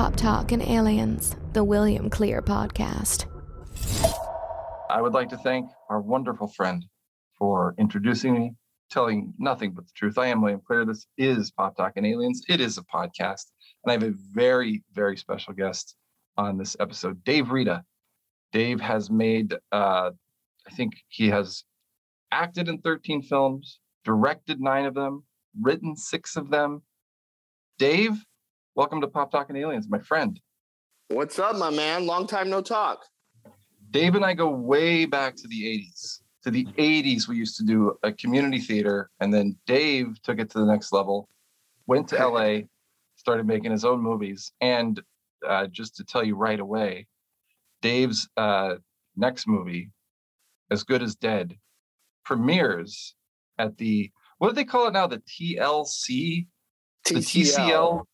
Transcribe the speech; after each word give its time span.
Pop 0.00 0.16
Talk 0.16 0.52
and 0.52 0.62
Aliens, 0.62 1.36
the 1.52 1.62
William 1.62 2.08
Clear 2.08 2.40
podcast. 2.40 3.26
I 4.88 5.02
would 5.02 5.12
like 5.12 5.28
to 5.28 5.36
thank 5.36 5.68
our 5.90 6.00
wonderful 6.00 6.48
friend 6.48 6.82
for 7.38 7.74
introducing 7.76 8.32
me, 8.32 8.54
telling 8.90 9.34
nothing 9.38 9.72
but 9.72 9.84
the 9.84 9.92
truth. 9.94 10.16
I 10.16 10.28
am 10.28 10.40
William 10.40 10.62
Clear. 10.66 10.86
This 10.86 11.06
is 11.18 11.50
Pop 11.50 11.76
Talk 11.76 11.92
and 11.96 12.06
Aliens. 12.06 12.42
It 12.48 12.62
is 12.62 12.78
a 12.78 12.82
podcast. 12.84 13.44
And 13.84 13.90
I 13.90 13.92
have 13.92 14.02
a 14.02 14.14
very, 14.32 14.82
very 14.94 15.18
special 15.18 15.52
guest 15.52 15.96
on 16.38 16.56
this 16.56 16.78
episode, 16.80 17.22
Dave 17.22 17.50
Reda. 17.50 17.84
Dave 18.52 18.80
has 18.80 19.10
made, 19.10 19.52
uh, 19.70 20.12
I 20.66 20.70
think 20.72 20.94
he 21.08 21.28
has 21.28 21.62
acted 22.32 22.70
in 22.70 22.78
13 22.78 23.20
films, 23.20 23.80
directed 24.06 24.62
nine 24.62 24.86
of 24.86 24.94
them, 24.94 25.24
written 25.60 25.94
six 25.94 26.36
of 26.36 26.48
them. 26.48 26.80
Dave, 27.78 28.14
welcome 28.74 29.00
to 29.00 29.08
Pop 29.08 29.30
Talk 29.30 29.48
and 29.48 29.58
Aliens, 29.58 29.88
my 29.88 29.98
friend. 29.98 30.40
What's 31.08 31.38
up, 31.38 31.56
my 31.56 31.70
man? 31.70 32.06
Long 32.06 32.26
time 32.26 32.48
no 32.48 32.60
talk. 32.60 33.04
Dave 33.90 34.14
and 34.14 34.24
I 34.24 34.34
go 34.34 34.48
way 34.48 35.06
back 35.06 35.34
to 35.36 35.48
the 35.48 35.62
80s. 35.64 36.20
To 36.44 36.50
the 36.50 36.64
80s, 36.78 37.28
we 37.28 37.36
used 37.36 37.56
to 37.58 37.64
do 37.64 37.98
a 38.02 38.12
community 38.12 38.58
theater, 38.58 39.10
and 39.20 39.34
then 39.34 39.56
Dave 39.66 40.22
took 40.22 40.38
it 40.38 40.50
to 40.50 40.58
the 40.58 40.64
next 40.64 40.92
level, 40.92 41.28
went 41.86 42.08
to 42.08 42.26
LA, 42.26 42.60
started 43.16 43.46
making 43.46 43.72
his 43.72 43.84
own 43.84 44.00
movies. 44.00 44.52
And 44.60 45.00
uh, 45.46 45.66
just 45.66 45.96
to 45.96 46.04
tell 46.04 46.24
you 46.24 46.36
right 46.36 46.60
away, 46.60 47.06
Dave's 47.82 48.28
uh, 48.36 48.76
next 49.16 49.46
movie, 49.46 49.90
As 50.70 50.82
Good 50.82 51.02
as 51.02 51.16
Dead, 51.16 51.56
premieres 52.24 53.14
at 53.58 53.76
the 53.76 54.10
what 54.38 54.48
do 54.48 54.54
they 54.54 54.64
call 54.64 54.86
it 54.86 54.92
now? 54.92 55.06
The 55.06 55.18
TLC, 55.18 56.46
the 57.04 57.16
TCL 57.16 58.04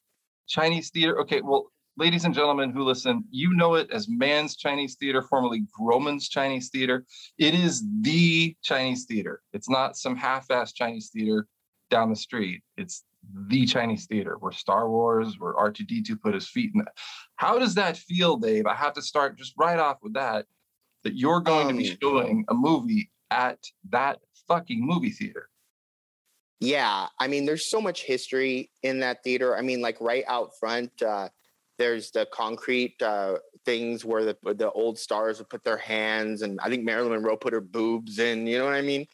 Chinese 0.46 0.90
Theater. 0.90 1.20
Okay, 1.20 1.40
well, 1.40 1.70
ladies 1.96 2.24
and 2.24 2.34
gentlemen 2.34 2.70
who 2.70 2.82
listen, 2.82 3.24
you 3.30 3.54
know 3.54 3.74
it 3.74 3.90
as 3.90 4.08
Mann's 4.08 4.56
Chinese 4.56 4.96
Theater, 4.96 5.22
formerly 5.22 5.64
Grauman's 5.78 6.28
Chinese 6.28 6.68
Theater. 6.68 7.04
It 7.38 7.54
is 7.54 7.84
the 8.00 8.56
Chinese 8.62 9.04
theater. 9.06 9.42
It's 9.52 9.70
not 9.70 9.96
some 9.96 10.16
half-assed 10.16 10.74
Chinese 10.74 11.10
theater 11.12 11.46
down 11.90 12.10
the 12.10 12.16
street. 12.16 12.62
It's 12.76 13.04
the 13.48 13.66
Chinese 13.66 14.06
theater 14.06 14.36
where 14.38 14.52
Star 14.52 14.88
Wars, 14.88 15.36
where 15.38 15.54
R2D2 15.54 16.20
put 16.20 16.34
his 16.34 16.48
feet 16.48 16.72
in. 16.74 16.84
How 17.36 17.58
does 17.58 17.74
that 17.74 17.96
feel, 17.96 18.36
Dave? 18.36 18.66
I 18.66 18.74
have 18.74 18.92
to 18.94 19.02
start 19.02 19.38
just 19.38 19.54
right 19.58 19.78
off 19.78 19.98
with 20.02 20.14
that. 20.14 20.46
That 21.04 21.16
you're 21.16 21.40
going 21.40 21.68
um, 21.68 21.76
to 21.76 21.82
be 21.82 21.90
um, 21.90 21.96
showing 22.02 22.44
a 22.48 22.54
movie 22.54 23.10
at 23.30 23.58
that 23.90 24.18
fucking 24.48 24.84
movie 24.84 25.10
theater. 25.10 25.48
Yeah, 26.60 27.06
I 27.20 27.28
mean, 27.28 27.44
there's 27.44 27.70
so 27.70 27.80
much 27.80 28.04
history 28.04 28.70
in 28.82 29.00
that 29.00 29.22
theater. 29.22 29.56
I 29.56 29.60
mean, 29.60 29.82
like 29.82 30.00
right 30.00 30.24
out 30.26 30.52
front, 30.58 30.90
uh, 31.02 31.28
there's 31.78 32.10
the 32.10 32.26
concrete 32.32 33.00
uh, 33.02 33.34
things 33.66 34.04
where 34.04 34.24
the 34.24 34.36
the 34.54 34.70
old 34.70 34.98
stars 34.98 35.38
would 35.38 35.50
put 35.50 35.64
their 35.64 35.76
hands, 35.76 36.42
and 36.42 36.58
I 36.62 36.70
think 36.70 36.84
Marilyn 36.84 37.12
Monroe 37.12 37.36
put 37.36 37.52
her 37.52 37.60
boobs 37.60 38.18
in. 38.18 38.46
You 38.46 38.58
know 38.58 38.64
what 38.64 38.74
I 38.74 38.82
mean? 38.82 39.06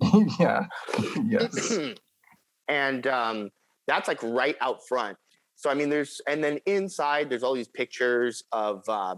yeah. 0.38 0.66
yes. 1.26 1.76
and 2.68 3.06
um, 3.08 3.50
that's 3.88 4.06
like 4.06 4.22
right 4.22 4.56
out 4.60 4.86
front. 4.86 5.16
So 5.56 5.70
I 5.70 5.74
mean, 5.74 5.90
there's 5.90 6.20
and 6.28 6.42
then 6.42 6.58
inside 6.66 7.28
there's 7.28 7.42
all 7.42 7.54
these 7.54 7.68
pictures 7.68 8.44
of 8.52 8.84
uh, 8.88 9.16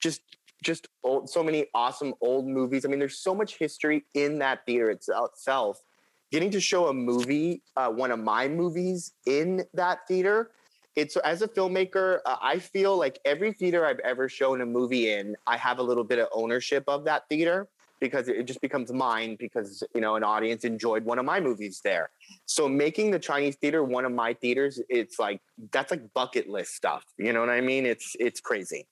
just 0.00 0.22
just 0.62 0.88
old, 1.04 1.28
so 1.28 1.42
many 1.42 1.66
awesome 1.74 2.14
old 2.20 2.46
movies. 2.46 2.84
I 2.84 2.88
mean, 2.88 2.98
there's 2.98 3.22
so 3.22 3.34
much 3.34 3.58
history 3.58 4.04
in 4.14 4.38
that 4.38 4.64
theater 4.66 4.90
itself. 4.90 5.82
Getting 6.30 6.50
to 6.52 6.60
show 6.60 6.88
a 6.88 6.94
movie, 6.94 7.62
uh, 7.76 7.90
one 7.90 8.10
of 8.10 8.20
my 8.20 8.48
movies 8.48 9.12
in 9.26 9.64
that 9.74 10.06
theater, 10.06 10.52
it's 10.96 11.16
as 11.16 11.42
a 11.42 11.48
filmmaker, 11.48 12.18
uh, 12.26 12.36
I 12.40 12.58
feel 12.58 12.96
like 12.96 13.18
every 13.24 13.52
theater 13.52 13.86
I've 13.86 13.98
ever 14.00 14.28
shown 14.28 14.60
a 14.60 14.66
movie 14.66 15.12
in, 15.12 15.36
I 15.46 15.56
have 15.56 15.78
a 15.78 15.82
little 15.82 16.04
bit 16.04 16.18
of 16.18 16.28
ownership 16.32 16.84
of 16.88 17.04
that 17.04 17.28
theater 17.28 17.68
because 18.00 18.28
it 18.28 18.44
just 18.44 18.60
becomes 18.60 18.92
mine 18.92 19.36
because 19.38 19.82
you 19.94 20.00
know 20.00 20.16
an 20.16 20.24
audience 20.24 20.64
enjoyed 20.64 21.04
one 21.04 21.18
of 21.18 21.24
my 21.24 21.38
movies 21.38 21.80
there. 21.84 22.10
So 22.46 22.68
making 22.68 23.10
the 23.10 23.18
Chinese 23.18 23.56
theater 23.56 23.84
one 23.84 24.04
of 24.04 24.12
my 24.12 24.32
theaters, 24.34 24.80
it's 24.88 25.18
like 25.18 25.40
that's 25.70 25.90
like 25.90 26.12
bucket 26.14 26.48
list 26.48 26.74
stuff. 26.74 27.04
You 27.18 27.32
know 27.32 27.40
what 27.40 27.50
I 27.50 27.60
mean? 27.60 27.86
It's 27.86 28.16
it's 28.18 28.40
crazy. 28.40 28.86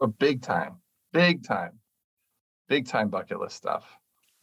A 0.00 0.06
big 0.06 0.42
time 0.42 0.82
big 1.12 1.44
time, 1.44 1.78
big 2.68 2.86
time 2.86 3.08
bucket 3.08 3.38
list 3.40 3.56
stuff. 3.56 3.84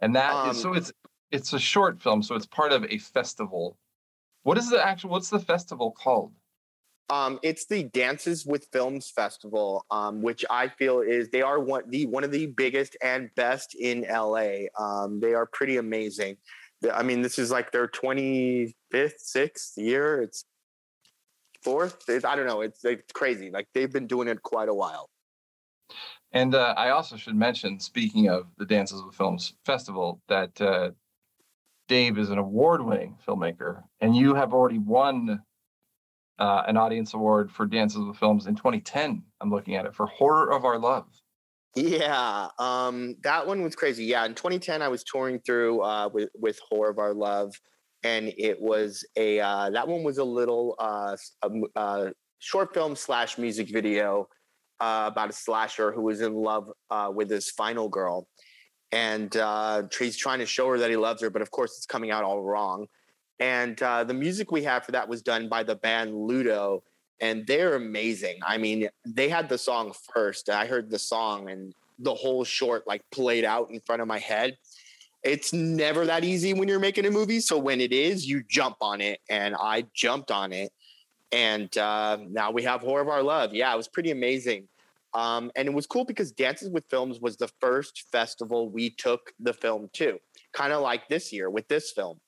And 0.02 0.16
that 0.16 0.34
um, 0.34 0.52
is, 0.52 0.62
so 0.62 0.74
it's 0.74 0.94
it's 1.32 1.54
a 1.54 1.60
short 1.60 2.02
film, 2.02 2.24
so 2.24 2.36
it's 2.36 2.46
part 2.46 2.72
of 2.72 2.86
a 2.86 2.98
festival. 2.98 3.78
What 4.44 4.58
is 4.58 4.70
the 4.70 4.86
actual? 4.86 5.12
What's 5.12 5.30
the 5.30 5.40
festival 5.40 5.92
called? 5.92 6.34
Um, 7.10 7.40
it's 7.42 7.66
the 7.66 7.84
Dances 7.84 8.46
with 8.46 8.68
Films 8.72 9.10
Festival, 9.10 9.84
um, 9.90 10.22
which 10.22 10.46
I 10.50 10.68
feel 10.68 11.02
is 11.02 11.30
they 11.30 11.42
are 11.42 11.60
one 11.60 11.90
the 11.90 12.06
one 12.06 12.24
of 12.24 12.32
the 12.32 12.48
biggest 12.48 12.96
and 13.02 13.30
best 13.36 13.76
in 13.76 14.06
LA. 14.10 14.68
Um, 14.78 15.20
they 15.20 15.34
are 15.34 15.46
pretty 15.46 15.78
amazing. 15.78 16.38
I 16.94 17.04
mean, 17.04 17.22
this 17.22 17.40
is 17.40 17.52
like 17.52 17.72
their 17.72 17.88
twenty 17.88 18.76
fifth, 18.92 19.20
sixth 19.20 19.78
year. 19.78 20.22
It's 20.22 20.46
fourth. 21.64 22.08
It's, 22.08 22.26
I 22.26 22.36
don't 22.36 22.48
know. 22.48 22.62
It's, 22.62 22.84
it's 22.86 23.12
crazy. 23.14 23.50
Like 23.52 23.68
they've 23.74 23.92
been 23.92 24.08
doing 24.08 24.28
it 24.28 24.42
quite 24.42 24.70
a 24.70 24.74
while. 24.74 25.10
And 26.32 26.54
uh, 26.54 26.76
I 26.78 26.92
also 26.92 27.18
should 27.18 27.36
mention, 27.36 27.80
speaking 27.80 28.30
of 28.30 28.48
the 28.58 28.66
Dances 28.66 29.04
with 29.04 29.16
Films 29.16 29.54
Festival, 29.66 30.22
that 30.28 30.62
uh, 30.62 30.92
Dave 31.90 32.20
is 32.20 32.30
an 32.30 32.38
award-winning 32.38 33.18
filmmaker, 33.28 33.84
and 34.00 34.16
you 34.16 34.36
have 34.36 34.54
already 34.54 34.78
won 34.78 35.42
uh, 36.38 36.64
an 36.68 36.78
audience 36.78 37.16
award 37.16 37.52
for 37.52 37.66
Dances 37.66 38.06
with 38.06 38.16
Films 38.16 38.46
in 38.46 38.56
2010. 38.56 39.24
I'm 39.42 39.50
looking 39.50 39.76
at 39.76 39.86
it 39.86 39.96
for 39.96 40.06
Horror 40.06 40.54
of 40.54 40.64
Our 40.64 40.78
Love. 40.78 41.08
Yeah, 41.76 42.48
um, 42.60 43.16
that 43.24 43.46
one 43.46 43.64
was 43.64 43.76
crazy. 43.76 44.06
Yeah, 44.06 44.24
in 44.26 44.36
2010, 44.36 44.84
I 44.84 44.88
was 44.88 45.04
touring 45.04 45.40
through 45.40 45.82
uh, 45.82 46.10
with 46.14 46.30
with 46.36 46.60
Horror 46.70 46.92
of 46.92 47.00
Our 47.00 47.14
Love, 47.14 47.54
and 48.04 48.34
it 48.38 48.62
was 48.62 49.06
a 49.18 49.40
uh, 49.40 49.72
that 49.72 49.88
one 49.88 50.04
was 50.04 50.20
a 50.20 50.24
little 50.24 50.76
uh, 50.80 51.18
a, 51.42 51.50
a 51.76 52.12
short 52.38 52.74
film 52.74 52.96
slash 52.96 53.38
music 53.38 53.70
video 53.72 54.28
uh, 54.80 55.10
about 55.12 55.30
a 55.30 55.34
slasher 55.34 55.92
who 55.92 56.02
was 56.02 56.22
in 56.22 56.34
love 56.34 56.70
uh, 56.90 57.12
with 57.14 57.30
his 57.30 57.52
final 57.52 57.90
girl. 57.90 58.28
And 58.92 59.36
uh, 59.38 59.84
he's 59.98 60.18
trying 60.18 60.40
to 60.40 60.46
show 60.46 60.68
her 60.70 60.78
that 60.80 60.90
he 60.90 60.96
loves 60.96 61.22
her, 61.22 61.30
but 61.30 61.42
of 61.42 61.52
course, 61.52 61.78
it's 61.78 61.86
coming 61.86 62.12
out 62.12 62.24
all 62.24 62.42
wrong. 62.42 62.88
And 63.40 63.82
uh, 63.82 64.04
the 64.04 64.14
music 64.14 64.52
we 64.52 64.64
have 64.64 64.84
for 64.84 64.92
that 64.92 65.08
was 65.08 65.22
done 65.22 65.48
by 65.48 65.64
the 65.64 65.76
band 65.76 66.14
Ludo, 66.16 66.84
and 67.22 67.46
they're 67.46 67.76
amazing. 67.76 68.40
I 68.46 68.58
mean, 68.58 68.90
they 69.06 69.30
had 69.30 69.48
the 69.48 69.58
song 69.58 69.94
first. 70.14 70.50
I 70.50 70.66
heard 70.66 70.90
the 70.90 71.00
song, 71.00 71.50
and 71.50 71.74
the 72.00 72.14
whole 72.14 72.44
short 72.44 72.88
like 72.88 73.02
played 73.12 73.46
out 73.46 73.70
in 73.72 73.80
front 73.82 74.02
of 74.02 74.08
my 74.08 74.20
head. 74.20 74.58
It's 75.24 75.54
never 75.54 76.06
that 76.06 76.24
easy 76.24 76.54
when 76.54 76.68
you're 76.68 76.80
making 76.80 77.06
a 77.06 77.12
movie. 77.12 77.42
So 77.42 77.58
when 77.58 77.82
it 77.82 77.92
is, 77.92 78.28
you 78.28 78.44
jump 78.50 78.78
on 78.82 79.02
it, 79.02 79.20
and 79.30 79.56
I 79.56 79.86
jumped 79.94 80.32
on 80.32 80.52
it 80.52 80.72
and 81.32 81.76
uh, 81.78 82.18
now 82.30 82.52
we 82.52 82.64
have 82.64 82.82
Horror 82.82 83.02
of 83.02 83.08
Our 83.08 83.24
Love. 83.24 83.54
Yeah, 83.54 83.74
it 83.74 83.78
was 83.78 83.88
pretty 83.88 84.12
amazing. 84.12 84.68
Um, 85.14 85.52
and 85.56 85.68
it 85.68 85.74
was 85.74 85.88
cool 85.88 86.06
because 86.06 86.32
Dances 86.32 86.70
with 86.70 86.86
Films 86.90 87.20
was 87.20 87.38
the 87.38 87.50
first 87.60 88.06
festival 88.12 88.70
we 88.70 88.92
took 88.92 89.32
the 89.40 89.54
film 89.54 89.90
to, 89.94 90.20
kind 90.54 90.72
of 90.72 90.82
like 90.82 91.08
this 91.10 91.34
year 91.34 91.50
with 91.50 91.68
this 91.68 91.92
film. 91.92 92.20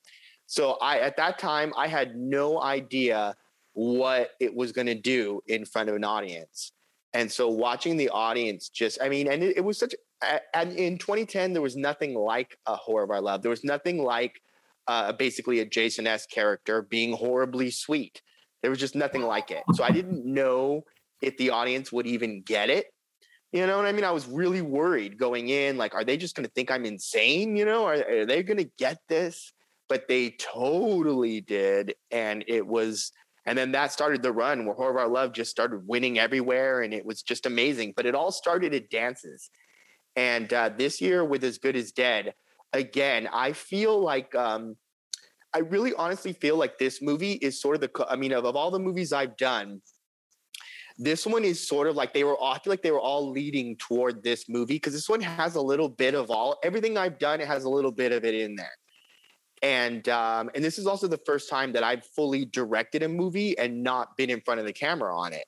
So 0.46 0.72
I 0.82 0.98
at 0.98 1.16
that 1.16 1.38
time 1.38 1.72
I 1.76 1.86
had 1.86 2.16
no 2.16 2.60
idea 2.60 3.34
what 3.74 4.30
it 4.40 4.54
was 4.54 4.72
going 4.72 4.86
to 4.86 4.94
do 4.94 5.40
in 5.46 5.64
front 5.64 5.88
of 5.88 5.96
an 5.96 6.04
audience. 6.04 6.72
And 7.14 7.30
so 7.30 7.48
watching 7.48 7.96
the 7.96 8.08
audience 8.08 8.68
just, 8.68 8.98
I 9.02 9.08
mean, 9.08 9.30
and 9.30 9.42
it, 9.42 9.58
it 9.58 9.60
was 9.64 9.78
such, 9.78 9.94
and 10.54 10.72
in 10.72 10.98
2010, 10.98 11.52
there 11.52 11.62
was 11.62 11.76
nothing 11.76 12.14
like 12.14 12.58
a 12.66 12.74
Horror 12.74 13.04
of 13.04 13.10
Our 13.10 13.20
Love. 13.20 13.42
There 13.42 13.50
was 13.50 13.64
nothing 13.64 14.02
like 14.02 14.40
uh, 14.88 15.12
basically 15.12 15.60
a 15.60 15.64
Jason 15.64 16.06
S 16.06 16.26
character 16.26 16.82
being 16.82 17.12
horribly 17.12 17.70
sweet. 17.70 18.22
There 18.62 18.70
was 18.70 18.80
just 18.80 18.94
nothing 18.94 19.22
like 19.22 19.50
it. 19.50 19.62
So 19.74 19.84
I 19.84 19.90
didn't 19.90 20.24
know 20.24 20.84
if 21.22 21.36
the 21.36 21.50
audience 21.50 21.92
would 21.92 22.06
even 22.06 22.42
get 22.42 22.68
it. 22.68 22.86
You 23.52 23.66
know 23.66 23.76
what 23.76 23.86
I 23.86 23.92
mean? 23.92 24.04
I 24.04 24.10
was 24.10 24.26
really 24.26 24.62
worried 24.62 25.18
going 25.18 25.50
in. 25.50 25.76
Like, 25.76 25.94
are 25.94 26.04
they 26.04 26.16
just 26.16 26.34
going 26.34 26.46
to 26.46 26.52
think 26.52 26.70
I'm 26.70 26.84
insane? 26.84 27.54
You 27.56 27.64
know, 27.64 27.84
are, 27.84 27.94
are 27.94 28.26
they 28.26 28.42
going 28.42 28.58
to 28.58 28.70
get 28.78 28.98
this? 29.08 29.52
But 29.88 30.08
they 30.08 30.36
totally 30.38 31.42
did. 31.42 31.94
And 32.10 32.44
it 32.48 32.66
was, 32.66 33.12
and 33.44 33.56
then 33.58 33.72
that 33.72 33.92
started 33.92 34.22
the 34.22 34.32
run 34.32 34.64
where 34.64 34.74
Horror 34.74 34.92
of 34.92 34.96
Our 34.96 35.08
Love 35.08 35.32
just 35.32 35.50
started 35.50 35.86
winning 35.86 36.18
everywhere. 36.18 36.80
And 36.80 36.94
it 36.94 37.04
was 37.04 37.22
just 37.22 37.44
amazing. 37.44 37.92
But 37.94 38.06
it 38.06 38.14
all 38.14 38.32
started 38.32 38.74
at 38.74 38.88
dances. 38.88 39.50
And 40.16 40.50
uh, 40.52 40.70
this 40.76 41.00
year 41.00 41.22
with 41.24 41.44
As 41.44 41.58
Good 41.58 41.76
as 41.76 41.92
Dead, 41.92 42.34
again, 42.72 43.28
I 43.30 43.52
feel 43.52 44.00
like, 44.00 44.34
um, 44.34 44.76
I 45.54 45.58
really 45.58 45.92
honestly 45.92 46.32
feel 46.32 46.56
like 46.56 46.78
this 46.78 47.02
movie 47.02 47.32
is 47.32 47.60
sort 47.60 47.74
of 47.76 47.82
the, 47.82 48.06
I 48.08 48.16
mean, 48.16 48.32
of, 48.32 48.46
of 48.46 48.56
all 48.56 48.70
the 48.70 48.78
movies 48.78 49.12
I've 49.12 49.36
done, 49.36 49.82
this 50.98 51.26
one 51.26 51.44
is 51.44 51.66
sort 51.66 51.86
of 51.86 51.96
like 51.96 52.12
they 52.12 52.24
were 52.24 52.36
all, 52.36 52.52
I 52.52 52.58
feel 52.58 52.72
like 52.72 52.82
they 52.82 52.90
were 52.90 53.00
all 53.00 53.30
leading 53.30 53.76
toward 53.76 54.22
this 54.22 54.48
movie 54.48 54.74
because 54.74 54.92
this 54.92 55.08
one 55.08 55.20
has 55.20 55.54
a 55.54 55.60
little 55.60 55.88
bit 55.88 56.14
of 56.14 56.30
all, 56.30 56.58
everything 56.62 56.96
I've 56.96 57.18
done, 57.18 57.40
it 57.40 57.46
has 57.46 57.64
a 57.64 57.68
little 57.68 57.92
bit 57.92 58.12
of 58.12 58.24
it 58.24 58.34
in 58.34 58.56
there. 58.56 58.72
And 59.62 60.08
um, 60.08 60.50
and 60.56 60.64
this 60.64 60.76
is 60.76 60.88
also 60.88 61.06
the 61.06 61.20
first 61.24 61.48
time 61.48 61.72
that 61.74 61.84
I've 61.84 62.04
fully 62.04 62.44
directed 62.44 63.04
a 63.04 63.08
movie 63.08 63.56
and 63.58 63.84
not 63.84 64.16
been 64.16 64.28
in 64.28 64.40
front 64.40 64.58
of 64.58 64.66
the 64.66 64.72
camera 64.72 65.16
on 65.16 65.32
it. 65.32 65.44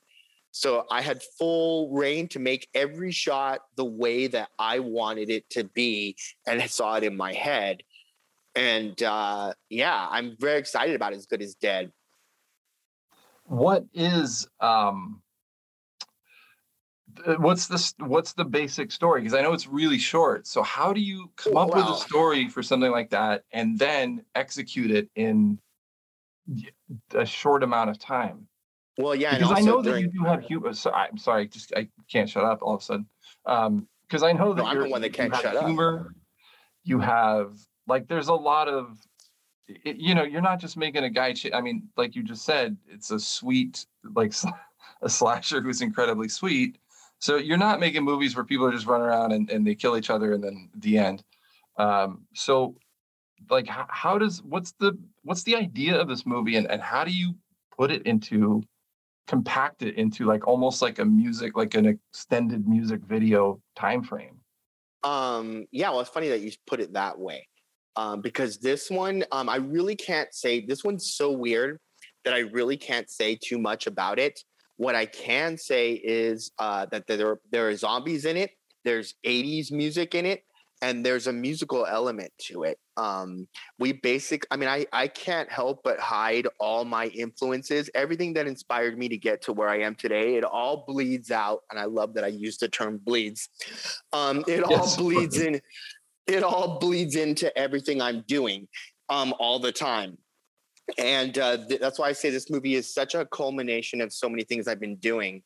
So 0.52 0.84
I 0.88 1.00
had 1.00 1.20
full 1.36 1.90
reign 1.92 2.28
to 2.28 2.38
make 2.38 2.68
every 2.76 3.10
shot 3.10 3.62
the 3.74 3.84
way 3.84 4.28
that 4.28 4.50
I 4.56 4.78
wanted 4.78 5.30
it 5.30 5.50
to 5.50 5.64
be, 5.64 6.16
and 6.46 6.62
saw 6.70 6.94
it 6.94 7.02
in 7.02 7.16
my 7.16 7.32
head. 7.32 7.82
And 8.54 9.02
uh, 9.02 9.54
yeah, 9.68 10.06
I'm 10.08 10.36
very 10.38 10.60
excited 10.60 10.94
about 10.94 11.12
As 11.12 11.26
Good 11.26 11.42
as 11.42 11.56
Dead. 11.56 11.90
What 13.46 13.84
is 13.92 14.46
um 14.60 15.23
what's 17.38 17.66
this 17.68 17.94
what's 17.98 18.32
the 18.32 18.44
basic 18.44 18.90
story? 18.92 19.20
Because 19.20 19.34
i 19.34 19.40
know 19.42 19.52
it's 19.52 19.66
really 19.66 19.98
short. 19.98 20.46
So 20.46 20.62
how 20.62 20.92
do 20.92 21.00
you 21.00 21.30
come 21.36 21.56
up 21.56 21.68
with 21.68 21.84
a 21.86 21.96
story 21.96 22.48
for 22.48 22.62
something 22.62 22.90
like 22.90 23.10
that 23.10 23.44
and 23.52 23.78
then 23.78 24.24
execute 24.34 24.90
it 24.90 25.08
in 25.14 25.58
a 27.14 27.24
short 27.26 27.62
amount 27.62 27.90
of 27.90 27.98
time? 27.98 28.48
Well, 28.96 29.14
yeah, 29.14 29.34
and 29.34 29.40
because 29.40 29.58
i 29.58 29.60
know 29.60 29.82
that 29.82 30.00
you 30.00 30.08
do 30.08 30.22
have 30.24 30.42
humor 30.42 30.72
so 30.72 30.92
i'm 30.92 31.18
sorry 31.18 31.48
just 31.48 31.72
i 31.76 31.88
can't 32.08 32.28
shut 32.28 32.44
up 32.44 32.60
all 32.62 32.74
of 32.74 32.80
a 32.80 32.84
sudden. 32.84 33.06
Um 33.44 33.88
because 34.06 34.22
i 34.22 34.32
know 34.32 34.54
that 34.54 34.62
No, 34.62 34.68
I'm 34.68 34.78
the 34.78 34.88
one 34.88 35.02
that 35.02 35.12
can't 35.12 35.34
shut 35.34 35.56
up. 35.56 35.66
humor 35.66 36.14
you 36.84 37.00
have 37.00 37.58
like 37.88 38.06
there's 38.06 38.28
a 38.28 38.34
lot 38.34 38.68
of 38.68 38.98
it, 39.66 39.96
you 39.96 40.14
know 40.14 40.22
you're 40.22 40.42
not 40.42 40.60
just 40.60 40.76
making 40.76 41.02
a 41.04 41.10
guy 41.10 41.32
ch- 41.32 41.52
i 41.52 41.60
mean 41.60 41.88
like 41.96 42.14
you 42.14 42.22
just 42.22 42.44
said 42.44 42.76
it's 42.86 43.10
a 43.10 43.18
sweet 43.18 43.84
like 44.14 44.32
a 45.02 45.08
slasher 45.08 45.60
who's 45.60 45.80
incredibly 45.80 46.28
sweet 46.28 46.78
so 47.18 47.36
you're 47.36 47.56
not 47.56 47.80
making 47.80 48.02
movies 48.02 48.36
where 48.36 48.44
people 48.44 48.66
are 48.66 48.72
just 48.72 48.86
running 48.86 49.06
around 49.06 49.32
and, 49.32 49.50
and 49.50 49.66
they 49.66 49.74
kill 49.74 49.96
each 49.96 50.10
other 50.10 50.32
and 50.32 50.42
then 50.44 50.68
the 50.76 50.98
end 50.98 51.22
um 51.78 52.22
so 52.34 52.74
like 53.50 53.66
how, 53.66 53.86
how 53.88 54.18
does 54.18 54.42
what's 54.42 54.72
the 54.80 54.96
what's 55.22 55.42
the 55.42 55.56
idea 55.56 55.98
of 55.98 56.08
this 56.08 56.24
movie 56.26 56.56
and, 56.56 56.70
and 56.70 56.80
how 56.80 57.04
do 57.04 57.10
you 57.10 57.34
put 57.76 57.90
it 57.90 58.02
into 58.06 58.62
compact 59.26 59.82
it 59.82 59.96
into 59.96 60.24
like 60.26 60.46
almost 60.46 60.82
like 60.82 60.98
a 60.98 61.04
music 61.04 61.56
like 61.56 61.74
an 61.74 61.86
extended 61.86 62.68
music 62.68 63.00
video 63.02 63.60
time 63.74 64.02
frame 64.02 64.38
Um, 65.04 65.66
yeah, 65.70 65.90
well, 65.90 66.00
it's 66.00 66.08
funny 66.10 66.28
that 66.30 66.40
you 66.40 66.50
put 66.66 66.80
it 66.80 66.94
that 66.94 67.18
way. 67.18 67.46
Um, 67.96 68.22
because 68.22 68.56
this 68.58 68.90
one, 68.90 69.24
um, 69.32 69.48
I 69.50 69.56
really 69.56 69.94
can't 69.96 70.32
say 70.32 70.64
this 70.64 70.82
one's 70.82 71.12
so 71.12 71.30
weird 71.30 71.78
that 72.24 72.32
I 72.32 72.38
really 72.38 72.78
can't 72.78 73.08
say 73.10 73.36
too 73.36 73.58
much 73.58 73.86
about 73.86 74.18
it. 74.18 74.40
What 74.76 74.94
I 74.94 75.06
can 75.06 75.56
say 75.56 75.92
is 75.92 76.50
uh, 76.58 76.86
that 76.86 77.06
there 77.06 77.38
there 77.50 77.68
are 77.68 77.76
zombies 77.76 78.24
in 78.24 78.36
it. 78.36 78.50
There's 78.84 79.14
80s 79.24 79.72
music 79.72 80.14
in 80.14 80.26
it, 80.26 80.44
and 80.82 81.04
there's 81.04 81.26
a 81.26 81.32
musical 81.32 81.86
element 81.86 82.32
to 82.38 82.64
it. 82.64 82.78
Um, 82.96 83.48
we 83.78 83.92
basic, 83.92 84.46
I 84.50 84.56
mean, 84.56 84.68
I 84.68 84.86
I 84.92 85.08
can't 85.08 85.50
help 85.50 85.80
but 85.82 85.98
hide 85.98 86.46
all 86.60 86.84
my 86.84 87.06
influences. 87.06 87.88
Everything 87.94 88.34
that 88.34 88.46
inspired 88.46 88.98
me 88.98 89.08
to 89.08 89.16
get 89.16 89.42
to 89.42 89.52
where 89.52 89.68
I 89.68 89.80
am 89.80 89.94
today, 89.94 90.36
it 90.36 90.44
all 90.44 90.84
bleeds 90.86 91.30
out. 91.30 91.60
And 91.70 91.80
I 91.80 91.84
love 91.84 92.14
that 92.14 92.24
I 92.24 92.28
use 92.28 92.58
the 92.58 92.68
term 92.68 92.98
bleeds. 92.98 93.48
Um, 94.12 94.44
it 94.46 94.62
all 94.70 94.96
bleeds 94.96 95.38
in. 95.38 95.60
It 96.26 96.42
all 96.42 96.78
bleeds 96.78 97.16
into 97.16 97.56
everything 97.56 98.00
I'm 98.00 98.24
doing 98.26 98.68
um, 99.08 99.34
all 99.38 99.58
the 99.58 99.72
time. 99.72 100.18
And 100.98 101.38
uh, 101.38 101.58
th- 101.66 101.80
that's 101.80 101.98
why 101.98 102.08
I 102.08 102.12
say 102.12 102.30
this 102.30 102.50
movie 102.50 102.74
is 102.74 102.92
such 102.92 103.14
a 103.14 103.24
culmination 103.26 104.00
of 104.00 104.12
so 104.12 104.28
many 104.28 104.44
things 104.44 104.68
I've 104.68 104.80
been 104.80 104.96
doing. 104.96 105.42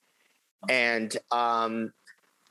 And 0.69 1.17
um, 1.31 1.93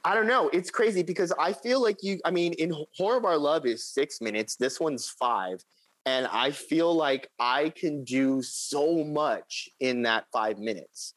I 0.05 0.15
don't 0.15 0.27
know, 0.27 0.49
it's 0.49 0.69
crazy 0.69 1.03
because 1.03 1.33
I 1.37 1.51
feel 1.51 1.81
like 1.81 2.01
you, 2.01 2.19
I 2.23 2.31
mean, 2.31 2.53
in 2.53 2.73
Horror 2.95 3.17
of 3.17 3.25
Our 3.25 3.37
Love 3.37 3.65
is 3.65 3.83
six 3.83 4.21
minutes, 4.21 4.55
this 4.55 4.79
one's 4.79 5.09
five. 5.09 5.63
And 6.05 6.27
I 6.27 6.51
feel 6.51 6.93
like 6.93 7.29
I 7.37 7.69
can 7.69 8.05
do 8.05 8.41
so 8.41 9.03
much 9.03 9.67
in 9.81 10.03
that 10.03 10.25
five 10.31 10.57
minutes. 10.57 11.13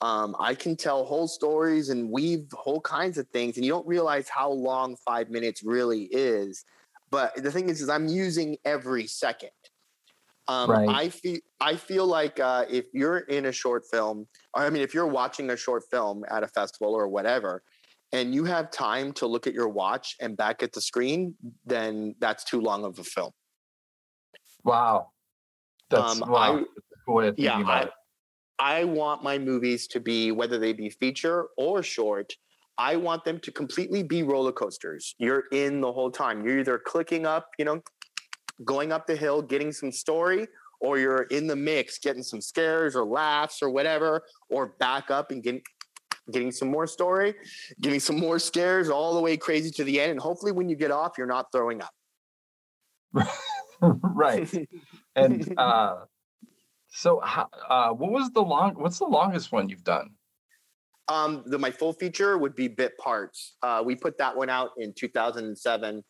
Um, 0.00 0.34
I 0.40 0.54
can 0.54 0.76
tell 0.76 1.04
whole 1.04 1.28
stories 1.28 1.90
and 1.90 2.10
weave 2.10 2.46
whole 2.54 2.80
kinds 2.80 3.18
of 3.18 3.28
things, 3.28 3.56
and 3.56 3.66
you 3.66 3.70
don't 3.70 3.86
realize 3.86 4.30
how 4.30 4.50
long 4.50 4.96
five 5.04 5.28
minutes 5.28 5.62
really 5.62 6.04
is. 6.04 6.64
But 7.10 7.36
the 7.36 7.52
thing 7.52 7.68
is, 7.68 7.82
is 7.82 7.90
I'm 7.90 8.08
using 8.08 8.56
every 8.64 9.06
second. 9.06 9.50
Um, 10.50 10.70
Right. 10.70 10.88
I 10.88 11.08
feel 11.10 11.38
I 11.60 11.76
feel 11.76 12.06
like 12.06 12.40
uh, 12.40 12.64
if 12.68 12.86
you're 12.92 13.18
in 13.18 13.46
a 13.46 13.52
short 13.52 13.84
film, 13.90 14.26
or 14.54 14.62
I 14.62 14.70
mean, 14.70 14.82
if 14.82 14.92
you're 14.94 15.06
watching 15.06 15.50
a 15.50 15.56
short 15.56 15.84
film 15.90 16.24
at 16.28 16.42
a 16.42 16.48
festival 16.48 16.92
or 16.94 17.06
whatever, 17.08 17.62
and 18.12 18.34
you 18.34 18.44
have 18.44 18.70
time 18.70 19.12
to 19.14 19.26
look 19.26 19.46
at 19.46 19.54
your 19.54 19.68
watch 19.68 20.16
and 20.20 20.36
back 20.36 20.62
at 20.62 20.72
the 20.72 20.80
screen, 20.80 21.36
then 21.64 22.14
that's 22.18 22.42
too 22.44 22.60
long 22.60 22.84
of 22.84 22.98
a 22.98 23.04
film. 23.04 23.32
wow 24.64 25.08
that's 25.90 26.20
Um, 26.20 26.28
wow 26.30 26.56
I- 26.56 26.58
that's 26.58 26.92
a 26.92 26.98
cool 27.06 27.14
way 27.16 27.28
of 27.28 27.36
thinking 27.36 27.44
yeah, 27.44 27.90
I, 28.58 28.80
I 28.80 28.84
want 28.84 29.22
my 29.22 29.38
movies 29.38 29.86
to 29.88 30.00
be, 30.00 30.32
whether 30.32 30.58
they 30.58 30.72
be 30.72 30.90
feature 30.90 31.48
or 31.56 31.82
short, 31.82 32.34
I 32.78 32.96
want 32.96 33.24
them 33.24 33.38
to 33.40 33.52
completely 33.52 34.02
be 34.02 34.22
roller 34.22 34.52
coasters. 34.52 35.14
You're 35.18 35.44
in 35.52 35.80
the 35.80 35.92
whole 35.92 36.10
time. 36.10 36.44
You're 36.46 36.58
either 36.60 36.78
clicking 36.78 37.26
up, 37.26 37.48
you 37.58 37.64
know, 37.64 37.82
going 38.64 38.92
up 38.92 39.06
the 39.06 39.16
hill, 39.16 39.42
getting 39.42 39.72
some 39.72 39.92
story, 39.92 40.46
or 40.80 40.98
you're 40.98 41.22
in 41.24 41.46
the 41.46 41.56
mix, 41.56 41.98
getting 41.98 42.22
some 42.22 42.40
scares 42.40 42.96
or 42.96 43.04
laughs 43.04 43.62
or 43.62 43.70
whatever, 43.70 44.22
or 44.48 44.74
back 44.78 45.10
up 45.10 45.30
and 45.30 45.42
getting 45.42 45.62
getting 46.30 46.52
some 46.52 46.70
more 46.70 46.86
story, 46.86 47.34
getting 47.80 47.98
some 47.98 48.16
more 48.18 48.38
scares 48.38 48.88
all 48.88 49.14
the 49.14 49.20
way 49.20 49.36
crazy 49.36 49.70
to 49.70 49.84
the 49.84 50.00
end. 50.00 50.12
And 50.12 50.20
hopefully 50.20 50.52
when 50.52 50.68
you 50.68 50.76
get 50.76 50.90
off, 50.90 51.12
you're 51.18 51.26
not 51.26 51.46
throwing 51.52 51.82
up. 51.82 51.92
right 53.82 54.68
and 55.16 55.54
uh 55.58 55.96
so 56.88 57.18
uh 57.18 57.88
what 57.88 58.12
was 58.12 58.30
the 58.30 58.40
long 58.40 58.74
what's 58.74 58.98
the 58.98 59.04
longest 59.06 59.50
one 59.52 59.68
you've 59.68 59.82
done 59.82 60.10
Um, 61.08 61.42
the 61.46 61.58
my 61.58 61.72
full 61.72 61.92
feature 61.92 62.38
would 62.38 62.54
be 62.54 62.68
Bit 62.68 62.96
Parts. 62.98 63.56
Uh, 63.62 63.82
we 63.84 63.96
put 63.96 64.16
that 64.18 64.36
one 64.36 64.48
out 64.48 64.70
in 64.78 64.92
2007, 64.94 66.04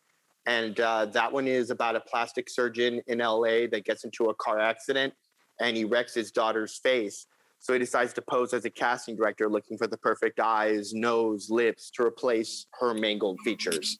and 0.45 0.79
uh, 0.79 1.05
that 1.07 1.31
one 1.31 1.47
is 1.47 1.69
about 1.69 1.95
a 1.95 1.99
plastic 1.99 2.49
surgeon 2.49 3.01
in 3.07 3.19
LA 3.19 3.67
that 3.71 3.83
gets 3.85 4.03
into 4.03 4.25
a 4.25 4.35
car 4.35 4.59
accident 4.59 5.13
and 5.59 5.77
he 5.77 5.85
wrecks 5.85 6.13
his 6.13 6.31
daughter's 6.31 6.79
face. 6.79 7.27
So 7.59 7.73
he 7.73 7.79
decides 7.79 8.13
to 8.13 8.23
pose 8.23 8.53
as 8.53 8.65
a 8.65 8.71
casting 8.71 9.15
director, 9.15 9.47
looking 9.47 9.77
for 9.77 9.85
the 9.85 9.97
perfect 9.97 10.39
eyes, 10.39 10.93
nose, 10.93 11.49
lips 11.51 11.91
to 11.91 12.03
replace 12.03 12.65
her 12.79 12.95
mangled 12.95 13.39
features. 13.43 13.99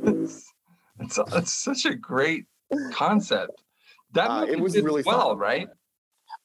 it's, 0.00 0.52
it's, 0.98 1.18
it's 1.32 1.52
such 1.52 1.84
a 1.84 1.94
great 1.94 2.46
concept 2.92 3.62
that 4.12 4.28
Uh, 4.30 4.46
it 4.48 4.58
was 4.58 4.72
did 4.72 4.84
really 4.84 5.02
well 5.04 5.30
fun. 5.30 5.38
right 5.38 5.68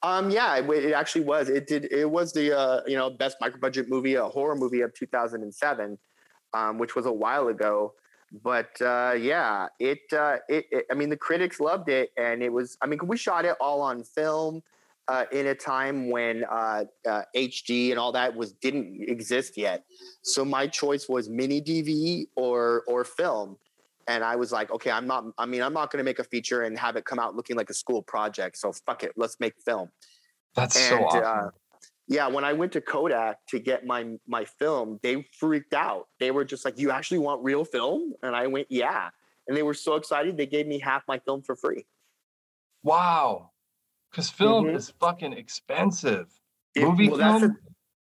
Um, 0.02 0.30
yeah, 0.30 0.56
it, 0.56 0.68
it 0.70 0.92
actually 0.92 1.24
was. 1.24 1.48
It 1.48 1.66
did. 1.66 1.90
It 1.90 2.08
was 2.08 2.32
the 2.32 2.56
uh, 2.56 2.80
you 2.86 2.96
know 2.96 3.10
best 3.10 3.36
micro 3.40 3.58
budget 3.58 3.88
movie, 3.88 4.14
a 4.14 4.24
horror 4.24 4.54
movie 4.54 4.82
of 4.82 4.94
2007, 4.94 5.98
um, 6.52 6.78
which 6.78 6.94
was 6.94 7.06
a 7.06 7.12
while 7.12 7.48
ago. 7.48 7.94
But 8.42 8.80
uh, 8.80 9.14
yeah, 9.18 9.68
it, 9.78 10.00
uh, 10.12 10.38
it 10.48 10.66
it. 10.70 10.86
I 10.90 10.94
mean, 10.94 11.08
the 11.08 11.16
critics 11.16 11.60
loved 11.60 11.88
it, 11.88 12.10
and 12.16 12.42
it 12.42 12.52
was. 12.52 12.76
I 12.82 12.86
mean, 12.86 12.98
we 13.04 13.16
shot 13.16 13.44
it 13.44 13.56
all 13.60 13.80
on 13.80 14.02
film 14.02 14.62
uh, 15.08 15.24
in 15.30 15.46
a 15.46 15.54
time 15.54 16.10
when 16.10 16.44
uh, 16.44 16.84
uh, 17.06 17.22
HD 17.36 17.90
and 17.90 17.98
all 17.98 18.12
that 18.12 18.34
was 18.34 18.52
didn't 18.52 19.04
exist 19.08 19.56
yet. 19.56 19.84
So 20.22 20.44
my 20.44 20.66
choice 20.66 21.08
was 21.08 21.28
mini 21.28 21.60
DV 21.60 22.28
or 22.36 22.82
or 22.86 23.04
film. 23.04 23.56
And 24.06 24.22
I 24.22 24.36
was 24.36 24.52
like, 24.52 24.70
okay, 24.70 24.90
I'm 24.90 25.06
not. 25.06 25.24
I 25.38 25.46
mean, 25.46 25.62
I'm 25.62 25.72
not 25.72 25.90
going 25.90 25.98
to 25.98 26.04
make 26.04 26.18
a 26.18 26.24
feature 26.24 26.62
and 26.62 26.78
have 26.78 26.96
it 26.96 27.04
come 27.04 27.18
out 27.18 27.36
looking 27.36 27.56
like 27.56 27.70
a 27.70 27.74
school 27.74 28.02
project. 28.02 28.58
So 28.58 28.72
fuck 28.72 29.02
it, 29.02 29.12
let's 29.16 29.38
make 29.40 29.54
film. 29.64 29.90
that's 30.54 30.78
so 30.78 31.04
awesome 31.04 31.22
uh, 31.24 31.50
yeah, 32.06 32.26
when 32.28 32.44
I 32.44 32.52
went 32.52 32.72
to 32.72 32.80
Kodak 32.80 33.38
to 33.48 33.58
get 33.58 33.84
my 33.86 34.18
my 34.26 34.44
film, 34.44 34.98
they 35.02 35.26
freaked 35.38 35.72
out. 35.74 36.08
They 36.20 36.30
were 36.30 36.44
just 36.44 36.64
like, 36.64 36.78
"You 36.78 36.90
actually 36.90 37.18
want 37.18 37.42
real 37.44 37.64
film?" 37.64 38.14
And 38.22 38.34
I 38.36 38.46
went, 38.46 38.66
"Yeah." 38.70 39.10
And 39.46 39.56
they 39.56 39.62
were 39.62 39.74
so 39.74 39.96
excited, 39.96 40.36
they 40.36 40.46
gave 40.46 40.66
me 40.66 40.78
half 40.78 41.02
my 41.06 41.18
film 41.18 41.42
for 41.42 41.54
free. 41.56 41.86
wow 42.82 43.50
because 44.10 44.28
film 44.30 44.66
Mhm. 44.66 44.76
is 44.76 44.90
fucking 45.00 45.32
expensive 45.32 46.38
It- 46.74 46.84
movie 46.84 47.08
well, 47.08 47.18
film 47.18 47.40
that's 47.40 47.42
the, 47.42 47.56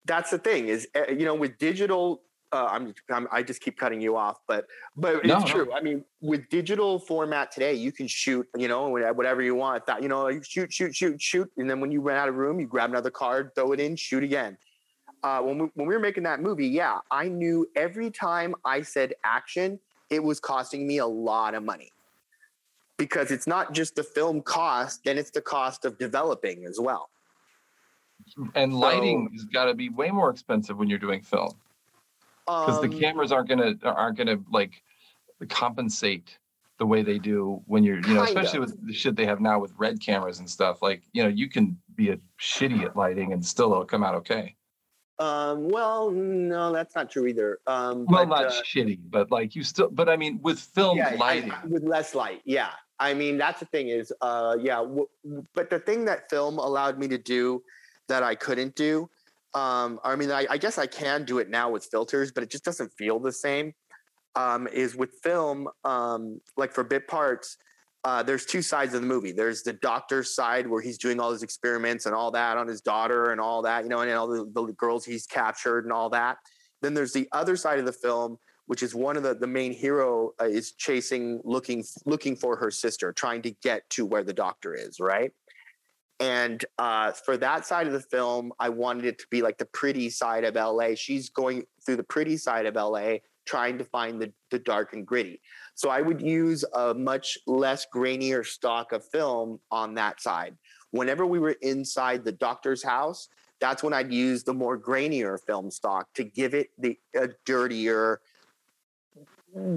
that's 0.05 0.31
the 0.31 0.37
thing 0.39 0.67
is, 0.67 0.87
uh, 0.95 1.11
you 1.11 1.25
know, 1.25 1.35
with 1.35 1.57
digital. 1.59 2.23
Uh, 2.53 2.67
I'm, 2.69 2.93
I'm 3.09 3.27
I 3.31 3.41
just 3.41 3.61
keep 3.61 3.77
cutting 3.77 3.99
you 3.99 4.15
off, 4.15 4.37
but 4.47 4.67
but 4.95 5.25
No, 5.25 5.37
it's 5.37 5.45
no. 5.47 5.51
true. 5.51 5.73
I 5.73 5.81
mean, 5.81 6.05
with 6.21 6.47
digital 6.49 6.99
format 6.99 7.51
today, 7.51 7.73
you 7.73 7.91
can 7.91 8.07
shoot, 8.07 8.47
you 8.55 8.67
know, 8.67 8.89
whatever 8.89 9.41
you 9.41 9.55
want. 9.55 9.87
That 9.87 10.03
you 10.03 10.07
know, 10.07 10.27
you 10.27 10.43
shoot, 10.43 10.71
shoot, 10.71 10.95
shoot, 10.95 11.19
shoot, 11.19 11.51
and 11.57 11.67
then 11.67 11.79
when 11.81 11.91
you 11.91 11.99
run 11.99 12.15
out 12.15 12.29
of 12.29 12.35
room, 12.35 12.59
you 12.59 12.67
grab 12.67 12.91
another 12.91 13.09
card, 13.09 13.55
throw 13.55 13.71
it 13.71 13.79
in, 13.79 13.95
shoot 13.95 14.23
again. 14.23 14.55
Uh, 15.23 15.39
when 15.41 15.57
we, 15.57 15.69
when 15.73 15.87
we 15.87 15.95
were 15.95 15.99
making 15.99 16.23
that 16.23 16.41
movie, 16.41 16.67
yeah, 16.67 16.99
I 17.09 17.27
knew 17.27 17.67
every 17.75 18.11
time 18.11 18.53
I 18.63 18.83
said 18.83 19.15
action, 19.23 19.79
it 20.11 20.23
was 20.23 20.39
costing 20.39 20.85
me 20.85 20.99
a 20.99 21.07
lot 21.07 21.55
of 21.55 21.63
money 21.63 21.91
because 22.97 23.31
it's 23.31 23.47
not 23.47 23.73
just 23.73 23.95
the 23.95 24.03
film 24.03 24.41
cost, 24.41 25.03
then 25.05 25.17
it's 25.17 25.31
the 25.31 25.41
cost 25.41 25.85
of 25.85 25.97
developing 25.97 26.65
as 26.65 26.79
well. 26.79 27.09
and 28.53 28.75
lighting 28.75 29.29
has 29.33 29.45
got 29.45 29.65
to 29.65 29.73
be 29.73 29.89
way 29.89 30.11
more 30.11 30.29
expensive 30.29 30.77
when 30.77 30.87
you're 30.87 30.99
doing 30.99 31.21
film 31.21 31.55
because 32.45 32.81
the 32.81 32.87
Um, 32.87 32.99
cameras 32.99 33.31
aren't 33.31 33.49
gonna 33.49 33.75
aren't 33.83 34.17
gonna 34.17 34.37
like 34.51 34.81
compensate 35.49 36.37
the 36.79 36.85
way 36.85 37.01
they 37.01 37.19
do 37.19 37.61
when 37.67 37.83
you're 37.83 37.99
you 38.07 38.13
know 38.15 38.23
especially 38.23 38.57
of. 38.59 38.65
with 38.65 38.87
the 38.87 38.93
shit 38.93 39.15
they 39.15 39.25
have 39.25 39.39
now 39.39 39.59
with 39.59 39.71
red 39.77 39.99
cameras 40.01 40.39
and 40.39 40.49
stuff 40.49 40.81
like 40.81 41.03
you 41.13 41.21
know 41.23 41.29
you 41.29 41.49
can 41.49 41.77
be 41.95 42.09
a 42.09 42.17
shitty 42.41 42.83
at 42.83 42.95
lighting 42.95 43.33
and 43.33 43.45
still 43.45 43.71
it'll 43.71 43.85
come 43.85 44.03
out 44.03 44.15
okay. 44.15 44.55
Um, 45.19 45.69
well, 45.69 46.09
no, 46.09 46.73
that's 46.73 46.95
not 46.95 47.11
true 47.11 47.27
either. 47.27 47.59
Um, 47.67 48.05
Well, 48.07 48.25
but, 48.25 48.41
not 48.41 48.45
uh, 48.47 48.61
shitty, 48.63 48.99
but 49.11 49.29
like 49.29 49.55
you 49.55 49.63
still. 49.63 49.87
But 49.89 50.09
I 50.09 50.17
mean, 50.17 50.39
with 50.41 50.59
film 50.59 50.97
yeah, 50.97 51.09
I- 51.09 51.15
lighting, 51.15 51.53
with 51.69 51.83
less 51.83 52.15
light. 52.15 52.41
Yeah, 52.45 52.71
I 52.99 53.13
mean 53.13 53.37
that's 53.37 53.59
the 53.59 53.67
thing 53.67 53.89
is, 53.89 54.11
uh, 54.21 54.57
yeah. 54.59 54.77
W- 54.77 55.07
but 55.53 55.69
the 55.69 55.79
thing 55.79 56.03
that 56.05 56.31
film 56.31 56.57
allowed 56.57 56.97
me 56.97 57.07
to 57.09 57.19
do 57.19 57.61
that 58.07 58.23
I 58.23 58.33
couldn't 58.33 58.73
do, 58.75 59.07
um, 59.53 59.99
I 60.03 60.15
mean, 60.15 60.31
I, 60.31 60.45
I 60.49 60.57
guess 60.57 60.77
I 60.77 60.87
can 60.87 61.25
do 61.25 61.39
it 61.39 61.49
now 61.49 61.69
with 61.69 61.85
filters, 61.85 62.31
but 62.31 62.43
it 62.43 62.49
just 62.49 62.65
doesn't 62.65 62.91
feel 62.97 63.19
the 63.19 63.31
same. 63.31 63.73
Um, 64.35 64.67
is 64.67 64.95
with 64.95 65.11
film, 65.21 65.67
um, 65.83 66.41
like 66.57 66.73
for 66.73 66.83
bit 66.83 67.07
parts, 67.07 67.57
uh, 68.03 68.23
there's 68.23 68.45
two 68.45 68.61
sides 68.61 68.93
of 68.93 69.01
the 69.01 69.07
movie. 69.07 69.31
There's 69.31 69.63
the 69.63 69.73
doctor's 69.73 70.35
side 70.35 70.67
where 70.67 70.81
he's 70.81 70.97
doing 70.97 71.19
all 71.19 71.31
his 71.31 71.43
experiments 71.43 72.05
and 72.05 72.15
all 72.15 72.31
that 72.31 72.57
on 72.57 72.67
his 72.67 72.81
daughter 72.81 73.31
and 73.31 73.39
all 73.39 73.61
that, 73.61 73.83
you 73.83 73.89
know, 73.89 74.01
and 74.01 74.11
all 74.11 74.27
the, 74.27 74.45
the 74.53 74.73
girls 74.73 75.05
he's 75.05 75.25
captured 75.25 75.85
and 75.85 75.93
all 75.93 76.09
that. 76.09 76.37
Then 76.81 76.93
there's 76.93 77.13
the 77.13 77.29
other 77.31 77.55
side 77.55 77.79
of 77.79 77.85
the 77.85 77.93
film, 77.93 78.37
which 78.65 78.83
is 78.83 78.93
one 78.93 79.15
of 79.15 79.23
the 79.23 79.35
the 79.35 79.47
main 79.47 79.71
hero 79.71 80.31
uh, 80.41 80.45
is 80.45 80.73
chasing, 80.73 81.39
looking 81.45 81.83
looking 82.05 82.35
for 82.35 82.57
her 82.57 82.71
sister, 82.71 83.13
trying 83.13 83.41
to 83.43 83.51
get 83.61 83.89
to 83.91 84.05
where 84.05 84.23
the 84.23 84.33
doctor 84.33 84.73
is, 84.73 84.99
right? 84.99 85.31
And 86.23 86.63
uh, 86.79 87.11
for 87.11 87.35
that 87.35 87.65
side 87.65 87.85
of 87.85 87.91
the 87.91 87.99
film, 87.99 88.53
I 88.57 88.69
wanted 88.69 89.03
it 89.03 89.19
to 89.19 89.25
be 89.29 89.41
like 89.41 89.57
the 89.57 89.65
pretty 89.65 90.09
side 90.09 90.45
of 90.45 90.55
LA. 90.55 90.95
She's 90.95 91.27
going 91.29 91.65
through 91.85 91.97
the 91.97 92.03
pretty 92.03 92.37
side 92.37 92.65
of 92.65 92.75
LA, 92.75 93.15
trying 93.45 93.77
to 93.77 93.83
find 93.83 94.21
the, 94.21 94.31
the 94.49 94.59
dark 94.59 94.93
and 94.93 95.05
gritty. 95.05 95.41
So 95.75 95.89
I 95.89 95.99
would 95.99 96.21
use 96.21 96.63
a 96.75 96.93
much 96.93 97.37
less 97.45 97.85
grainier 97.93 98.45
stock 98.45 98.93
of 98.93 99.03
film 99.03 99.59
on 99.69 99.95
that 99.95 100.21
side. 100.21 100.55
Whenever 100.91 101.25
we 101.25 101.39
were 101.39 101.57
inside 101.61 102.23
the 102.23 102.31
doctor's 102.31 102.83
house, 102.83 103.27
that's 103.59 103.83
when 103.83 103.91
I'd 103.91 104.13
use 104.13 104.43
the 104.43 104.53
more 104.53 104.79
grainier 104.79 105.37
film 105.45 105.71
stock 105.71 106.07
to 106.13 106.23
give 106.23 106.53
it 106.53 106.69
the 106.77 106.97
a 107.19 107.31
dirtier, 107.45 108.21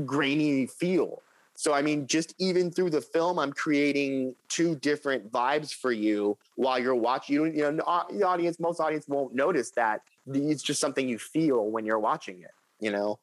grainy 0.05 0.67
feel. 0.67 1.23
So 1.57 1.73
I 1.73 1.81
mean, 1.83 2.07
just 2.07 2.35
even 2.39 2.71
through 2.71 2.91
the 2.91 3.01
film, 3.01 3.39
I'm 3.39 3.53
creating 3.53 4.35
two 4.49 4.77
different 4.77 5.33
vibes 5.33 5.75
for 5.75 5.91
you 5.91 6.37
while 6.57 6.79
you're 6.79 6.95
watching. 6.95 7.35
You, 7.35 7.45
you 7.47 7.73
know, 7.73 8.05
the 8.11 8.27
audience, 8.27 8.61
most 8.61 8.79
audience 8.79 9.09
won't 9.09 9.35
notice 9.35 9.71
that. 9.73 10.03
It's 10.27 10.63
just 10.63 10.81
something 10.81 11.09
you 11.09 11.19
feel 11.19 11.71
when 11.71 11.87
you're 11.87 11.99
watching 11.99 12.43
it. 12.43 12.51
You 12.79 12.91
know, 12.91 13.19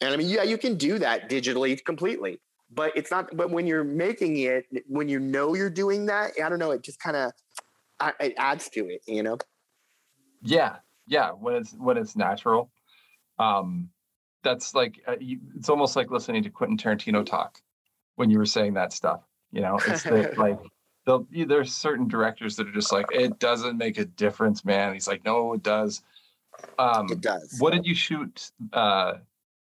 and 0.00 0.14
I 0.14 0.16
mean, 0.16 0.28
yeah, 0.28 0.42
you 0.42 0.56
can 0.56 0.76
do 0.76 0.98
that 0.98 1.28
digitally 1.28 1.82
completely, 1.84 2.40
but 2.72 2.96
it's 2.96 3.10
not. 3.10 3.36
But 3.36 3.50
when 3.50 3.66
you're 3.66 3.84
making 3.84 4.38
it, 4.38 4.66
when 4.86 5.08
you 5.08 5.20
know 5.20 5.54
you're 5.54 5.68
doing 5.68 6.06
that, 6.06 6.32
I 6.42 6.48
don't 6.48 6.58
know. 6.58 6.70
It 6.70 6.82
just 6.82 6.98
kind 6.98 7.16
of 7.16 7.32
it 8.20 8.34
adds 8.38 8.70
to 8.70 8.88
it. 8.88 9.02
You 9.06 9.22
know. 9.22 9.38
yeah, 10.42 10.76
yeah. 11.06 11.30
When 11.32 11.56
it's 11.56 11.74
when 11.74 11.98
it's 11.98 12.16
natural, 12.16 12.70
um, 13.38 13.90
that's 14.42 14.74
like 14.74 15.02
uh, 15.06 15.16
you, 15.20 15.40
it's 15.56 15.68
almost 15.68 15.94
like 15.94 16.10
listening 16.10 16.42
to 16.44 16.50
Quentin 16.50 16.78
Tarantino 16.78 17.24
talk 17.24 17.60
when 18.16 18.30
you 18.30 18.38
were 18.38 18.46
saying 18.46 18.74
that 18.74 18.92
stuff. 18.92 19.20
You 19.52 19.62
know, 19.62 19.78
it's 19.86 20.02
the, 20.02 20.34
like 20.38 20.58
there's 21.30 21.72
certain 21.72 22.08
directors 22.08 22.56
that 22.56 22.66
are 22.66 22.72
just 22.72 22.92
like 22.92 23.06
it 23.12 23.38
doesn't 23.38 23.78
make 23.78 23.98
a 23.98 24.04
difference, 24.04 24.64
man. 24.64 24.92
He's 24.92 25.06
like, 25.06 25.24
no, 25.24 25.52
it 25.52 25.62
does. 25.62 26.02
Um, 26.78 27.06
It 27.10 27.20
does. 27.20 27.56
what 27.58 27.72
did 27.72 27.86
you 27.86 27.94
shoot 27.94 28.50
uh, 28.72 29.14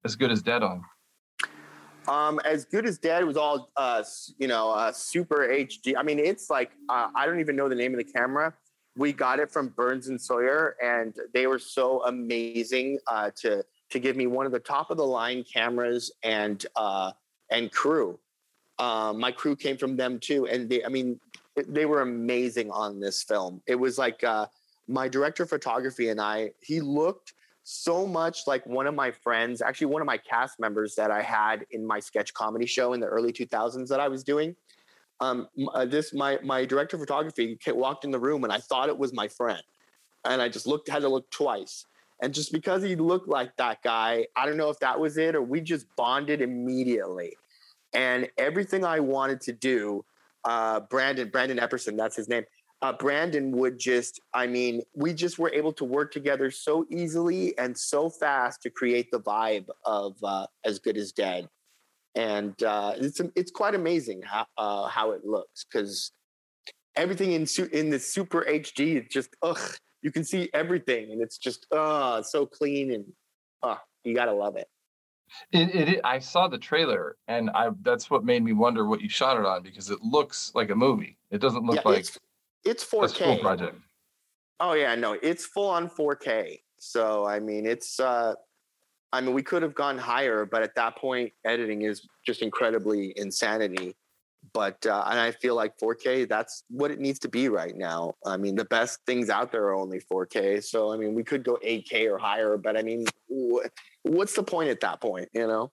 as 0.04 0.16
good 0.16 0.30
as 0.30 0.42
dead 0.42 0.62
on? 0.62 0.84
Um, 2.06 2.38
as 2.44 2.66
good 2.66 2.86
as 2.86 2.98
dead 2.98 3.24
was 3.24 3.38
all, 3.38 3.70
uh, 3.76 4.02
you 4.38 4.46
know, 4.46 4.70
uh, 4.70 4.92
super 4.92 5.48
HD. 5.48 5.94
I 5.96 6.02
mean, 6.02 6.18
it's 6.18 6.50
like 6.50 6.72
uh, 6.88 7.08
I 7.14 7.26
don't 7.26 7.40
even 7.40 7.56
know 7.56 7.68
the 7.68 7.74
name 7.74 7.92
of 7.92 7.98
the 7.98 8.04
camera. 8.04 8.52
We 8.96 9.12
got 9.12 9.40
it 9.40 9.50
from 9.50 9.68
Birns 9.68 10.08
and 10.08 10.20
Sawyer, 10.20 10.76
and 10.82 11.14
they 11.32 11.46
were 11.46 11.58
so 11.58 12.04
amazing 12.04 12.98
uh, 13.06 13.30
to 13.36 13.64
to 13.90 13.98
give 13.98 14.16
me 14.16 14.26
one 14.26 14.46
of 14.46 14.52
the 14.52 14.60
top 14.60 14.90
of 14.90 14.98
the 14.98 15.06
line 15.06 15.44
cameras 15.44 16.12
and 16.22 16.64
uh, 16.76 17.12
and 17.50 17.72
crew. 17.72 18.18
Um, 18.78 19.20
my 19.20 19.30
crew 19.30 19.56
came 19.56 19.76
from 19.76 19.96
them 19.96 20.18
too, 20.18 20.46
and 20.46 20.68
they, 20.68 20.84
I 20.84 20.88
mean, 20.88 21.20
they 21.68 21.86
were 21.86 22.02
amazing 22.02 22.70
on 22.70 23.00
this 23.00 23.22
film. 23.22 23.62
It 23.66 23.76
was 23.76 23.98
like 23.98 24.24
uh, 24.24 24.46
my 24.88 25.08
director 25.08 25.44
of 25.44 25.48
photography 25.48 26.08
and 26.08 26.20
I. 26.20 26.50
He 26.60 26.80
looked 26.80 27.34
so 27.62 28.06
much 28.06 28.46
like 28.46 28.66
one 28.66 28.86
of 28.86 28.94
my 28.94 29.10
friends, 29.10 29.62
actually 29.62 29.86
one 29.86 30.02
of 30.02 30.06
my 30.06 30.18
cast 30.18 30.60
members 30.60 30.94
that 30.96 31.10
I 31.10 31.22
had 31.22 31.64
in 31.70 31.86
my 31.86 31.98
sketch 31.98 32.34
comedy 32.34 32.66
show 32.66 32.92
in 32.92 33.00
the 33.00 33.06
early 33.06 33.32
2000s 33.32 33.88
that 33.88 34.00
I 34.00 34.08
was 34.08 34.22
doing. 34.22 34.54
Um, 35.20 35.48
uh, 35.72 35.84
this 35.84 36.12
my 36.12 36.38
my 36.42 36.64
director 36.64 36.96
of 36.96 37.00
photography 37.00 37.56
walked 37.68 38.04
in 38.04 38.10
the 38.10 38.18
room 38.18 38.42
and 38.44 38.52
I 38.52 38.58
thought 38.58 38.88
it 38.88 38.98
was 38.98 39.12
my 39.12 39.28
friend, 39.28 39.62
and 40.24 40.42
I 40.42 40.48
just 40.48 40.66
looked 40.66 40.88
had 40.88 41.02
to 41.02 41.08
look 41.08 41.30
twice. 41.30 41.86
And 42.20 42.34
just 42.34 42.52
because 42.52 42.82
he 42.82 42.96
looked 42.96 43.28
like 43.28 43.56
that 43.56 43.82
guy, 43.82 44.26
I 44.36 44.46
don't 44.46 44.56
know 44.56 44.70
if 44.70 44.78
that 44.80 44.98
was 44.98 45.16
it 45.18 45.34
or 45.34 45.42
we 45.42 45.60
just 45.60 45.86
bonded 45.96 46.40
immediately. 46.40 47.36
And 47.94 48.28
everything 48.38 48.84
I 48.84 49.00
wanted 49.00 49.40
to 49.42 49.52
do, 49.52 50.04
uh, 50.44 50.80
Brandon 50.80 51.28
Brandon 51.30 51.58
Epperson, 51.58 51.96
that's 51.96 52.16
his 52.16 52.28
name 52.28 52.44
uh, 52.84 52.92
Brandon 52.92 53.50
would 53.52 53.78
just, 53.78 54.20
I 54.34 54.46
mean, 54.46 54.82
we 54.94 55.14
just 55.14 55.38
were 55.38 55.50
able 55.54 55.72
to 55.72 55.86
work 55.86 56.12
together 56.12 56.50
so 56.50 56.84
easily 56.90 57.56
and 57.56 57.76
so 57.76 58.10
fast 58.10 58.60
to 58.60 58.68
create 58.68 59.10
the 59.10 59.20
vibe 59.20 59.68
of 59.86 60.16
uh, 60.22 60.46
As 60.66 60.78
Good 60.78 60.98
as 60.98 61.10
Dead. 61.10 61.48
And 62.14 62.62
uh, 62.62 62.92
it's 62.96 63.22
it's 63.34 63.50
quite 63.50 63.74
amazing 63.74 64.20
how 64.22 64.46
uh, 64.58 64.86
how 64.86 65.12
it 65.12 65.24
looks 65.24 65.64
because 65.64 66.12
everything 66.94 67.32
in 67.32 67.46
su- 67.46 67.70
in 67.72 67.88
the 67.88 67.98
super 67.98 68.42
HD 68.42 69.02
is 69.02 69.08
just 69.10 69.30
ugh. 69.42 69.58
You 70.02 70.12
can 70.12 70.22
see 70.22 70.50
everything, 70.52 71.10
and 71.10 71.22
it's 71.22 71.38
just 71.38 71.66
uh 71.72 72.22
so 72.22 72.46
clean 72.46 72.92
and 72.92 73.04
uh 73.64 73.78
you 74.04 74.14
gotta 74.14 74.32
love 74.32 74.56
it. 74.56 74.68
It, 75.52 75.74
it, 75.74 75.88
it 75.88 76.00
I 76.04 76.18
saw 76.18 76.48
the 76.48 76.58
trailer, 76.58 77.16
and 77.28 77.50
I 77.50 77.70
that's 77.82 78.10
what 78.10 78.24
made 78.24 78.42
me 78.42 78.52
wonder 78.52 78.86
what 78.86 79.00
you 79.00 79.08
shot 79.08 79.38
it 79.38 79.46
on 79.46 79.62
because 79.62 79.90
it 79.90 80.00
looks 80.02 80.52
like 80.54 80.70
a 80.70 80.74
movie. 80.74 81.16
It 81.30 81.40
doesn't 81.40 81.64
look 81.64 81.76
yeah, 81.76 81.82
like 81.84 82.00
it's 82.00 82.18
it's 82.64 82.84
4K. 82.84 83.40
project. 83.40 83.76
Oh 84.60 84.72
yeah, 84.72 84.94
no, 84.94 85.18
it's 85.22 85.44
full 85.46 85.68
on 85.68 85.88
4K. 85.88 86.60
So 86.78 87.26
I 87.26 87.40
mean, 87.40 87.66
it's 87.66 88.00
uh 88.00 88.34
I 89.12 89.20
mean, 89.20 89.32
we 89.32 89.44
could 89.44 89.62
have 89.62 89.74
gone 89.74 89.96
higher, 89.96 90.44
but 90.44 90.62
at 90.62 90.74
that 90.74 90.96
point 90.96 91.32
editing 91.44 91.82
is 91.82 92.06
just 92.26 92.42
incredibly 92.42 93.12
insanity. 93.16 93.94
But 94.54 94.86
uh, 94.86 95.04
and 95.08 95.18
I 95.18 95.32
feel 95.32 95.56
like 95.56 95.76
4K 95.82 96.28
that's 96.28 96.62
what 96.70 96.92
it 96.92 97.00
needs 97.00 97.18
to 97.20 97.28
be 97.28 97.48
right 97.48 97.74
now. 97.76 98.14
I 98.24 98.36
mean, 98.36 98.54
the 98.54 98.64
best 98.64 99.00
things 99.04 99.28
out 99.28 99.50
there 99.50 99.64
are 99.64 99.74
only 99.74 100.00
4K. 100.10 100.62
So 100.62 100.92
I 100.92 100.96
mean, 100.96 101.12
we 101.14 101.24
could 101.24 101.42
go 101.44 101.58
8K 101.62 102.08
or 102.10 102.18
higher, 102.18 102.56
but 102.56 102.76
I 102.76 102.82
mean, 102.82 103.04
wh- 103.28 103.66
what's 104.04 104.34
the 104.34 104.44
point 104.44 104.70
at 104.70 104.80
that 104.80 105.00
point, 105.00 105.28
you 105.34 105.46
know? 105.48 105.72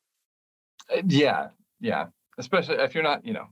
Uh, 0.92 1.04
Yeah, 1.08 1.50
yeah. 1.80 2.08
Especially 2.40 2.76
if 2.78 2.96
you're 2.96 3.04
not, 3.04 3.24
you 3.24 3.34
know, 3.34 3.46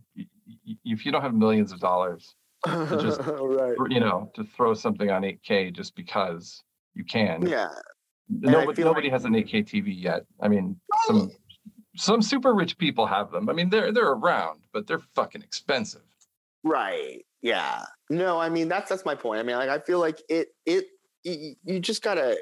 if 0.83 1.05
you 1.05 1.11
don't 1.11 1.21
have 1.21 1.35
millions 1.35 1.71
of 1.71 1.79
dollars, 1.79 2.33
just- 2.65 3.21
right. 3.27 3.75
you 3.89 3.99
know, 3.99 4.31
to 4.33 4.43
throw 4.43 4.73
something 4.73 5.11
on 5.11 5.21
8K 5.21 5.71
just 5.75 5.95
because 5.95 6.63
you 6.95 7.03
can. 7.05 7.45
Yeah. 7.47 7.67
Nobody, 8.29 8.83
nobody 8.83 9.07
like- 9.07 9.13
has 9.13 9.25
an 9.25 9.33
8K 9.33 9.63
TV 9.63 9.93
yet. 10.01 10.23
I 10.41 10.47
mean, 10.47 10.79
some 11.05 11.29
some 11.95 12.21
super 12.21 12.53
rich 12.53 12.77
people 12.77 13.05
have 13.05 13.31
them. 13.31 13.49
I 13.49 13.53
mean, 13.53 13.69
they're 13.69 13.91
they're 13.91 14.11
around, 14.11 14.61
but 14.73 14.87
they're 14.87 15.01
fucking 15.15 15.41
expensive. 15.41 16.01
Right. 16.63 17.25
Yeah. 17.41 17.85
No, 18.09 18.39
I 18.39 18.49
mean 18.49 18.67
that's 18.67 18.89
that's 18.89 19.05
my 19.05 19.15
point. 19.15 19.39
I 19.39 19.43
mean, 19.43 19.55
like 19.55 19.69
I 19.69 19.79
feel 19.79 19.99
like 19.99 20.21
it 20.29 20.49
it 20.65 20.87
you 21.23 21.79
just 21.79 22.01
gotta 22.03 22.37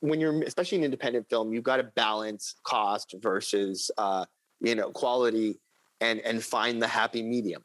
when 0.00 0.20
you're 0.20 0.42
especially 0.42 0.78
an 0.78 0.84
independent 0.84 1.28
film, 1.28 1.52
you've 1.52 1.64
got 1.64 1.76
to 1.76 1.84
balance 1.84 2.54
cost 2.64 3.14
versus 3.20 3.90
uh, 3.98 4.24
you 4.60 4.74
know 4.74 4.90
quality 4.90 5.60
and 6.00 6.20
and 6.20 6.42
find 6.42 6.82
the 6.82 6.88
happy 6.88 7.22
medium. 7.22 7.62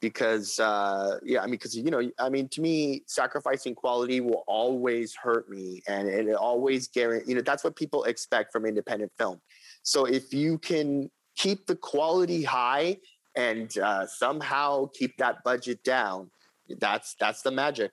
Because 0.00 0.60
uh, 0.60 1.18
yeah, 1.24 1.40
I 1.40 1.46
mean, 1.46 1.52
because 1.52 1.76
you 1.76 1.90
know, 1.90 2.08
I 2.20 2.28
mean, 2.28 2.48
to 2.50 2.60
me, 2.60 3.02
sacrificing 3.06 3.74
quality 3.74 4.20
will 4.20 4.44
always 4.46 5.14
hurt 5.16 5.50
me, 5.50 5.82
and 5.88 6.08
it 6.08 6.32
always 6.34 6.86
guarantee. 6.86 7.30
You 7.30 7.34
know, 7.36 7.42
that's 7.42 7.64
what 7.64 7.74
people 7.74 8.04
expect 8.04 8.52
from 8.52 8.64
independent 8.64 9.10
film. 9.18 9.40
So 9.82 10.04
if 10.04 10.32
you 10.32 10.58
can 10.58 11.10
keep 11.36 11.66
the 11.66 11.76
quality 11.76 12.42
high 12.42 12.98
and 13.36 13.76
uh, 13.78 14.06
somehow 14.06 14.88
keep 14.94 15.16
that 15.18 15.42
budget 15.44 15.82
down, 15.84 16.30
that's 16.78 17.14
that's 17.18 17.42
the 17.42 17.50
magic. 17.50 17.92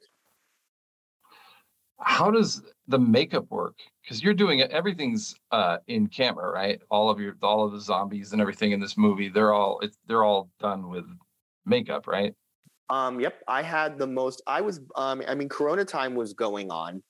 How 1.99 2.29
does 2.29 2.61
the 2.87 2.99
makeup 2.99 3.45
work? 3.49 3.77
Because 4.03 4.21
you're 4.21 4.33
doing 4.33 4.59
it, 4.59 4.69
everything's 4.71 5.35
uh, 5.51 5.77
in 5.87 6.07
camera, 6.07 6.51
right? 6.51 6.81
All 6.89 7.09
of 7.09 7.19
your 7.19 7.35
all 7.41 7.65
of 7.65 7.71
the 7.71 7.79
zombies 7.79 8.33
and 8.33 8.41
everything 8.41 8.71
in 8.71 8.79
this 8.79 8.97
movie, 8.97 9.29
they're 9.29 9.53
all 9.53 9.79
it's 9.79 9.97
they're 10.07 10.23
all 10.23 10.49
done 10.59 10.89
with 10.89 11.05
makeup, 11.65 12.07
right? 12.07 12.33
Um, 12.89 13.19
yep, 13.19 13.41
I 13.47 13.61
had 13.61 13.97
the 13.97 14.07
most. 14.07 14.41
I 14.45 14.61
was, 14.61 14.79
um, 14.95 15.23
I 15.27 15.33
mean, 15.33 15.49
Corona 15.49 15.83
time 15.85 16.13
was 16.13 16.33
going 16.33 16.69
on, 16.69 17.01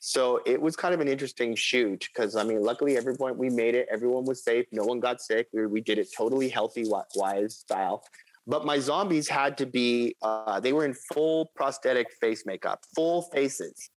so 0.00 0.40
it 0.46 0.60
was 0.60 0.76
kind 0.76 0.94
of 0.94 1.00
an 1.00 1.08
interesting 1.08 1.54
shoot 1.54 2.08
because 2.12 2.34
I 2.34 2.42
mean, 2.42 2.62
luckily 2.62 2.96
everyone 2.96 3.36
we 3.36 3.50
made 3.50 3.74
it. 3.74 3.86
Everyone 3.92 4.24
was 4.24 4.42
safe. 4.42 4.64
No 4.72 4.82
one 4.82 4.98
got 4.98 5.20
sick. 5.20 5.48
We 5.52 5.66
we 5.66 5.82
did 5.82 5.98
it 5.98 6.08
totally 6.16 6.48
healthy 6.48 6.84
wise 7.14 7.56
style. 7.56 8.02
but 8.46 8.64
my 8.64 8.78
zombies 8.78 9.28
had 9.28 9.58
to 9.58 9.66
be 9.66 10.16
uh, 10.22 10.58
they 10.58 10.72
were 10.72 10.86
in 10.86 10.94
full 11.12 11.52
prosthetic 11.54 12.06
face 12.18 12.46
makeup, 12.46 12.82
full 12.96 13.22
faces. 13.30 13.90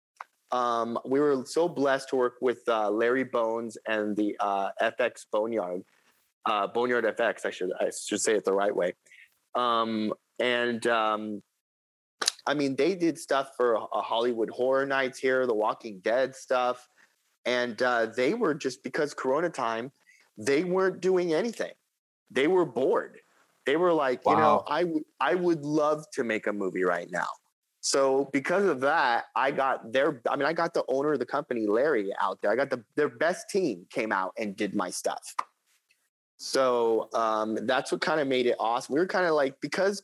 Um, 0.50 0.98
we 1.06 1.20
were 1.20 1.44
so 1.46 1.68
blessed 1.68 2.08
to 2.10 2.16
work 2.16 2.34
with 2.40 2.60
uh, 2.68 2.90
Larry 2.90 3.24
Bones 3.24 3.78
and 3.86 4.16
the 4.16 4.36
uh, 4.40 4.70
FX 4.82 5.24
Boneyard, 5.30 5.82
uh, 6.46 6.66
Boneyard 6.66 7.04
FX. 7.16 7.46
I 7.46 7.50
should 7.50 7.70
I 7.80 7.90
should 7.90 8.20
say 8.20 8.34
it 8.34 8.44
the 8.44 8.52
right 8.52 8.74
way. 8.74 8.94
Um, 9.54 10.12
and 10.40 10.84
um, 10.88 11.42
I 12.46 12.54
mean, 12.54 12.76
they 12.76 12.94
did 12.94 13.18
stuff 13.18 13.50
for 13.56 13.76
uh, 13.76 13.86
Hollywood 13.92 14.50
Horror 14.50 14.86
Nights 14.86 15.18
here, 15.18 15.46
The 15.46 15.54
Walking 15.54 16.00
Dead 16.00 16.34
stuff, 16.34 16.88
and 17.44 17.80
uh, 17.82 18.06
they 18.06 18.34
were 18.34 18.54
just 18.54 18.82
because 18.82 19.14
Corona 19.14 19.50
time, 19.50 19.92
they 20.36 20.64
weren't 20.64 21.00
doing 21.00 21.34
anything. 21.34 21.72
They 22.30 22.48
were 22.48 22.64
bored. 22.64 23.18
They 23.66 23.76
were 23.76 23.92
like, 23.92 24.22
you 24.26 24.32
know, 24.32 24.56
Wow. 24.56 24.64
I 24.66 24.84
would 24.84 25.02
I 25.20 25.34
would 25.34 25.64
love 25.64 26.04
to 26.14 26.24
make 26.24 26.46
a 26.46 26.52
movie 26.52 26.82
right 26.82 27.08
now. 27.10 27.28
So 27.80 28.28
because 28.32 28.64
of 28.64 28.80
that, 28.80 29.26
I 29.36 29.50
got 29.50 29.92
their. 29.92 30.20
I 30.28 30.36
mean, 30.36 30.46
I 30.46 30.52
got 30.52 30.72
the 30.74 30.84
owner 30.88 31.12
of 31.12 31.18
the 31.18 31.26
company, 31.26 31.66
Larry, 31.66 32.10
out 32.20 32.40
there. 32.40 32.50
I 32.50 32.56
got 32.56 32.70
the 32.70 32.82
their 32.96 33.08
best 33.08 33.50
team 33.50 33.86
came 33.90 34.12
out 34.12 34.32
and 34.38 34.56
did 34.56 34.74
my 34.74 34.90
stuff. 34.90 35.34
So 36.36 37.08
um, 37.12 37.56
that's 37.66 37.92
what 37.92 38.00
kind 38.00 38.20
of 38.20 38.26
made 38.26 38.46
it 38.46 38.56
awesome. 38.58 38.94
We 38.94 39.00
were 39.00 39.06
kind 39.06 39.26
of 39.26 39.34
like 39.34 39.60
because 39.60 40.02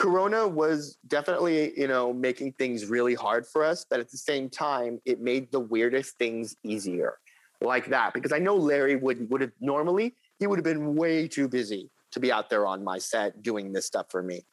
Corona 0.00 0.48
was 0.48 0.96
definitely 1.08 1.78
you 1.78 1.86
know 1.86 2.10
making 2.10 2.52
things 2.52 2.86
really 2.86 3.14
hard 3.14 3.46
for 3.46 3.62
us, 3.62 3.84
but 3.88 4.00
at 4.00 4.10
the 4.10 4.16
same 4.16 4.48
time, 4.48 4.98
it 5.04 5.20
made 5.20 5.52
the 5.52 5.60
weirdest 5.60 6.16
things 6.16 6.56
easier, 6.64 7.18
like 7.60 7.86
that. 7.88 8.14
Because 8.14 8.32
I 8.32 8.38
know 8.38 8.56
Larry 8.56 8.96
would 8.96 9.28
would 9.30 9.42
have 9.42 9.52
normally 9.60 10.14
he 10.38 10.46
would 10.46 10.58
have 10.58 10.64
been 10.64 10.94
way 10.94 11.28
too 11.28 11.48
busy 11.48 11.90
to 12.12 12.18
be 12.18 12.32
out 12.32 12.48
there 12.48 12.66
on 12.66 12.82
my 12.82 12.96
set 12.96 13.42
doing 13.42 13.74
this 13.74 13.84
stuff 13.84 14.06
for 14.08 14.22
me, 14.22 14.46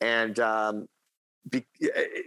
and 0.00 0.38
um, 0.38 0.86
be, 1.50 1.66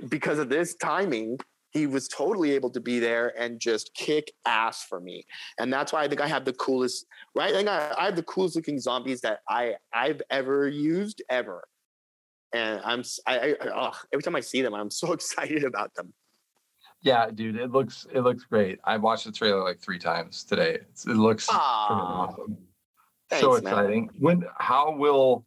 because 0.09 0.37
of 0.37 0.49
this 0.49 0.75
timing, 0.75 1.39
he 1.71 1.87
was 1.87 2.09
totally 2.09 2.51
able 2.51 2.71
to 2.71 2.81
be 2.81 2.99
there 2.99 3.33
and 3.39 3.61
just 3.61 3.93
kick 3.93 4.33
ass 4.45 4.83
for 4.83 4.99
me. 4.99 5.23
And 5.59 5.71
that's 5.71 5.93
why 5.93 6.03
I 6.03 6.09
think 6.09 6.19
I 6.19 6.27
have 6.27 6.43
the 6.43 6.51
coolest, 6.51 7.05
right? 7.37 7.53
I 7.53 7.55
think 7.55 7.69
I, 7.69 7.93
I 7.97 8.03
have 8.03 8.17
the 8.17 8.23
coolest 8.23 8.57
looking 8.57 8.81
zombies 8.81 9.21
that 9.21 9.39
I 9.49 9.75
I've 9.93 10.21
ever 10.29 10.67
used 10.67 11.21
ever. 11.29 11.63
And 12.53 12.81
I'm 12.83 13.03
I, 13.27 13.55
I 13.61 13.67
ugh, 13.67 13.95
every 14.13 14.23
time 14.23 14.35
I 14.35 14.39
see 14.39 14.61
them, 14.61 14.73
I'm 14.73 14.89
so 14.89 15.13
excited 15.13 15.63
about 15.63 15.93
them. 15.95 16.13
Yeah, 17.01 17.29
dude, 17.33 17.55
it 17.55 17.71
looks 17.71 18.07
it 18.13 18.21
looks 18.21 18.43
great. 18.43 18.79
I 18.83 18.97
watched 18.97 19.25
the 19.25 19.31
trailer 19.31 19.63
like 19.63 19.79
three 19.79 19.99
times 19.99 20.43
today. 20.43 20.79
It's, 20.89 21.05
it 21.05 21.15
looks 21.15 21.47
awesome. 21.49 22.57
so 23.31 23.53
thanks, 23.53 23.63
man. 23.63 23.73
exciting. 23.73 24.09
When 24.19 24.43
how 24.57 24.95
will 24.95 25.45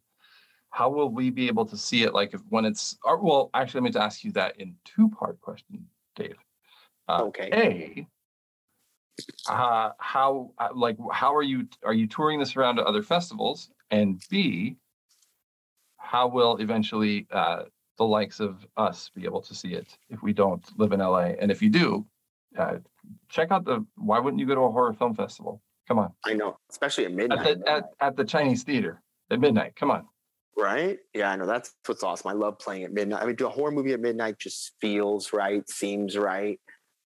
how 0.71 0.89
will 0.89 1.09
we 1.09 1.29
be 1.29 1.47
able 1.47 1.65
to 1.67 1.77
see 1.77 2.03
it? 2.03 2.13
Like 2.13 2.33
if 2.33 2.41
when 2.49 2.65
it's 2.65 2.97
or, 3.03 3.21
well, 3.21 3.51
actually, 3.53 3.81
let 3.81 3.83
me 3.83 3.89
just 3.91 4.03
ask 4.03 4.23
you 4.23 4.31
that 4.31 4.59
in 4.59 4.75
two 4.83 5.09
part 5.09 5.39
question, 5.41 5.85
Dave. 6.15 6.35
Uh, 7.07 7.25
Okay. 7.25 7.49
A, 7.53 8.07
uh, 9.47 9.91
how 9.99 10.51
uh, 10.57 10.69
like 10.73 10.97
how 11.11 11.35
are 11.35 11.43
you 11.43 11.67
are 11.83 11.93
you 11.93 12.07
touring 12.07 12.39
this 12.39 12.55
around 12.55 12.77
to 12.77 12.83
other 12.83 13.03
festivals? 13.03 13.69
And 13.91 14.21
B, 14.29 14.77
how 16.03 16.27
will 16.27 16.57
eventually 16.57 17.25
uh, 17.31 17.63
the 17.97 18.03
likes 18.03 18.39
of 18.39 18.65
us 18.77 19.09
be 19.15 19.23
able 19.25 19.41
to 19.41 19.55
see 19.55 19.73
it 19.73 19.97
if 20.09 20.21
we 20.21 20.33
don't 20.33 20.63
live 20.77 20.91
in 20.91 20.99
LA? 20.99 21.31
And 21.39 21.49
if 21.49 21.61
you 21.61 21.69
do, 21.69 22.05
uh, 22.57 22.75
check 23.29 23.51
out 23.51 23.65
the. 23.65 23.85
Why 23.95 24.19
wouldn't 24.19 24.39
you 24.39 24.45
go 24.45 24.55
to 24.55 24.61
a 24.61 24.71
horror 24.71 24.93
film 24.93 25.15
festival? 25.15 25.61
Come 25.87 25.99
on, 25.99 26.13
I 26.25 26.33
know, 26.33 26.57
especially 26.69 27.05
at 27.05 27.11
at 27.11 27.17
midnight, 27.17 27.59
the, 27.65 27.71
at, 27.71 27.83
at 27.99 28.15
the 28.15 28.23
Chinese 28.23 28.63
theater 28.63 29.01
at 29.31 29.39
midnight. 29.39 29.75
Come 29.75 29.91
on. 29.91 30.05
right? 30.57 30.99
Yeah, 31.13 31.31
I 31.31 31.35
know. 31.35 31.45
That's 31.45 31.73
what's 31.85 32.03
awesome. 32.03 32.29
I 32.29 32.33
love 32.33 32.59
playing 32.59 32.83
at 32.83 32.93
midnight. 32.93 33.21
I 33.21 33.25
mean, 33.25 33.35
do 33.35 33.47
a 33.47 33.49
horror 33.49 33.71
movie 33.71 33.93
at 33.93 33.99
midnight 33.99 34.39
just 34.39 34.73
feels 34.79 35.33
right, 35.33 35.67
seems 35.69 36.17
right. 36.17 36.59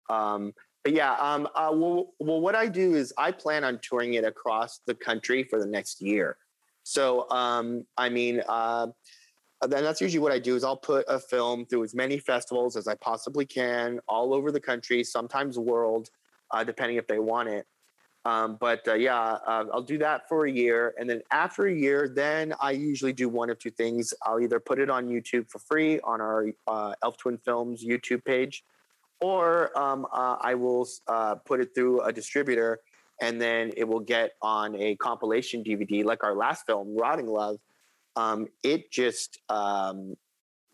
Um, 0.10 0.54
but 0.84 0.94
yeah, 0.94 1.14
um, 1.14 1.48
uh, 1.56 1.72
well, 1.74 2.14
well, 2.20 2.42
what 2.42 2.56
I 2.56 2.68
do 2.68 2.96
is 2.96 3.14
I 3.18 3.32
plan 3.32 3.64
on 3.64 3.80
touring 3.82 4.14
it 4.16 4.24
across 4.24 4.82
the 4.86 4.94
country 4.94 5.44
for 5.44 5.60
the 5.60 5.66
next 5.66 6.02
year. 6.02 6.38
So, 6.86 7.28
um, 7.32 7.84
I 7.98 8.10
mean, 8.10 8.44
uh, 8.48 8.88
then 9.68 9.84
that's 9.84 10.00
usually 10.00 10.20
what 10.20 10.32
I 10.32 10.38
do 10.38 10.56
is 10.56 10.64
I'll 10.64 10.78
put 10.78 11.04
a 11.08 11.20
film 11.20 11.66
through 11.66 11.84
as 11.84 11.96
many 11.96 12.20
festivals 12.20 12.78
as 12.78 12.88
I 12.88 12.94
possibly 12.94 13.44
can, 13.44 14.00
all 14.08 14.36
over 14.36 14.52
the 14.52 14.60
country, 14.60 15.04
sometimes 15.04 15.58
world, 15.58 16.12
uh, 16.52 16.64
depending 16.64 16.98
if 16.98 17.08
they 17.08 17.18
want 17.18 17.50
it. 17.50 17.66
Um, 18.24 18.58
but 18.60 18.88
uh, 18.88 18.94
yeah, 18.94 19.20
uh, 19.20 19.66
I'll 19.74 19.82
do 19.82 19.98
that 19.98 20.30
for 20.30 20.46
a 20.46 20.52
year, 20.52 20.94
and 21.00 21.10
then 21.10 21.22
after 21.32 21.66
a 21.66 21.74
year, 21.74 22.08
then 22.08 22.54
I 22.60 22.72
usually 22.72 23.14
do 23.14 23.30
one 23.30 23.50
of 23.50 23.58
two 23.58 23.72
things. 23.72 24.14
I'll 24.22 24.40
either 24.40 24.60
put 24.60 24.78
it 24.78 24.90
on 24.90 25.08
YouTube 25.08 25.50
for 25.50 25.58
free 25.58 26.00
on 26.02 26.22
our 26.22 26.48
uh, 26.68 26.94
Elf 27.04 27.18
Twin 27.18 27.40
Films 27.40 27.84
YouTube 27.84 28.24
page, 28.26 28.64
or 29.22 29.76
um, 29.78 30.06
uh, 30.14 30.38
I 30.40 30.54
will 30.54 30.88
uh, 31.08 31.36
put 31.36 31.62
it 31.62 31.74
through 31.74 32.02
a 32.02 32.14
distributor, 32.14 32.80
and 33.22 33.42
then 33.42 33.72
it 33.78 33.88
will 33.88 34.02
get 34.02 34.32
on 34.42 34.76
a 34.76 34.96
compilation 34.96 35.64
DVD, 35.64 36.04
like 36.04 36.24
our 36.24 36.36
last 36.36 36.66
film, 36.66 36.96
Rotting 36.98 37.28
Love. 37.28 37.58
Um, 38.16 38.48
it 38.64 38.92
just 38.92 39.40
um, 39.50 40.16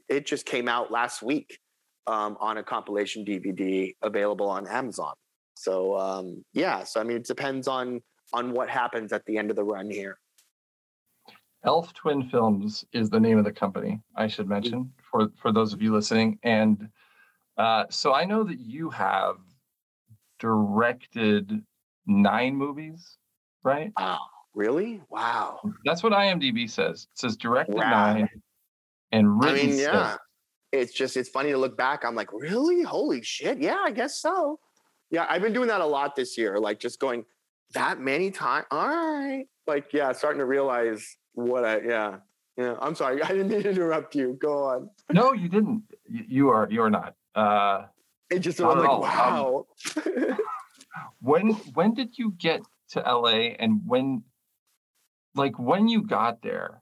it 0.10 0.26
just 0.26 0.46
came 0.46 0.68
out 0.68 0.92
last 0.92 1.22
week 1.22 1.60
um, 2.08 2.38
on 2.40 2.58
a 2.58 2.64
compilation 2.64 3.26
DVD 3.26 3.96
available 4.02 4.50
on 4.50 4.68
Amazon. 4.68 5.14
So 5.56 5.98
um, 5.98 6.44
yeah, 6.54 6.84
so 6.84 7.00
I 7.00 7.04
mean, 7.04 7.18
it 7.18 7.26
depends 7.26 7.68
on 7.68 8.02
on 8.34 8.52
what 8.54 8.70
happens 8.70 9.14
at 9.14 9.26
the 9.26 9.38
end 9.38 9.50
of 9.50 9.56
the 9.56 9.64
run 9.64 9.90
here. 9.90 10.18
Elf 11.64 11.94
Twin 11.94 12.28
Films 12.30 12.86
is 12.92 13.10
the 13.10 13.20
name 13.20 13.38
of 13.38 13.44
the 13.44 13.52
company. 13.52 14.02
I 14.16 14.28
should 14.28 14.48
mention 14.48 14.92
for 15.10 15.32
for 15.38 15.52
those 15.52 15.74
of 15.74 15.82
you 15.82 15.94
listening. 15.94 16.40
And 16.44 16.90
uh, 17.58 17.86
so 17.90 18.14
I 18.14 18.26
know 18.26 18.44
that 18.44 18.60
you 18.60 18.90
have 18.90 19.38
directed 20.40 21.62
nine 22.06 22.56
movies, 22.56 23.18
right? 23.64 23.92
Wow, 23.98 24.20
really? 24.54 25.02
Wow. 25.10 25.60
That's 25.86 26.04
what 26.04 26.14
IMDb 26.14 26.70
says. 26.70 27.08
It 27.14 27.20
says 27.20 27.36
directed 27.38 27.76
Wow. 27.76 28.14
nine 28.14 28.30
and 29.12 29.28
I 29.28 29.30
written 29.52 29.68
mean, 29.70 29.78
six. 29.78 29.84
yeah. 29.92 30.16
It's 30.72 30.94
just 30.94 31.18
it's 31.18 31.30
funny 31.30 31.52
to 31.52 31.58
look 31.58 31.78
back. 31.78 32.06
I'm 32.06 32.16
like, 32.16 32.32
really? 32.32 32.82
Holy 32.82 33.22
shit! 33.22 33.60
Yeah, 33.60 33.78
I 33.84 33.92
guess 33.92 34.20
so. 34.22 34.58
Yeah, 35.10 35.26
I've 35.30 35.42
been 35.42 35.52
doing 35.52 35.68
that 35.68 35.82
a 35.82 35.86
lot 35.86 36.16
this 36.16 36.38
year. 36.38 36.60
Like 36.60 36.80
just 36.80 36.98
going 37.00 37.26
that 37.74 38.00
many 38.00 38.32
times. 38.32 38.66
All 38.72 38.88
right. 38.88 39.46
Like 39.68 39.92
yeah, 39.92 40.14
starting 40.14 40.40
to 40.40 40.46
realize 40.46 41.06
what 41.34 41.66
I 41.66 41.82
yeah 41.82 42.18
yeah. 42.58 42.76
I'm 42.82 42.96
sorry, 42.96 43.22
I 43.24 43.28
didn't 43.28 43.50
mean 43.50 43.64
to 43.64 43.70
interrupt 43.70 44.16
you. 44.16 44.38
Go 44.42 44.64
on. 44.64 44.90
No, 45.12 45.34
you 45.34 45.50
didn't. 45.50 45.84
You, 46.10 46.24
you 46.28 46.50
are 46.50 46.70
you 46.72 46.82
are 46.82 46.90
not. 46.90 47.16
Uh, 47.36 47.88
It 48.30 48.40
just 48.40 48.58
Not 48.62 48.78
I'm 48.78 48.80
like 48.80 48.90
all. 48.90 49.02
wow. 49.02 49.66
when 51.22 51.52
when 51.74 51.94
did 51.94 52.18
you 52.18 52.32
get 52.32 52.62
to 52.90 53.00
LA 53.00 53.54
and 53.60 53.82
when 53.86 54.24
like 55.36 55.58
when 55.58 55.88
you 55.88 56.04
got 56.04 56.42
there? 56.42 56.82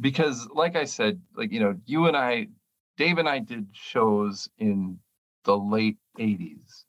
Because 0.00 0.48
like 0.52 0.76
I 0.76 0.84
said 0.84 1.20
like 1.34 1.52
you 1.52 1.60
know 1.60 1.76
you 1.86 2.06
and 2.06 2.16
I 2.16 2.48
Dave 2.96 3.18
and 3.18 3.28
I 3.28 3.38
did 3.38 3.68
shows 3.72 4.48
in 4.58 4.98
the 5.44 5.56
late 5.56 5.96
80s 6.18 6.84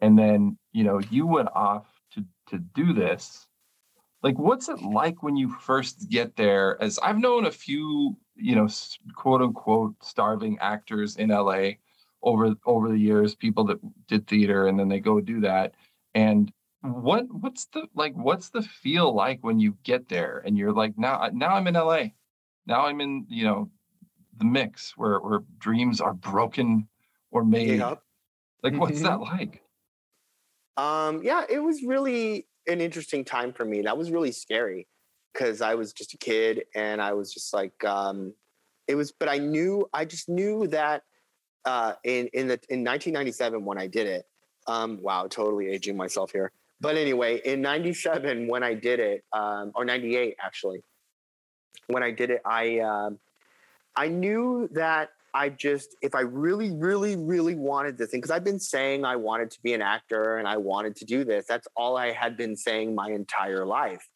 and 0.00 0.18
then 0.18 0.58
you 0.72 0.84
know 0.84 1.00
you 1.10 1.26
went 1.26 1.48
off 1.54 1.86
to 2.12 2.24
to 2.48 2.58
do 2.58 2.92
this. 2.92 3.46
Like 4.22 4.38
what's 4.38 4.68
it 4.68 4.82
like 4.82 5.22
when 5.22 5.36
you 5.36 5.48
first 5.48 6.08
get 6.10 6.36
there? 6.36 6.80
As 6.80 6.98
I've 6.98 7.18
known 7.18 7.46
a 7.46 7.50
few 7.50 8.16
you 8.36 8.54
know 8.54 8.68
quote 9.14 9.42
unquote 9.42 9.94
starving 10.02 10.58
actors 10.60 11.16
in 11.16 11.30
LA 11.30 11.72
over 12.22 12.54
over 12.66 12.88
the 12.88 12.98
years 12.98 13.34
people 13.34 13.64
that 13.64 13.78
did 14.06 14.26
theater 14.26 14.66
and 14.66 14.78
then 14.78 14.88
they 14.88 15.00
go 15.00 15.20
do 15.20 15.40
that. 15.40 15.74
And 16.14 16.52
what 16.82 17.26
what's 17.30 17.66
the 17.66 17.86
like 17.94 18.14
what's 18.14 18.50
the 18.50 18.62
feel 18.62 19.14
like 19.14 19.38
when 19.42 19.58
you 19.58 19.76
get 19.84 20.08
there 20.08 20.42
and 20.44 20.58
you're 20.58 20.72
like 20.72 20.98
now 20.98 21.30
now 21.32 21.54
i'm 21.54 21.68
in 21.68 21.74
la 21.74 22.02
now 22.66 22.86
i'm 22.86 23.00
in 23.00 23.24
you 23.28 23.44
know 23.44 23.70
the 24.38 24.44
mix 24.44 24.96
where 24.96 25.20
where 25.20 25.40
dreams 25.58 26.00
are 26.00 26.14
broken 26.14 26.88
or 27.32 27.44
made. 27.44 27.78
Yep. 27.78 28.02
like 28.62 28.74
what's 28.74 29.02
that 29.02 29.20
like? 29.20 29.62
Um, 30.76 31.22
yeah, 31.22 31.44
it 31.48 31.58
was 31.58 31.82
really 31.82 32.46
an 32.66 32.80
interesting 32.80 33.24
time 33.24 33.52
for 33.52 33.64
me. 33.64 33.82
That 33.82 33.98
was 33.98 34.10
really 34.10 34.32
scary 34.32 34.86
because 35.32 35.60
I 35.60 35.74
was 35.74 35.92
just 35.92 36.14
a 36.14 36.18
kid 36.18 36.64
and 36.74 37.02
I 37.02 37.12
was 37.14 37.32
just 37.32 37.52
like, 37.52 37.84
um, 37.84 38.34
it 38.86 38.94
was, 38.94 39.12
but 39.12 39.28
I 39.28 39.38
knew, 39.38 39.88
I 39.92 40.04
just 40.04 40.28
knew 40.28 40.66
that 40.68 41.02
uh, 41.64 41.94
in 42.04 42.28
in 42.28 42.48
the 42.48 42.58
in 42.68 42.84
1997 42.84 43.64
when 43.64 43.78
I 43.78 43.86
did 43.86 44.06
it. 44.06 44.26
Um, 44.66 45.00
wow, 45.02 45.26
totally 45.26 45.68
aging 45.68 45.96
myself 45.96 46.30
here. 46.32 46.52
But 46.80 46.96
anyway, 46.96 47.40
in 47.44 47.60
97 47.60 48.48
when 48.48 48.62
I 48.62 48.74
did 48.74 49.00
it, 49.00 49.24
um, 49.32 49.72
or 49.74 49.84
98 49.84 50.36
actually, 50.40 50.82
when 51.86 52.02
I 52.02 52.10
did 52.10 52.30
it, 52.30 52.42
I 52.44 52.80
um, 52.80 53.18
I 53.96 54.08
knew 54.08 54.68
that 54.72 55.10
I 55.34 55.48
just, 55.48 55.96
if 56.02 56.14
I 56.14 56.20
really, 56.20 56.70
really, 56.70 57.16
really 57.16 57.54
wanted 57.54 57.96
this 57.96 58.10
thing, 58.10 58.20
because 58.20 58.30
I've 58.30 58.44
been 58.44 58.60
saying 58.60 59.04
I 59.04 59.16
wanted 59.16 59.50
to 59.52 59.62
be 59.62 59.72
an 59.72 59.82
actor 59.82 60.36
and 60.36 60.46
I 60.46 60.58
wanted 60.58 60.96
to 60.96 61.04
do 61.04 61.24
this. 61.24 61.46
That's 61.48 61.66
all 61.74 61.96
I 61.96 62.12
had 62.12 62.36
been 62.36 62.54
saying 62.54 62.94
my 62.94 63.10
entire 63.10 63.64
life. 63.64 64.06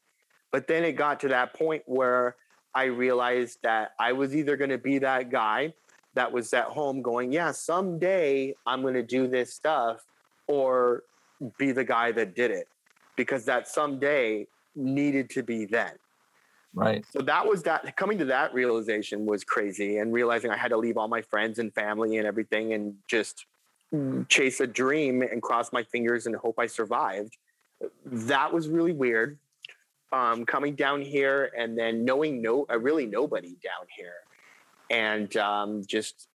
But 0.53 0.67
then 0.67 0.85
it 0.85 0.93
got 0.93 1.21
to 1.21 1.29
that 1.29 1.55
point 1.55 1.83
where 1.87 2.37
I 2.75 2.85
realized 2.85 3.59
that 3.63 3.93
I 3.99 4.13
was 4.13 4.37
either 4.37 4.57
going 4.57 4.71
to 4.71 4.79
be 4.79 4.99
that 4.99 5.31
guy 5.31 5.73
that 6.17 6.33
was 6.33 6.53
at 6.53 6.65
home 6.65 7.01
going, 7.01 7.33
yeah, 7.33 7.53
someday 7.53 8.55
I'm 8.67 8.83
going 8.83 8.95
to 8.95 9.03
do 9.03 9.29
this 9.29 9.55
stuff, 9.55 10.05
or 10.49 11.05
be 11.59 11.73
the 11.73 11.85
guy 11.85 12.13
that 12.13 12.35
did 12.35 12.51
it 12.51 12.69
because 13.17 13.45
that 13.45 13.69
someday 13.69 14.47
needed 14.75 15.31
to 15.31 15.43
be 15.43 15.65
then. 15.65 15.93
Right. 16.75 17.05
So 17.11 17.21
that 17.23 17.47
was 17.47 17.63
that 17.63 17.97
coming 17.97 18.19
to 18.19 18.27
that 18.27 18.53
realization 18.53 19.25
was 19.25 19.45
crazy 19.45 19.99
and 19.99 20.13
realizing 20.13 20.51
I 20.51 20.59
had 20.59 20.69
to 20.69 20.77
leave 20.77 20.99
all 20.99 21.09
my 21.09 21.23
friends 21.23 21.59
and 21.59 21.73
family 21.73 22.19
and 22.19 22.27
everything 22.27 22.75
and 22.75 22.95
just 23.09 23.47
chase 24.29 24.61
a 24.61 24.67
dream 24.67 25.23
and 25.23 25.41
cross 25.41 25.73
my 25.73 25.83
fingers 25.85 26.27
and 26.27 26.37
hope 26.37 26.59
I 26.59 26.67
survived. 26.67 27.39
That 28.05 28.53
was 28.53 28.69
really 28.69 28.93
weird. 28.93 29.39
Um, 30.13 30.45
coming 30.45 30.75
down 30.75 31.01
here 31.01 31.51
and 31.57 31.77
then 31.77 32.05
knowing 32.05 32.41
no, 32.41 32.67
uh, 32.71 32.79
really 32.79 33.07
nobody 33.07 33.57
down 33.63 33.87
here, 33.97 34.15
and 34.91 35.37
um, 35.37 35.83
just 35.87 36.29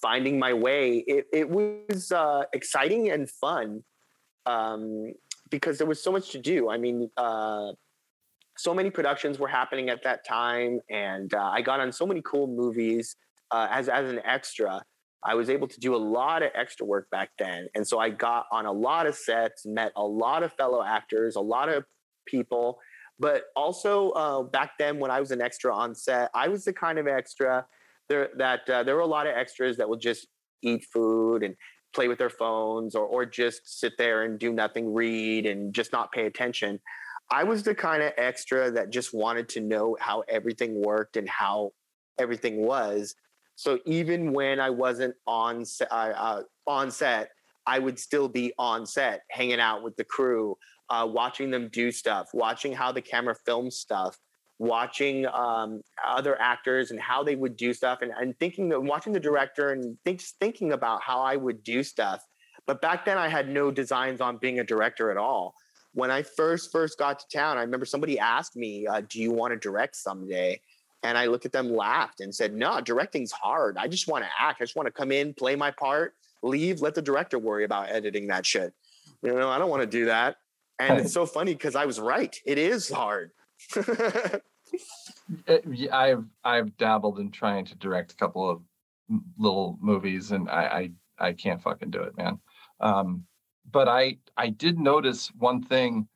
finding 0.00 0.38
my 0.38 0.52
way. 0.52 1.04
It, 1.06 1.26
it 1.32 1.48
was 1.48 2.12
uh, 2.12 2.42
exciting 2.52 3.10
and 3.10 3.28
fun 3.30 3.82
um, 4.46 5.12
because 5.50 5.78
there 5.78 5.86
was 5.86 6.02
so 6.02 6.12
much 6.12 6.30
to 6.30 6.38
do. 6.38 6.70
I 6.70 6.78
mean, 6.78 7.10
uh, 7.16 7.72
so 8.56 8.74
many 8.74 8.90
productions 8.90 9.38
were 9.38 9.48
happening 9.48 9.88
at 9.88 10.02
that 10.04 10.26
time, 10.26 10.80
and 10.90 11.32
uh, 11.32 11.50
I 11.52 11.62
got 11.62 11.80
on 11.80 11.92
so 11.92 12.06
many 12.06 12.22
cool 12.24 12.46
movies 12.46 13.16
uh, 13.50 13.68
as 13.70 13.88
as 13.88 14.10
an 14.10 14.20
extra. 14.24 14.82
I 15.22 15.34
was 15.34 15.50
able 15.50 15.68
to 15.68 15.80
do 15.80 15.94
a 15.94 15.98
lot 15.98 16.42
of 16.42 16.50
extra 16.54 16.86
work 16.86 17.10
back 17.10 17.30
then. 17.38 17.68
And 17.74 17.86
so 17.86 17.98
I 17.98 18.08
got 18.08 18.46
on 18.50 18.64
a 18.64 18.72
lot 18.72 19.06
of 19.06 19.14
sets, 19.14 19.66
met 19.66 19.92
a 19.94 20.02
lot 20.02 20.42
of 20.42 20.52
fellow 20.54 20.82
actors, 20.82 21.36
a 21.36 21.40
lot 21.40 21.68
of 21.68 21.84
people. 22.26 22.78
But 23.20 23.44
also 23.54 24.10
uh, 24.10 24.42
back 24.42 24.72
then, 24.78 24.98
when 24.98 25.10
I 25.10 25.20
was 25.20 25.30
an 25.30 25.40
extra 25.40 25.74
on 25.74 25.94
set, 25.94 26.30
I 26.34 26.48
was 26.48 26.64
the 26.64 26.72
kind 26.72 26.98
of 26.98 27.06
extra 27.06 27.66
there 28.08 28.30
that 28.38 28.68
uh, 28.68 28.82
there 28.82 28.96
were 28.96 29.02
a 29.02 29.06
lot 29.06 29.26
of 29.26 29.36
extras 29.36 29.76
that 29.76 29.88
would 29.88 30.00
just 30.00 30.26
eat 30.62 30.84
food 30.92 31.42
and 31.42 31.54
play 31.94 32.08
with 32.08 32.18
their 32.18 32.30
phones 32.30 32.94
or, 32.94 33.04
or 33.04 33.24
just 33.24 33.80
sit 33.80 33.92
there 33.98 34.24
and 34.24 34.38
do 34.38 34.52
nothing, 34.52 34.92
read 34.92 35.46
and 35.46 35.72
just 35.72 35.92
not 35.92 36.10
pay 36.10 36.26
attention. 36.26 36.80
I 37.30 37.44
was 37.44 37.62
the 37.62 37.74
kind 37.74 38.02
of 38.02 38.12
extra 38.16 38.70
that 38.72 38.90
just 38.90 39.14
wanted 39.14 39.48
to 39.50 39.60
know 39.60 39.96
how 40.00 40.24
everything 40.28 40.82
worked 40.82 41.16
and 41.16 41.28
how 41.28 41.72
everything 42.18 42.64
was 42.64 43.14
so 43.60 43.78
even 43.84 44.32
when 44.32 44.58
I 44.58 44.70
wasn't 44.70 45.14
on 45.26 45.66
set, 45.66 45.92
uh, 45.92 46.14
uh, 46.16 46.42
on 46.66 46.90
set, 46.90 47.28
I 47.70 47.78
would 47.78 48.00
still 48.00 48.28
be 48.28 48.52
on 48.58 48.84
set, 48.84 49.22
hanging 49.30 49.60
out 49.60 49.84
with 49.84 49.96
the 49.96 50.02
crew, 50.02 50.58
uh, 50.88 51.06
watching 51.08 51.52
them 51.52 51.68
do 51.72 51.92
stuff, 51.92 52.30
watching 52.34 52.72
how 52.72 52.90
the 52.90 53.00
camera 53.00 53.36
films 53.46 53.76
stuff, 53.76 54.18
watching 54.58 55.24
um, 55.26 55.80
other 56.04 56.36
actors 56.40 56.90
and 56.90 56.98
how 56.98 57.22
they 57.22 57.36
would 57.36 57.56
do 57.56 57.72
stuff, 57.72 58.02
and, 58.02 58.10
and 58.20 58.36
thinking 58.40 58.72
watching 58.84 59.12
the 59.12 59.20
director 59.20 59.70
and 59.70 59.96
think, 60.04 60.20
thinking 60.40 60.72
about 60.72 61.00
how 61.00 61.20
I 61.20 61.36
would 61.36 61.62
do 61.62 61.84
stuff. 61.84 62.24
But 62.66 62.82
back 62.82 63.04
then, 63.04 63.18
I 63.18 63.28
had 63.28 63.48
no 63.48 63.70
designs 63.70 64.20
on 64.20 64.38
being 64.38 64.58
a 64.58 64.64
director 64.64 65.12
at 65.12 65.16
all. 65.16 65.54
When 65.94 66.10
I 66.10 66.24
first 66.24 66.72
first 66.72 66.98
got 66.98 67.20
to 67.20 67.38
town, 67.38 67.56
I 67.56 67.62
remember 67.62 67.86
somebody 67.86 68.18
asked 68.18 68.56
me, 68.56 68.88
uh, 68.88 69.02
"Do 69.08 69.22
you 69.22 69.30
want 69.30 69.52
to 69.52 69.56
direct 69.56 69.94
someday?" 69.94 70.60
And 71.04 71.16
I 71.16 71.26
looked 71.26 71.46
at 71.46 71.52
them, 71.52 71.72
laughed, 71.72 72.20
and 72.20 72.34
said, 72.34 72.52
No, 72.52 72.80
directing's 72.80 73.32
hard. 73.32 73.78
I 73.78 73.88
just 73.88 74.06
want 74.06 74.24
to 74.24 74.30
act. 74.38 74.60
I 74.60 74.64
just 74.64 74.76
want 74.76 74.86
to 74.86 74.92
come 74.92 75.12
in, 75.12 75.32
play 75.32 75.56
my 75.56 75.70
part, 75.70 76.14
leave, 76.42 76.80
let 76.80 76.94
the 76.94 77.02
director 77.02 77.38
worry 77.38 77.64
about 77.64 77.90
editing 77.90 78.28
that 78.28 78.46
shit. 78.46 78.72
You 79.22 79.34
know, 79.34 79.48
I 79.48 79.58
don't 79.58 79.70
want 79.70 79.82
to 79.82 79.86
do 79.86 80.06
that. 80.06 80.36
And 80.78 80.98
it's 80.98 81.12
so 81.12 81.26
funny 81.26 81.52
because 81.52 81.76
I 81.76 81.84
was 81.84 82.00
right. 82.00 82.34
It 82.46 82.56
is 82.56 82.90
hard. 82.90 83.32
it, 85.46 85.92
I've 85.92 86.24
I've 86.42 86.76
dabbled 86.78 87.18
in 87.18 87.30
trying 87.30 87.66
to 87.66 87.74
direct 87.76 88.12
a 88.12 88.16
couple 88.16 88.48
of 88.48 88.62
little 89.38 89.78
movies, 89.80 90.30
and 90.30 90.48
I 90.48 90.90
I, 91.18 91.26
I 91.28 91.32
can't 91.34 91.62
fucking 91.62 91.90
do 91.90 92.02
it, 92.02 92.16
man. 92.16 92.40
Um, 92.80 93.24
but 93.70 93.88
I 93.88 94.18
I 94.38 94.48
did 94.48 94.78
notice 94.78 95.30
one 95.38 95.62
thing 95.62 96.08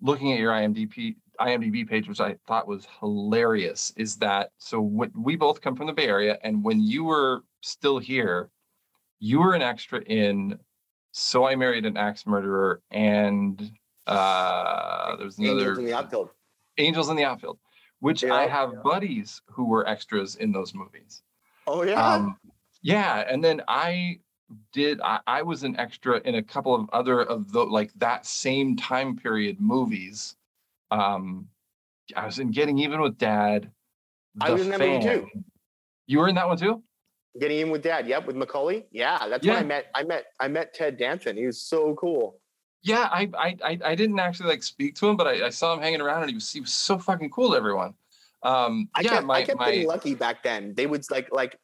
looking 0.00 0.32
at 0.32 0.38
your 0.38 0.52
IMDb 0.52 1.16
IMDb 1.40 1.86
page, 1.86 2.08
which 2.08 2.20
I 2.20 2.36
thought 2.46 2.68
was 2.68 2.86
hilarious, 3.00 3.92
is 3.96 4.16
that 4.16 4.50
so 4.58 4.80
What, 4.80 5.10
we 5.16 5.36
both 5.36 5.60
come 5.60 5.76
from 5.76 5.86
the 5.86 5.92
Bay 5.92 6.06
Area, 6.06 6.38
and 6.42 6.64
when 6.64 6.80
you 6.80 7.04
were 7.04 7.44
still 7.60 7.98
here, 7.98 8.50
you 9.24 9.40
were 9.40 9.54
an 9.54 9.62
extra 9.62 10.00
in 10.02 10.58
"So 11.12 11.46
I 11.46 11.56
Married 11.56 11.86
an 11.86 11.96
Axe 11.96 12.26
Murderer" 12.26 12.82
and 12.90 13.72
uh, 14.06 15.16
there's 15.16 15.38
another 15.38 15.60
Angels 15.60 15.78
in 15.78 15.84
the 15.86 15.94
Outfield. 15.94 16.30
Angels 16.76 17.08
in 17.08 17.16
the 17.16 17.24
Outfield, 17.24 17.58
which 18.00 18.22
yeah, 18.22 18.34
I 18.34 18.46
have 18.46 18.72
yeah. 18.74 18.80
buddies 18.84 19.40
who 19.50 19.64
were 19.64 19.88
extras 19.88 20.36
in 20.36 20.52
those 20.52 20.74
movies. 20.74 21.22
Oh 21.66 21.84
yeah. 21.84 22.06
Um, 22.06 22.36
yeah, 22.82 23.24
and 23.26 23.42
then 23.42 23.62
I 23.66 24.18
did 24.74 25.00
I, 25.00 25.20
I 25.26 25.40
was 25.40 25.62
an 25.62 25.74
extra 25.78 26.20
in 26.26 26.34
a 26.34 26.42
couple 26.42 26.74
of 26.74 26.90
other 26.92 27.22
of 27.22 27.50
the 27.50 27.64
like 27.64 27.92
that 27.96 28.26
same 28.26 28.76
time 28.76 29.16
period 29.16 29.56
movies 29.58 30.36
um, 30.90 31.48
I 32.14 32.26
was 32.26 32.38
in 32.38 32.50
Getting 32.50 32.78
Even 32.78 33.00
with 33.00 33.16
Dad. 33.16 33.70
I 34.38 34.50
was 34.50 34.62
in 34.62 34.68
that 34.68 34.80
movie 34.80 35.00
too. 35.00 35.26
You 36.06 36.18
were 36.18 36.28
in 36.28 36.34
that 36.34 36.46
one 36.46 36.58
too. 36.58 36.82
Getting 37.38 37.58
in 37.58 37.70
with 37.70 37.82
Dad. 37.82 38.06
Yep, 38.06 38.26
with 38.26 38.36
Macaulay. 38.36 38.86
Yeah, 38.92 39.26
that's 39.28 39.44
yeah. 39.44 39.54
when 39.54 39.64
I 39.64 39.66
met. 39.66 39.86
I 39.94 40.02
met. 40.04 40.24
I 40.40 40.48
met 40.48 40.74
Ted 40.74 40.96
Danson. 40.96 41.36
He 41.36 41.46
was 41.46 41.60
so 41.60 41.94
cool. 41.94 42.40
Yeah, 42.82 43.08
I 43.10 43.28
I 43.36 43.78
I 43.84 43.94
didn't 43.94 44.18
actually 44.18 44.50
like 44.50 44.62
speak 44.62 44.94
to 44.96 45.08
him, 45.08 45.16
but 45.16 45.26
I, 45.26 45.46
I 45.46 45.50
saw 45.50 45.74
him 45.74 45.80
hanging 45.80 46.00
around, 46.00 46.22
and 46.22 46.30
he 46.30 46.34
was 46.34 46.52
he 46.52 46.60
was 46.60 46.72
so 46.72 46.98
fucking 46.98 47.30
cool 47.30 47.50
to 47.50 47.56
everyone. 47.56 47.94
Um, 48.44 48.90
I 48.94 49.00
yeah, 49.00 49.10
kept, 49.10 49.26
my, 49.26 49.34
I 49.34 49.42
kept 49.42 49.58
my, 49.58 49.70
getting 49.70 49.88
lucky 49.88 50.14
back 50.14 50.42
then. 50.42 50.74
They 50.76 50.86
would 50.86 51.04
like 51.10 51.28
like 51.32 51.58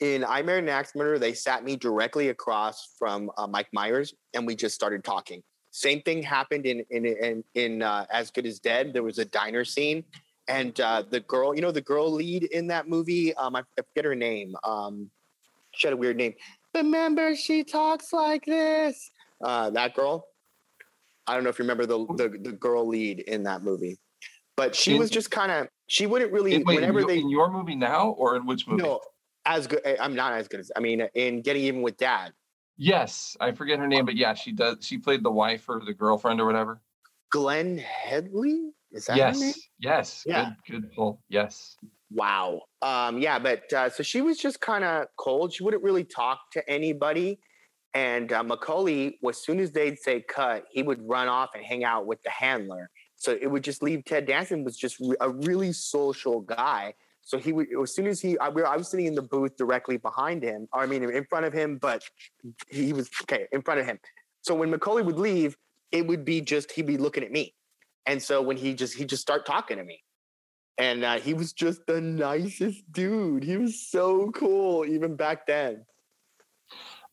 in 0.00 0.24
I 0.24 0.42
Married 0.42 0.64
an 0.64 0.70
Axe 0.70 0.94
Murderer, 0.94 1.18
they 1.18 1.32
sat 1.32 1.64
me 1.64 1.76
directly 1.76 2.28
across 2.28 2.94
from 2.98 3.30
uh, 3.36 3.46
Mike 3.46 3.68
Myers, 3.72 4.14
and 4.34 4.46
we 4.46 4.54
just 4.54 4.74
started 4.74 5.02
talking. 5.02 5.42
Same 5.70 6.02
thing 6.02 6.22
happened 6.22 6.66
in 6.66 6.84
in 6.90 7.04
in, 7.04 7.44
in 7.54 7.82
uh, 7.82 8.06
As 8.10 8.30
Good 8.30 8.46
as 8.46 8.58
Dead. 8.60 8.92
There 8.92 9.02
was 9.02 9.18
a 9.18 9.24
diner 9.24 9.64
scene, 9.64 10.04
and 10.48 10.80
uh, 10.80 11.02
the 11.08 11.20
girl, 11.20 11.54
you 11.54 11.60
know, 11.60 11.70
the 11.70 11.80
girl 11.80 12.10
lead 12.10 12.44
in 12.44 12.66
that 12.68 12.88
movie. 12.88 13.34
Um, 13.34 13.54
I 13.54 13.62
forget 13.76 14.04
her 14.04 14.14
name. 14.14 14.56
Um, 14.64 15.10
she 15.74 15.86
had 15.86 15.92
a 15.94 15.96
weird 15.96 16.16
name. 16.16 16.34
Remember, 16.74 17.36
she 17.36 17.64
talks 17.64 18.12
like 18.12 18.44
this. 18.46 19.10
Uh, 19.44 19.70
that 19.70 19.94
girl. 19.94 20.26
I 21.26 21.34
don't 21.34 21.44
know 21.44 21.50
if 21.50 21.58
you 21.58 21.64
remember 21.64 21.86
the 21.86 22.06
the, 22.16 22.38
the 22.42 22.52
girl 22.52 22.86
lead 22.88 23.20
in 23.20 23.42
that 23.44 23.62
movie, 23.62 23.98
but 24.56 24.74
she 24.74 24.94
in, 24.94 24.98
was 24.98 25.10
just 25.10 25.30
kind 25.30 25.52
of. 25.52 25.68
She 25.86 26.06
wouldn't 26.06 26.32
really. 26.32 26.54
In, 26.54 26.64
wait, 26.64 26.76
whenever 26.76 27.00
in 27.00 27.06
your, 27.06 27.08
they 27.08 27.20
in 27.20 27.30
your 27.30 27.50
movie 27.50 27.76
now 27.76 28.10
or 28.10 28.36
in 28.36 28.46
which 28.46 28.66
movie? 28.66 28.82
No, 28.82 29.00
as 29.44 29.66
good. 29.66 29.80
I'm 30.00 30.14
not 30.14 30.32
as 30.32 30.48
good 30.48 30.60
as. 30.60 30.72
I 30.74 30.80
mean, 30.80 31.02
in 31.14 31.42
Getting 31.42 31.64
Even 31.64 31.82
with 31.82 31.98
Dad. 31.98 32.32
Yes, 32.78 33.36
I 33.40 33.52
forget 33.52 33.78
her 33.80 33.88
name, 33.88 34.04
but 34.04 34.14
yeah, 34.14 34.34
she 34.34 34.52
does. 34.52 34.78
She 34.82 34.98
played 34.98 35.24
the 35.24 35.30
wife 35.30 35.68
or 35.68 35.82
the 35.84 35.92
girlfriend 35.92 36.40
or 36.40 36.46
whatever. 36.46 36.80
Glenne 37.30 37.78
Headly. 37.78 38.70
Is 38.92 39.06
that 39.06 39.16
yes, 39.16 39.68
yes, 39.78 40.24
yeah. 40.26 40.52
good, 40.66 40.82
good 40.82 40.92
pull. 40.92 41.20
Yes. 41.28 41.76
Wow. 42.10 42.62
Um, 42.80 43.18
yeah, 43.18 43.38
but 43.38 43.70
uh, 43.72 43.90
so 43.90 44.02
she 44.02 44.22
was 44.22 44.38
just 44.38 44.60
kind 44.60 44.82
of 44.82 45.08
cold. 45.16 45.52
She 45.52 45.62
wouldn't 45.62 45.82
really 45.82 46.04
talk 46.04 46.50
to 46.52 46.68
anybody. 46.68 47.38
And 47.92 48.32
uh, 48.32 48.42
Macaulay, 48.42 49.18
as 49.28 49.38
soon 49.38 49.60
as 49.60 49.72
they'd 49.72 49.98
say 49.98 50.22
cut, 50.22 50.64
he 50.70 50.82
would 50.82 51.06
run 51.06 51.28
off 51.28 51.50
and 51.54 51.64
hang 51.64 51.84
out 51.84 52.06
with 52.06 52.22
the 52.22 52.30
handler. 52.30 52.90
So 53.16 53.36
it 53.38 53.50
would 53.50 53.64
just 53.64 53.82
leave 53.82 54.04
Ted 54.04 54.26
Danson 54.26 54.64
was 54.64 54.76
just 54.76 55.02
a 55.20 55.28
really 55.28 55.72
social 55.72 56.40
guy 56.40 56.94
so 57.28 57.36
he 57.36 57.52
would, 57.52 57.66
as 57.82 57.94
soon 57.94 58.06
as 58.06 58.22
he, 58.22 58.38
I, 58.38 58.46
I 58.46 58.76
was 58.78 58.88
sitting 58.88 59.04
in 59.04 59.14
the 59.14 59.20
booth 59.20 59.54
directly 59.58 59.98
behind 59.98 60.42
him, 60.42 60.66
I 60.72 60.86
mean, 60.86 61.04
in 61.04 61.26
front 61.26 61.44
of 61.44 61.52
him, 61.52 61.76
but 61.76 62.02
he 62.70 62.94
was, 62.94 63.10
okay, 63.24 63.46
in 63.52 63.60
front 63.60 63.80
of 63.80 63.84
him. 63.84 64.00
So 64.40 64.54
when 64.54 64.70
Macaulay 64.70 65.02
would 65.02 65.18
leave, 65.18 65.54
it 65.92 66.06
would 66.06 66.24
be 66.24 66.40
just, 66.40 66.72
he'd 66.72 66.86
be 66.86 66.96
looking 66.96 67.22
at 67.22 67.30
me. 67.30 67.54
And 68.08 68.20
so 68.20 68.42
when 68.42 68.56
he 68.56 68.74
just, 68.74 68.94
he'd 68.94 69.08
just 69.08 69.22
start 69.22 69.46
talking 69.46 69.76
to 69.76 69.84
me. 69.84 70.02
And 70.78 71.04
uh, 71.04 71.18
he 71.18 71.34
was 71.34 71.52
just 71.52 71.86
the 71.86 72.00
nicest 72.00 72.90
dude. 72.90 73.44
He 73.44 73.56
was 73.56 73.80
so 73.88 74.30
cool, 74.30 74.84
even 74.84 75.14
back 75.14 75.46
then. 75.46 75.84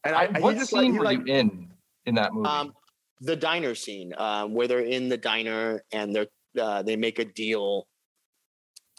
And 0.03 0.15
I, 0.15 0.27
what 0.39 0.55
just 0.55 0.69
scene 0.69 0.91
like, 0.91 0.99
were 0.99 1.05
like, 1.05 1.27
you 1.27 1.33
in 1.33 1.69
in 2.05 2.15
that 2.15 2.33
movie? 2.33 2.47
Um, 2.47 2.73
the 3.21 3.35
diner 3.35 3.73
scene, 3.73 4.13
um, 4.17 4.53
where 4.53 4.67
they're 4.67 4.79
in 4.79 5.09
the 5.09 5.17
diner 5.17 5.83
and 5.91 6.15
they're 6.15 6.27
uh, 6.59 6.83
they 6.83 6.95
make 6.95 7.17
a 7.19 7.25
deal 7.25 7.87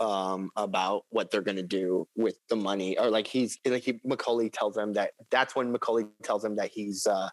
um, 0.01 0.51
about 0.57 1.05
what 1.11 1.31
they're 1.31 1.43
going 1.43 1.57
to 1.57 1.63
do 1.63 2.07
with 2.17 2.37
the 2.49 2.57
money, 2.57 2.99
or 2.99 3.09
like 3.09 3.27
he's 3.27 3.59
like 3.65 3.85
he, 3.85 4.01
Macaulay 4.05 4.51
tells 4.51 4.75
them 4.75 4.93
that 4.95 5.13
that's 5.31 5.55
when 5.55 5.71
Macaulay 5.71 6.07
tells 6.23 6.45
him 6.45 6.57
that 6.57 6.71
he's. 6.73 7.07
Uh, 7.07 7.29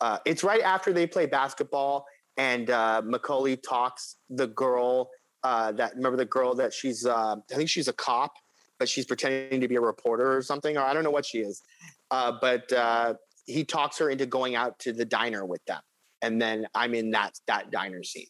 uh, 0.00 0.18
it's 0.26 0.42
right 0.42 0.62
after 0.62 0.92
they 0.92 1.06
play 1.06 1.26
basketball, 1.26 2.04
and 2.36 2.70
uh, 2.70 3.02
Macaulay 3.04 3.56
talks 3.56 4.16
the 4.30 4.46
girl 4.46 5.10
uh, 5.42 5.72
that 5.72 5.94
remember 5.94 6.16
the 6.16 6.24
girl 6.24 6.54
that 6.54 6.72
she's 6.72 7.06
uh, 7.06 7.36
I 7.52 7.54
think 7.54 7.68
she's 7.68 7.88
a 7.88 7.92
cop, 7.92 8.32
but 8.78 8.88
she's 8.88 9.04
pretending 9.04 9.60
to 9.60 9.68
be 9.68 9.76
a 9.76 9.80
reporter 9.80 10.34
or 10.36 10.42
something, 10.42 10.76
or 10.76 10.82
I 10.82 10.94
don't 10.94 11.04
know 11.04 11.10
what 11.10 11.26
she 11.26 11.38
is. 11.38 11.62
Uh, 12.10 12.32
but 12.40 12.72
uh, 12.72 13.14
he 13.46 13.64
talks 13.64 13.98
her 13.98 14.10
into 14.10 14.26
going 14.26 14.54
out 14.54 14.78
to 14.80 14.92
the 14.92 15.04
diner 15.04 15.44
with 15.44 15.64
them, 15.66 15.80
and 16.22 16.40
then 16.40 16.66
I'm 16.74 16.94
in 16.94 17.10
that 17.12 17.38
that 17.46 17.70
diner 17.70 18.02
scene. 18.02 18.26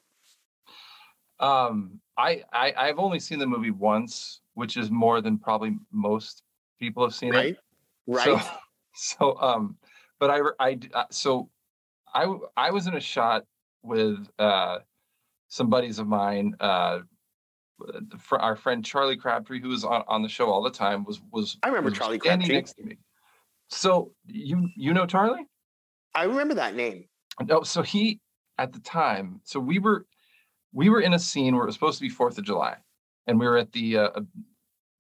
Um, 1.41 2.01
I, 2.17 2.43
I 2.53 2.75
I've 2.77 2.99
only 2.99 3.21
seen 3.21 3.39
the 3.39 3.47
movie 3.47 3.71
once, 3.71 4.41
which 4.55 4.77
is 4.77 4.91
more 4.91 5.21
than 5.21 5.39
probably 5.39 5.77
most 5.93 6.43
people 6.79 7.05
have 7.05 7.15
seen 7.15 7.33
Right. 7.33 7.55
it. 7.55 7.59
Right. 8.07 8.25
So, 8.25 8.41
so 8.95 9.41
um, 9.41 9.77
but 10.19 10.31
I 10.31 10.41
I 10.59 10.79
uh, 10.93 11.05
so 11.11 11.49
I 12.13 12.33
I 12.57 12.71
was 12.71 12.87
in 12.87 12.95
a 12.95 13.01
shot 13.01 13.45
with 13.85 14.29
uh 14.39 14.79
some 15.49 15.69
buddies 15.71 15.99
of 15.99 16.07
mine. 16.09 16.55
Uh, 16.59 17.01
fr- 18.19 18.37
our 18.37 18.57
friend 18.57 18.85
Charlie 18.85 19.17
Crabtree, 19.17 19.61
who 19.61 19.69
was 19.69 19.85
on, 19.85 20.03
on 20.09 20.23
the 20.23 20.29
show 20.29 20.51
all 20.51 20.63
the 20.63 20.71
time, 20.71 21.05
was 21.05 21.21
was 21.31 21.59
I 21.63 21.69
remember 21.69 21.91
was 21.91 21.99
Charlie 21.99 22.19
standing 22.19 22.49
Crabtree. 22.49 22.57
next 22.57 22.73
to 22.75 22.85
me. 22.85 22.99
So 23.69 24.13
you 24.27 24.69
you 24.77 24.93
know 24.93 25.07
Charlie? 25.07 25.47
I 26.15 26.25
remember 26.25 26.55
that 26.55 26.75
name. 26.75 27.07
No, 27.47 27.63
so 27.63 27.83
he 27.83 28.21
at 28.59 28.73
the 28.73 28.81
time, 28.81 29.41
so 29.45 29.59
we 29.61 29.79
were 29.79 30.07
we 30.73 30.89
were 30.89 31.01
in 31.01 31.15
a 31.15 31.19
scene 31.19 31.55
where 31.55 31.65
it 31.65 31.67
was 31.67 31.75
supposed 31.75 31.99
to 31.99 32.03
be 32.03 32.09
Fourth 32.09 32.39
of 32.39 32.45
July, 32.45 32.77
and 33.27 33.39
we 33.39 33.47
were 33.47 33.59
at 33.59 33.73
the 33.73 33.99
uh, 33.99 34.11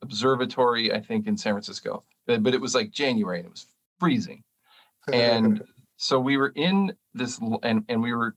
observatory, 0.02 0.92
I 0.92 1.00
think, 1.00 1.26
in 1.26 1.36
San 1.36 1.52
Francisco. 1.52 2.04
But, 2.26 2.42
but 2.42 2.54
it 2.54 2.60
was 2.60 2.74
like 2.74 2.90
January 2.90 3.38
and 3.38 3.46
it 3.46 3.50
was 3.50 3.66
freezing, 4.00 4.42
and 5.12 5.62
so 5.96 6.18
we 6.18 6.36
were 6.36 6.52
in 6.54 6.94
this, 7.12 7.38
and 7.62 7.84
and 7.88 8.02
we 8.02 8.12
were 8.12 8.34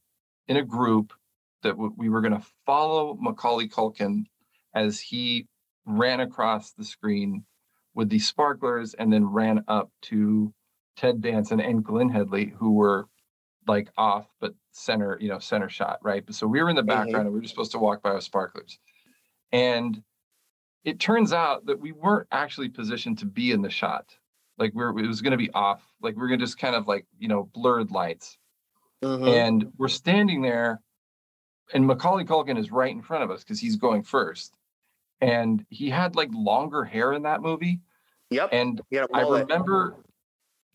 in 0.47 0.57
a 0.57 0.63
group 0.63 1.13
that 1.63 1.71
w- 1.71 1.93
we 1.97 2.09
were 2.09 2.21
going 2.21 2.33
to 2.39 2.45
follow 2.65 3.15
Macaulay 3.19 3.67
Culkin 3.67 4.25
as 4.73 4.99
he 4.99 5.47
ran 5.85 6.19
across 6.19 6.73
the 6.73 6.83
screen 6.83 7.45
with 7.93 8.09
the 8.09 8.19
sparklers, 8.19 8.93
and 8.93 9.11
then 9.11 9.25
ran 9.25 9.63
up 9.67 9.91
to 10.03 10.53
Ted 10.95 11.19
Danson 11.21 11.59
and 11.59 11.83
Glenne 11.83 12.09
Headly, 12.11 12.45
who 12.57 12.73
were 12.73 13.07
like 13.67 13.89
off 13.97 14.27
but 14.39 14.53
center, 14.71 15.17
you 15.19 15.29
know, 15.29 15.39
center 15.39 15.67
shot, 15.69 15.99
right? 16.03 16.25
But 16.25 16.35
so 16.35 16.47
we 16.47 16.61
were 16.61 16.69
in 16.69 16.75
the 16.75 16.83
Mhm. 16.83 16.87
background 16.87 17.27
and 17.27 17.33
we 17.33 17.39
were 17.41 17.47
supposed 17.47 17.71
to 17.73 17.79
walk 17.79 18.01
by 18.03 18.13
with 18.13 18.23
sparklers. 18.23 18.79
And 19.51 20.03
it 20.83 20.99
turns 20.99 21.33
out 21.33 21.65
that 21.65 21.79
we 21.79 21.91
weren't 21.91 22.27
actually 22.31 22.69
positioned 22.69 23.17
to 23.19 23.25
be 23.25 23.51
in 23.51 23.61
the 23.61 23.69
shot. 23.69 24.17
Like 24.57 24.73
we're 24.73 24.97
it 24.99 25.07
was 25.07 25.21
gonna 25.21 25.37
be 25.37 25.51
off, 25.51 25.83
like 26.01 26.15
we 26.15 26.23
are 26.23 26.27
gonna 26.27 26.37
just 26.39 26.57
kind 26.59 26.75
of 26.75 26.87
like, 26.87 27.05
you 27.19 27.27
know, 27.27 27.43
blurred 27.53 27.91
lights. 27.91 28.37
Mhm. 29.03 29.27
And 29.29 29.73
we're 29.77 29.87
standing 29.87 30.41
there, 30.41 30.81
and 31.73 31.85
Macaulay 31.85 32.25
Culkin 32.25 32.57
is 32.57 32.71
right 32.71 32.91
in 32.91 33.01
front 33.01 33.23
of 33.23 33.31
us 33.31 33.43
because 33.43 33.59
he's 33.59 33.75
going 33.75 34.03
first. 34.03 34.57
And 35.21 35.65
he 35.69 35.89
had 35.89 36.15
like 36.15 36.29
longer 36.31 36.83
hair 36.83 37.13
in 37.13 37.23
that 37.23 37.41
movie. 37.41 37.81
Yep. 38.29 38.49
And 38.51 38.81
You 38.89 38.99
had 38.99 39.09
a 39.09 39.15
I 39.15 39.21
remember 39.21 39.97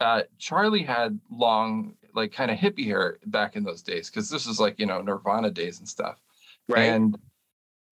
uh, 0.01 0.23
Charlie 0.39 0.83
had 0.83 1.19
long, 1.31 1.95
like 2.15 2.33
kind 2.33 2.51
of 2.51 2.59
hippie 2.59 2.85
hair 2.85 3.19
back 3.27 3.57
in 3.57 3.63
those 3.63 3.83
days 3.83 4.11
because 4.11 4.29
this 4.29 4.47
is 4.47 4.59
like 4.59 4.79
you 4.79 4.87
know 4.87 5.01
Nirvana 5.01 5.51
days 5.51 5.79
and 5.79 5.89
stuff. 5.89 6.21
Right. 6.69 6.83
And 6.83 7.17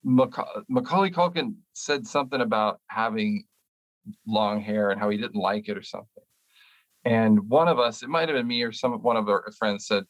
Maca- 0.05 0.64
Macaulay 0.69 1.11
Culkin 1.11 1.57
said 1.73 2.07
something 2.07 2.40
about 2.40 2.81
having 2.87 3.45
long 4.27 4.61
hair 4.61 4.90
and 4.90 5.01
how 5.01 5.09
he 5.11 5.19
didn't 5.19 5.40
like 5.40 5.69
it 5.69 5.77
or 5.77 5.83
something. 5.83 6.25
And 7.05 7.49
one 7.49 7.69
of 7.69 7.79
us, 7.79 8.03
it 8.03 8.09
might 8.09 8.29
have 8.29 8.37
been 8.37 8.47
me 8.47 8.62
or 8.62 8.73
some 8.73 8.93
one 9.03 9.16
of 9.16 9.29
our 9.29 9.51
friends 9.59 9.87
said, 9.87 10.05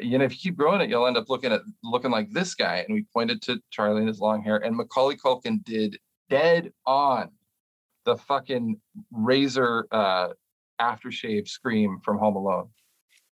you 0.00 0.18
know, 0.18 0.24
if 0.24 0.32
you 0.32 0.38
keep 0.38 0.56
growing 0.56 0.80
it, 0.80 0.90
you'll 0.90 1.06
end 1.06 1.16
up 1.16 1.28
looking 1.28 1.52
at 1.52 1.62
looking 1.82 2.10
like 2.10 2.30
this 2.30 2.54
guy. 2.54 2.84
And 2.86 2.94
we 2.94 3.04
pointed 3.12 3.40
to 3.42 3.60
Charlie 3.70 4.00
and 4.00 4.08
his 4.08 4.20
long 4.20 4.42
hair, 4.42 4.56
and 4.56 4.76
Macaulay 4.76 5.16
Culkin 5.16 5.64
did 5.64 5.98
dead 6.28 6.72
on 6.86 7.30
the 8.04 8.16
fucking 8.16 8.80
razor 9.10 9.86
uh 9.90 10.28
aftershave 10.80 11.48
scream 11.48 11.98
from 12.04 12.18
Home 12.18 12.36
Alone. 12.36 12.68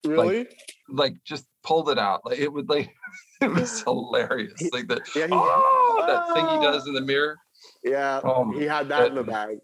really? 0.05 0.47
Like 0.89 1.15
just 1.25 1.47
pulled 1.63 1.89
it 1.91 1.99
out. 1.99 2.25
Like 2.25 2.39
it 2.39 2.53
would 2.53 2.69
like 2.69 2.91
it 3.43 3.49
was 3.49 3.83
hilarious. 3.83 4.61
Like 4.73 4.89
the 4.89 5.01
yeah. 5.15 5.27
He, 5.27 5.33
oh 5.33 6.05
that 6.07 6.35
thing 6.35 6.47
he 6.47 6.65
does 6.67 6.87
in 6.89 6.95
the 6.95 7.01
mirror. 7.03 7.37
yeah. 7.85 8.21
Oh, 8.25 8.51
he 8.59 8.65
had 8.65 8.89
that 8.89 9.09
in 9.09 9.15
the 9.15 9.23
that- 9.25 9.31
bag. 9.49 9.59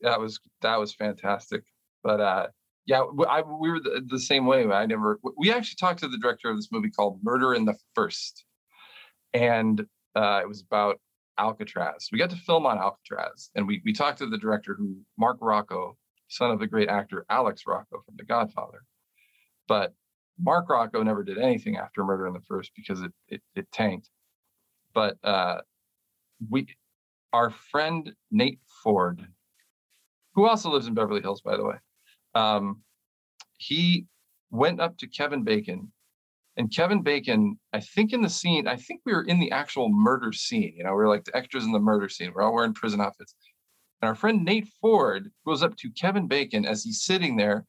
that 0.00 0.18
was 0.20 0.40
that 0.62 0.78
was 0.80 0.94
fantastic. 0.94 1.62
But 2.02 2.20
uh 2.20 2.46
yeah, 2.86 3.02
I, 3.28 3.42
we 3.42 3.70
were 3.70 3.80
the, 3.80 4.04
the 4.06 4.18
same 4.18 4.46
way. 4.46 4.64
I 4.64 4.86
never. 4.86 5.18
We 5.36 5.52
actually 5.52 5.76
talked 5.76 6.00
to 6.00 6.08
the 6.08 6.18
director 6.18 6.48
of 6.48 6.56
this 6.56 6.68
movie 6.70 6.90
called 6.90 7.18
Murder 7.22 7.54
in 7.54 7.64
the 7.64 7.74
First, 7.94 8.44
and 9.34 9.80
uh, 10.14 10.40
it 10.42 10.48
was 10.48 10.62
about 10.62 11.00
Alcatraz. 11.38 12.08
We 12.12 12.18
got 12.18 12.30
to 12.30 12.36
film 12.36 12.64
on 12.64 12.78
Alcatraz, 12.78 13.50
and 13.56 13.66
we 13.66 13.82
we 13.84 13.92
talked 13.92 14.18
to 14.18 14.26
the 14.26 14.38
director, 14.38 14.76
who 14.78 14.98
Marc 15.18 15.38
Rocco, 15.40 15.96
son 16.28 16.52
of 16.52 16.60
the 16.60 16.66
great 16.68 16.88
actor 16.88 17.26
Alex 17.28 17.62
Rocco 17.66 18.02
from 18.04 18.14
The 18.16 18.24
Godfather. 18.24 18.82
But 19.66 19.92
Marc 20.40 20.68
Rocco 20.68 21.02
never 21.02 21.24
did 21.24 21.38
anything 21.38 21.76
after 21.76 22.04
Murder 22.04 22.28
in 22.28 22.34
the 22.34 22.40
First 22.40 22.70
because 22.76 23.00
it 23.02 23.12
it, 23.28 23.42
it 23.56 23.72
tanked. 23.72 24.10
But 24.94 25.16
uh, 25.24 25.62
we, 26.48 26.68
our 27.32 27.50
friend 27.50 28.14
Nate 28.30 28.60
Ford, 28.84 29.26
who 30.34 30.46
also 30.46 30.70
lives 30.70 30.86
in 30.86 30.94
Beverly 30.94 31.20
Hills, 31.20 31.40
by 31.40 31.56
the 31.56 31.64
way, 31.64 31.76
um, 32.36 32.82
he 33.56 34.06
went 34.50 34.80
up 34.80 34.98
to 34.98 35.06
Kevin 35.06 35.42
Bacon. 35.42 35.92
And 36.58 36.74
Kevin 36.74 37.02
Bacon, 37.02 37.58
I 37.72 37.80
think 37.80 38.12
in 38.12 38.22
the 38.22 38.30
scene, 38.30 38.66
I 38.66 38.76
think 38.76 39.00
we 39.04 39.12
were 39.12 39.24
in 39.24 39.40
the 39.40 39.50
actual 39.50 39.88
murder 39.90 40.32
scene. 40.32 40.74
You 40.76 40.84
know, 40.84 40.94
we 40.94 41.02
are 41.02 41.08
like 41.08 41.24
the 41.24 41.36
extras 41.36 41.64
in 41.64 41.72
the 41.72 41.78
murder 41.78 42.08
scene. 42.08 42.32
We're 42.34 42.42
all 42.42 42.54
wearing 42.54 42.74
prison 42.74 43.00
outfits. 43.00 43.34
And 44.00 44.08
our 44.08 44.14
friend 44.14 44.44
Nate 44.44 44.68
Ford 44.80 45.30
goes 45.46 45.62
up 45.62 45.76
to 45.76 45.90
Kevin 45.90 46.28
Bacon 46.28 46.64
as 46.64 46.82
he's 46.82 47.02
sitting 47.02 47.36
there 47.36 47.64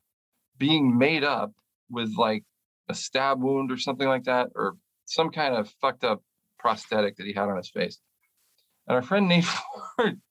being 0.58 0.98
made 0.98 1.24
up 1.24 1.52
with 1.90 2.16
like 2.18 2.44
a 2.90 2.94
stab 2.94 3.42
wound 3.42 3.72
or 3.72 3.78
something 3.78 4.08
like 4.08 4.24
that, 4.24 4.50
or 4.56 4.76
some 5.06 5.32
kind 5.32 5.56
of 5.56 5.70
fucked 5.82 6.04
up 6.04 6.22
prosthetic 6.60 7.18
that 7.18 7.26
he 7.26 7.34
had 7.34 7.50
on 7.50 7.58
his 7.58 7.70
face. 7.70 8.00
And 8.88 8.96
our 8.96 9.02
friend 9.02 9.28
Nate 9.28 9.46
Ford 9.98 10.22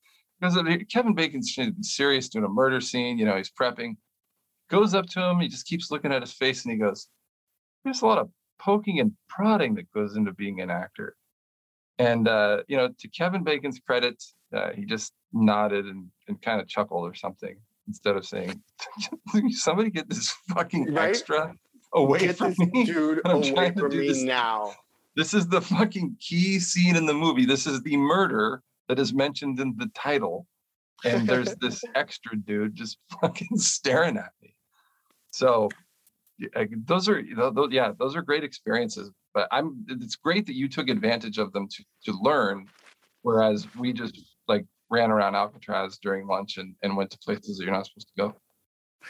goes 0.43 0.57
up, 0.57 0.67
Kevin 0.91 1.15
Bacon's 1.15 1.57
serious 1.83 2.29
doing 2.29 2.45
a 2.45 2.49
murder 2.49 2.81
scene, 2.81 3.19
you 3.19 3.27
know, 3.27 3.37
he's 3.37 3.51
prepping, 3.51 3.97
goes 4.71 4.95
up 4.95 5.07
to 5.07 5.21
him, 5.23 5.41
he 5.41 5.49
just 5.49 5.67
keeps 5.67 5.91
looking 5.91 6.13
at 6.13 6.23
his 6.23 6.33
face 6.33 6.65
and 6.65 6.73
he 6.73 6.79
goes, 6.79 7.09
There's 7.85 8.03
a 8.03 8.07
lot 8.07 8.19
of 8.19 8.31
poking 8.59 9.01
and 9.01 9.13
prodding 9.29 9.75
that 9.77 9.91
goes 9.93 10.17
into 10.17 10.33
being 10.33 10.61
an 10.61 10.71
actor. 10.71 11.17
And 11.99 12.29
uh, 12.29 12.63
you 12.69 12.77
know, 12.77 12.89
to 12.99 13.09
Kevin 13.09 13.43
Bacon's 13.45 13.81
credit, 13.81 14.23
uh, 14.55 14.71
he 14.73 14.85
just 14.85 15.13
nodded 15.33 15.87
and, 15.87 16.07
and 16.29 16.41
kind 16.43 16.61
of 16.61 16.69
chuckled 16.69 17.09
or 17.11 17.15
something 17.15 17.57
instead 17.87 18.17
of 18.17 18.27
saying, 18.27 18.61
"Somebody 19.51 19.91
get 19.91 20.09
this 20.09 20.31
fucking 20.55 20.93
Right? 20.93 21.11
extra 21.11 21.55
away 21.95 22.19
Get 22.21 22.37
from 22.37 22.55
me." 22.59 22.85
dude 22.85 23.21
I'm 23.25 23.37
away 23.37 23.53
trying 23.53 23.75
to 23.75 23.81
from 23.81 23.91
do 23.91 24.01
me 24.01 24.09
this- 24.09 24.23
now. 24.23 24.73
This 25.17 25.33
is 25.33 25.47
the 25.49 25.63
fucking 25.63 26.17
key 26.21 26.61
scene 26.61 26.95
in 26.95 27.07
the 27.07 27.15
movie. 27.15 27.47
This 27.47 27.67
is 27.67 27.81
the 27.83 27.97
murder 27.97 28.63
that 28.89 28.99
is 28.99 29.15
mentioned 29.15 29.59
in 29.61 29.75
the 29.79 29.91
title, 29.95 30.47
and 31.07 31.27
there's 31.27 31.55
this 31.63 31.83
extra 31.95 32.37
dude 32.37 32.75
just 32.75 32.99
fucking 33.23 33.57
staring 33.57 34.19
at 34.19 34.33
me. 34.43 34.55
So, 35.37 35.69
those 36.87 37.11
are 37.11 37.23
tho- 37.23 37.51
tho- 37.51 37.69
yeah, 37.71 37.93
those 37.99 38.17
are 38.17 38.23
great 38.23 38.43
experiences. 38.43 39.11
But 39.35 39.49
I'm 39.53 39.85
it's 39.89 40.17
great 40.17 40.47
that 40.47 40.55
you 40.55 40.67
took 40.67 40.89
advantage 40.89 41.37
of 41.37 41.53
them 41.53 41.69
to 41.69 41.85
to 42.07 42.13
learn, 42.23 42.67
whereas 43.21 43.67
we 43.79 43.93
just 43.93 44.19
like 44.49 44.65
ran 44.91 45.11
around 45.11 45.35
Alcatraz 45.35 45.99
during 45.99 46.27
lunch 46.27 46.57
and 46.57 46.75
and 46.83 46.97
went 46.97 47.11
to 47.11 47.19
places 47.19 47.59
that 47.59 47.65
you're 47.65 47.75
not 47.75 47.87
supposed 47.87 48.09
to 48.09 48.23
go. 48.23 48.35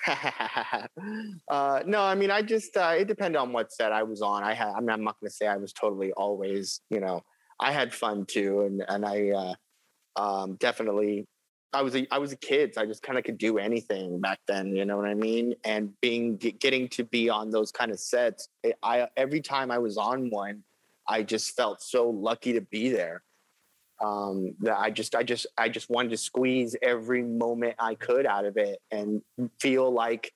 uh, 1.49 1.83
no, 1.87 2.03
I 2.03 2.17
mean, 2.17 2.33
I 2.33 2.43
just 2.43 2.77
uh, 2.77 2.95
it 2.99 3.07
depended 3.07 3.39
on 3.39 3.53
what 3.53 3.73
set 3.73 3.93
I 3.93 4.03
was 4.03 4.21
on. 4.21 4.43
I 4.43 4.53
had, 4.53 4.73
I 4.77 4.81
mean, 4.81 4.91
I'm 4.91 5.05
not 5.05 5.21
going 5.21 5.31
to 5.31 5.35
say 5.35 5.47
I 5.47 5.57
was 5.57 5.73
totally 5.73 6.13
always, 6.13 6.81
you 6.91 6.99
know, 6.99 7.23
I 7.61 7.71
had 7.71 7.95
fun 7.95 8.27
too, 8.27 8.63
and 8.63 8.85
and 8.89 9.07
I 9.07 9.31
uh, 9.31 9.55
um, 10.21 10.57
definitely, 10.57 11.29
I 11.73 11.83
was 11.83 11.95
a 11.95 12.07
I 12.11 12.19
was 12.19 12.33
a 12.33 12.37
kid, 12.37 12.75
so 12.75 12.83
I 12.83 12.87
just 12.87 13.03
kind 13.03 13.19
of 13.19 13.25
could 13.25 13.39
do 13.39 13.59
anything 13.59 14.21
back 14.21 14.39
then. 14.47 14.75
You 14.75 14.85
know 14.85 14.97
what 14.97 15.07
I 15.07 15.15
mean? 15.15 15.55
And 15.65 15.93
being 16.01 16.37
getting 16.37 16.89
to 16.91 17.05
be 17.05 17.29
on 17.29 17.51
those 17.51 17.71
kind 17.71 17.91
of 17.91 17.99
sets, 17.99 18.49
I, 18.65 18.73
I 18.83 19.09
every 19.17 19.41
time 19.41 19.71
I 19.71 19.79
was 19.79 19.97
on 19.99 20.31
one, 20.31 20.63
I 21.07 21.23
just 21.23 21.55
felt 21.57 21.83
so 21.83 22.09
lucky 22.09 22.55
to 22.55 22.61
be 22.61 22.91
there 22.91 23.23
um, 24.03 24.55
that 24.61 24.79
I 24.79 24.91
just 24.91 25.15
I 25.15 25.23
just 25.23 25.47
I 25.57 25.69
just 25.69 25.91
wanted 25.91 26.11
to 26.11 26.17
squeeze 26.17 26.77
every 26.83 27.23
moment 27.23 27.75
I 27.79 27.95
could 27.95 28.27
out 28.27 28.45
of 28.45 28.57
it 28.57 28.79
and 28.91 29.23
feel 29.61 29.91
like 29.91 30.33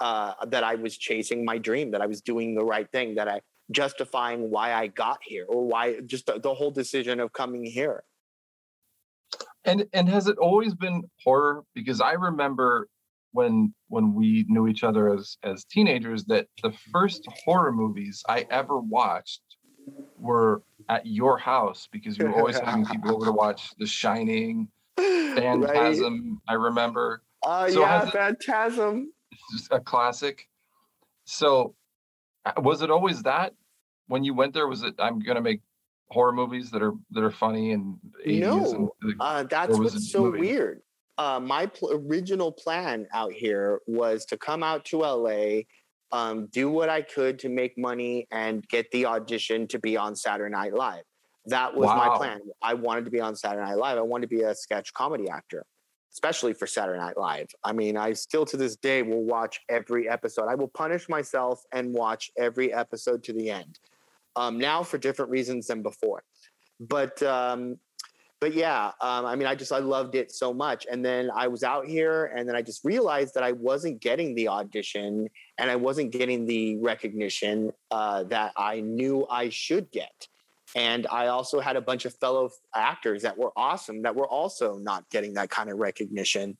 uh, 0.00 0.32
that 0.46 0.64
I 0.64 0.76
was 0.76 0.96
chasing 0.96 1.44
my 1.44 1.58
dream, 1.58 1.90
that 1.90 2.00
I 2.00 2.06
was 2.06 2.20
doing 2.20 2.54
the 2.54 2.64
right 2.64 2.90
thing, 2.90 3.16
that 3.16 3.28
I 3.28 3.40
justifying 3.70 4.50
why 4.50 4.72
I 4.72 4.88
got 4.88 5.18
here 5.22 5.46
or 5.48 5.64
why 5.64 6.00
just 6.00 6.26
the, 6.26 6.40
the 6.40 6.54
whole 6.54 6.70
decision 6.70 7.20
of 7.20 7.32
coming 7.32 7.64
here. 7.64 8.02
And 9.64 9.86
and 9.92 10.08
has 10.08 10.26
it 10.26 10.38
always 10.38 10.74
been 10.74 11.02
horror? 11.22 11.64
Because 11.74 12.00
I 12.00 12.12
remember 12.12 12.88
when 13.32 13.74
when 13.88 14.14
we 14.14 14.44
knew 14.48 14.66
each 14.68 14.82
other 14.84 15.12
as 15.12 15.36
as 15.42 15.64
teenagers 15.64 16.24
that 16.24 16.46
the 16.62 16.72
first 16.92 17.26
horror 17.44 17.72
movies 17.72 18.22
I 18.28 18.46
ever 18.50 18.78
watched 18.78 19.42
were 20.16 20.62
at 20.88 21.06
your 21.06 21.38
house 21.38 21.88
because 21.92 22.18
you 22.18 22.24
were 22.26 22.34
always 22.34 22.58
having 22.58 22.84
people 22.86 23.14
over 23.14 23.26
to 23.26 23.32
watch 23.32 23.70
The 23.78 23.86
Shining, 23.86 24.68
right? 24.98 25.32
Phantasm. 25.36 26.40
I 26.48 26.54
remember 26.54 27.22
Uh, 27.42 27.68
So 27.70 27.80
yeah, 27.82 28.10
Phantasm. 28.10 29.12
just 29.52 29.68
a 29.70 29.78
classic. 29.80 30.48
So 31.24 31.74
uh, 32.44 32.52
was 32.58 32.82
it 32.82 32.90
always 32.90 33.22
that 33.22 33.52
when 34.08 34.24
you 34.24 34.34
went 34.34 34.54
there? 34.54 34.66
Was 34.66 34.82
it 34.82 34.94
I'm 34.98 35.20
gonna 35.20 35.42
make 35.42 35.60
horror 36.10 36.32
movies 36.32 36.70
that 36.70 36.82
are 36.82 36.94
that 37.12 37.22
are 37.22 37.30
funny 37.30 37.72
and 37.72 37.96
80s 38.26 38.40
No, 38.40 38.92
and, 39.02 39.14
Uh, 39.20 39.42
that's 39.44 39.78
what's 39.78 40.10
so 40.10 40.22
movie? 40.24 40.40
weird. 40.40 40.82
Uh, 41.18 41.38
my 41.38 41.66
pl- 41.66 41.92
original 42.08 42.50
plan 42.50 43.06
out 43.12 43.32
here 43.32 43.80
was 43.86 44.24
to 44.26 44.36
come 44.38 44.62
out 44.62 44.84
to 44.86 45.04
LA, 45.04 45.62
um, 46.12 46.46
do 46.46 46.70
what 46.70 46.88
I 46.88 47.02
could 47.02 47.38
to 47.40 47.48
make 47.48 47.76
money, 47.76 48.26
and 48.30 48.66
get 48.68 48.90
the 48.90 49.06
audition 49.06 49.68
to 49.68 49.78
be 49.78 49.96
on 49.96 50.16
Saturday 50.16 50.50
Night 50.50 50.72
Live. 50.74 51.04
That 51.46 51.74
was 51.76 51.86
my 51.88 52.16
plan. 52.16 52.40
I 52.62 52.74
wanted 52.74 53.04
to 53.06 53.10
be 53.10 53.20
on 53.20 53.36
Saturday 53.36 53.64
Night 53.66 53.76
Live. 53.78 53.98
I 53.98 54.02
wanted 54.02 54.28
to 54.30 54.36
be 54.36 54.42
a 54.42 54.54
sketch 54.54 54.92
comedy 54.94 55.28
actor, 55.28 55.64
especially 56.12 56.54
for 56.54 56.66
Saturday 56.66 56.98
Night 56.98 57.16
Live. 57.18 57.48
I 57.64 57.72
mean, 57.72 57.96
I 57.96 58.14
still 58.14 58.44
to 58.46 58.56
this 58.56 58.76
day 58.76 59.02
will 59.02 59.24
watch 59.24 59.60
every 59.68 60.08
episode. 60.08 60.48
I 60.48 60.54
will 60.54 60.68
punish 60.68 61.08
myself 61.08 61.62
and 61.72 61.92
watch 61.92 62.30
every 62.38 62.72
episode 62.72 63.22
to 63.24 63.32
the 63.32 63.50
end. 63.50 63.78
Um, 64.36 64.58
now 64.58 64.82
for 64.82 64.98
different 64.98 65.30
reasons 65.30 65.66
than 65.66 65.82
before, 65.82 66.22
but 66.78 67.22
um, 67.22 67.78
but 68.40 68.54
yeah, 68.54 68.86
um, 69.02 69.26
I 69.26 69.36
mean, 69.36 69.46
I 69.46 69.54
just 69.54 69.70
I 69.70 69.78
loved 69.78 70.14
it 70.14 70.32
so 70.32 70.54
much, 70.54 70.86
and 70.90 71.04
then 71.04 71.30
I 71.34 71.46
was 71.46 71.62
out 71.62 71.86
here, 71.86 72.32
and 72.34 72.48
then 72.48 72.56
I 72.56 72.62
just 72.62 72.84
realized 72.84 73.34
that 73.34 73.42
I 73.42 73.52
wasn't 73.52 74.00
getting 74.00 74.34
the 74.34 74.48
audition, 74.48 75.28
and 75.58 75.70
I 75.70 75.76
wasn't 75.76 76.10
getting 76.10 76.46
the 76.46 76.78
recognition 76.78 77.70
uh, 77.90 78.24
that 78.24 78.52
I 78.56 78.80
knew 78.80 79.26
I 79.30 79.50
should 79.50 79.90
get, 79.90 80.26
and 80.74 81.06
I 81.10 81.26
also 81.26 81.60
had 81.60 81.76
a 81.76 81.82
bunch 81.82 82.06
of 82.06 82.14
fellow 82.14 82.50
actors 82.74 83.22
that 83.22 83.36
were 83.36 83.52
awesome 83.56 84.00
that 84.02 84.16
were 84.16 84.28
also 84.28 84.78
not 84.78 85.08
getting 85.10 85.34
that 85.34 85.50
kind 85.50 85.68
of 85.68 85.78
recognition. 85.78 86.56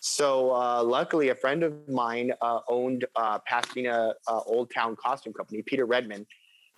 So 0.00 0.54
uh, 0.54 0.82
luckily, 0.82 1.30
a 1.30 1.34
friend 1.34 1.62
of 1.62 1.88
mine 1.88 2.32
uh, 2.42 2.60
owned 2.68 3.06
uh, 3.16 3.38
Pasadena 3.46 4.14
uh, 4.26 4.40
Old 4.44 4.70
Town 4.74 4.96
Costume 4.96 5.32
Company, 5.32 5.62
Peter 5.62 5.86
Redman 5.86 6.26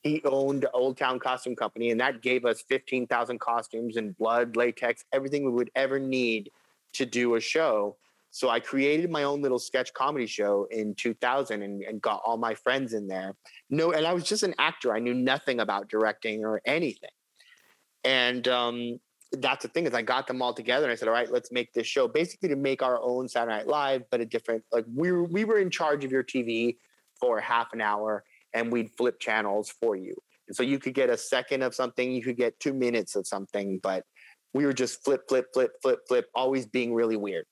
he 0.04 0.20
owned 0.24 0.66
Old 0.74 0.98
Town 0.98 1.18
Costume 1.18 1.56
Company, 1.56 1.90
and 1.90 1.98
that 1.98 2.20
gave 2.20 2.44
us 2.44 2.62
15,000 2.68 3.40
costumes 3.40 3.96
and 3.96 4.16
blood, 4.18 4.54
latex, 4.54 5.02
everything 5.12 5.44
we 5.44 5.50
would 5.50 5.70
ever 5.74 5.98
need 5.98 6.50
to 6.92 7.06
do 7.06 7.34
a 7.34 7.40
show. 7.40 7.96
So 8.30 8.50
I 8.50 8.60
created 8.60 9.10
my 9.10 9.22
own 9.22 9.40
little 9.40 9.58
sketch 9.58 9.94
comedy 9.94 10.26
show 10.26 10.68
in 10.70 10.94
2000 10.96 11.62
and, 11.62 11.82
and 11.82 12.02
got 12.02 12.20
all 12.26 12.36
my 12.36 12.54
friends 12.54 12.92
in 12.92 13.08
there. 13.08 13.34
No, 13.70 13.92
and 13.92 14.06
I 14.06 14.12
was 14.12 14.24
just 14.24 14.42
an 14.42 14.54
actor. 14.58 14.94
I 14.94 14.98
knew 14.98 15.14
nothing 15.14 15.60
about 15.60 15.88
directing 15.88 16.44
or 16.44 16.60
anything. 16.66 17.10
And 18.02 18.46
um, 18.48 19.00
that's 19.32 19.62
the 19.62 19.68
thing 19.68 19.86
is 19.86 19.94
I 19.94 20.02
got 20.02 20.26
them 20.26 20.42
all 20.42 20.52
together 20.52 20.84
and 20.84 20.92
I 20.92 20.96
said, 20.96 21.08
all 21.08 21.14
right, 21.14 21.30
let's 21.30 21.50
make 21.50 21.72
this 21.72 21.86
show 21.86 22.08
basically 22.08 22.50
to 22.50 22.56
make 22.56 22.82
our 22.82 23.00
own 23.00 23.26
Saturday 23.26 23.56
Night 23.56 23.68
Live, 23.68 24.02
but 24.10 24.20
a 24.20 24.26
different, 24.26 24.64
like 24.70 24.84
we 24.94 25.12
were, 25.12 25.24
we 25.24 25.44
were 25.44 25.58
in 25.58 25.70
charge 25.70 26.04
of 26.04 26.12
your 26.12 26.24
TV 26.24 26.76
for 27.18 27.40
half 27.40 27.72
an 27.72 27.80
hour 27.80 28.24
and 28.54 28.72
we'd 28.72 28.90
flip 28.96 29.20
channels 29.20 29.68
for 29.80 29.96
you. 29.96 30.14
And 30.48 30.56
so 30.56 30.62
you 30.62 30.78
could 30.78 30.94
get 30.94 31.10
a 31.10 31.16
second 31.16 31.62
of 31.62 31.74
something, 31.74 32.12
you 32.12 32.22
could 32.22 32.36
get 32.36 32.58
two 32.60 32.72
minutes 32.72 33.16
of 33.16 33.26
something, 33.26 33.80
but 33.82 34.04
we 34.52 34.64
were 34.64 34.72
just 34.72 35.04
flip, 35.04 35.22
flip, 35.28 35.46
flip, 35.52 35.72
flip, 35.82 36.00
flip, 36.06 36.26
always 36.34 36.66
being 36.66 36.94
really 36.94 37.16
weird. 37.16 37.44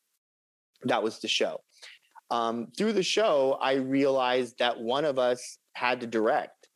That 0.84 1.02
was 1.02 1.18
the 1.18 1.28
show. 1.28 1.60
Um, 2.30 2.68
through 2.78 2.94
the 2.94 3.02
show, 3.02 3.58
I 3.60 3.74
realized 3.74 4.58
that 4.58 4.80
one 4.80 5.04
of 5.04 5.18
us 5.18 5.58
had 5.74 6.00
to 6.00 6.06
direct, 6.06 6.68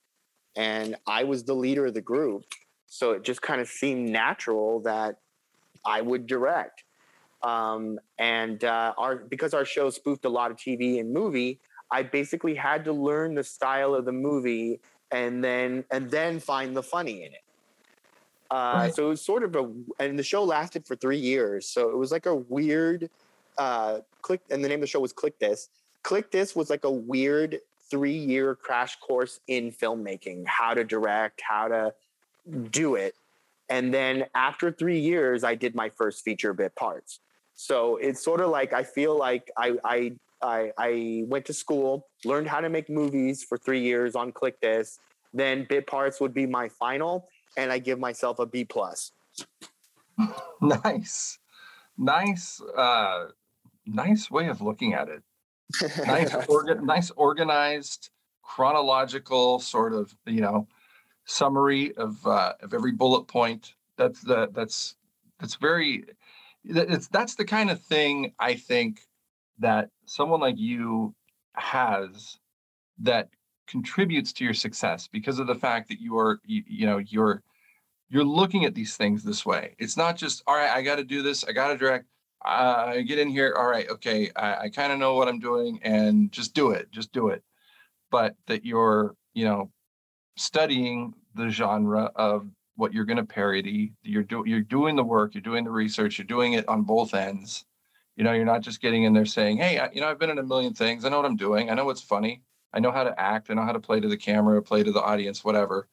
and 0.56 0.96
I 1.06 1.24
was 1.24 1.44
the 1.44 1.54
leader 1.54 1.86
of 1.86 1.94
the 1.94 2.02
group. 2.02 2.44
So 2.88 3.12
it 3.12 3.24
just 3.24 3.42
kind 3.42 3.60
of 3.60 3.68
seemed 3.68 4.10
natural 4.10 4.80
that 4.80 5.16
I 5.84 6.02
would 6.02 6.26
direct. 6.26 6.84
Um, 7.42 7.98
and 8.18 8.64
uh, 8.64 8.94
our 8.98 9.16
because 9.16 9.54
our 9.54 9.64
show 9.64 9.90
spoofed 9.90 10.24
a 10.24 10.28
lot 10.28 10.50
of 10.50 10.56
TV 10.56 11.00
and 11.00 11.12
movie, 11.12 11.60
I 11.90 12.02
basically 12.02 12.54
had 12.54 12.84
to 12.84 12.92
learn 12.92 13.34
the 13.34 13.44
style 13.44 13.94
of 13.94 14.04
the 14.04 14.12
movie 14.12 14.80
and 15.10 15.42
then 15.42 15.84
and 15.90 16.10
then 16.10 16.40
find 16.40 16.76
the 16.76 16.82
funny 16.82 17.24
in 17.24 17.32
it. 17.32 17.42
Uh, 18.50 18.74
Right. 18.76 18.94
So 18.94 19.06
it 19.06 19.08
was 19.10 19.22
sort 19.22 19.42
of 19.42 19.56
a, 19.56 19.70
and 19.98 20.18
the 20.18 20.22
show 20.22 20.44
lasted 20.44 20.86
for 20.86 20.96
three 20.96 21.18
years. 21.18 21.68
So 21.68 21.90
it 21.90 21.96
was 21.96 22.12
like 22.12 22.26
a 22.26 22.34
weird 22.34 23.10
uh, 23.58 24.00
click, 24.22 24.40
and 24.50 24.62
the 24.62 24.68
name 24.68 24.78
of 24.78 24.82
the 24.82 24.86
show 24.86 25.00
was 25.00 25.12
Click 25.12 25.38
This. 25.38 25.68
Click 26.02 26.30
This 26.30 26.54
was 26.54 26.70
like 26.70 26.84
a 26.84 26.90
weird 26.90 27.60
three 27.90 28.16
year 28.16 28.54
crash 28.54 28.96
course 28.96 29.40
in 29.46 29.70
filmmaking, 29.70 30.46
how 30.46 30.74
to 30.74 30.84
direct, 30.84 31.40
how 31.40 31.68
to 31.68 31.94
do 32.70 32.94
it. 32.94 33.14
And 33.68 33.92
then 33.92 34.26
after 34.34 34.70
three 34.70 35.00
years, 35.00 35.42
I 35.42 35.54
did 35.54 35.74
my 35.74 35.88
first 35.88 36.22
feature 36.24 36.52
bit 36.52 36.74
parts. 36.76 37.20
So 37.54 37.96
it's 37.96 38.22
sort 38.22 38.40
of 38.40 38.50
like 38.50 38.72
I 38.72 38.82
feel 38.82 39.18
like 39.18 39.50
I 39.56 39.76
I 39.84 40.12
I, 40.42 40.70
I 40.78 41.24
went 41.26 41.44
to 41.46 41.52
school, 41.52 42.06
learned 42.24 42.48
how 42.48 42.60
to 42.60 42.68
make 42.68 42.88
movies 42.90 43.42
for 43.42 43.56
three 43.58 43.80
years 43.80 44.14
on 44.14 44.32
Click 44.32 44.60
This. 44.60 44.98
Then 45.32 45.66
bit 45.68 45.86
parts 45.86 46.20
would 46.20 46.32
be 46.32 46.46
my 46.46 46.68
final, 46.68 47.28
and 47.56 47.70
I 47.72 47.78
give 47.78 47.98
myself 47.98 48.38
a 48.38 48.46
B 48.46 48.64
plus. 48.64 49.12
nice 50.60 51.38
nice 51.98 52.60
uh 52.76 53.26
nice 53.86 54.30
way 54.30 54.48
of 54.48 54.60
looking 54.60 54.94
at 54.94 55.08
it 55.08 55.22
nice 56.06 56.32
orga- 56.46 56.82
nice 56.82 57.10
organized 57.16 58.10
chronological 58.42 59.58
sort 59.58 59.92
of 59.92 60.14
you 60.26 60.40
know 60.40 60.66
summary 61.24 61.94
of 61.96 62.24
uh 62.26 62.52
of 62.60 62.72
every 62.74 62.92
bullet 62.92 63.24
point 63.24 63.74
that's 63.96 64.22
the 64.22 64.48
that's 64.52 64.96
that's 65.40 65.56
very 65.56 66.04
that- 66.64 66.90
it's 66.90 67.08
that's 67.08 67.34
the 67.34 67.44
kind 67.44 67.70
of 67.70 67.80
thing 67.82 68.32
i 68.38 68.54
think 68.54 69.00
that 69.58 69.90
someone 70.04 70.40
like 70.40 70.58
you 70.58 71.14
has 71.54 72.38
that 72.98 73.28
contributes 73.66 74.32
to 74.32 74.44
your 74.44 74.54
success 74.54 75.08
because 75.08 75.38
of 75.38 75.46
the 75.46 75.54
fact 75.54 75.88
that 75.88 76.00
you 76.00 76.16
are 76.16 76.40
you, 76.44 76.62
you 76.66 76.86
know 76.86 76.98
you're 76.98 77.42
you're 78.08 78.24
looking 78.24 78.64
at 78.64 78.74
these 78.74 78.96
things 78.96 79.24
this 79.24 79.44
way. 79.44 79.74
It's 79.78 79.96
not 79.96 80.16
just 80.16 80.42
all 80.46 80.54
right 80.54 80.70
i 80.70 80.82
got 80.82 80.96
to 80.96 81.04
do 81.04 81.22
this 81.22 81.44
i 81.44 81.52
got 81.52 81.68
to 81.68 81.76
direct 81.76 82.06
uh, 82.44 82.84
I 82.88 83.00
get 83.02 83.18
in 83.18 83.28
here 83.28 83.54
all 83.58 83.66
right 83.66 83.88
okay 83.90 84.30
i, 84.36 84.56
I 84.56 84.68
kind 84.68 84.92
of 84.92 84.98
know 84.98 85.14
what 85.14 85.26
i'm 85.26 85.40
doing 85.40 85.80
and 85.82 86.30
just 86.30 86.54
do 86.54 86.70
it 86.70 86.90
just 86.90 87.12
do 87.12 87.28
it. 87.28 87.42
But 88.10 88.36
that 88.46 88.64
you're 88.64 89.16
you 89.34 89.44
know 89.44 89.70
studying 90.36 91.14
the 91.34 91.48
genre 91.48 92.10
of 92.14 92.48
what 92.76 92.92
you're 92.92 93.04
going 93.04 93.16
to 93.16 93.24
parody 93.24 93.92
you're 94.02 94.22
doing 94.22 94.46
you're 94.46 94.60
doing 94.60 94.96
the 94.96 95.04
work 95.04 95.34
you're 95.34 95.42
doing 95.42 95.64
the 95.64 95.70
research 95.70 96.18
you're 96.18 96.26
doing 96.26 96.52
it 96.52 96.68
on 96.68 96.82
both 96.82 97.14
ends 97.14 97.64
you 98.16 98.24
know 98.24 98.32
you're 98.32 98.44
not 98.44 98.62
just 98.62 98.80
getting 98.80 99.04
in 99.04 99.12
there 99.12 99.26
saying 99.26 99.58
hey 99.58 99.78
I, 99.78 99.90
you 99.92 100.00
know 100.00 100.08
i've 100.08 100.18
been 100.18 100.30
in 100.30 100.38
a 100.38 100.42
million 100.42 100.74
things. 100.74 101.04
I 101.04 101.08
know 101.10 101.18
what 101.18 101.26
i'm 101.26 101.36
doing. 101.36 101.70
I 101.70 101.74
know 101.74 101.84
what's 101.84 102.02
funny. 102.02 102.42
I 102.72 102.80
know 102.80 102.90
how 102.90 103.04
to 103.04 103.18
act. 103.20 103.50
I 103.50 103.54
know 103.54 103.62
how 103.62 103.72
to 103.72 103.80
play 103.80 104.00
to 104.00 104.08
the 104.08 104.16
camera 104.16 104.60
play 104.62 104.82
to 104.82 104.92
the 104.92 105.02
audience 105.02 105.44
whatever. 105.44 105.88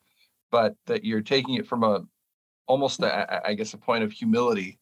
But 0.51 0.75
that 0.85 1.03
you're 1.03 1.21
taking 1.21 1.55
it 1.55 1.67
from 1.67 1.83
a 1.83 2.05
almost 2.67 3.01
a, 3.01 3.47
I- 3.47 3.53
guess 3.53 3.73
a 3.73 3.77
point 3.77 4.03
of 4.03 4.11
humility 4.11 4.79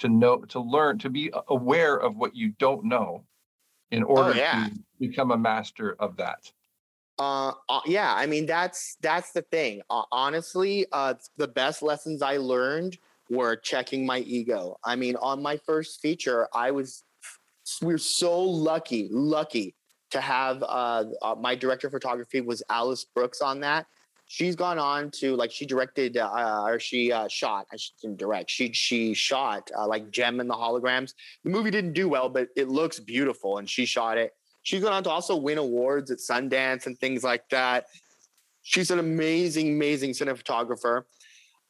to 0.00 0.08
know 0.08 0.38
to 0.38 0.60
learn 0.60 0.98
to 0.98 1.10
be 1.10 1.32
aware 1.48 1.96
of 1.96 2.16
what 2.16 2.36
you 2.36 2.50
don't 2.58 2.84
know 2.84 3.24
in 3.90 4.02
order 4.02 4.34
yeah. 4.36 4.68
to 4.68 4.80
become 4.98 5.30
a 5.30 5.38
master 5.38 5.96
of 5.98 6.16
that. 6.16 6.50
Uh, 7.18 7.52
uh, 7.68 7.80
yeah, 7.86 8.14
I 8.14 8.26
mean 8.26 8.44
that's 8.44 8.98
that's 9.00 9.32
the 9.32 9.42
thing. 9.42 9.80
Uh, 9.88 10.02
honestly, 10.12 10.86
uh, 10.92 11.14
the 11.38 11.48
best 11.48 11.82
lessons 11.82 12.20
I 12.20 12.36
learned 12.36 12.98
were 13.30 13.56
checking 13.56 14.06
my 14.06 14.18
ego. 14.20 14.76
I 14.84 14.96
mean, 14.96 15.16
on 15.16 15.42
my 15.42 15.56
first 15.58 16.00
feature, 16.00 16.48
I 16.54 16.70
was 16.70 17.02
we 17.82 17.92
were 17.92 17.98
so 17.98 18.40
lucky, 18.40 19.08
lucky 19.10 19.74
to 20.10 20.20
have 20.20 20.62
uh, 20.62 21.04
uh, 21.20 21.34
my 21.34 21.54
director 21.54 21.88
of 21.88 21.92
photography 21.92 22.40
was 22.40 22.62
Alice 22.70 23.04
Brooks 23.04 23.40
on 23.40 23.60
that. 23.60 23.86
She's 24.28 24.56
gone 24.56 24.78
on 24.78 25.10
to 25.20 25.36
like 25.36 25.52
she 25.52 25.66
directed 25.66 26.16
uh, 26.16 26.64
or 26.64 26.80
she 26.80 27.12
uh, 27.12 27.28
shot. 27.28 27.66
I 27.72 27.76
didn't 28.02 28.18
direct. 28.18 28.50
She 28.50 28.72
she 28.72 29.14
shot 29.14 29.70
uh, 29.76 29.86
like 29.86 30.10
Jem 30.10 30.40
and 30.40 30.50
the 30.50 30.54
Holograms. 30.54 31.14
The 31.44 31.50
movie 31.50 31.70
didn't 31.70 31.92
do 31.92 32.08
well, 32.08 32.28
but 32.28 32.48
it 32.56 32.68
looks 32.68 32.98
beautiful, 32.98 33.58
and 33.58 33.70
she 33.70 33.86
shot 33.86 34.18
it. 34.18 34.32
She's 34.62 34.82
gone 34.82 34.92
on 34.92 35.04
to 35.04 35.10
also 35.10 35.36
win 35.36 35.58
awards 35.58 36.10
at 36.10 36.18
Sundance 36.18 36.86
and 36.86 36.98
things 36.98 37.22
like 37.22 37.48
that. 37.50 37.86
She's 38.62 38.90
an 38.90 38.98
amazing, 38.98 39.74
amazing 39.74 40.10
cinematographer. 40.10 41.04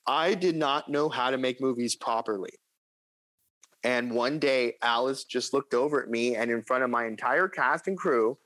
I 0.06 0.34
did 0.34 0.56
not 0.56 0.88
know 0.88 1.08
how 1.08 1.30
to 1.30 1.38
make 1.38 1.60
movies 1.60 1.96
properly. 1.96 2.50
And 3.82 4.12
one 4.12 4.38
day, 4.38 4.74
Alice 4.82 5.24
just 5.24 5.52
looked 5.52 5.74
over 5.74 6.02
at 6.02 6.08
me, 6.08 6.34
and 6.34 6.50
in 6.50 6.62
front 6.62 6.84
of 6.84 6.90
my 6.90 7.06
entire 7.06 7.48
cast 7.48 7.86
and 7.86 7.96
crew, 7.96 8.38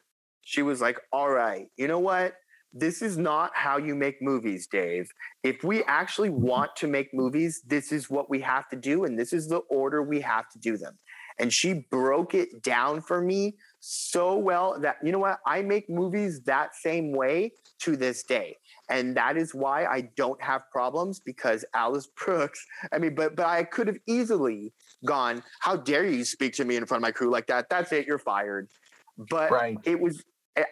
she 0.42 0.62
was 0.62 0.80
like, 0.80 0.98
All 1.12 1.30
right, 1.30 1.68
you 1.76 1.88
know 1.88 1.98
what? 1.98 2.34
This 2.72 3.02
is 3.02 3.18
not 3.18 3.50
how 3.54 3.78
you 3.78 3.94
make 3.94 4.22
movies, 4.22 4.68
Dave. 4.70 5.11
If 5.42 5.64
we 5.64 5.82
actually 5.84 6.30
want 6.30 6.76
to 6.76 6.86
make 6.86 7.12
movies, 7.12 7.62
this 7.66 7.90
is 7.90 8.08
what 8.08 8.30
we 8.30 8.40
have 8.42 8.68
to 8.68 8.76
do, 8.76 9.04
and 9.04 9.18
this 9.18 9.32
is 9.32 9.48
the 9.48 9.58
order 9.70 10.02
we 10.02 10.20
have 10.20 10.48
to 10.50 10.58
do 10.58 10.76
them. 10.76 10.98
And 11.40 11.52
she 11.52 11.86
broke 11.90 12.34
it 12.34 12.62
down 12.62 13.00
for 13.00 13.20
me 13.20 13.56
so 13.80 14.36
well 14.36 14.78
that, 14.80 14.96
you 15.02 15.11
know 15.11 15.18
what? 15.18 15.38
I 15.46 15.62
make 15.62 15.88
movies 15.88 16.42
that 16.42 16.76
same 16.76 17.12
way 17.12 17.54
to 17.80 17.96
this 17.96 18.22
day. 18.22 18.58
And 18.91 19.16
that 19.16 19.36
is 19.36 19.55
why 19.55 19.86
I 19.86 20.11
don't 20.16 20.43
have 20.43 20.62
problems 20.72 21.20
because 21.20 21.64
Alice 21.74 22.09
Brooks, 22.16 22.64
I 22.93 22.99
mean, 22.99 23.14
but 23.14 23.36
but 23.36 23.47
I 23.47 23.64
could 23.64 23.86
have 23.86 23.99
easily 24.07 24.72
gone, 25.07 25.43
How 25.61 25.76
dare 25.76 26.07
you 26.07 26.24
speak 26.24 26.55
to 26.55 26.64
me 26.64 26.76
in 26.76 26.84
front 26.86 27.01
of 27.01 27.03
my 27.03 27.12
crew 27.12 27.30
like 27.30 27.47
that? 27.47 27.68
That's 27.70 27.93
it, 27.93 28.07
you're 28.07 28.18
fired. 28.18 28.68
But 29.16 29.51
right 29.51 29.78
it 29.84 30.01
was 30.01 30.22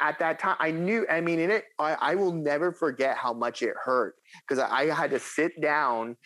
at 0.00 0.18
that 0.18 0.38
time 0.38 0.56
i 0.60 0.70
knew 0.70 1.06
i 1.08 1.20
mean 1.20 1.38
in 1.38 1.50
it 1.50 1.64
i, 1.78 1.94
I 1.94 2.14
will 2.14 2.32
never 2.32 2.72
forget 2.72 3.16
how 3.16 3.32
much 3.32 3.62
it 3.62 3.74
hurt 3.82 4.16
because 4.46 4.62
I, 4.62 4.82
I 4.82 4.94
had 4.94 5.10
to 5.10 5.18
sit 5.18 5.60
down 5.60 6.16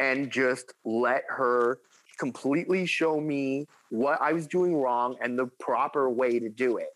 and 0.00 0.30
just 0.30 0.72
let 0.84 1.22
her 1.28 1.78
completely 2.18 2.86
show 2.86 3.20
me 3.20 3.66
what 3.90 4.20
i 4.20 4.32
was 4.32 4.46
doing 4.46 4.74
wrong 4.74 5.16
and 5.22 5.38
the 5.38 5.46
proper 5.60 6.10
way 6.10 6.38
to 6.38 6.48
do 6.48 6.78
it 6.78 6.88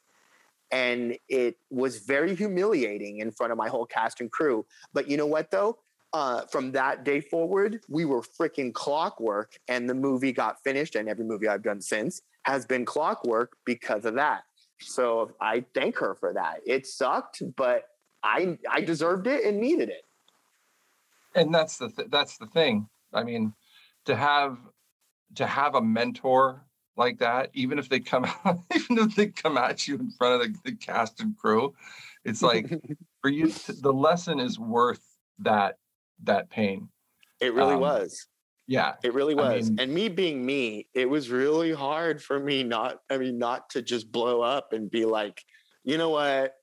and 0.72 1.16
it 1.28 1.56
was 1.70 1.98
very 1.98 2.34
humiliating 2.34 3.18
in 3.18 3.30
front 3.30 3.52
of 3.52 3.58
my 3.58 3.68
whole 3.68 3.86
cast 3.86 4.20
and 4.20 4.30
crew 4.30 4.64
but 4.92 5.08
you 5.08 5.16
know 5.16 5.26
what 5.26 5.50
though 5.50 5.78
uh, 6.12 6.42
from 6.46 6.72
that 6.72 7.04
day 7.04 7.20
forward 7.20 7.80
we 7.88 8.04
were 8.04 8.20
freaking 8.20 8.72
clockwork 8.72 9.56
and 9.68 9.88
the 9.88 9.94
movie 9.94 10.32
got 10.32 10.62
finished 10.64 10.96
and 10.96 11.08
every 11.08 11.24
movie 11.24 11.46
i've 11.46 11.62
done 11.62 11.80
since 11.80 12.22
has 12.42 12.66
been 12.66 12.84
clockwork 12.84 13.56
because 13.64 14.04
of 14.04 14.14
that 14.14 14.42
so 14.82 15.32
I 15.40 15.64
thank 15.74 15.98
her 15.98 16.14
for 16.14 16.32
that. 16.32 16.60
It 16.66 16.86
sucked, 16.86 17.42
but 17.56 17.84
I 18.22 18.58
I 18.68 18.80
deserved 18.80 19.26
it 19.26 19.44
and 19.44 19.60
needed 19.60 19.88
it. 19.88 20.04
And 21.34 21.54
that's 21.54 21.78
the 21.78 21.90
th- 21.90 22.08
that's 22.10 22.38
the 22.38 22.46
thing. 22.46 22.88
I 23.12 23.22
mean, 23.22 23.54
to 24.06 24.16
have 24.16 24.58
to 25.36 25.46
have 25.46 25.74
a 25.74 25.82
mentor 25.82 26.64
like 27.00 27.18
that, 27.18 27.50
even 27.54 27.80
if 27.80 27.88
they 27.88 27.98
come 27.98 28.24
out, 28.44 28.60
even 28.72 28.98
if 28.98 29.16
they 29.16 29.26
come 29.26 29.58
at 29.58 29.88
you 29.88 29.96
in 29.96 30.10
front 30.12 30.40
of 30.40 30.52
the, 30.52 30.70
the 30.70 30.76
cast 30.76 31.20
and 31.20 31.36
crew, 31.36 31.74
it's 32.24 32.42
like 32.42 32.70
for 33.22 33.30
you 33.30 33.50
to, 33.50 33.72
the 33.72 33.92
lesson 33.92 34.38
is 34.38 34.58
worth 34.58 35.02
that 35.40 35.78
that 36.22 36.50
pain. 36.50 36.88
It 37.40 37.54
really 37.54 37.74
um, 37.74 37.80
was. 37.80 38.28
Yeah. 38.68 38.94
It 39.02 39.14
really 39.14 39.34
was. 39.34 39.66
I 39.66 39.70
mean, 39.70 39.80
and 39.80 39.92
me 39.92 40.08
being 40.08 40.46
me, 40.46 40.86
it 40.94 41.10
was 41.10 41.28
really 41.28 41.72
hard 41.72 42.22
for 42.22 42.38
me 42.38 42.62
not, 42.62 43.00
I 43.10 43.18
mean, 43.18 43.36
not 43.36 43.70
to 43.70 43.82
just 43.82 44.12
blow 44.12 44.42
up 44.42 44.72
and 44.72 44.88
be 44.88 45.04
like, 45.04 45.42
you 45.82 45.98
know 45.98 46.10
what? 46.10 46.54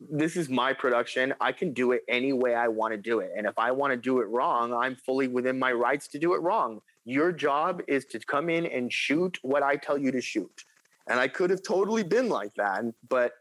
This 0.00 0.36
is 0.36 0.48
my 0.48 0.72
production. 0.72 1.34
I 1.40 1.52
can 1.52 1.72
do 1.72 1.92
it 1.92 2.02
any 2.08 2.32
way 2.32 2.56
I 2.56 2.66
want 2.66 2.94
to 2.94 2.98
do 2.98 3.20
it. 3.20 3.30
And 3.36 3.46
if 3.46 3.56
I 3.58 3.70
want 3.70 3.92
to 3.92 3.96
do 3.96 4.18
it 4.18 4.24
wrong, 4.24 4.74
I'm 4.74 4.96
fully 4.96 5.28
within 5.28 5.56
my 5.56 5.70
rights 5.70 6.08
to 6.08 6.18
do 6.18 6.34
it 6.34 6.42
wrong. 6.42 6.80
Your 7.04 7.32
job 7.32 7.82
is 7.88 8.04
to 8.06 8.20
come 8.20 8.48
in 8.48 8.66
and 8.66 8.92
shoot 8.92 9.38
what 9.42 9.62
I 9.62 9.76
tell 9.76 9.98
you 9.98 10.12
to 10.12 10.20
shoot. 10.20 10.64
And 11.08 11.18
I 11.18 11.28
could 11.28 11.50
have 11.50 11.62
totally 11.62 12.04
been 12.04 12.28
like 12.28 12.54
that, 12.54 12.84
but 13.08 13.32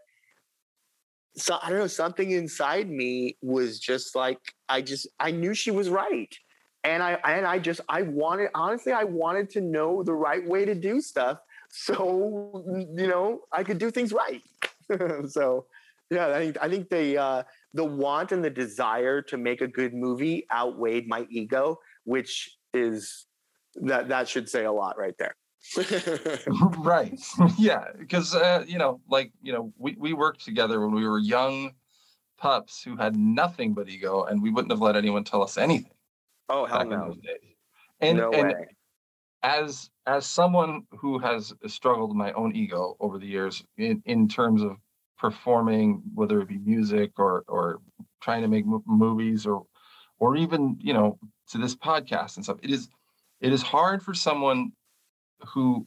so 1.38 1.58
I 1.62 1.70
don't 1.70 1.80
know, 1.80 1.88
something 1.88 2.32
inside 2.32 2.90
me 2.90 3.38
was 3.42 3.80
just 3.80 4.16
like 4.16 4.40
I 4.68 4.82
just 4.82 5.08
I 5.20 5.32
knew 5.32 5.54
she 5.54 5.72
was 5.72 5.90
right 5.90 6.36
and 6.84 7.02
I 7.02 7.14
and 7.24 7.46
I 7.46 7.60
just 7.60 7.82
I 7.88 8.02
wanted 8.02 8.50
honestly 8.54 8.92
I 8.92 9.06
wanted 9.06 9.50
to 9.52 9.62
know 9.62 10.04
the 10.04 10.14
right 10.14 10.46
way 10.46 10.66
to 10.66 10.76
do 10.76 11.00
stuff 11.00 11.40
so 11.70 12.66
you 12.68 13.08
know 13.08 13.42
I 13.52 13.64
could 13.64 13.78
do 13.78 13.92
things 13.92 14.12
right. 14.12 14.42
so 15.30 15.68
yeah, 16.10 16.28
I 16.28 16.40
think 16.40 16.58
I 16.62 16.70
think 16.70 16.90
the 16.90 17.18
uh, 17.18 17.44
the 17.74 17.86
want 17.86 18.34
and 18.34 18.44
the 18.44 18.50
desire 18.50 19.22
to 19.24 19.38
make 19.38 19.62
a 19.62 19.68
good 19.68 19.94
movie 19.94 20.46
outweighed 20.54 21.08
my 21.08 21.26
ego, 21.30 21.80
which 22.04 22.58
is 22.74 23.28
that 23.76 24.10
that 24.10 24.28
should 24.28 24.50
say 24.50 24.66
a 24.66 24.72
lot 24.72 24.98
right 24.98 25.16
there. 25.18 25.36
right. 26.80 27.20
yeah, 27.58 27.86
because 27.98 28.36
uh, 28.36 28.64
you 28.68 28.78
know, 28.78 29.00
like 29.10 29.32
you 29.42 29.54
know, 29.54 29.74
we 29.78 29.96
we 29.98 30.14
worked 30.14 30.44
together 30.44 30.82
when 30.82 30.94
we 30.94 31.08
were 31.08 31.20
young 31.20 31.72
pups 32.38 32.82
who 32.84 32.96
had 32.96 33.16
nothing 33.16 33.74
but 33.74 33.88
ego, 33.88 34.24
and 34.24 34.42
we 34.42 34.50
wouldn't 34.50 34.72
have 34.72 34.82
let 34.82 34.96
anyone 34.96 35.24
tell 35.24 35.44
us 35.44 35.58
anything. 35.58 35.92
Oh 36.50 36.66
hell 36.66 36.86
no! 36.86 37.16
And 38.00 38.18
no 38.18 38.32
and 38.32 38.50
way. 38.50 38.66
as 39.44 39.90
as 40.08 40.26
someone 40.26 40.84
who 40.98 41.20
has 41.20 41.54
struggled 41.68 42.16
my 42.16 42.32
own 42.34 42.56
ego 42.56 42.96
over 43.00 43.20
the 43.20 43.28
years 43.28 43.64
in, 43.78 44.02
in 44.06 44.28
terms 44.28 44.64
of 44.64 44.78
performing, 45.20 46.02
whether 46.16 46.42
it 46.42 46.48
be 46.48 46.58
music 46.58 47.12
or 47.18 47.44
or 47.48 47.80
trying 48.22 48.42
to 48.42 48.48
make 48.48 48.66
movies 48.88 49.46
or 49.46 49.64
or 50.20 50.36
even 50.36 50.78
you 50.82 50.94
know 50.94 51.20
to 51.50 51.60
this 51.60 51.76
podcast 51.76 52.36
and 52.36 52.44
stuff, 52.44 52.58
it 52.64 52.72
is 52.72 52.90
it 53.42 53.52
is 53.52 53.62
hard 53.62 54.02
for 54.02 54.14
someone 54.14 54.72
who 55.48 55.86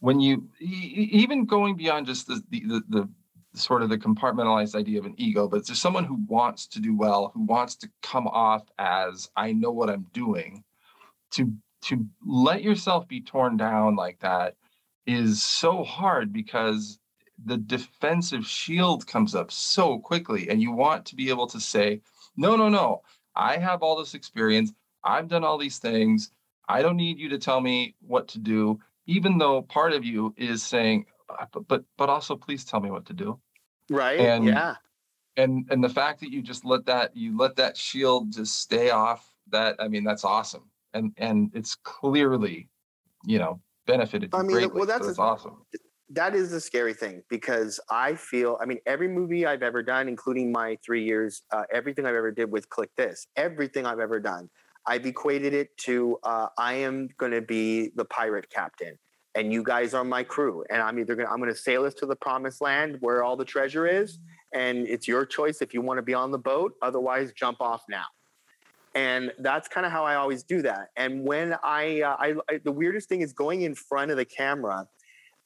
when 0.00 0.20
you 0.20 0.48
even 0.60 1.44
going 1.44 1.76
beyond 1.76 2.06
just 2.06 2.26
the 2.26 2.42
the, 2.50 2.82
the, 2.88 3.08
sort 3.54 3.82
of 3.82 3.90
the 3.90 3.98
compartmentalized 3.98 4.74
idea 4.74 4.98
of 4.98 5.04
an 5.04 5.14
ego, 5.18 5.46
but 5.46 5.58
it's 5.58 5.78
someone 5.78 6.04
who 6.04 6.18
wants 6.26 6.66
to 6.66 6.80
do 6.80 6.96
well, 6.96 7.30
who 7.34 7.44
wants 7.44 7.76
to 7.76 7.88
come 8.02 8.26
off 8.26 8.62
as 8.78 9.28
I 9.36 9.52
know 9.52 9.70
what 9.70 9.90
I'm 9.90 10.06
doing. 10.14 10.64
To 11.32 11.52
to 11.82 12.06
let 12.24 12.62
yourself 12.62 13.06
be 13.08 13.20
torn 13.20 13.56
down 13.56 13.96
like 13.96 14.18
that 14.20 14.56
is 15.06 15.42
so 15.42 15.82
hard 15.82 16.32
because 16.32 16.98
the 17.44 17.56
defensive 17.56 18.46
shield 18.46 19.06
comes 19.06 19.34
up 19.34 19.50
so 19.50 19.98
quickly 19.98 20.48
and 20.48 20.62
you 20.62 20.70
want 20.70 21.04
to 21.06 21.16
be 21.16 21.28
able 21.28 21.46
to 21.48 21.58
say 21.58 22.00
no 22.36 22.54
no 22.54 22.68
no 22.68 23.02
i 23.34 23.56
have 23.56 23.82
all 23.82 23.98
this 23.98 24.14
experience 24.14 24.72
i've 25.02 25.26
done 25.26 25.42
all 25.42 25.58
these 25.58 25.78
things 25.78 26.30
i 26.68 26.82
don't 26.82 26.96
need 26.96 27.18
you 27.18 27.28
to 27.28 27.38
tell 27.38 27.60
me 27.60 27.94
what 28.00 28.28
to 28.28 28.38
do 28.38 28.78
even 29.06 29.38
though 29.38 29.62
part 29.62 29.92
of 29.92 30.04
you 30.04 30.32
is 30.36 30.62
saying 30.62 31.04
uh, 31.38 31.46
but 31.52 31.68
but, 31.68 31.84
but 31.96 32.08
also 32.08 32.36
please 32.36 32.64
tell 32.64 32.80
me 32.80 32.90
what 32.90 33.06
to 33.06 33.12
do. 33.12 33.38
Right 33.90 34.20
and 34.20 34.44
yeah. 34.44 34.76
and 35.36 35.66
and 35.70 35.82
the 35.82 35.88
fact 35.88 36.20
that 36.20 36.30
you 36.30 36.42
just 36.42 36.64
let 36.64 36.86
that 36.86 37.16
you 37.16 37.36
let 37.36 37.56
that 37.56 37.76
shield 37.76 38.32
just 38.32 38.60
stay 38.60 38.90
off 38.90 39.28
that 39.50 39.76
i 39.78 39.88
mean 39.88 40.04
that's 40.04 40.24
awesome. 40.24 40.64
And 40.94 41.12
and 41.16 41.50
it's 41.54 41.74
clearly 41.74 42.68
you 43.24 43.38
know 43.38 43.60
benefited 43.86 44.30
I 44.34 44.42
mean, 44.42 44.52
greatly, 44.52 44.78
well 44.78 44.86
that's 44.86 45.14
so 45.16 45.22
a, 45.22 45.26
awesome. 45.26 45.62
that 46.10 46.34
is 46.34 46.50
the 46.50 46.60
scary 46.60 46.94
thing 46.94 47.22
because 47.28 47.80
i 47.90 48.14
feel 48.14 48.58
i 48.60 48.66
mean 48.66 48.78
every 48.86 49.08
movie 49.08 49.44
i've 49.46 49.62
ever 49.62 49.82
done 49.82 50.08
including 50.08 50.52
my 50.52 50.78
three 50.84 51.04
years 51.04 51.42
uh, 51.50 51.64
everything 51.72 52.06
i've 52.06 52.14
ever 52.14 52.30
did 52.30 52.50
with 52.52 52.68
click 52.68 52.90
this 52.96 53.26
everything 53.36 53.86
i've 53.86 53.98
ever 53.98 54.20
done 54.20 54.48
i've 54.86 55.06
equated 55.06 55.54
it 55.54 55.76
to 55.76 56.18
uh, 56.24 56.48
i 56.58 56.74
am 56.74 57.08
going 57.18 57.32
to 57.32 57.42
be 57.42 57.90
the 57.96 58.04
pirate 58.04 58.48
captain 58.50 58.98
and 59.34 59.52
you 59.52 59.62
guys 59.62 59.94
are 59.94 60.04
my 60.04 60.22
crew 60.22 60.64
and 60.70 60.82
i'm 60.82 60.98
either 60.98 61.14
going 61.14 61.28
i'm 61.28 61.38
going 61.38 61.50
to 61.50 61.56
sail 61.56 61.84
us 61.84 61.94
to 61.94 62.06
the 62.06 62.16
promised 62.16 62.60
land 62.60 62.96
where 63.00 63.22
all 63.22 63.36
the 63.36 63.44
treasure 63.44 63.86
is 63.86 64.18
and 64.52 64.86
it's 64.86 65.08
your 65.08 65.24
choice 65.24 65.62
if 65.62 65.72
you 65.72 65.80
want 65.80 65.98
to 65.98 66.02
be 66.02 66.14
on 66.14 66.30
the 66.30 66.38
boat 66.38 66.74
otherwise 66.82 67.32
jump 67.32 67.60
off 67.60 67.82
now. 67.88 68.04
And 68.94 69.32
that's 69.38 69.68
kind 69.68 69.86
of 69.86 69.92
how 69.92 70.04
i 70.04 70.16
always 70.16 70.42
do 70.42 70.60
that 70.62 70.90
and 70.96 71.24
when 71.24 71.56
I, 71.62 72.02
uh, 72.02 72.16
I, 72.18 72.34
I, 72.50 72.58
the 72.62 72.72
weirdest 72.72 73.08
thing 73.08 73.22
is 73.22 73.32
going 73.32 73.62
in 73.62 73.74
front 73.74 74.10
of 74.10 74.18
the 74.18 74.26
camera 74.26 74.86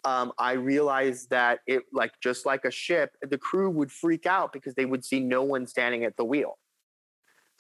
um, 0.03 0.33
i 0.37 0.53
realized 0.53 1.31
that 1.31 1.61
it 1.69 1.85
like 1.93 2.13
just 2.21 2.45
like 2.45 2.65
a 2.65 2.73
ship 2.73 3.13
the 3.23 3.39
crew 3.39 3.71
would 3.71 3.93
freak 3.93 4.27
out 4.27 4.53
because 4.53 4.75
they 4.75 4.85
would 4.85 5.05
see 5.05 5.21
no 5.21 5.45
one 5.45 5.65
standing 5.69 6.05
at 6.05 6.17
the 6.17 6.25
wheel 6.25 6.59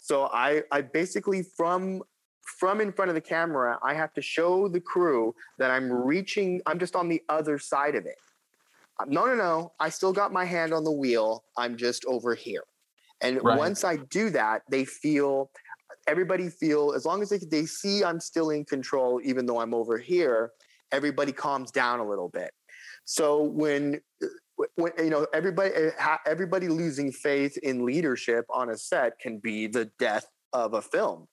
so 0.06 0.28
i 0.32 0.62
i 0.70 0.80
basically 0.80 1.42
from 1.42 2.02
from 2.46 2.80
in 2.80 2.92
front 2.92 3.08
of 3.08 3.14
the 3.14 3.20
camera, 3.20 3.78
I 3.82 3.94
have 3.94 4.12
to 4.14 4.22
show 4.22 4.68
the 4.68 4.80
crew 4.80 5.34
that 5.58 5.70
I'm 5.70 5.92
reaching, 5.92 6.60
I'm 6.64 6.78
just 6.78 6.94
on 6.94 7.08
the 7.08 7.22
other 7.28 7.58
side 7.58 7.96
of 7.96 8.06
it. 8.06 8.16
No, 9.06 9.26
no, 9.26 9.34
no. 9.34 9.72
I 9.78 9.90
still 9.90 10.12
got 10.12 10.32
my 10.32 10.44
hand 10.44 10.72
on 10.72 10.84
the 10.84 10.92
wheel. 10.92 11.44
I'm 11.58 11.76
just 11.76 12.04
over 12.06 12.34
here. 12.34 12.62
And 13.20 13.42
right. 13.42 13.58
once 13.58 13.84
I 13.84 13.96
do 13.96 14.30
that, 14.30 14.62
they 14.70 14.84
feel, 14.84 15.50
everybody 16.06 16.48
feel, 16.48 16.92
as 16.94 17.04
long 17.04 17.20
as 17.20 17.30
they, 17.30 17.38
they 17.38 17.66
see 17.66 18.04
I'm 18.04 18.20
still 18.20 18.50
in 18.50 18.64
control, 18.64 19.20
even 19.24 19.44
though 19.44 19.60
I'm 19.60 19.74
over 19.74 19.98
here, 19.98 20.52
everybody 20.92 21.32
calms 21.32 21.70
down 21.70 22.00
a 22.00 22.08
little 22.08 22.28
bit. 22.28 22.52
So 23.04 23.42
when, 23.42 24.00
when 24.76 24.92
you 24.98 25.10
know 25.10 25.26
everybody 25.32 25.70
uh, 26.00 26.16
everybody 26.26 26.68
losing 26.68 27.12
faith 27.12 27.56
in 27.58 27.84
leadership 27.84 28.44
on 28.50 28.70
a 28.70 28.76
set 28.76 29.18
can 29.18 29.38
be 29.38 29.66
the 29.66 29.90
death 29.98 30.26
of 30.52 30.74
a 30.74 30.82
film 30.82 31.28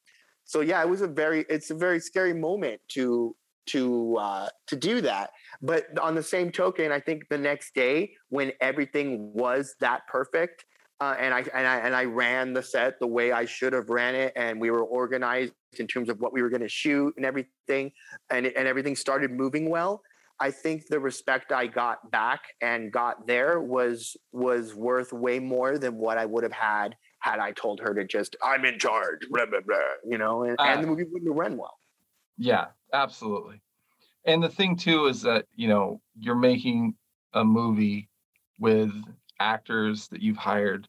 so 0.46 0.62
yeah, 0.62 0.82
it 0.82 0.90
was 0.90 1.02
a 1.02 1.08
very 1.08 1.46
it's 1.50 1.72
a 1.72 1.76
very 1.76 2.00
scary 2.00 2.34
moment 2.34 2.82
to 2.90 3.36
to 3.68 4.18
uh, 4.18 4.50
to 4.68 4.76
do 4.76 5.02
that. 5.02 5.32
But 5.62 5.98
on 6.00 6.16
the 6.16 6.24
same 6.24 6.52
token, 6.52 6.92
I 6.92 7.00
think 7.00 7.30
the 7.30 7.38
next 7.38 7.74
day 7.74 8.14
when 8.30 8.52
everything 8.62 9.34
was 9.34 9.76
that 9.80 10.06
perfect, 10.08 10.66
uh, 11.00 11.16
and 11.18 11.34
I 11.34 11.40
and 11.54 11.68
I 11.68 11.78
and 11.78 11.96
I 11.96 12.06
ran 12.06 12.54
the 12.54 12.64
set 12.64 13.00
the 13.00 13.08
way 13.08 13.32
I 13.32 13.46
should 13.46 13.74
have 13.74 13.90
ran 13.90 14.16
it, 14.16 14.34
and 14.36 14.60
we 14.60 14.70
were 14.70 14.84
organized 14.84 15.54
in 15.80 15.88
terms 15.88 16.10
of 16.10 16.20
what 16.20 16.34
we 16.34 16.42
were 16.42 16.50
going 16.50 16.62
to 16.62 16.70
shoot 16.70 17.14
and 17.16 17.26
everything, 17.26 17.92
and 18.30 18.46
and 18.46 18.68
everything 18.68 18.96
started 18.96 19.32
moving 19.32 19.70
well. 19.70 20.02
I 20.40 20.52
think 20.52 20.88
the 20.88 21.00
respect 21.00 21.52
I 21.52 21.68
got 21.68 22.12
back 22.12 22.42
and 22.62 22.92
got 22.92 23.28
there 23.28 23.62
was 23.62 24.18
was 24.32 24.74
worth 24.76 25.14
way 25.14 25.40
more 25.40 25.78
than 25.78 25.98
what 25.98 26.18
I 26.18 26.26
would 26.26 26.44
have 26.44 26.54
had 26.54 26.96
had 27.20 27.40
I 27.40 27.54
told 27.54 27.80
her 27.80 27.94
to 27.94 28.04
just, 28.04 28.36
I'm 28.44 28.66
in 28.66 28.78
charge, 28.78 29.30
blah, 29.30 29.46
blah, 29.46 29.62
blah, 29.66 29.78
you 30.06 30.18
know, 30.18 30.44
and, 30.44 30.60
uh, 30.60 30.64
and 30.64 30.84
the 30.84 30.88
movie 30.88 31.06
wouldn't 31.06 31.30
have 31.30 31.38
run 31.38 31.58
well. 31.58 31.78
Yeah, 32.38 32.66
absolutely. 32.92 33.62
And 34.26 34.44
the 34.44 34.50
thing 34.50 34.76
too 34.76 35.06
is 35.06 35.22
that, 35.22 35.46
you 35.56 35.70
know, 35.70 36.02
you're 36.20 36.36
making 36.36 36.96
a 37.34 37.46
movie 37.46 38.10
with 38.60 38.92
actors 39.40 40.10
that 40.10 40.22
you've 40.22 40.38
hired, 40.38 40.88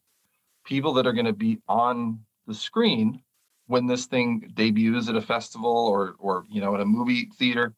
people 0.65 0.93
that 0.93 1.07
are 1.07 1.13
going 1.13 1.25
to 1.25 1.33
be 1.33 1.59
on 1.69 2.19
the 2.47 2.53
screen 2.53 3.21
when 3.67 3.87
this 3.87 4.05
thing 4.05 4.51
debuts 4.53 5.09
at 5.09 5.15
a 5.15 5.21
festival 5.21 5.87
or 5.87 6.15
or 6.19 6.45
you 6.49 6.61
know 6.61 6.75
at 6.75 6.81
a 6.81 6.85
movie 6.85 7.29
theater 7.37 7.73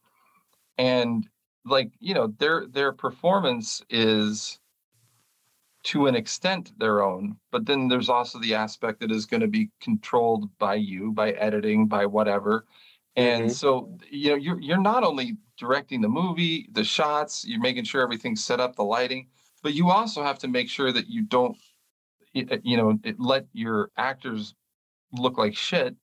and 0.78 1.28
like 1.68 1.92
you 2.00 2.14
know 2.14 2.28
their 2.40 2.66
their 2.68 2.92
performance 2.92 3.84
is 3.90 4.60
to 5.84 6.08
an 6.08 6.16
extent 6.16 6.78
their 6.80 7.02
own, 7.02 7.38
but 7.52 7.66
then 7.66 7.88
there's 7.88 8.10
also 8.10 8.40
the 8.40 8.54
aspect 8.54 9.00
that 9.00 9.12
is 9.12 9.26
going 9.26 9.42
to 9.42 9.48
be 9.48 9.70
controlled 9.80 10.50
by 10.58 10.76
you, 10.76 11.12
by 11.14 11.32
editing, 11.32 11.88
by 11.88 12.06
whatever. 12.06 12.66
And 13.16 13.50
Mhm. 13.50 13.52
so 13.52 13.98
you 14.10 14.30
know 14.32 14.36
you're 14.36 14.60
you're 14.60 14.82
not 14.82 15.04
only 15.04 15.38
directing 15.58 16.02
the 16.02 16.10
movie, 16.10 16.68
the 16.72 16.84
shots, 16.84 17.46
you're 17.46 17.60
making 17.60 17.86
sure 17.86 18.02
everything's 18.02 18.44
set 18.44 18.60
up, 18.60 18.76
the 18.76 18.84
lighting, 18.84 19.28
but 19.64 19.74
you 19.74 19.90
also 19.90 20.24
have 20.24 20.40
to 20.40 20.48
make 20.48 20.70
sure 20.70 20.92
that 20.92 21.08
you 21.08 21.24
don't 21.24 21.58
uh, 22.36 22.58
you 22.64 22.78
know 22.78 23.00
it, 23.04 23.20
let 23.20 23.48
your 23.54 23.90
actors 23.98 24.54
look 25.12 25.38
like 25.38 25.56
shit 25.56 25.96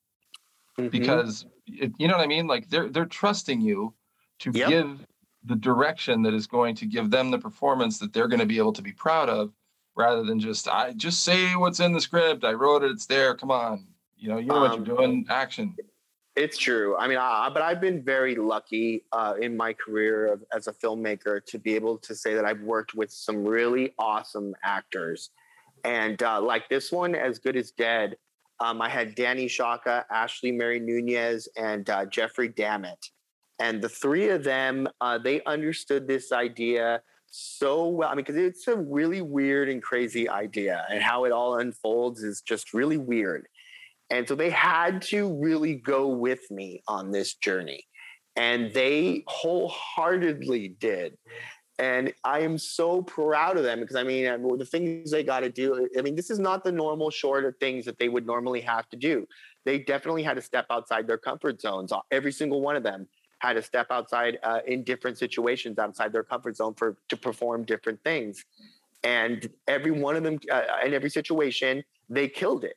Mhm. 0.78 0.90
because 0.90 1.46
it, 1.66 1.92
you 1.98 2.08
know 2.08 2.16
what 2.16 2.24
I 2.24 2.26
mean? 2.26 2.46
Like 2.46 2.68
they're 2.68 2.88
they're 2.88 3.06
trusting 3.06 3.60
you 3.60 3.94
to 4.40 4.50
Yep. 4.52 4.68
give 4.68 5.06
the 5.44 5.56
direction 5.56 6.22
that 6.22 6.34
is 6.34 6.46
going 6.46 6.74
to 6.76 6.86
give 6.86 7.10
them 7.10 7.30
the 7.30 7.38
performance 7.38 7.98
that 7.98 8.12
they're 8.12 8.28
going 8.28 8.40
to 8.40 8.46
be 8.46 8.58
able 8.58 8.72
to 8.72 8.82
be 8.82 8.92
proud 8.92 9.28
of, 9.28 9.52
rather 9.96 10.24
than 10.24 10.40
just 10.40 10.68
I 10.68 10.92
just 10.92 11.22
say 11.22 11.54
what's 11.54 11.80
in 11.80 11.92
the 11.92 12.00
script. 12.00 12.44
I 12.44 12.52
wrote 12.52 12.82
it. 12.82 12.90
It's 12.90 13.06
there. 13.06 13.34
Come 13.34 13.50
on. 13.50 13.86
You 14.16 14.30
know, 14.30 14.38
you 14.38 14.46
know 14.46 14.60
what 14.60 14.70
Um, 14.72 14.84
you're 14.84 14.96
doing. 14.96 15.26
Action. 15.28 15.76
It's 16.36 16.58
true. 16.58 16.96
I 16.96 17.06
mean, 17.06 17.18
I, 17.18 17.48
but 17.52 17.62
I've 17.62 17.80
been 17.80 18.02
very 18.02 18.34
lucky 18.34 19.04
uh, 19.12 19.34
in 19.40 19.56
my 19.56 19.72
career 19.72 20.32
of, 20.32 20.42
as 20.52 20.66
a 20.66 20.72
filmmaker 20.72 21.44
to 21.46 21.58
be 21.60 21.76
able 21.76 21.96
to 21.98 22.14
say 22.14 22.34
that 22.34 22.44
I've 22.44 22.62
worked 22.62 22.94
with 22.94 23.12
some 23.12 23.44
really 23.44 23.94
awesome 24.00 24.52
actors. 24.64 25.30
And 25.84 26.20
uh, 26.22 26.40
like 26.40 26.68
this 26.68 26.90
one, 26.90 27.14
As 27.14 27.38
Good 27.38 27.56
as 27.56 27.70
Dead, 27.70 28.16
um, 28.58 28.82
I 28.82 28.88
had 28.88 29.14
Danny 29.14 29.46
Shaka, 29.46 30.06
Ashley 30.10 30.50
Mary 30.50 30.80
Nunez, 30.80 31.48
and 31.56 31.88
uh, 31.88 32.06
Jeffrey 32.06 32.48
Damnit. 32.48 33.10
And 33.58 33.80
the 33.80 33.88
three 33.88 34.28
of 34.30 34.44
them, 34.44 34.88
uh, 35.00 35.18
they 35.18 35.42
understood 35.44 36.06
this 36.06 36.32
idea 36.32 37.02
so 37.30 37.88
well. 37.88 38.08
I 38.08 38.14
mean, 38.14 38.24
because 38.24 38.36
it's 38.36 38.66
a 38.68 38.76
really 38.76 39.22
weird 39.22 39.68
and 39.68 39.82
crazy 39.82 40.28
idea, 40.28 40.84
and 40.90 41.02
how 41.02 41.24
it 41.24 41.32
all 41.32 41.58
unfolds 41.58 42.22
is 42.22 42.42
just 42.42 42.74
really 42.74 42.96
weird. 42.96 43.46
And 44.10 44.28
so 44.28 44.34
they 44.34 44.50
had 44.50 45.02
to 45.02 45.32
really 45.40 45.76
go 45.76 46.08
with 46.08 46.50
me 46.50 46.82
on 46.86 47.10
this 47.10 47.34
journey. 47.34 47.86
And 48.36 48.72
they 48.72 49.24
wholeheartedly 49.26 50.76
did. 50.80 51.16
And 51.78 52.12
I 52.22 52.40
am 52.40 52.56
so 52.58 53.02
proud 53.02 53.56
of 53.56 53.64
them 53.64 53.80
because 53.80 53.96
I 53.96 54.04
mean, 54.04 54.24
the 54.58 54.64
things 54.64 55.10
they 55.10 55.24
got 55.24 55.40
to 55.40 55.50
do. 55.50 55.88
I 55.98 56.02
mean, 56.02 56.14
this 56.14 56.30
is 56.30 56.38
not 56.38 56.62
the 56.62 56.70
normal 56.70 57.10
short 57.10 57.44
of 57.44 57.56
things 57.58 57.84
that 57.86 57.98
they 57.98 58.08
would 58.08 58.26
normally 58.26 58.60
have 58.60 58.88
to 58.90 58.96
do. 58.96 59.26
They 59.64 59.78
definitely 59.78 60.22
had 60.22 60.34
to 60.34 60.42
step 60.42 60.66
outside 60.70 61.06
their 61.06 61.18
comfort 61.18 61.60
zones. 61.60 61.92
Every 62.12 62.32
single 62.32 62.60
one 62.60 62.76
of 62.76 62.84
them 62.84 63.08
had 63.46 63.54
to 63.54 63.62
step 63.62 63.88
outside 63.90 64.38
uh, 64.42 64.60
in 64.66 64.84
different 64.84 65.18
situations 65.18 65.78
outside 65.78 66.12
their 66.12 66.24
comfort 66.24 66.56
zone 66.56 66.74
for 66.74 66.96
to 67.08 67.16
perform 67.16 67.64
different 67.64 68.02
things. 68.02 68.44
And 69.02 69.48
every 69.68 69.90
one 69.90 70.16
of 70.16 70.22
them, 70.22 70.38
uh, 70.50 70.62
in 70.84 70.94
every 70.94 71.10
situation, 71.10 71.84
they 72.08 72.28
killed 72.28 72.64
it 72.64 72.76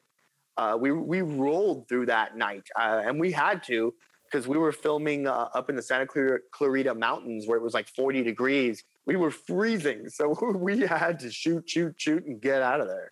uh, 0.58 0.76
we 0.80 0.92
we 0.92 1.22
rolled 1.22 1.88
through 1.88 2.08
that 2.08 2.36
night, 2.36 2.68
uh, 2.78 3.02
and 3.06 3.20
we 3.20 3.32
had 3.32 3.64
to 3.64 3.94
because 4.26 4.48
we 4.48 4.58
were 4.58 4.72
filming 4.72 5.28
uh, 5.28 5.50
up 5.54 5.70
in 5.70 5.76
the 5.76 5.82
Santa 5.82 6.06
Clara, 6.06 6.40
Clarita 6.52 6.94
Mountains 6.94 7.48
where 7.48 7.58
it 7.58 7.64
was 7.64 7.74
like 7.74 7.88
40 7.88 8.24
degrees. 8.24 8.84
We 9.06 9.16
were 9.16 9.32
freezing, 9.32 10.10
so 10.10 10.36
we 10.56 10.80
had 10.80 11.20
to 11.20 11.32
shoot, 11.32 11.70
shoot, 11.70 11.94
shoot, 11.98 12.26
and 12.26 12.42
get 12.42 12.62
out 12.62 12.82
of 12.82 12.88
there. 12.88 13.12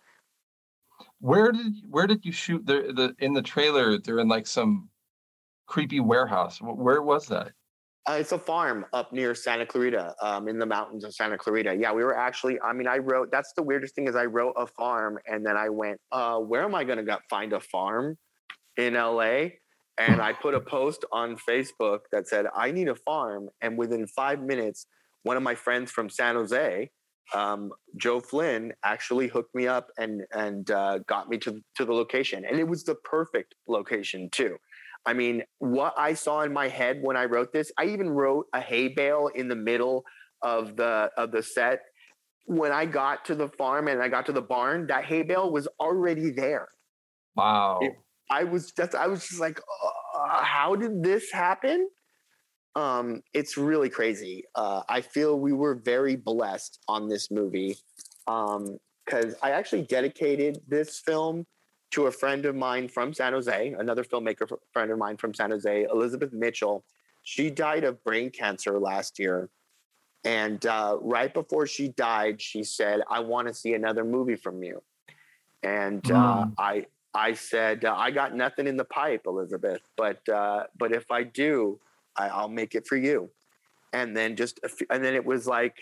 Where 1.20 1.52
did 1.52 1.72
where 1.88 2.06
did 2.06 2.24
you 2.24 2.32
shoot 2.32 2.66
the 2.66 2.92
the 2.94 3.14
in 3.24 3.32
the 3.32 3.42
trailer? 3.42 3.98
They're 3.98 4.18
in 4.18 4.28
like 4.28 4.46
some 4.46 4.88
creepy 5.66 6.00
warehouse. 6.00 6.58
Where 6.60 7.02
was 7.02 7.26
that? 7.26 7.52
Uh, 8.08 8.14
it's 8.20 8.30
a 8.30 8.38
farm 8.38 8.86
up 8.92 9.12
near 9.12 9.34
Santa 9.34 9.66
Clarita, 9.66 10.14
um, 10.22 10.46
in 10.46 10.58
the 10.60 10.66
mountains 10.66 11.02
of 11.02 11.12
Santa 11.12 11.36
Clarita. 11.36 11.74
Yeah, 11.74 11.92
we 11.92 12.04
were 12.04 12.16
actually. 12.16 12.60
I 12.60 12.72
mean, 12.72 12.86
I 12.86 12.98
wrote. 12.98 13.30
That's 13.32 13.52
the 13.54 13.64
weirdest 13.64 13.96
thing 13.96 14.06
is 14.06 14.14
I 14.14 14.26
wrote 14.26 14.54
a 14.56 14.66
farm, 14.66 15.18
and 15.26 15.44
then 15.44 15.56
I 15.56 15.68
went, 15.68 15.98
uh, 16.12 16.38
"Where 16.38 16.62
am 16.62 16.74
I 16.74 16.84
going 16.84 17.04
to 17.04 17.18
find 17.28 17.52
a 17.52 17.60
farm 17.60 18.16
in 18.76 18.94
LA?" 18.94 19.48
And 19.98 20.20
I 20.20 20.32
put 20.32 20.54
a 20.54 20.60
post 20.76 21.04
on 21.10 21.36
Facebook 21.36 22.00
that 22.12 22.28
said, 22.28 22.46
"I 22.54 22.70
need 22.70 22.88
a 22.88 22.94
farm." 22.94 23.48
And 23.60 23.76
within 23.76 24.06
five 24.06 24.40
minutes, 24.40 24.86
one 25.24 25.36
of 25.36 25.42
my 25.42 25.56
friends 25.56 25.90
from 25.90 26.08
San 26.08 26.36
Jose, 26.36 26.88
um, 27.34 27.72
Joe 27.96 28.20
Flynn, 28.20 28.72
actually 28.84 29.26
hooked 29.26 29.52
me 29.52 29.66
up 29.66 29.88
and 29.98 30.22
and 30.32 30.70
uh, 30.70 31.00
got 31.08 31.28
me 31.28 31.38
to 31.38 31.60
to 31.74 31.84
the 31.84 31.92
location, 31.92 32.44
and 32.48 32.60
it 32.60 32.68
was 32.68 32.84
the 32.84 32.94
perfect 32.94 33.56
location 33.66 34.28
too. 34.30 34.58
I 35.06 35.12
mean, 35.14 35.42
what 35.58 35.94
I 35.96 36.14
saw 36.14 36.42
in 36.42 36.52
my 36.52 36.68
head 36.68 36.98
when 37.02 37.16
I 37.16 37.24
wrote 37.26 37.52
this, 37.52 37.70
I 37.78 37.86
even 37.86 38.10
wrote 38.10 38.46
a 38.52 38.60
hay 38.60 38.88
bale 38.88 39.28
in 39.34 39.48
the 39.48 39.56
middle 39.56 40.04
of 40.42 40.76
the 40.76 41.10
of 41.16 41.30
the 41.32 41.42
set. 41.42 41.80
When 42.46 42.72
I 42.72 42.86
got 42.86 43.24
to 43.26 43.34
the 43.34 43.48
farm 43.48 43.88
and 43.88 44.02
I 44.02 44.08
got 44.08 44.26
to 44.26 44.32
the 44.32 44.42
barn, 44.42 44.86
that 44.88 45.04
hay 45.04 45.22
bale 45.22 45.50
was 45.50 45.66
already 45.80 46.30
there. 46.30 46.68
Wow. 47.36 47.78
It- 47.82 47.96
I 48.28 48.42
was 48.42 48.72
just 48.72 48.96
I 48.96 49.06
was 49.06 49.28
just 49.28 49.40
like, 49.40 49.60
uh, 49.60 50.42
how 50.42 50.74
did 50.74 51.04
this 51.04 51.30
happen? 51.30 51.88
Um, 52.74 53.22
it's 53.32 53.56
really 53.56 53.88
crazy. 53.88 54.44
Uh, 54.54 54.82
I 54.88 55.00
feel 55.00 55.38
we 55.38 55.52
were 55.52 55.76
very 55.76 56.16
blessed 56.16 56.80
on 56.88 57.08
this 57.08 57.30
movie 57.30 57.76
because 58.26 59.34
I 59.42 59.52
actually 59.52 59.82
dedicated 59.82 60.58
this 60.66 61.00
film 61.06 61.46
to 61.96 62.06
a 62.08 62.10
friend 62.12 62.44
of 62.44 62.54
mine 62.54 62.88
from 62.88 63.14
San 63.14 63.32
Jose, 63.32 63.74
another 63.78 64.04
filmmaker 64.04 64.46
friend 64.70 64.90
of 64.90 64.98
mine 64.98 65.16
from 65.16 65.32
San 65.32 65.50
Jose, 65.50 65.86
Elizabeth 65.90 66.30
Mitchell. 66.30 66.84
She 67.22 67.48
died 67.48 67.84
of 67.84 68.04
brain 68.04 68.28
cancer 68.28 68.78
last 68.78 69.18
year. 69.18 69.48
And 70.22 70.64
uh, 70.66 70.98
right 71.00 71.32
before 71.32 71.66
she 71.66 71.88
died, 71.88 72.42
she 72.42 72.64
said, 72.64 73.00
I 73.08 73.20
want 73.20 73.48
to 73.48 73.54
see 73.54 73.72
another 73.72 74.04
movie 74.04 74.36
from 74.36 74.62
you. 74.62 74.82
And 75.62 76.08
uh. 76.10 76.48
I, 76.58 76.84
I 77.14 77.32
said, 77.32 77.86
uh, 77.86 77.94
I 77.96 78.10
got 78.10 78.34
nothing 78.34 78.66
in 78.66 78.76
the 78.76 78.84
pipe, 78.84 79.22
Elizabeth, 79.26 79.80
but, 79.96 80.28
uh, 80.28 80.64
but 80.76 80.92
if 80.92 81.10
I 81.10 81.22
do, 81.22 81.80
I, 82.14 82.28
I'll 82.28 82.50
make 82.50 82.74
it 82.74 82.86
for 82.86 82.96
you. 82.96 83.30
And 83.94 84.14
then 84.14 84.36
just, 84.36 84.60
a 84.62 84.68
few, 84.68 84.86
and 84.90 85.02
then 85.02 85.14
it 85.14 85.24
was 85.24 85.46
like 85.46 85.76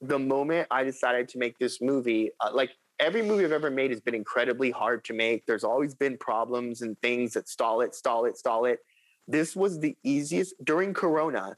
the 0.00 0.18
moment 0.18 0.66
I 0.72 0.82
decided 0.82 1.28
to 1.28 1.38
make 1.38 1.60
this 1.60 1.80
movie, 1.80 2.32
uh, 2.40 2.50
like 2.52 2.70
every 3.00 3.22
movie 3.22 3.44
I've 3.44 3.52
ever 3.52 3.70
made 3.70 3.90
has 3.90 4.00
been 4.00 4.14
incredibly 4.14 4.70
hard 4.70 5.04
to 5.06 5.12
make. 5.12 5.46
There's 5.46 5.64
always 5.64 5.94
been 5.94 6.16
problems 6.18 6.82
and 6.82 7.00
things 7.00 7.32
that 7.34 7.48
stall 7.48 7.80
it, 7.80 7.94
stall 7.94 8.24
it, 8.24 8.36
stall 8.36 8.64
it. 8.64 8.80
This 9.26 9.54
was 9.54 9.78
the 9.78 9.96
easiest 10.02 10.54
during 10.64 10.94
Corona, 10.94 11.56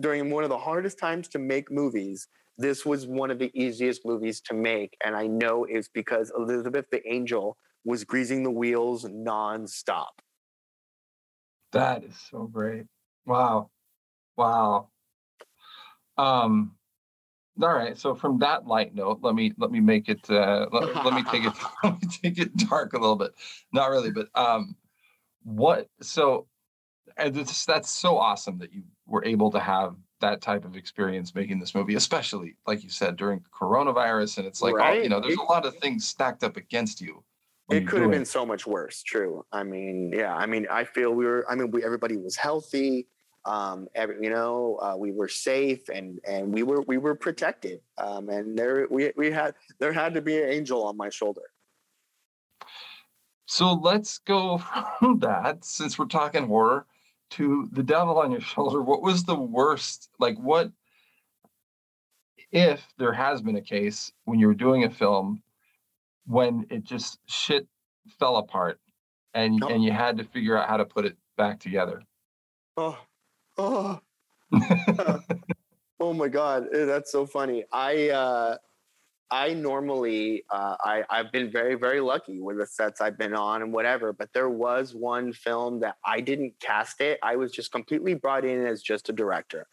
during 0.00 0.30
one 0.30 0.44
of 0.44 0.50
the 0.50 0.58
hardest 0.58 0.98
times 0.98 1.28
to 1.28 1.38
make 1.38 1.70
movies. 1.70 2.28
This 2.58 2.84
was 2.84 3.06
one 3.06 3.30
of 3.30 3.38
the 3.38 3.50
easiest 3.54 4.04
movies 4.04 4.40
to 4.42 4.54
make. 4.54 4.96
And 5.04 5.14
I 5.14 5.26
know 5.26 5.64
it's 5.64 5.88
because 5.88 6.32
Elizabeth 6.36 6.86
the 6.90 7.06
Angel 7.10 7.56
was 7.84 8.04
greasing 8.04 8.42
the 8.42 8.50
wheels 8.50 9.04
nonstop. 9.04 10.08
That 11.72 12.04
is 12.04 12.16
so 12.30 12.44
great. 12.44 12.86
Wow. 13.26 13.70
Wow. 14.36 14.88
Um 16.16 16.77
all 17.62 17.72
right. 17.72 17.98
So 17.98 18.14
from 18.14 18.38
that 18.38 18.66
light 18.66 18.94
note, 18.94 19.20
let 19.22 19.34
me 19.34 19.52
let 19.58 19.70
me 19.70 19.80
make 19.80 20.08
it 20.08 20.28
uh 20.30 20.66
let, 20.72 20.94
let 21.04 21.14
me 21.14 21.22
take 21.24 21.44
it 21.44 21.52
let 21.84 22.00
me 22.00 22.08
take 22.22 22.38
it 22.38 22.56
dark 22.56 22.92
a 22.92 22.98
little 22.98 23.16
bit. 23.16 23.34
Not 23.72 23.90
really, 23.90 24.10
but 24.10 24.28
um 24.34 24.76
what 25.44 25.88
so 26.00 26.46
and 27.16 27.36
it's, 27.36 27.64
that's 27.64 27.90
so 27.90 28.16
awesome 28.16 28.58
that 28.58 28.72
you 28.72 28.82
were 29.06 29.24
able 29.24 29.50
to 29.50 29.58
have 29.58 29.96
that 30.20 30.40
type 30.40 30.64
of 30.64 30.76
experience 30.76 31.34
making 31.34 31.58
this 31.58 31.74
movie, 31.74 31.94
especially 31.94 32.56
like 32.66 32.82
you 32.82 32.90
said 32.90 33.16
during 33.16 33.40
coronavirus. 33.52 34.38
And 34.38 34.46
it's 34.46 34.60
like, 34.60 34.74
oh, 34.78 34.92
you 34.92 35.08
know, 35.08 35.20
there's 35.20 35.36
a 35.36 35.42
lot 35.42 35.64
of 35.64 35.76
things 35.78 36.06
stacked 36.06 36.44
up 36.44 36.56
against 36.56 37.00
you. 37.00 37.22
it 37.70 37.86
could 37.86 38.02
have 38.02 38.10
been 38.10 38.24
so 38.24 38.46
much 38.46 38.66
worse 38.66 39.02
true 39.02 39.44
i 39.52 39.62
mean 39.62 40.10
yeah 40.14 40.34
i 40.34 40.46
mean 40.46 40.66
i 40.70 40.84
feel 40.84 41.12
we 41.12 41.26
were 41.26 41.44
i 41.50 41.54
mean 41.54 41.70
we, 41.70 41.84
everybody 41.84 42.16
was 42.16 42.34
healthy 42.34 43.06
um 43.44 43.86
every, 43.94 44.16
you 44.24 44.30
know 44.30 44.78
uh, 44.82 44.96
we 44.96 45.12
were 45.12 45.28
safe 45.28 45.88
and 45.88 46.20
and 46.26 46.52
we 46.52 46.62
were 46.62 46.82
we 46.82 46.98
were 46.98 47.14
protected 47.14 47.80
um 47.98 48.28
and 48.28 48.58
there 48.58 48.86
we 48.90 49.12
we 49.16 49.30
had 49.30 49.54
there 49.78 49.92
had 49.92 50.14
to 50.14 50.20
be 50.20 50.36
an 50.42 50.48
angel 50.50 50.84
on 50.84 50.96
my 50.96 51.08
shoulder 51.08 51.42
So 53.46 53.72
let's 53.72 54.18
go 54.18 54.58
from 54.98 55.20
that, 55.20 55.64
since 55.64 55.98
we're 55.98 56.04
talking 56.06 56.46
horror, 56.46 56.84
to 57.30 57.68
the 57.72 57.82
devil 57.82 58.18
on 58.18 58.30
your 58.30 58.40
shoulder. 58.52 58.82
What 58.82 59.00
was 59.02 59.24
the 59.24 59.34
worst? 59.38 60.10
Like, 60.18 60.36
what 60.38 60.70
if 62.52 62.86
there 62.98 63.12
has 63.12 63.40
been 63.42 63.56
a 63.56 63.62
case 63.62 64.12
when 64.24 64.38
you 64.38 64.46
were 64.48 64.54
doing 64.54 64.84
a 64.84 64.90
film 64.90 65.42
when 66.26 66.66
it 66.70 66.84
just 66.84 67.18
shit 67.26 67.66
fell 68.18 68.36
apart 68.36 68.80
and 69.34 69.62
Oh. 69.64 69.68
and 69.68 69.82
you 69.82 69.92
had 69.92 70.18
to 70.18 70.24
figure 70.24 70.56
out 70.58 70.68
how 70.68 70.76
to 70.76 70.84
put 70.84 71.04
it 71.06 71.16
back 71.36 71.58
together? 71.60 72.02
oh 72.76 72.98
oh. 73.58 74.00
Oh 76.00 76.12
my 76.12 76.28
god 76.28 76.68
eh, 76.72 76.84
that's 76.84 77.10
so 77.10 77.26
funny. 77.26 77.64
I 77.72 78.10
uh 78.10 78.56
i 79.30 79.52
normally 79.52 80.42
uh 80.50 80.74
i 80.82 81.02
i've 81.10 81.30
been 81.30 81.50
very 81.50 81.74
very 81.74 82.00
lucky 82.00 82.40
with 82.40 82.56
the 82.56 82.66
sets 82.66 83.02
i've 83.02 83.18
been 83.18 83.34
on 83.34 83.60
and 83.60 83.74
whatever 83.74 84.10
but 84.10 84.30
there 84.32 84.48
was 84.48 84.94
one 84.94 85.34
film 85.34 85.80
that 85.80 85.96
i 86.02 86.18
didn't 86.18 86.54
cast 86.60 87.02
it. 87.02 87.18
I 87.22 87.36
was 87.36 87.52
just 87.52 87.70
completely 87.70 88.14
brought 88.14 88.46
in 88.46 88.64
as 88.66 88.80
just 88.80 89.10
a 89.10 89.12
director. 89.12 89.66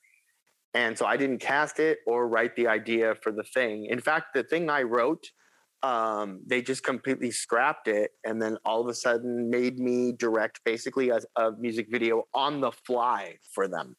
And 0.73 0.97
so 0.97 1.05
I 1.05 1.15
didn't 1.15 1.39
cast 1.39 1.79
it 1.79 1.99
or 2.05 2.27
write 2.27 2.57
the 2.57 2.67
idea 2.67 3.15
for 3.15 3.31
the 3.31 3.45
thing. 3.45 3.85
In 3.85 4.01
fact, 4.01 4.33
the 4.33 4.43
thing 4.43 4.69
I 4.69 4.81
wrote, 4.81 5.25
um, 5.83 6.41
they 6.45 6.61
just 6.61 6.83
completely 6.83 7.31
scrapped 7.31 7.87
it 7.87 8.11
and 8.23 8.41
then 8.41 8.57
all 8.65 8.81
of 8.81 8.87
a 8.87 8.93
sudden 8.93 9.49
made 9.49 9.77
me 9.79 10.13
direct 10.13 10.59
basically 10.65 11.09
a, 11.09 11.19
a 11.35 11.51
music 11.59 11.87
video 11.91 12.23
on 12.33 12.61
the 12.61 12.71
fly 12.71 13.35
for 13.53 13.67
them. 13.67 13.95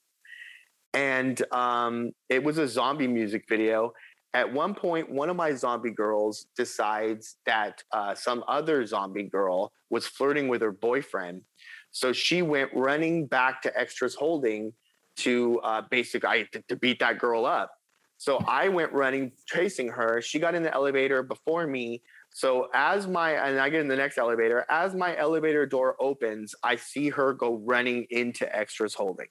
And 0.95 1.41
um, 1.53 2.13
it 2.29 2.43
was 2.43 2.59
a 2.59 2.67
zombie 2.67 3.07
music 3.07 3.45
video. 3.49 3.93
At 4.35 4.53
one 4.53 4.75
point, 4.75 5.11
one 5.11 5.31
of 5.31 5.37
my 5.37 5.53
zombie 5.53 5.91
girls 5.91 6.47
decides 6.57 7.37
that 7.47 7.83
uh, 7.93 8.15
some 8.15 8.43
other 8.49 8.85
zombie 8.85 9.25
girl 9.25 9.73
was 9.91 10.07
flirting 10.07 10.49
with 10.49 10.63
her 10.63 10.73
boyfriend. 10.73 11.43
So 11.91 12.13
she 12.13 12.43
went 12.43 12.71
running 12.75 13.27
back 13.27 13.63
to 13.63 13.79
Extras 13.79 14.15
Holding 14.15 14.73
to 15.19 15.61
uh, 15.65 15.83
basically 15.91 16.47
to, 16.53 16.63
to 16.69 16.77
beat 16.77 16.99
that 17.01 17.19
girl 17.19 17.47
up. 17.47 17.71
So 18.19 18.39
I 18.49 18.69
went 18.69 18.93
running, 18.93 19.33
chasing 19.47 19.89
her. 19.89 20.21
She 20.23 20.39
got 20.39 20.55
in 20.55 20.63
the 20.63 20.73
elevator 20.73 21.23
before 21.23 21.67
me. 21.67 22.03
So 22.31 22.69
as 22.75 23.07
my 23.07 23.33
and 23.33 23.59
I 23.61 23.69
get 23.71 23.81
in 23.81 23.89
the 23.89 23.97
next 23.97 24.19
elevator, 24.19 24.65
as 24.71 24.95
my 24.95 25.17
elevator 25.17 25.67
door 25.67 25.97
opens, 26.01 26.55
I 26.63 26.77
see 26.77 27.09
her 27.11 27.33
go 27.33 27.57
running 27.65 28.07
into 28.11 28.45
Extras 28.55 28.95
Holding. 28.95 29.27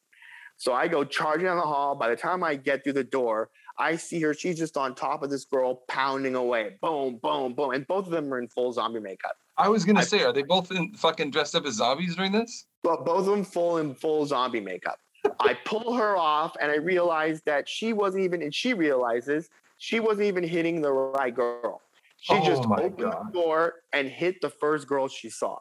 So 0.58 0.74
I 0.74 0.88
go 0.88 1.04
charging 1.04 1.46
down 1.46 1.58
the 1.58 1.64
hall. 1.64 1.96
By 1.96 2.10
the 2.10 2.16
time 2.16 2.44
I 2.44 2.56
get 2.56 2.84
through 2.84 2.94
the 2.94 3.04
door, 3.04 3.50
I 3.78 3.98
see 3.98 4.22
her. 4.22 4.34
She's 4.34 4.58
just 4.58 4.78
on 4.78 4.96
top 4.96 5.22
of 5.22 5.30
this 5.30 5.46
girl, 5.46 5.84
pounding 5.90 6.36
away. 6.36 6.78
Boom, 6.82 7.20
boom, 7.22 7.54
boom. 7.54 7.72
And 7.72 7.86
both 7.88 8.06
of 8.06 8.12
them 8.12 8.34
are 8.34 8.40
in 8.40 8.48
full 8.48 8.72
zombie 8.72 9.02
makeup. 9.02 9.36
I 9.58 9.68
was 9.70 9.84
gonna 9.86 10.00
I- 10.00 10.04
say, 10.04 10.24
are 10.24 10.32
they 10.34 10.44
both 10.44 10.72
in 10.72 10.94
fucking 10.96 11.32
dressed 11.32 11.56
up 11.56 11.66
as 11.66 11.76
zombies 11.76 12.16
during 12.16 12.32
this? 12.32 12.66
But 12.84 13.04
both 13.06 13.20
of 13.20 13.26
them 13.26 13.44
full 13.44 13.78
in 13.78 13.94
full 13.96 14.26
zombie 14.26 14.60
makeup. 14.62 14.98
I 15.40 15.56
pull 15.66 15.94
her 15.94 16.18
off 16.18 16.56
and 16.62 16.72
I 16.72 16.76
realize 16.76 17.42
that 17.46 17.68
she 17.68 17.94
wasn't 17.94 18.24
even, 18.24 18.42
and 18.42 18.54
she 18.54 18.74
realizes 18.74 19.50
she 19.78 20.00
wasn't 20.00 20.28
even 20.28 20.44
hitting 20.44 20.82
the 20.82 20.92
right 20.92 21.34
girl. 21.34 21.82
She 22.18 22.34
Oh 22.34 22.46
just 22.46 22.64
opened 22.64 22.98
God. 22.98 23.28
the 23.28 23.32
door 23.34 23.74
and 23.94 24.08
hit 24.10 24.42
the 24.42 24.50
first 24.50 24.88
girl 24.88 25.08
she 25.08 25.30
saw. 25.30 25.58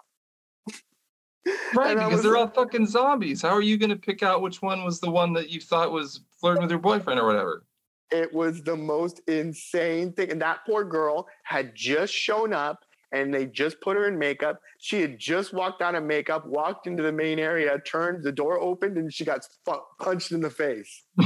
Right, 1.75 1.97
because 1.97 2.23
they're 2.23 2.37
all 2.37 2.49
fucking 2.49 2.87
zombies. 2.87 3.43
How 3.43 3.51
are 3.51 3.61
you 3.61 3.77
gonna 3.77 3.97
pick 3.97 4.23
out 4.23 4.41
which 4.41 4.63
one 4.63 4.85
was 4.85 5.01
the 5.01 5.11
one 5.11 5.33
that 5.35 5.51
you 5.51 5.61
thought 5.61 5.93
was 5.93 6.21
flirting 6.41 6.63
with 6.63 6.71
your 6.71 6.81
boyfriend 6.81 7.21
or 7.21 7.27
whatever? 7.27 7.65
It 8.11 8.33
was 8.33 8.63
the 8.63 8.77
most 8.77 9.21
insane 9.27 10.13
thing. 10.13 10.31
And 10.31 10.41
that 10.41 10.61
poor 10.65 10.85
girl 10.85 11.27
had 11.43 11.75
just 11.75 12.15
shown 12.15 12.53
up 12.55 12.85
and 13.15 13.33
they 13.33 13.47
just 13.47 13.81
put 13.81 13.97
her 13.97 14.09
in 14.09 14.19
makeup. 14.19 14.61
She 14.79 15.01
had 15.01 15.19
just 15.19 15.55
walked 15.55 15.81
out 15.81 15.95
of 15.95 16.03
makeup, 16.03 16.47
walked 16.47 16.89
into 16.89 17.03
the 17.03 17.13
main 17.13 17.39
area, 17.39 17.79
turned, 17.79 18.25
the 18.25 18.33
door 18.33 18.61
opened, 18.61 18.99
and 18.99 19.13
she 19.13 19.25
got 19.25 19.47
fu- 19.65 19.81
punched 20.01 20.33
in 20.33 20.41
the 20.41 20.51
face. 20.51 21.05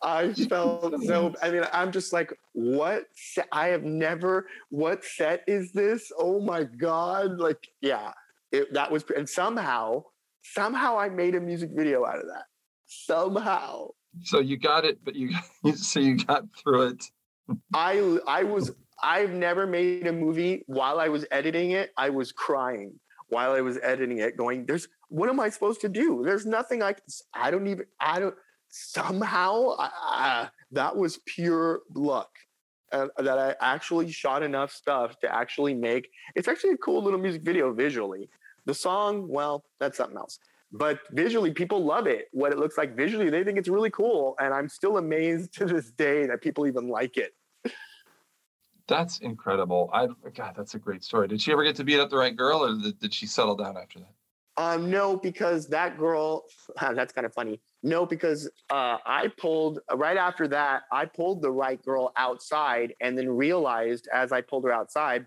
I 0.00 0.32
felt 0.32 0.94
so. 1.02 1.34
I 1.42 1.50
mean, 1.50 1.64
I'm 1.72 1.90
just 1.90 2.12
like, 2.12 2.32
what? 2.52 3.06
se- 3.16 3.42
I 3.50 3.68
have 3.68 3.82
never. 3.82 4.46
What 4.70 5.04
set 5.04 5.42
is 5.48 5.72
this? 5.72 6.12
Oh 6.16 6.40
my 6.40 6.62
god! 6.62 7.40
Like, 7.40 7.66
yeah, 7.80 8.12
it, 8.52 8.72
that 8.74 8.92
was. 8.92 9.04
And 9.16 9.28
somehow, 9.28 10.04
somehow, 10.44 10.96
I 10.96 11.08
made 11.08 11.34
a 11.34 11.40
music 11.40 11.70
video 11.74 12.06
out 12.06 12.20
of 12.20 12.26
that. 12.26 12.44
Somehow, 12.86 13.88
So 14.22 14.38
you 14.38 14.56
got 14.56 14.84
it, 14.84 14.98
but 15.04 15.16
you 15.16 15.34
so 15.74 15.98
you 15.98 16.16
got 16.16 16.44
through 16.56 16.90
it. 16.90 17.04
I 17.74 18.18
I 18.28 18.44
was 18.44 18.70
I've 19.02 19.30
never 19.30 19.66
made 19.66 20.06
a 20.06 20.12
movie 20.12 20.64
while 20.66 21.00
I 21.00 21.08
was 21.08 21.24
editing 21.30 21.72
it. 21.72 21.92
I 21.96 22.10
was 22.10 22.32
crying 22.32 22.98
while 23.28 23.52
I 23.52 23.60
was 23.60 23.78
editing 23.82 24.18
it, 24.18 24.36
going, 24.36 24.66
"There's 24.66 24.88
what 25.08 25.28
am 25.28 25.40
I 25.40 25.48
supposed 25.50 25.80
to 25.82 25.88
do? 25.88 26.22
There's 26.24 26.46
nothing 26.46 26.82
I 26.82 26.94
can. 26.94 27.04
I 27.34 27.50
don't 27.50 27.66
even. 27.66 27.86
I 28.00 28.18
don't. 28.18 28.34
Somehow, 28.70 29.76
I, 29.78 29.90
I, 29.94 30.48
that 30.72 30.96
was 30.96 31.18
pure 31.26 31.80
luck." 31.94 32.30
Uh, 32.90 33.08
that 33.18 33.38
I 33.38 33.54
actually 33.60 34.10
shot 34.10 34.42
enough 34.42 34.72
stuff 34.72 35.20
to 35.20 35.30
actually 35.32 35.74
make. 35.74 36.08
It's 36.34 36.48
actually 36.48 36.70
a 36.70 36.78
cool 36.78 37.02
little 37.02 37.20
music 37.20 37.42
video 37.42 37.70
visually. 37.74 38.30
The 38.64 38.72
song, 38.72 39.28
well, 39.28 39.64
that's 39.78 39.98
something 39.98 40.16
else. 40.16 40.38
But 40.72 41.00
visually, 41.12 41.52
people 41.52 41.84
love 41.84 42.06
it. 42.06 42.28
What 42.32 42.52
it 42.52 42.58
looks 42.58 42.76
like 42.78 42.96
visually, 42.96 43.30
they 43.30 43.44
think 43.44 43.58
it's 43.58 43.68
really 43.68 43.90
cool. 43.90 44.36
And 44.38 44.52
I'm 44.52 44.68
still 44.68 44.98
amazed 44.98 45.52
to 45.58 45.66
this 45.66 45.90
day 45.90 46.26
that 46.26 46.40
people 46.40 46.66
even 46.66 46.88
like 46.88 47.16
it. 47.16 47.34
That's 48.88 49.18
incredible. 49.18 49.90
I 49.92 50.08
God, 50.34 50.54
that's 50.56 50.74
a 50.74 50.78
great 50.78 51.04
story. 51.04 51.28
Did 51.28 51.40
she 51.40 51.52
ever 51.52 51.62
get 51.62 51.76
to 51.76 51.84
beat 51.84 52.00
up 52.00 52.10
the 52.10 52.16
right 52.16 52.34
girl, 52.34 52.64
or 52.64 52.74
did, 52.74 52.98
did 52.98 53.14
she 53.14 53.26
settle 53.26 53.54
down 53.54 53.76
after 53.76 54.00
that? 54.00 54.12
Um, 54.56 54.90
no, 54.90 55.16
because 55.16 55.68
that 55.68 55.96
girl, 55.96 56.46
that's 56.80 57.12
kind 57.12 57.24
of 57.24 57.32
funny. 57.32 57.60
No, 57.82 58.04
because 58.04 58.50
uh, 58.70 58.96
I 59.06 59.28
pulled 59.38 59.80
right 59.94 60.16
after 60.16 60.48
that, 60.48 60.82
I 60.90 61.04
pulled 61.04 61.42
the 61.42 61.50
right 61.50 61.80
girl 61.84 62.12
outside 62.16 62.94
and 63.00 63.16
then 63.16 63.28
realized 63.28 64.08
as 64.12 64.32
I 64.32 64.40
pulled 64.40 64.64
her 64.64 64.72
outside, 64.72 65.26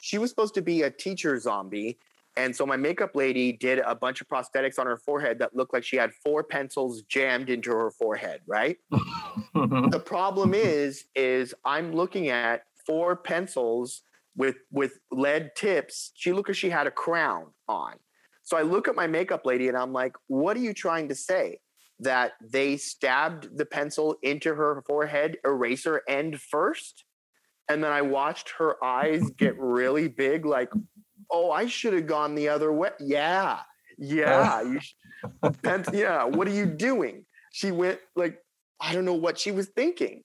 she 0.00 0.18
was 0.18 0.28
supposed 0.28 0.54
to 0.54 0.62
be 0.62 0.82
a 0.82 0.90
teacher 0.90 1.38
zombie. 1.38 1.96
And 2.36 2.56
so 2.56 2.64
my 2.64 2.76
makeup 2.76 3.14
lady 3.14 3.52
did 3.52 3.80
a 3.80 3.94
bunch 3.94 4.20
of 4.20 4.28
prosthetics 4.28 4.78
on 4.78 4.86
her 4.86 4.96
forehead 4.96 5.38
that 5.40 5.54
looked 5.54 5.74
like 5.74 5.84
she 5.84 5.96
had 5.96 6.12
four 6.24 6.42
pencils 6.42 7.02
jammed 7.02 7.50
into 7.50 7.70
her 7.70 7.90
forehead, 7.90 8.40
right? 8.46 8.78
the 9.54 10.02
problem 10.04 10.54
is 10.54 11.04
is 11.14 11.54
i'm 11.64 11.92
looking 11.92 12.28
at 12.28 12.62
four 12.86 13.16
pencils 13.16 14.02
with 14.36 14.56
with 14.70 14.98
lead 15.10 15.50
tips. 15.54 16.12
She 16.14 16.32
looked 16.32 16.48
like 16.48 16.56
she 16.56 16.70
had 16.70 16.86
a 16.86 16.90
crown 16.90 17.48
on. 17.68 17.94
So 18.42 18.56
i 18.56 18.62
look 18.62 18.88
at 18.88 18.94
my 18.94 19.06
makeup 19.06 19.44
lady 19.44 19.68
and 19.68 19.76
i'm 19.76 19.92
like 19.92 20.14
what 20.26 20.56
are 20.56 20.60
you 20.60 20.72
trying 20.74 21.08
to 21.08 21.14
say? 21.14 21.58
That 22.00 22.32
they 22.42 22.78
stabbed 22.78 23.56
the 23.56 23.66
pencil 23.66 24.16
into 24.22 24.54
her 24.54 24.82
forehead 24.86 25.36
eraser 25.44 26.02
end 26.08 26.40
first? 26.40 27.04
And 27.68 27.84
then 27.84 27.92
i 27.92 28.02
watched 28.02 28.54
her 28.58 28.82
eyes 28.82 29.22
get 29.36 29.58
really 29.58 30.08
big 30.08 30.46
like 30.46 30.70
oh 31.32 31.50
i 31.50 31.66
should 31.66 31.92
have 31.92 32.06
gone 32.06 32.34
the 32.34 32.48
other 32.48 32.72
way 32.72 32.90
yeah 33.00 33.60
yeah 33.98 34.62
you 34.62 34.80
yeah 35.92 36.24
what 36.24 36.46
are 36.46 36.52
you 36.52 36.66
doing 36.66 37.24
she 37.52 37.70
went 37.70 37.98
like 38.16 38.38
I 38.82 38.92
don't 38.92 39.04
know 39.04 39.14
what 39.14 39.38
she 39.38 39.52
was 39.52 39.68
thinking. 39.68 40.24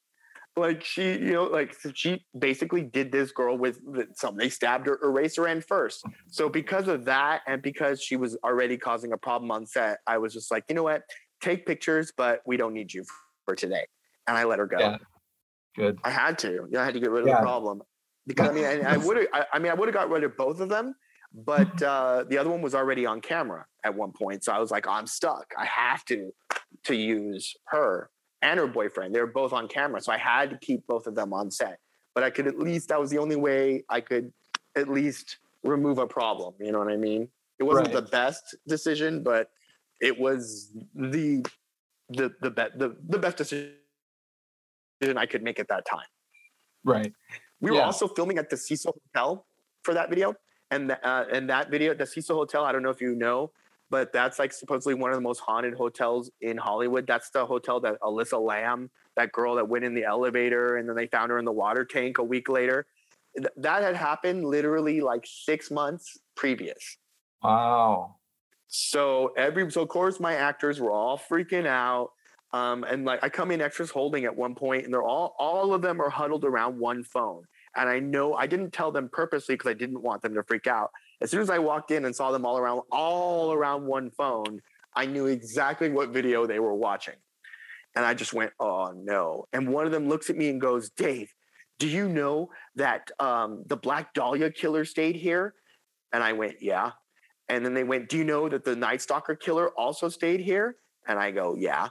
Like 0.56 0.84
she, 0.84 1.12
you 1.12 1.34
know, 1.34 1.44
like 1.44 1.76
so 1.76 1.92
she 1.94 2.26
basically 2.38 2.82
did 2.82 3.12
this 3.12 3.32
girl 3.32 3.56
with, 3.56 3.80
with 3.84 4.08
some. 4.16 4.36
They 4.36 4.50
stabbed 4.50 4.88
her 4.88 5.00
eraser 5.04 5.48
end 5.48 5.64
first. 5.64 6.04
So 6.32 6.50
because 6.50 6.88
of 6.88 7.06
that, 7.06 7.42
and 7.46 7.62
because 7.62 8.02
she 8.02 8.16
was 8.16 8.36
already 8.44 8.76
causing 8.76 9.14
a 9.14 9.18
problem 9.18 9.52
on 9.52 9.68
set, 9.68 10.00
I 10.08 10.18
was 10.18 10.34
just 10.34 10.50
like, 10.50 10.64
you 10.68 10.74
know 10.74 10.82
what? 10.82 11.04
Take 11.42 11.68
pictures, 11.68 12.12
but 12.18 12.42
we 12.48 12.58
don't 12.58 12.74
need 12.74 12.92
you 12.92 13.04
for 13.46 13.54
today. 13.54 13.86
And 14.28 14.36
I 14.36 14.46
let 14.46 14.58
her 14.58 14.66
go. 14.66 14.80
Yeah. 14.80 14.98
Good. 15.76 16.00
I 16.04 16.10
had 16.10 16.40
to. 16.40 16.50
You 16.50 16.68
know, 16.72 16.82
I 16.82 16.86
had 16.86 16.96
to 16.96 17.00
get 17.00 17.12
rid 17.12 17.22
of 17.22 17.28
Yeah. 17.28 17.36
the 17.36 17.42
problem 17.42 17.84
because 18.28 18.50
I 18.50 18.54
mean, 18.54 18.66
I, 18.66 18.94
I 18.94 18.98
would 18.98 19.18
have. 19.18 19.28
I, 19.34 19.46
I 19.54 19.60
mean, 19.60 19.72
I 19.72 19.76
would 19.76 19.88
have 19.88 19.96
got 19.96 20.10
rid 20.10 20.24
of 20.24 20.36
both 20.38 20.60
of 20.60 20.70
them, 20.70 20.94
but 21.34 21.82
uh, 21.82 22.26
the 22.30 22.38
other 22.38 22.50
one 22.50 22.62
was 22.62 22.76
already 22.76 23.06
on 23.06 23.22
camera 23.22 23.66
at 23.84 23.96
one 23.96 24.12
point. 24.12 24.44
So 24.44 24.52
I 24.52 24.60
was 24.60 24.70
like, 24.70 24.88
I'm 24.88 25.08
stuck. 25.08 25.54
I 25.58 25.66
have 25.66 26.04
to 26.06 26.32
to 26.86 26.96
use 26.96 27.56
her 27.68 28.10
and 28.42 28.60
her 28.60 28.68
boyfriend. 28.68 29.16
They 29.16 29.20
were 29.20 29.28
both 29.28 29.54
on 29.54 29.68
camera, 29.68 30.02
so 30.02 30.12
I 30.12 30.18
had 30.18 30.50
to 30.52 30.58
keep 30.58 30.86
both 30.88 31.08
of 31.08 31.16
them 31.16 31.34
on 31.34 31.50
set. 31.50 31.80
But 32.14 32.24
I 32.24 32.30
could 32.30 32.48
at 32.48 32.60
least. 32.60 32.90
That 32.90 33.00
was 33.00 33.10
the 33.10 33.18
only 33.18 33.36
way 33.36 33.84
I 33.90 34.02
could 34.02 34.32
at 34.76 34.90
least 34.90 35.38
remove 35.64 35.98
a 35.98 36.08
problem. 36.08 36.54
You 36.60 36.72
know 36.72 36.80
what 36.80 36.92
I 36.92 36.98
mean? 36.98 37.30
It 37.60 37.64
wasn't 37.64 37.88
Right. 37.88 37.96
the 37.96 38.02
best 38.04 38.56
decision, 38.68 39.24
but 39.24 39.50
it 40.02 40.20
was 40.20 40.72
the 40.94 41.46
the 42.10 42.32
the 42.42 42.52
be- 42.52 42.76
the, 42.76 42.96
the 43.08 43.20
best 43.20 43.38
decision 43.38 43.74
I 45.16 45.26
could 45.26 45.44
make 45.44 45.60
at 45.60 45.68
that 45.70 45.86
time. 45.86 46.06
Right. 46.84 47.14
We 47.62 47.72
were 47.72 47.82
also 47.82 48.08
filming 48.08 48.38
at 48.38 48.50
the 48.50 48.58
Cecil 48.58 48.96
Hotel 49.14 49.46
for 49.84 49.94
that 49.94 50.10
video, 50.10 50.36
and 50.72 50.90
the, 50.90 51.08
uh, 51.08 51.26
and 51.32 51.50
that 51.50 51.70
video, 51.72 51.94
the 51.94 52.06
Cecil 52.06 52.36
Hotel. 52.36 52.64
I 52.64 52.72
don't 52.72 52.84
know 52.84 52.90
if 52.90 53.02
you 53.02 53.16
know, 53.16 53.52
but 53.90 54.12
that's 54.14 54.38
like 54.38 54.54
supposedly 54.54 54.94
one 54.94 55.12
of 55.12 55.16
the 55.16 55.22
most 55.22 55.40
haunted 55.40 55.74
hotels 55.74 56.30
in 56.42 56.58
Hollywood. 56.58 57.08
That's 57.08 57.30
the 57.30 57.46
hotel 57.46 57.80
that 57.82 57.98
Elisa 58.02 58.38
Lam, 58.38 58.90
that 59.16 59.32
girl 59.32 59.56
that 59.56 59.68
went 59.68 59.86
in 59.86 59.94
the 59.94 60.04
elevator, 60.04 60.78
and 60.78 60.88
then 60.88 60.96
they 60.96 61.08
found 61.08 61.32
her 61.32 61.40
in 61.40 61.46
the 61.46 61.52
water 61.52 61.86
tank 61.86 62.18
a 62.18 62.24
week 62.24 62.50
later. 62.50 62.86
Th- 63.36 63.50
That 63.58 63.82
had 63.82 63.96
happened 63.96 64.46
literally 64.46 65.02
like 65.02 65.26
six 65.26 65.72
months 65.72 66.18
previous. 66.36 66.98
Wow. 67.44 68.16
So 68.68 69.34
every 69.38 69.72
so 69.72 69.82
of 69.82 69.88
course 69.88 70.20
my 70.20 70.34
actors 70.34 70.80
were 70.82 70.92
all 70.92 71.18
freaking 71.18 71.66
out. 71.66 72.12
Um, 72.54 72.84
and 72.86 73.04
like 73.06 73.24
I 73.24 73.30
come 73.30 73.52
in 73.52 73.62
extras 73.62 73.92
holding 73.92 74.26
at 74.26 74.36
one 74.36 74.56
point, 74.56 74.86
and 74.86 74.94
they're 74.94 75.04
all 75.04 75.36
all 75.38 75.74
of 75.74 75.82
them 75.82 76.02
are 76.02 76.10
huddled 76.10 76.46
around 76.46 76.80
one 76.80 77.04
phone. 77.04 77.44
And 77.76 77.90
I 77.90 78.00
know 78.00 78.34
I 78.34 78.48
didn't 78.48 78.72
tell 78.72 78.92
them 78.92 79.10
purposely 79.12 79.56
because 79.56 79.70
I 79.70 79.74
didn't 79.74 80.02
want 80.02 80.22
them 80.22 80.34
to 80.34 80.44
freak 80.44 80.68
out. 80.68 80.92
As 81.22 81.30
soon 81.30 81.42
as 81.42 81.50
I 81.50 81.60
walked 81.60 81.92
in 81.92 82.06
and 82.06 82.16
saw 82.16 82.32
them 82.32 82.46
all 82.46 82.58
around 82.58 82.82
all 82.92 83.52
around 83.52 83.86
one 83.86 84.12
phone, 84.12 84.62
I 84.96 85.06
knew 85.06 85.26
exactly 85.26 85.90
what 85.90 86.10
video 86.10 86.48
they 86.48 86.60
were 86.60 86.76
watching. 86.76 87.16
And 87.96 88.06
I 88.06 88.14
just 88.14 88.34
went, 88.34 88.52
oh 88.60 88.94
no. 88.96 89.48
And 89.54 89.74
one 89.74 89.86
of 89.86 89.92
them 89.92 90.08
looks 90.08 90.30
at 90.30 90.38
me 90.38 90.50
and 90.50 90.62
goes, 90.62 90.90
Dave, 90.92 91.34
do 91.80 91.88
you 91.88 92.08
know 92.08 92.50
that 92.76 93.12
um, 93.20 93.64
the 93.68 93.78
Black 93.78 94.14
Dahlia 94.14 94.52
killer 94.52 94.86
stayed 94.86 95.16
here? 95.16 95.54
And 96.14 96.24
I 96.24 96.34
went, 96.34 96.62
yeah. 96.62 96.92
And 97.50 97.66
then 97.66 97.74
they 97.74 97.84
went, 97.84 98.10
Do 98.10 98.18
you 98.18 98.24
know 98.24 98.50
that 98.50 98.64
the 98.64 98.76
Night 98.76 99.02
Stalker 99.02 99.36
killer 99.36 99.70
also 99.78 100.10
stayed 100.10 100.42
here? 100.42 100.76
And 101.08 101.18
I 101.18 101.32
go, 101.32 101.56
yeah. 101.58 101.90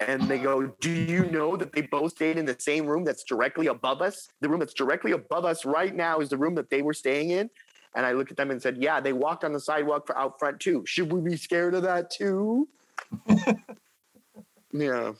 And 0.00 0.22
they 0.22 0.38
go, 0.38 0.66
do 0.80 0.90
you 0.90 1.24
know 1.30 1.56
that 1.56 1.72
they 1.72 1.82
both 1.82 2.12
stayed 2.12 2.36
in 2.36 2.44
the 2.44 2.56
same 2.58 2.86
room 2.86 3.02
that's 3.02 3.24
directly 3.24 3.68
above 3.68 4.02
us? 4.02 4.28
The 4.40 4.48
room 4.48 4.60
that's 4.60 4.74
directly 4.74 5.12
above 5.12 5.44
us 5.46 5.64
right 5.64 5.94
now 5.94 6.20
is 6.20 6.28
the 6.28 6.36
room 6.36 6.54
that 6.56 6.68
they 6.68 6.82
were 6.82 6.92
staying 6.92 7.30
in. 7.30 7.48
And 7.94 8.04
I 8.04 8.12
looked 8.12 8.30
at 8.30 8.36
them 8.36 8.50
and 8.50 8.60
said, 8.60 8.76
yeah, 8.76 9.00
they 9.00 9.14
walked 9.14 9.42
on 9.42 9.54
the 9.54 9.60
sidewalk 9.60 10.06
for 10.06 10.18
out 10.18 10.38
front 10.38 10.60
too. 10.60 10.84
Should 10.84 11.10
we 11.10 11.20
be 11.22 11.36
scared 11.36 11.74
of 11.74 11.82
that 11.84 12.10
too? 12.10 12.68
yeah. 14.72 15.12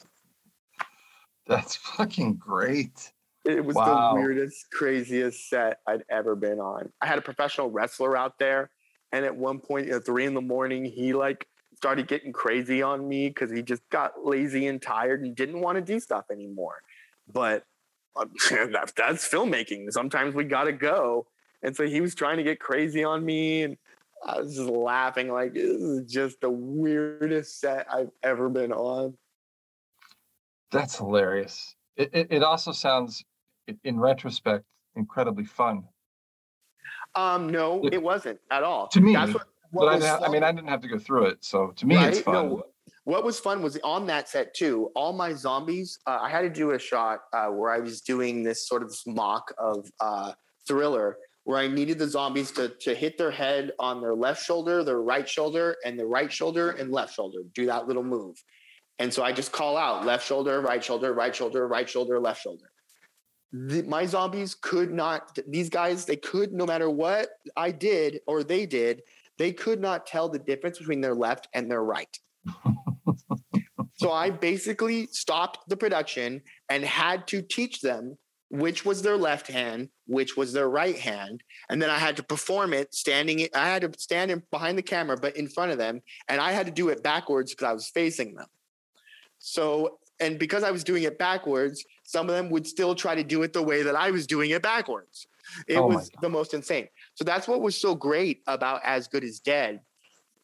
That's 1.47 1.75
fucking 1.77 2.35
great. 2.35 3.11
It 3.45 3.63
was 3.63 3.75
Wow. 3.75 4.13
the 4.13 4.19
weirdest, 4.19 4.69
craziest 4.71 5.49
set 5.49 5.79
I'd 5.87 6.03
ever 6.09 6.35
been 6.35 6.59
on. 6.59 6.91
I 7.01 7.07
had 7.07 7.17
a 7.17 7.21
professional 7.21 7.71
wrestler 7.71 8.17
out 8.17 8.37
there, 8.37 8.69
and 9.13 9.25
at 9.25 9.35
one 9.35 9.59
point 9.59 9.89
at 9.89 10.05
three 10.05 10.25
in 10.25 10.33
the 10.33 10.41
morning, 10.41 10.83
he 10.83 11.13
like 11.13 11.47
started 11.77 12.07
getting 12.07 12.33
crazy 12.33 12.81
on 12.81 13.07
me 13.07 13.27
because 13.29 13.51
he 13.51 13.61
just 13.61 13.87
got 13.91 14.25
lazy 14.25 14.65
and 14.65 14.81
tired 14.81 15.21
and 15.21 15.35
didn't 15.35 15.61
want 15.61 15.75
to 15.75 15.81
do 15.81 15.99
stuff 15.99 16.25
anymore. 16.31 16.81
But 17.31 17.63
um, 18.15 18.31
that, 18.49 18.91
that's 18.97 19.27
filmmaking. 19.29 19.91
Sometimes 19.91 20.33
we 20.33 20.43
gotta 20.43 20.73
go, 20.73 21.27
and 21.61 21.75
so 21.75 21.85
he 21.85 22.01
was 22.01 22.15
trying 22.15 22.37
to 22.37 22.43
get 22.43 22.59
crazy 22.59 23.03
on 23.03 23.23
me, 23.23 23.61
and 23.63 23.77
I 24.25 24.39
was 24.39 24.55
just 24.55 24.67
laughing 24.69 25.29
like 25.31 25.53
this 25.53 25.63
is 25.79 26.11
just 26.11 26.41
the 26.41 26.49
weirdest 26.49 27.59
set 27.59 27.85
I've 27.93 28.09
ever 28.23 28.49
been 28.49 28.71
on. 28.73 29.13
That's 30.71 30.97
hilarious. 30.97 31.75
It, 31.95 32.09
it, 32.11 32.27
it 32.31 32.43
also 32.43 32.71
sounds, 32.71 33.23
in 33.83 33.99
retrospect, 33.99 34.65
incredibly 34.95 35.45
fun. 35.45 35.83
Um, 37.15 37.49
no, 37.49 37.85
It- 37.85 37.93
it 37.93 38.01
wasn't 38.03 38.39
at 38.51 38.63
all. 38.63 38.87
To 38.89 38.99
me, 39.01 39.13
that's 39.13 39.33
what. 39.33 39.47
But 39.71 39.87
I, 39.87 39.95
was 39.95 40.05
I 40.05 40.29
mean, 40.29 40.43
I 40.43 40.51
didn't 40.51 40.69
have 40.69 40.81
to 40.81 40.87
go 40.87 40.97
through 40.97 41.25
it, 41.27 41.43
so 41.43 41.71
to 41.75 41.85
me, 41.85 41.97
it's 41.97 42.19
fun. 42.19 42.33
No, 42.33 42.63
what 43.07 43.23
was 43.23 43.39
fun 43.39 43.61
was 43.61 43.79
on 43.85 44.05
that 44.07 44.27
set 44.27 44.53
too. 44.53 44.91
All 44.93 45.13
my 45.13 45.31
zombies, 45.33 45.97
uh, 46.07 46.19
I 46.21 46.29
had 46.29 46.41
to 46.41 46.49
do 46.49 46.71
a 46.71 46.79
shot 46.79 47.21
uh, 47.31 47.47
where 47.47 47.71
I 47.71 47.79
was 47.79 48.01
doing 48.01 48.43
this 48.43 48.67
sort 48.67 48.83
of 48.83 48.93
mock 49.05 49.53
of 49.57 49.89
uh, 50.01 50.33
thriller, 50.67 51.17
where 51.45 51.57
I 51.57 51.69
needed 51.69 51.99
the 51.99 52.07
zombies 52.09 52.51
to 52.51 52.67
to 52.81 52.93
hit 52.93 53.17
their 53.17 53.31
head 53.31 53.71
on 53.79 54.01
their 54.01 54.13
left 54.13 54.43
shoulder, 54.43 54.83
their 54.83 55.01
right 55.01 55.27
shoulder, 55.27 55.77
and 55.85 55.97
the 55.97 56.05
right 56.05 56.31
shoulder 56.31 56.71
and 56.71 56.91
left 56.91 57.13
shoulder. 57.13 57.39
Do 57.55 57.65
that 57.67 57.87
little 57.87 58.03
move, 58.03 58.35
and 58.99 59.13
so 59.13 59.23
I 59.23 59.31
just 59.31 59.53
call 59.53 59.77
out 59.77 60.05
left 60.05 60.27
shoulder, 60.27 60.59
right 60.59 60.83
shoulder, 60.83 61.13
right 61.13 61.33
shoulder, 61.33 61.65
right 61.65 61.89
shoulder, 61.89 62.19
left 62.19 62.41
shoulder. 62.41 62.65
The, 63.53 63.83
my 63.83 64.05
zombies 64.05 64.53
could 64.53 64.91
not. 64.91 65.39
These 65.47 65.69
guys, 65.69 66.03
they 66.03 66.17
could 66.17 66.51
no 66.51 66.65
matter 66.65 66.89
what 66.89 67.29
I 67.55 67.71
did 67.71 68.19
or 68.27 68.43
they 68.43 68.65
did, 68.65 69.01
they 69.37 69.53
could 69.53 69.79
not 69.79 70.05
tell 70.05 70.29
the 70.29 70.39
difference 70.39 70.77
between 70.77 71.01
their 71.01 71.15
left 71.15 71.47
and 71.53 71.69
their 71.69 71.83
right. 71.83 72.17
so 73.95 74.11
I 74.11 74.29
basically 74.29 75.07
stopped 75.07 75.67
the 75.69 75.77
production 75.77 76.41
and 76.69 76.83
had 76.83 77.27
to 77.27 77.41
teach 77.41 77.81
them 77.81 78.17
which 78.49 78.85
was 78.85 79.01
their 79.01 79.17
left 79.17 79.47
hand, 79.47 79.89
which 80.05 80.37
was 80.37 80.53
their 80.53 80.69
right 80.69 80.97
hand, 80.97 81.43
and 81.69 81.81
then 81.81 81.89
I 81.89 81.97
had 81.97 82.15
to 82.17 82.23
perform 82.23 82.73
it 82.73 82.93
standing. 82.93 83.47
I 83.53 83.67
had 83.67 83.81
to 83.81 83.99
stand 83.99 84.31
in 84.31 84.41
behind 84.51 84.77
the 84.77 84.83
camera, 84.83 85.17
but 85.17 85.35
in 85.35 85.47
front 85.47 85.71
of 85.71 85.77
them, 85.77 86.01
and 86.29 86.39
I 86.39 86.51
had 86.51 86.65
to 86.65 86.71
do 86.71 86.89
it 86.89 87.03
backwards 87.03 87.51
because 87.51 87.67
I 87.67 87.73
was 87.73 87.89
facing 87.89 88.35
them. 88.35 88.47
So, 89.39 89.99
and 90.19 90.39
because 90.39 90.63
I 90.63 90.71
was 90.71 90.83
doing 90.83 91.03
it 91.03 91.19
backwards, 91.19 91.83
some 92.03 92.29
of 92.29 92.35
them 92.35 92.49
would 92.49 92.65
still 92.65 92.95
try 92.95 93.15
to 93.15 93.23
do 93.23 93.43
it 93.43 93.53
the 93.53 93.61
way 93.61 93.83
that 93.83 93.95
I 93.95 94.11
was 94.11 94.25
doing 94.25 94.51
it 94.51 94.61
backwards. 94.61 95.27
It 95.67 95.77
Oh 95.77 95.87
was 95.87 96.09
the 96.21 96.29
most 96.29 96.53
insane. 96.53 96.87
So 97.17 97.23
that's 97.23 97.47
what 97.47 97.61
was 97.61 97.75
so 97.75 97.95
great 97.95 98.43
about 98.45 98.81
As 98.83 99.07
Good 99.07 99.23
as 99.23 99.39
Dead. 99.39 99.81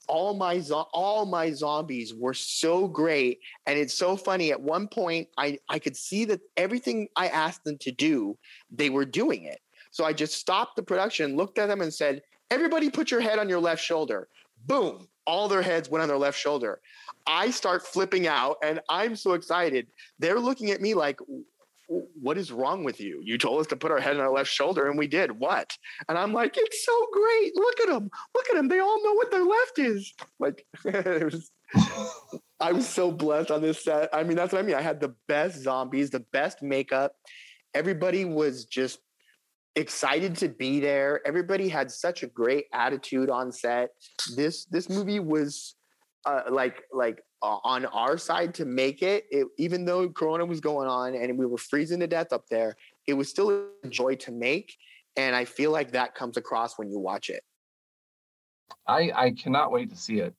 All 0.08 0.34
my 0.34 0.60
zo- 0.60 0.88
all 0.92 1.24
my 1.26 1.52
zombies 1.52 2.16
were 2.16 2.34
so 2.34 2.88
great, 2.88 3.40
and 3.68 3.78
it's 3.78 3.94
so 3.94 4.18
funny. 4.18 4.52
At 4.52 4.60
one 4.60 4.88
point, 4.88 5.28
I 5.38 5.60
I 5.70 5.78
could 5.78 5.96
see 5.96 6.26
that 6.26 6.42
everything 6.58 7.08
I 7.16 7.28
asked 7.28 7.64
them 7.64 7.78
to 7.78 7.92
do, 7.92 8.38
they 8.72 8.90
were 8.90 9.06
doing 9.06 9.44
it. 9.44 9.62
So 9.92 10.04
I 10.04 10.14
just 10.14 10.34
stopped 10.34 10.76
the 10.76 10.84
production, 10.84 11.38
looked 11.38 11.60
at 11.60 11.68
them, 11.68 11.80
and 11.82 11.94
said, 11.94 12.24
"Everybody, 12.50 12.90
put 12.90 13.12
your 13.12 13.22
head 13.22 13.38
on 13.38 13.48
your 13.48 13.62
left 13.62 13.84
shoulder." 13.84 14.28
Boom! 14.66 15.08
All 15.26 15.48
their 15.48 15.62
heads 15.62 15.90
went 15.90 16.02
on 16.02 16.08
their 16.10 16.18
left 16.18 16.40
shoulder. 16.40 16.82
I 17.28 17.52
start 17.52 17.86
flipping 17.86 18.28
out, 18.28 18.58
and 18.64 18.82
I'm 18.90 19.16
so 19.16 19.34
excited. 19.34 19.88
They're 20.20 20.40
looking 20.40 20.72
at 20.72 20.82
me 20.82 20.96
like, 20.96 21.20
what 21.88 22.38
is 22.38 22.52
wrong 22.52 22.84
with 22.84 23.00
you? 23.00 23.22
You 23.24 23.38
told 23.38 23.62
us 23.62 23.68
to 23.68 23.76
put 23.76 23.92
our 23.92 24.00
head 24.00 24.16
on 24.16 24.22
our 24.22 24.32
left 24.32 24.50
shoulder 24.50 24.90
and 24.90 24.98
we 24.98 25.08
did. 25.08 25.32
What? 25.32 25.78
And 26.08 26.18
I'm 26.18 26.34
like, 26.34 26.56
it's 26.58 26.86
so 26.86 27.08
great. 27.12 27.56
Look 27.56 27.80
at 27.82 27.88
them. 27.88 28.10
Look 28.36 28.50
at 28.50 28.56
them. 28.56 28.68
They 28.68 28.80
all 28.80 29.04
know 29.04 29.14
what 29.14 29.32
their 29.32 29.44
left 29.44 29.80
is. 29.80 30.14
Like, 30.40 30.66
was, 30.86 31.52
I 32.60 32.72
was 32.72 32.88
so 32.88 33.12
blessed 33.12 33.52
on 33.52 33.62
this 33.62 33.84
set. 33.84 34.10
I 34.14 34.24
mean, 34.24 34.38
that's 34.38 34.54
what 34.54 34.60
I 34.60 34.64
mean. 34.64 34.76
I 34.76 34.82
had 34.82 35.00
the 35.00 35.16
best 35.28 35.62
zombies, 35.62 36.10
the 36.10 36.26
best 36.32 36.62
makeup. 36.62 37.14
Everybody 37.74 38.26
was 38.26 38.66
just 38.66 39.00
excited 39.76 40.36
to 40.38 40.50
be 40.50 40.80
there. 40.80 41.22
Everybody 41.26 41.68
had 41.68 41.92
such 41.92 42.24
a 42.24 42.28
great 42.28 42.66
attitude 42.74 43.30
on 43.30 43.52
set. 43.52 43.90
This 44.36 44.66
this 44.66 44.90
movie 44.90 45.20
was 45.20 45.76
uh, 46.26 46.44
like 46.50 46.84
like 46.94 47.20
on 47.44 47.86
our 47.88 48.18
side 48.18 48.54
to 48.56 48.66
make 48.66 49.02
it, 49.02 49.26
it, 49.30 49.48
even 49.58 49.86
though 49.86 50.10
Corona 50.10 50.46
was 50.46 50.62
going 50.62 50.88
on 50.88 51.14
and 51.14 51.38
we 51.38 51.46
were 51.46 51.58
freezing 51.58 52.00
to 52.00 52.08
death 52.08 52.32
up 52.32 52.48
there, 52.50 52.76
it 53.06 53.14
was 53.14 53.30
still 53.30 53.68
a 53.84 53.88
joy 53.88 54.16
to 54.16 54.32
make. 54.32 54.78
And 55.18 55.36
I 55.36 55.46
feel 55.46 55.72
like 55.72 55.92
that 55.92 56.16
comes 56.16 56.38
across 56.38 56.80
when 56.80 56.90
you 56.90 56.98
watch 57.00 57.30
it. 57.30 57.44
I 58.88 59.12
I 59.14 59.32
cannot 59.32 59.72
wait 59.72 59.90
to 59.92 59.98
see 59.98 60.20
it. 60.20 60.34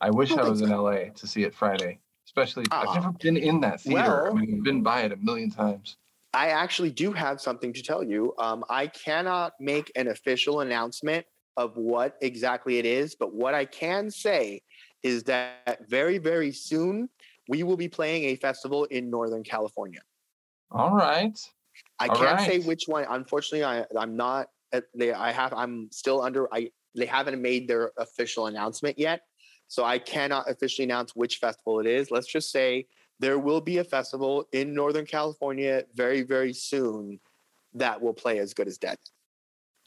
I 0.00 0.10
wish 0.10 0.32
Oh, 0.32 0.38
I 0.38 0.48
was 0.48 0.60
in. 0.60 0.70
LA 0.70 1.10
to 1.14 1.26
see 1.26 1.44
it 1.44 1.54
Friday. 1.54 2.00
Especially, 2.26 2.64
I've 2.70 2.94
never 2.94 3.12
been 3.12 3.38
in 3.38 3.60
that 3.62 3.80
theater. 3.80 4.30
i 4.30 4.34
mean 4.34 4.56
i've 4.58 4.64
been 4.64 4.82
by 4.82 5.00
it 5.02 5.12
a 5.12 5.16
million 5.16 5.50
times. 5.50 5.96
I 6.34 6.48
actually 6.48 6.90
do 6.90 7.10
have 7.12 7.40
something 7.40 7.72
to 7.72 7.82
tell 7.82 8.04
you. 8.04 8.34
Um, 8.38 8.64
I 8.68 8.88
cannot 8.88 9.54
make 9.58 9.90
an 9.96 10.08
official 10.08 10.60
announcement 10.60 11.24
of 11.56 11.76
what 11.76 12.16
exactly 12.20 12.78
it 12.78 12.84
is, 12.84 13.16
but 13.18 13.34
what 13.34 13.54
I 13.54 13.64
can 13.64 14.10
say 14.10 14.60
is 15.02 15.24
that 15.24 15.88
very, 15.88 16.18
very 16.18 16.52
soon 16.52 17.08
we 17.48 17.62
will 17.62 17.76
be 17.76 17.88
playing 17.88 18.24
a 18.24 18.36
festival 18.36 18.84
in 18.84 19.10
Northern 19.10 19.42
California. 19.42 20.00
All 20.70 20.94
right. 20.94 21.38
I 21.98 22.08
All 22.08 22.16
can't 22.16 22.40
say 22.40 22.58
which 22.60 22.84
one. 22.86 23.06
Unfortunately, 23.08 23.64
I, 23.64 23.84
I'm 23.98 24.16
not. 24.16 24.48
At, 24.72 24.84
they, 24.94 25.12
I 25.12 25.32
have. 25.32 25.52
I'm 25.52 25.88
still 25.90 26.20
under. 26.20 26.52
I. 26.52 26.70
They 26.94 27.06
haven't 27.06 27.40
made 27.40 27.68
their 27.68 27.92
official 27.96 28.46
announcement 28.46 28.98
yet, 28.98 29.22
so 29.68 29.84
I 29.84 29.98
cannot 29.98 30.50
officially 30.50 30.84
announce 30.84 31.14
which 31.14 31.36
festival 31.36 31.80
it 31.80 31.86
is. 31.86 32.10
Let's 32.10 32.26
just 32.26 32.50
say 32.50 32.86
there 33.20 33.38
will 33.38 33.60
be 33.60 33.78
a 33.78 33.84
festival 33.84 34.48
in 34.52 34.74
Northern 34.74 35.06
California 35.06 35.84
very, 35.94 36.22
very 36.22 36.52
soon 36.52 37.20
that 37.74 38.00
will 38.00 38.14
play 38.14 38.38
as 38.38 38.52
good 38.54 38.68
as 38.68 38.78
dead. 38.78 38.98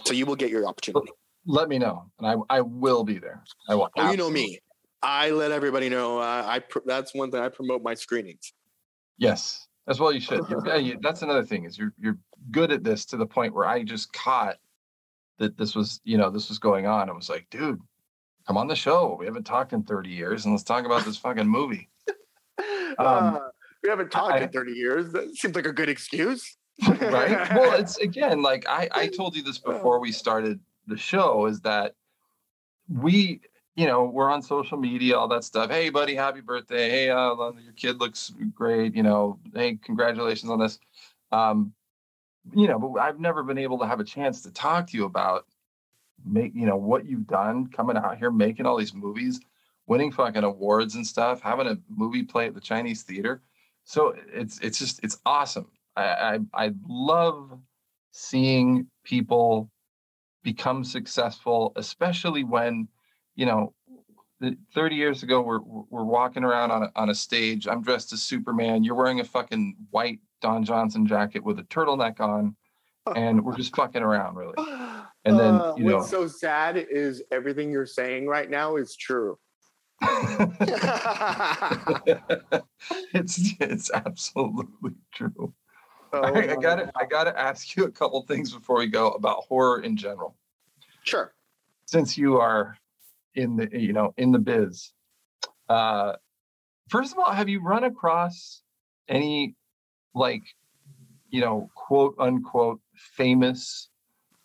So 0.05 0.13
you 0.13 0.25
will 0.25 0.35
get 0.35 0.49
your 0.49 0.65
opportunity. 0.65 1.11
Let 1.45 1.69
me 1.69 1.79
know, 1.79 2.05
and 2.19 2.27
I 2.27 2.57
I 2.57 2.61
will 2.61 3.03
be 3.03 3.19
there. 3.19 3.43
I 3.67 3.75
will. 3.75 3.89
Oh, 3.97 4.11
you 4.11 4.17
know 4.17 4.29
me. 4.29 4.59
I 5.03 5.31
let 5.31 5.51
everybody 5.51 5.89
know. 5.89 6.19
Uh, 6.19 6.43
I. 6.47 6.59
pr- 6.59 6.79
That's 6.85 7.13
one 7.13 7.31
thing 7.31 7.41
I 7.41 7.49
promote 7.49 7.81
my 7.83 7.93
screenings. 7.93 8.53
Yes, 9.17 9.67
as 9.87 9.99
well 9.99 10.11
you 10.11 10.19
should. 10.19 10.41
You're, 10.49 10.75
you- 10.77 10.99
that's 11.01 11.21
another 11.21 11.43
thing 11.45 11.65
is 11.65 11.77
you're 11.77 11.93
you're 11.99 12.17
good 12.51 12.71
at 12.71 12.83
this 12.83 13.05
to 13.05 13.17
the 13.17 13.25
point 13.25 13.53
where 13.53 13.65
I 13.67 13.83
just 13.83 14.11
caught 14.13 14.57
that 15.39 15.57
this 15.57 15.75
was 15.75 16.01
you 16.03 16.17
know 16.17 16.29
this 16.29 16.49
was 16.49 16.59
going 16.59 16.85
on. 16.85 17.09
I 17.09 17.13
was 17.13 17.29
like, 17.29 17.47
dude, 17.49 17.79
come 18.47 18.57
on 18.57 18.67
the 18.67 18.75
show. 18.75 19.15
We 19.19 19.25
haven't 19.25 19.43
talked 19.45 19.73
in 19.73 19.83
30 19.83 20.09
years, 20.09 20.45
and 20.45 20.53
let's 20.53 20.63
talk 20.63 20.85
about 20.85 21.03
this 21.05 21.17
fucking 21.17 21.47
movie. 21.47 21.89
Um, 22.99 23.07
Uh, 23.07 23.39
we 23.81 23.89
haven't 23.89 24.11
talked 24.11 24.33
I- 24.33 24.39
in 24.41 24.49
30 24.49 24.73
years. 24.73 25.13
That 25.13 25.33
seems 25.35 25.55
like 25.55 25.65
a 25.65 25.71
good 25.71 25.87
excuse. 25.89 26.57
right? 26.87 27.49
Well, 27.55 27.73
it's 27.79 27.97
again 27.97 28.41
like 28.43 28.65
I 28.67 28.89
I 28.91 29.07
told 29.07 29.35
you 29.35 29.41
this 29.41 29.57
before 29.57 29.99
we 29.99 30.11
started 30.11 30.59
the 30.87 30.97
show 30.97 31.45
is 31.45 31.61
that 31.61 31.95
we 32.89 33.39
you 33.75 33.87
know 33.87 34.03
we're 34.03 34.29
on 34.29 34.41
social 34.41 34.77
media 34.77 35.17
all 35.17 35.27
that 35.27 35.43
stuff. 35.43 35.69
Hey 35.69 35.89
buddy 35.89 36.15
happy 36.15 36.41
birthday. 36.41 36.89
Hey 36.89 37.09
uh, 37.09 37.35
your 37.35 37.73
kid 37.75 37.99
looks 37.99 38.33
great 38.53 38.95
you 38.95 39.03
know. 39.03 39.39
Hey 39.53 39.77
congratulations 39.83 40.51
on 40.51 40.59
this. 40.59 40.79
Um 41.31 41.73
you 42.55 42.67
know 42.67 42.79
but 42.79 42.99
i've 42.99 43.19
never 43.19 43.43
been 43.43 43.57
able 43.57 43.77
to 43.77 43.85
have 43.85 43.99
a 43.99 44.03
chance 44.03 44.41
to 44.41 44.51
talk 44.51 44.87
to 44.87 44.97
you 44.97 45.05
about 45.05 45.45
make 46.25 46.53
you 46.55 46.65
know 46.65 46.77
what 46.77 47.05
you've 47.05 47.27
done 47.27 47.67
coming 47.67 47.97
out 47.97 48.17
here 48.17 48.31
making 48.31 48.65
all 48.65 48.77
these 48.77 48.93
movies 48.93 49.39
winning 49.87 50.11
fucking 50.11 50.43
awards 50.43 50.95
and 50.95 51.05
stuff 51.05 51.41
having 51.41 51.67
a 51.67 51.77
movie 51.89 52.23
play 52.23 52.47
at 52.47 52.53
the 52.53 52.61
chinese 52.61 53.03
theater. 53.03 53.41
So 53.83 54.15
it's 54.33 54.59
it's 54.59 54.79
just 54.79 55.03
it's 55.03 55.19
awesome. 55.25 55.67
I 55.95 56.39
i, 56.53 56.65
I 56.65 56.73
love 56.87 57.57
seeing 58.11 58.87
people 59.03 59.69
become 60.43 60.83
successful 60.83 61.71
especially 61.75 62.43
when 62.43 62.87
you 63.35 63.45
know 63.45 63.73
30 64.73 64.95
years 64.95 65.23
ago 65.23 65.41
we're 65.41 65.59
we're 65.59 66.03
walking 66.03 66.43
around 66.43 66.71
on 66.71 66.83
a, 66.83 66.91
on 66.95 67.09
a 67.09 67.15
stage 67.15 67.67
i'm 67.67 67.81
dressed 67.81 68.11
as 68.11 68.21
superman 68.21 68.83
you're 68.83 68.95
wearing 68.95 69.19
a 69.19 69.23
fucking 69.23 69.75
white 69.91 70.19
don 70.41 70.63
johnson 70.63 71.05
jacket 71.05 71.43
with 71.43 71.59
a 71.59 71.63
turtleneck 71.63 72.19
on 72.19 72.55
and 73.15 73.43
we're 73.43 73.55
just 73.55 73.75
fucking 73.75 74.01
around 74.01 74.35
really 74.35 74.55
And 75.23 75.39
then, 75.39 75.53
Uh, 75.53 75.75
you 75.77 75.83
know- 75.85 75.97
what's 75.97 76.09
so 76.09 76.27
sad 76.27 76.77
is 76.77 77.21
everything 77.31 77.71
you're 77.71 77.85
saying 77.85 78.25
right 78.25 78.49
now 78.49 78.77
is 78.77 78.95
true. 78.95 79.37
it's 83.13 83.53
it's 83.59 83.91
absolutely 83.93 84.95
true. 85.13 85.53
Oh, 86.13 86.21
I, 86.21 86.53
I 86.53 86.55
gotta 86.55 86.91
I 86.95 87.05
gotta 87.05 87.39
ask 87.39 87.75
you 87.77 87.83
a 87.85 87.91
couple 87.91 88.19
things 88.23 88.51
before 88.51 88.79
we 88.79 88.87
go 88.87 89.11
about 89.11 89.43
horror 89.43 89.81
in 89.81 89.95
general. 89.95 90.35
Sure. 91.03 91.35
Since 91.85 92.17
you 92.17 92.39
are 92.39 92.75
in 93.35 93.55
the 93.55 93.69
you 93.71 93.93
know 93.93 94.13
in 94.17 94.31
the 94.31 94.39
biz, 94.39 94.93
uh, 95.69 96.13
first 96.89 97.11
of 97.11 97.19
all, 97.19 97.31
have 97.31 97.49
you 97.49 97.61
run 97.61 97.83
across 97.83 98.61
any 99.07 99.55
like 100.13 100.43
you 101.29 101.41
know 101.41 101.69
quote 101.75 102.15
unquote 102.19 102.79
famous 102.95 103.89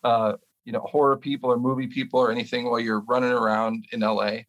uh, 0.03 0.33
you 0.65 0.71
know 0.71 0.81
horror 0.81 1.17
people 1.17 1.51
or 1.51 1.57
movie 1.57 1.87
people 1.87 2.19
or 2.19 2.31
anything 2.31 2.69
while 2.69 2.79
you're 2.79 3.01
running 3.01 3.31
around 3.31 3.85
in 3.91 4.01
LA? 4.01 4.39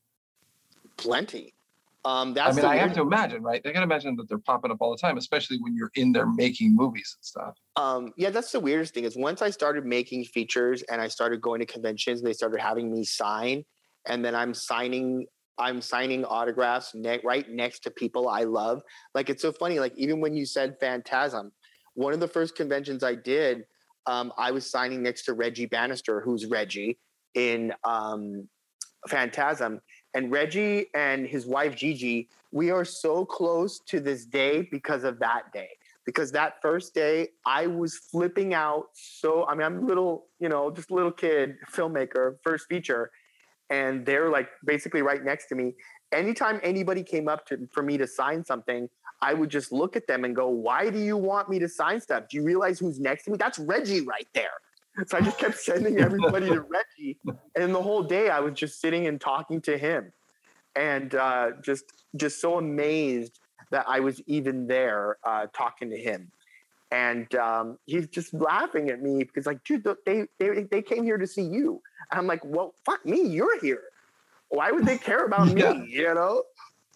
Plenty. 0.97 1.55
Um, 2.05 2.31
I 2.31 2.33
that's 2.33 2.57
mean, 2.57 2.65
the 2.65 2.71
I 2.71 2.77
have 2.77 2.93
to 2.95 3.03
imagine, 3.03 3.43
right? 3.43 3.61
I 3.67 3.73
can 3.73 3.83
imagine 3.83 4.17
that 4.17 4.29
they're 4.29 4.39
popping 4.39 4.71
up 4.71 4.79
all 4.81 4.93
the 4.93 4.97
time, 4.97 5.19
especially 5.19 5.59
when 5.61 5.75
you're 5.75 5.91
in 5.95 6.13
there 6.13 6.27
making 6.27 6.75
movies 6.75 7.17
and 7.19 7.25
stuff. 7.25 7.55
um, 7.77 8.13
yeah, 8.17 8.31
that's 8.31 8.53
the 8.53 8.61
weirdest 8.61 8.95
thing 8.95 9.05
is 9.05 9.17
once 9.17 9.43
I 9.43 9.51
started 9.51 9.85
making 9.85 10.25
features 10.25 10.83
and 10.83 11.01
I 11.01 11.09
started 11.09 11.41
going 11.41 11.61
to 11.61 11.67
conventions, 11.67 12.23
they 12.23 12.33
started 12.33 12.61
having 12.61 12.91
me 12.91 13.05
sign, 13.05 13.65
and 14.09 14.25
then 14.25 14.35
I'm 14.35 14.55
signing, 14.55 15.27
I'm 15.59 15.81
signing 15.81 16.25
autographs 16.25 16.93
ne- 16.95 17.21
right 17.25 17.49
next 17.49 17.81
to 17.81 17.91
people 17.91 18.29
I 18.29 18.45
love. 18.45 18.83
Like 19.15 19.31
it's 19.31 19.43
so 19.43 19.53
funny. 19.53 19.79
Like 19.79 19.93
even 19.97 20.21
when 20.21 20.35
you 20.35 20.47
said 20.47 20.77
Phantasm, 20.81 21.53
one 21.95 22.13
of 22.13 22.21
the 22.21 22.29
first 22.29 22.57
conventions 22.57 23.03
I 23.03 23.15
did, 23.15 23.65
um, 24.07 24.33
I 24.39 24.51
was 24.51 24.69
signing 24.71 25.03
next 25.03 25.25
to 25.25 25.35
Reggie 25.35 25.67
Bannister, 25.67 26.21
who's 26.21 26.47
Reggie 26.47 26.99
in 27.35 27.73
um, 27.85 28.49
Phantasm, 29.09 29.81
and 30.15 30.33
Reggie 30.33 30.87
and 30.95 31.27
his 31.27 31.47
wife 31.47 31.77
Gigi. 31.77 32.29
We 32.51 32.71
are 32.71 32.85
so 32.85 33.27
close 33.27 33.81
to 33.89 34.01
this 34.01 34.25
day 34.25 34.67
because 34.71 35.05
of 35.05 35.19
that 35.19 35.53
day 35.53 35.69
because 36.09 36.33
that 36.33 36.55
first 36.63 36.95
day 36.95 37.29
I 37.45 37.67
was 37.67 37.99
flipping 37.99 38.55
out. 38.55 38.87
So 38.95 39.45
I 39.45 39.55
mean, 39.55 39.67
I'm 39.67 39.85
a 39.85 39.87
little, 39.87 40.29
you 40.41 40.49
know, 40.49 40.71
just 40.71 40.91
little 40.91 41.13
kid 41.13 41.57
filmmaker, 41.71 42.37
first 42.43 42.65
feature, 42.67 43.11
and 43.71 44.05
they're 44.05 44.31
like 44.31 44.49
basically 44.65 45.03
right 45.03 45.25
next 45.25 45.47
to 45.49 45.55
me. 45.55 45.75
Anytime 46.13 46.61
anybody 46.63 47.03
came 47.03 47.29
up 47.29 47.47
to 47.47 47.69
for 47.73 47.83
me 47.83 47.99
to 47.99 48.07
sign 48.07 48.45
something, 48.45 48.89
I 49.21 49.35
would 49.35 49.51
just 49.51 49.73
look 49.73 49.97
at 49.97 50.07
them 50.07 50.25
and 50.25 50.35
go, 50.35 50.49
"Why 50.49 50.91
do 50.91 50.99
you 50.99 51.17
want 51.17 51.49
me 51.49 51.59
to 51.59 51.69
sign 51.69 52.01
stuff? 52.01 52.25
Do 52.31 52.37
you 52.37 52.45
realize 52.45 52.79
who's 52.79 52.99
next 52.99 53.25
to 53.25 53.31
me? 53.31 53.37
That's 53.37 53.59
Reggie 53.59 54.03
right 54.03 54.29
there." 54.35 54.59
So 55.07 55.19
I 55.19 55.21
just 55.21 55.39
kept 55.39 55.59
sending 55.59 56.01
everybody 56.01 56.49
to 56.49 56.61
Reggie, 56.97 57.19
and 57.55 57.75
the 57.75 57.83
whole 57.83 58.03
day 58.03 58.31
I 58.31 58.41
was 58.41 58.55
just 58.55 58.81
sitting 58.81 59.07
and 59.07 59.21
talking 59.21 59.61
to 59.63 59.77
him, 59.77 60.13
and 60.75 61.15
uh, 61.15 61.51
just 61.63 61.85
just 62.17 62.41
so 62.41 62.59
amazed 62.59 63.41
that 63.71 63.85
I 63.87 64.01
was 64.01 64.23
even 64.27 64.67
there 64.67 65.19
uh, 65.25 65.47
talking 65.53 65.91
to 65.91 65.97
him. 65.97 66.31
And 66.91 67.33
um, 67.35 67.79
he's 67.87 68.09
just 68.09 68.33
laughing 68.33 68.89
at 68.91 69.03
me 69.03 69.19
because, 69.19 69.45
like, 69.47 69.63
dude, 69.65 69.87
they, 70.07 70.27
they 70.39 70.63
they 70.71 70.81
came 70.83 71.05
here 71.05 71.19
to 71.19 71.27
see 71.27 71.43
you. 71.43 71.83
And 72.11 72.19
I'm 72.19 72.27
like, 72.27 72.43
well, 72.45 72.75
fuck 72.85 73.05
me, 73.05 73.23
you're 73.27 73.61
here. 73.61 73.83
Why 74.49 74.71
would 74.71 74.87
they 74.87 74.97
care 74.97 75.25
about 75.27 75.49
Yeah. 75.57 75.73
me? 75.75 75.87
You 75.91 76.15
know, 76.15 76.45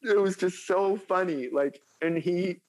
it 0.03 0.19
was 0.19 0.37
just 0.37 0.67
so 0.67 0.97
funny. 0.97 1.51
Like, 1.53 1.83
and 2.01 2.17
he, 2.17 2.61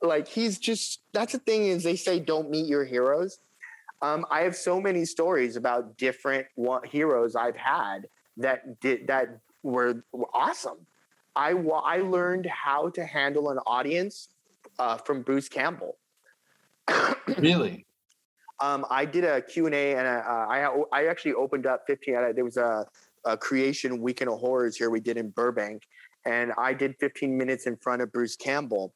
like, 0.00 0.26
he's 0.26 0.58
just. 0.58 1.00
That's 1.12 1.32
the 1.32 1.38
thing 1.40 1.66
is 1.66 1.82
they 1.82 1.96
say 1.96 2.18
don't 2.20 2.48
meet 2.48 2.66
your 2.66 2.84
heroes. 2.84 3.38
Um, 4.00 4.24
I 4.30 4.40
have 4.40 4.56
so 4.56 4.80
many 4.80 5.04
stories 5.04 5.56
about 5.56 5.96
different 5.98 6.46
heroes 6.84 7.36
I've 7.36 7.56
had 7.56 8.08
that 8.38 8.80
did 8.80 9.06
that 9.08 9.38
were, 9.62 10.02
were 10.12 10.28
awesome. 10.34 10.86
I 11.36 11.50
I 11.52 11.98
learned 11.98 12.46
how 12.46 12.88
to 12.90 13.04
handle 13.04 13.50
an 13.50 13.58
audience 13.66 14.28
uh, 14.78 14.96
from 14.96 15.22
Bruce 15.22 15.48
Campbell. 15.48 15.96
Really? 17.38 17.86
Um, 18.60 18.86
I 18.90 19.04
did 19.04 19.24
a 19.24 19.42
Q&A 19.42 19.96
and 19.96 20.06
uh, 20.06 20.22
I, 20.26 20.68
I 20.92 21.06
actually 21.06 21.34
opened 21.34 21.66
up 21.66 21.82
15, 21.86 22.14
uh, 22.14 22.32
there 22.34 22.44
was 22.44 22.56
a, 22.56 22.86
a 23.24 23.36
creation 23.36 24.00
weekend 24.00 24.30
of 24.30 24.38
horrors 24.38 24.76
here 24.76 24.90
we 24.90 25.00
did 25.00 25.16
in 25.16 25.30
Burbank. 25.30 25.82
And 26.24 26.52
I 26.56 26.72
did 26.72 26.94
15 27.00 27.36
minutes 27.36 27.66
in 27.66 27.76
front 27.76 28.02
of 28.02 28.12
Bruce 28.12 28.36
Campbell. 28.36 28.94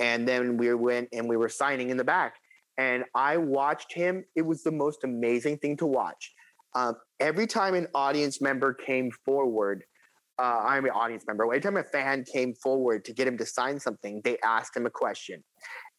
And 0.00 0.26
then 0.26 0.56
we 0.56 0.72
went 0.74 1.08
and 1.12 1.28
we 1.28 1.36
were 1.36 1.50
signing 1.50 1.90
in 1.90 1.98
the 1.98 2.04
back. 2.04 2.36
And 2.78 3.04
I 3.14 3.36
watched 3.36 3.92
him. 3.92 4.24
It 4.34 4.42
was 4.42 4.62
the 4.62 4.72
most 4.72 5.04
amazing 5.04 5.58
thing 5.58 5.76
to 5.78 5.86
watch. 5.86 6.32
Um, 6.74 6.96
every 7.20 7.46
time 7.46 7.74
an 7.74 7.88
audience 7.94 8.40
member 8.40 8.72
came 8.72 9.10
forward, 9.26 9.84
uh, 10.38 10.62
I'm 10.64 10.86
an 10.86 10.90
audience 10.92 11.24
member. 11.26 11.44
Every 11.44 11.60
time 11.60 11.76
a 11.76 11.84
fan 11.84 12.24
came 12.24 12.54
forward 12.54 13.04
to 13.04 13.12
get 13.12 13.28
him 13.28 13.36
to 13.38 13.44
sign 13.44 13.78
something, 13.78 14.22
they 14.24 14.38
asked 14.42 14.74
him 14.74 14.86
a 14.86 14.90
question. 14.90 15.44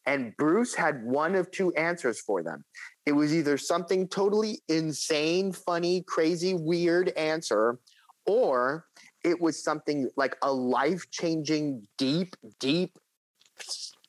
And 0.06 0.36
Bruce 0.36 0.74
had 0.74 1.02
one 1.04 1.34
of 1.34 1.50
two 1.50 1.72
answers 1.74 2.20
for 2.20 2.42
them. 2.42 2.64
It 3.06 3.12
was 3.12 3.34
either 3.34 3.56
something 3.56 4.08
totally 4.08 4.60
insane, 4.68 5.52
funny, 5.52 6.02
crazy, 6.02 6.54
weird 6.54 7.10
answer, 7.10 7.78
or 8.26 8.86
it 9.22 9.40
was 9.40 9.62
something 9.62 10.10
like 10.16 10.36
a 10.42 10.52
life 10.52 11.10
changing, 11.10 11.86
deep, 11.96 12.36
deep, 12.60 12.98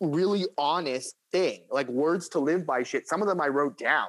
really 0.02 0.46
honest 0.58 1.16
thing, 1.32 1.62
like 1.70 1.88
words 1.88 2.28
to 2.30 2.40
live 2.40 2.66
by 2.66 2.84
shit. 2.84 3.08
Some 3.08 3.22
of 3.22 3.28
them 3.28 3.40
I 3.40 3.48
wrote 3.48 3.78
down. 3.78 4.08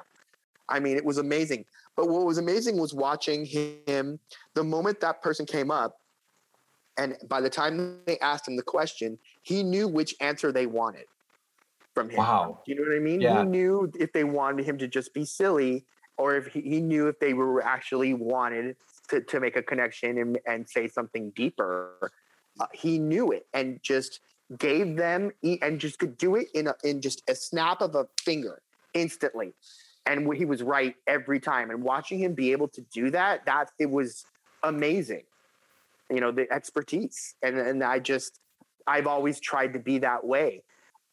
I 0.67 0.79
mean, 0.79 0.97
it 0.97 1.05
was 1.05 1.17
amazing. 1.17 1.65
But 1.95 2.09
what 2.09 2.25
was 2.25 2.37
amazing 2.37 2.77
was 2.77 2.93
watching 2.93 3.45
him 3.45 4.19
the 4.53 4.63
moment 4.63 4.99
that 4.99 5.21
person 5.21 5.45
came 5.45 5.71
up. 5.71 5.99
And 6.97 7.15
by 7.27 7.41
the 7.41 7.49
time 7.49 7.99
they 8.05 8.19
asked 8.19 8.47
him 8.47 8.55
the 8.55 8.63
question, 8.63 9.17
he 9.43 9.63
knew 9.63 9.87
which 9.87 10.15
answer 10.19 10.51
they 10.51 10.65
wanted 10.65 11.05
from 11.97 12.11
him. 12.11 12.17
Wow. 12.17 12.61
You 12.67 12.75
know 12.75 12.83
what 12.83 12.95
I 12.95 12.99
mean? 12.99 13.21
Yeah. 13.21 13.39
He 13.39 13.49
knew 13.49 13.91
if 13.99 14.13
they 14.13 14.23
wanted 14.23 14.65
him 14.65 14.77
to 14.77 14.87
just 14.87 15.15
be 15.15 15.25
silly 15.25 15.83
or 16.15 16.35
if 16.35 16.45
he, 16.45 16.61
he 16.61 16.79
knew 16.79 17.07
if 17.07 17.19
they 17.19 17.33
were 17.33 17.63
actually 17.63 18.13
wanted 18.13 18.75
to, 19.09 19.21
to 19.21 19.39
make 19.39 19.55
a 19.55 19.63
connection 19.63 20.19
and, 20.19 20.37
and 20.45 20.69
say 20.69 20.87
something 20.87 21.31
deeper. 21.31 22.11
Uh, 22.59 22.67
he 22.71 22.99
knew 22.99 23.31
it 23.31 23.47
and 23.55 23.81
just 23.81 24.19
gave 24.59 24.95
them 24.95 25.31
and 25.43 25.79
just 25.79 25.97
could 25.97 26.19
do 26.19 26.35
it 26.35 26.49
in 26.53 26.67
a, 26.67 26.75
in 26.83 27.01
just 27.01 27.23
a 27.27 27.33
snap 27.33 27.81
of 27.81 27.95
a 27.95 28.05
finger 28.21 28.61
instantly. 28.93 29.53
And 30.05 30.31
he 30.35 30.45
was 30.45 30.61
right 30.61 30.95
every 31.07 31.39
time. 31.39 31.71
And 31.71 31.81
watching 31.81 32.19
him 32.19 32.35
be 32.35 32.51
able 32.51 32.67
to 32.69 32.81
do 32.93 33.09
that, 33.09 33.43
that 33.47 33.71
it 33.79 33.89
was 33.89 34.23
amazing. 34.61 35.23
You 36.11 36.21
know, 36.21 36.31
the 36.31 36.49
expertise. 36.51 37.33
And 37.41 37.57
and 37.57 37.83
I 37.83 37.97
just 37.99 38.39
I've 38.85 39.07
always 39.07 39.39
tried 39.39 39.73
to 39.73 39.79
be 39.79 39.97
that 39.97 40.23
way 40.23 40.61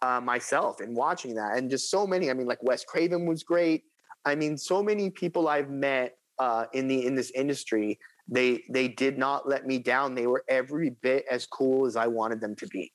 uh, 0.05 0.20
myself 0.20 0.80
and 0.80 0.94
watching 0.94 1.34
that. 1.34 1.57
And 1.57 1.70
just 1.70 1.90
so 1.90 2.07
many. 2.07 2.30
I 2.30 2.34
mean, 2.34 2.46
like 2.46 2.62
Wes 2.62 2.84
Craven 2.84 3.26
was 3.26 3.42
great. 3.42 3.84
I 4.24 4.34
mean, 4.34 4.57
so 4.57 4.82
many 4.82 5.11
people 5.11 5.48
I've 5.48 5.70
met 5.70 6.16
uh, 6.38 6.66
in 6.72 6.88
the 6.88 7.07
in 7.07 7.14
this 7.14 7.30
industry, 7.30 7.98
they 8.28 8.62
they 8.70 8.88
did 8.88 9.18
not 9.18 9.48
let 9.48 9.66
me 9.66 9.78
down. 9.78 10.14
They 10.14 10.26
were 10.26 10.44
every 10.48 10.90
bit 10.90 11.24
as 11.30 11.46
cool 11.46 11.86
as 11.86 11.96
I 11.96 12.07
wanted 12.07 12.40
them 12.40 12.55
to 12.57 12.66
be. 12.66 12.92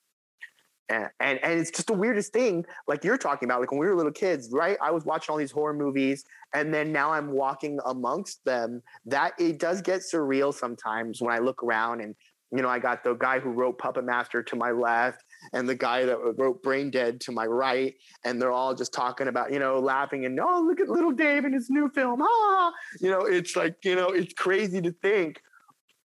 And, 0.89 1.10
and 1.20 1.39
and 1.43 1.60
it's 1.60 1.72
just 1.72 1.88
the 1.88 1.93
weirdest 1.93 2.34
thing, 2.34 2.66
like 2.88 3.03
you're 3.03 3.18
talking 3.18 3.47
about, 3.47 3.60
like 3.60 3.72
when 3.72 3.80
we 3.80 3.88
were 3.88 3.95
little 3.95 4.12
kids, 4.12 4.49
right? 4.51 4.78
I 4.82 4.91
was 4.91 5.05
watching 5.05 5.32
all 5.32 5.38
these 5.38 5.51
horror 5.51 5.74
movies, 5.74 6.26
and 6.53 6.74
then 6.74 6.91
now 6.91 7.12
I'm 7.12 7.32
walking 7.32 7.80
amongst 7.86 8.43
them. 8.45 8.82
That 9.05 9.34
it 9.39 9.60
does 9.60 9.82
get 9.82 10.01
surreal 10.01 10.53
sometimes 10.53 11.22
when 11.22 11.34
I 11.34 11.39
look 11.39 11.64
around 11.64 12.01
and 12.01 12.16
you 12.51 12.64
know, 12.64 12.70
I 12.70 12.80
got 12.80 13.03
the 13.03 13.14
guy 13.14 13.39
who 13.39 13.51
wrote 13.51 13.78
Puppet 13.78 14.05
Master 14.05 14.41
to 14.41 14.55
my 14.55 14.72
left 14.72 15.24
and 15.54 15.68
the 15.68 15.76
guy 15.76 16.06
that 16.06 16.18
wrote 16.38 16.62
Brain 16.64 16.92
Dead 16.92 17.22
to 17.22 17.32
my 17.32 17.46
right. 17.46 17.96
And 18.24 18.42
they're 18.42 18.52
all 18.52 18.76
just 18.76 18.94
talking 18.94 19.28
about, 19.28 19.52
you 19.52 19.60
know, 19.60 19.80
laughing 19.80 20.26
and, 20.26 20.40
oh, 20.40 20.62
look 20.62 20.80
at 20.80 20.90
little 20.90 21.12
Dave 21.12 21.46
in 21.46 21.54
his 21.54 21.70
new 21.70 21.90
film. 21.90 22.22
Ah, 22.22 22.72
you 23.00 23.10
know, 23.10 23.22
it's 23.22 23.56
like, 23.56 23.78
you 23.84 23.96
know, 23.96 24.10
it's 24.10 24.34
crazy 24.34 24.82
to 24.82 24.92
think 24.92 25.42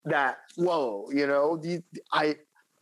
that, 0.05 0.37
whoa, 0.55 1.09
you 1.11 1.27
know, 1.27 1.57
the, 1.57 1.81
I, 2.11 2.37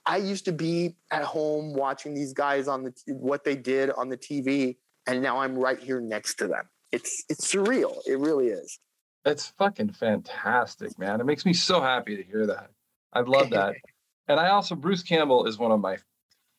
I 0.06 0.18
used 0.18 0.46
to 0.46 0.52
be 0.52 0.96
at 1.12 1.24
home 1.24 1.74
watching 1.74 2.14
these 2.14 2.34
guys 2.34 2.68
on 2.68 2.84
the, 2.84 2.94
what 3.08 3.44
they 3.44 3.56
did 3.56 3.90
on 3.92 4.10
the 4.10 4.18
TV. 4.18 4.78
And 5.08 5.22
now 5.22 5.40
I'm 5.40 5.56
right 5.56 5.80
here 5.80 6.00
next 6.00 6.36
to 6.36 6.48
them. 6.48 6.70
It's, 6.92 7.24
it's 7.30 7.52
surreal. 7.52 7.98
It 8.06 8.20
really 8.20 8.48
is. 8.48 8.80
That's 9.24 9.48
fucking 9.58 9.94
fantastic, 9.94 11.00
man. 11.00 11.22
It 11.22 11.26
makes 11.26 11.46
me 11.46 11.54
so 11.54 11.82
happy 11.82 12.18
to 12.18 12.24
hear 12.24 12.46
that. 12.48 12.70
I 13.14 13.22
love 13.22 13.50
that. 13.52 13.76
and 14.28 14.40
I 14.40 14.50
also 14.50 14.76
Bruce 14.76 15.04
Campbell 15.04 15.46
is 15.46 15.58
one 15.58 15.72
of 15.72 15.80
my 15.80 15.98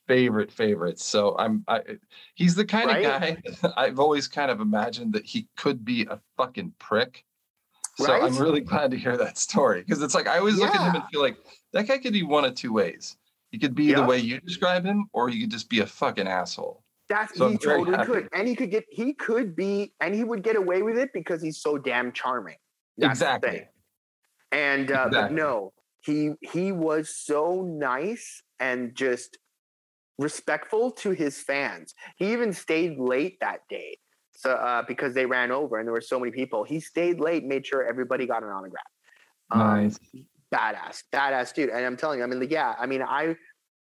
favorite 0.07 0.51
favorites. 0.53 1.05
So 1.05 1.37
I'm 1.39 1.65
I 1.69 1.83
he's 2.35 2.55
the 2.55 2.65
kind 2.65 2.89
Right? 2.89 3.05
of 3.05 3.21
guy 3.21 3.73
I've 3.77 3.99
always 3.99 4.29
kind 4.29 4.51
of 4.51 4.61
imagined 4.61 5.13
that 5.15 5.25
he 5.25 5.49
could 5.57 5.85
be 5.85 6.03
a 6.07 6.21
fucking 6.37 6.75
prick. 6.79 7.25
So 7.97 8.13
I'm 8.13 8.37
really 8.37 8.61
glad 8.61 8.91
to 8.91 8.97
hear 8.97 9.17
that 9.17 9.39
story 9.39 9.81
because 9.83 10.03
it's 10.03 10.15
like 10.15 10.27
I 10.27 10.39
always 10.39 10.59
look 10.59 10.75
at 10.75 10.81
him 10.81 10.95
and 10.95 11.05
feel 11.09 11.21
like 11.21 11.37
that 11.73 11.87
guy 11.87 11.99
could 11.99 12.13
be 12.13 12.25
one 12.25 12.45
of 12.45 12.55
two 12.55 12.73
ways. 12.73 13.17
He 13.51 13.59
could 13.59 13.75
be 13.77 13.93
the 13.93 14.03
way 14.03 14.19
you 14.19 14.41
describe 14.41 14.85
him, 14.85 15.09
or 15.13 15.29
he 15.29 15.41
could 15.41 15.51
just 15.51 15.69
be 15.71 15.79
a 15.79 15.87
fucking 15.87 16.27
asshole. 16.27 16.83
That's 17.09 17.39
So 17.39 17.51
he 17.51 17.59
totally 17.59 17.97
happy. 17.97 18.13
could, 18.13 18.29
and 18.33 18.49
he 18.49 18.57
could 18.57 18.71
get 18.73 18.85
he 18.89 19.15
could 19.15 19.55
be, 19.55 19.93
and 20.01 20.13
he 20.13 20.25
would 20.25 20.43
get 20.43 20.57
away 20.57 20.83
with 20.83 20.99
it 20.99 21.11
because 21.13 21.41
he's 21.41 21.61
so 21.61 21.79
damn 21.79 22.11
charming. 22.11 22.57
That's 22.99 23.13
exactly. 23.21 23.69
And 24.51 24.91
uh, 24.91 25.05
but 25.05 25.09
Exactly. 25.09 25.37
no, 25.37 25.73
he 26.01 26.33
he 26.41 26.73
was 26.73 27.15
so 27.17 27.63
nice 27.63 28.43
and 28.59 28.95
just 28.97 29.39
respectful 30.19 30.91
to 30.91 31.11
his 31.11 31.39
fans. 31.39 31.95
He 32.17 32.33
even 32.33 32.53
stayed 32.53 32.99
late 32.99 33.39
that 33.41 33.61
day. 33.69 33.99
So 34.37 34.51
uh, 34.51 34.83
because 34.87 35.15
they 35.15 35.27
ran 35.27 35.53
over 35.53 35.79
and 35.79 35.87
there 35.87 35.93
were 35.93 36.01
so 36.01 36.19
many 36.19 36.33
people, 36.33 36.65
he 36.65 36.81
stayed 36.81 37.21
late, 37.21 37.45
made 37.45 37.67
sure 37.67 37.87
everybody 37.87 38.27
got 38.27 38.43
an 38.43 38.49
autograph. 38.49 38.83
Um, 39.51 39.85
Nice. 39.85 39.99
badass, 40.53 41.03
badass 41.13 41.55
dude. 41.55 41.71
And 41.71 41.85
I'm 41.85 41.97
telling 41.97 42.19
you, 42.19 42.25
I 42.25 42.27
mean, 42.29 42.41
like, 42.41 42.51
yeah, 42.51 42.75
I 42.79 42.87
mean, 42.87 43.03
I, 43.03 43.37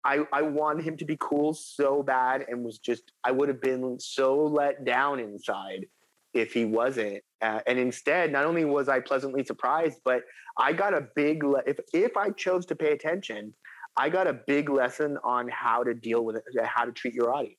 I, 0.06 0.26
I 0.32 0.42
wanted 0.42 0.86
him 0.86 0.98
to 0.98 1.06
be 1.06 1.18
cool 1.20 1.54
so 1.54 2.04
bad, 2.04 2.46
and 2.50 2.64
was 2.64 2.78
just, 2.78 3.14
I 3.24 3.32
would 3.32 3.48
have 3.48 3.62
been 3.62 3.98
so 4.00 4.44
let 4.44 4.84
down 4.84 5.20
inside 5.20 5.86
if 6.34 6.52
he 6.52 6.66
wasn't. 6.66 7.24
Uh, 7.42 7.62
and 7.68 7.80
instead, 7.80 8.32
not 8.32 8.46
only 8.46 8.66
was 8.66 8.90
I 8.90 9.00
pleasantly 9.00 9.44
surprised, 9.46 10.00
but 10.04 10.24
I 10.58 10.74
got 10.74 10.94
a 10.94 11.08
big. 11.16 11.44
Le- 11.44 11.64
if 11.66 11.80
if 11.94 12.18
I 12.18 12.32
chose 12.32 12.66
to 12.68 12.76
pay 12.76 12.92
attention, 12.92 13.54
I 13.96 14.10
got 14.10 14.28
a 14.28 14.34
big 14.34 14.70
lesson 14.70 15.18
on 15.24 15.48
how 15.50 15.84
to 15.84 15.94
deal 15.94 16.24
with 16.26 16.38
it, 16.38 16.44
uh, 16.60 16.66
how 16.66 16.86
to 16.86 16.92
treat 16.92 17.14
your 17.14 17.34
audience. 17.34 17.58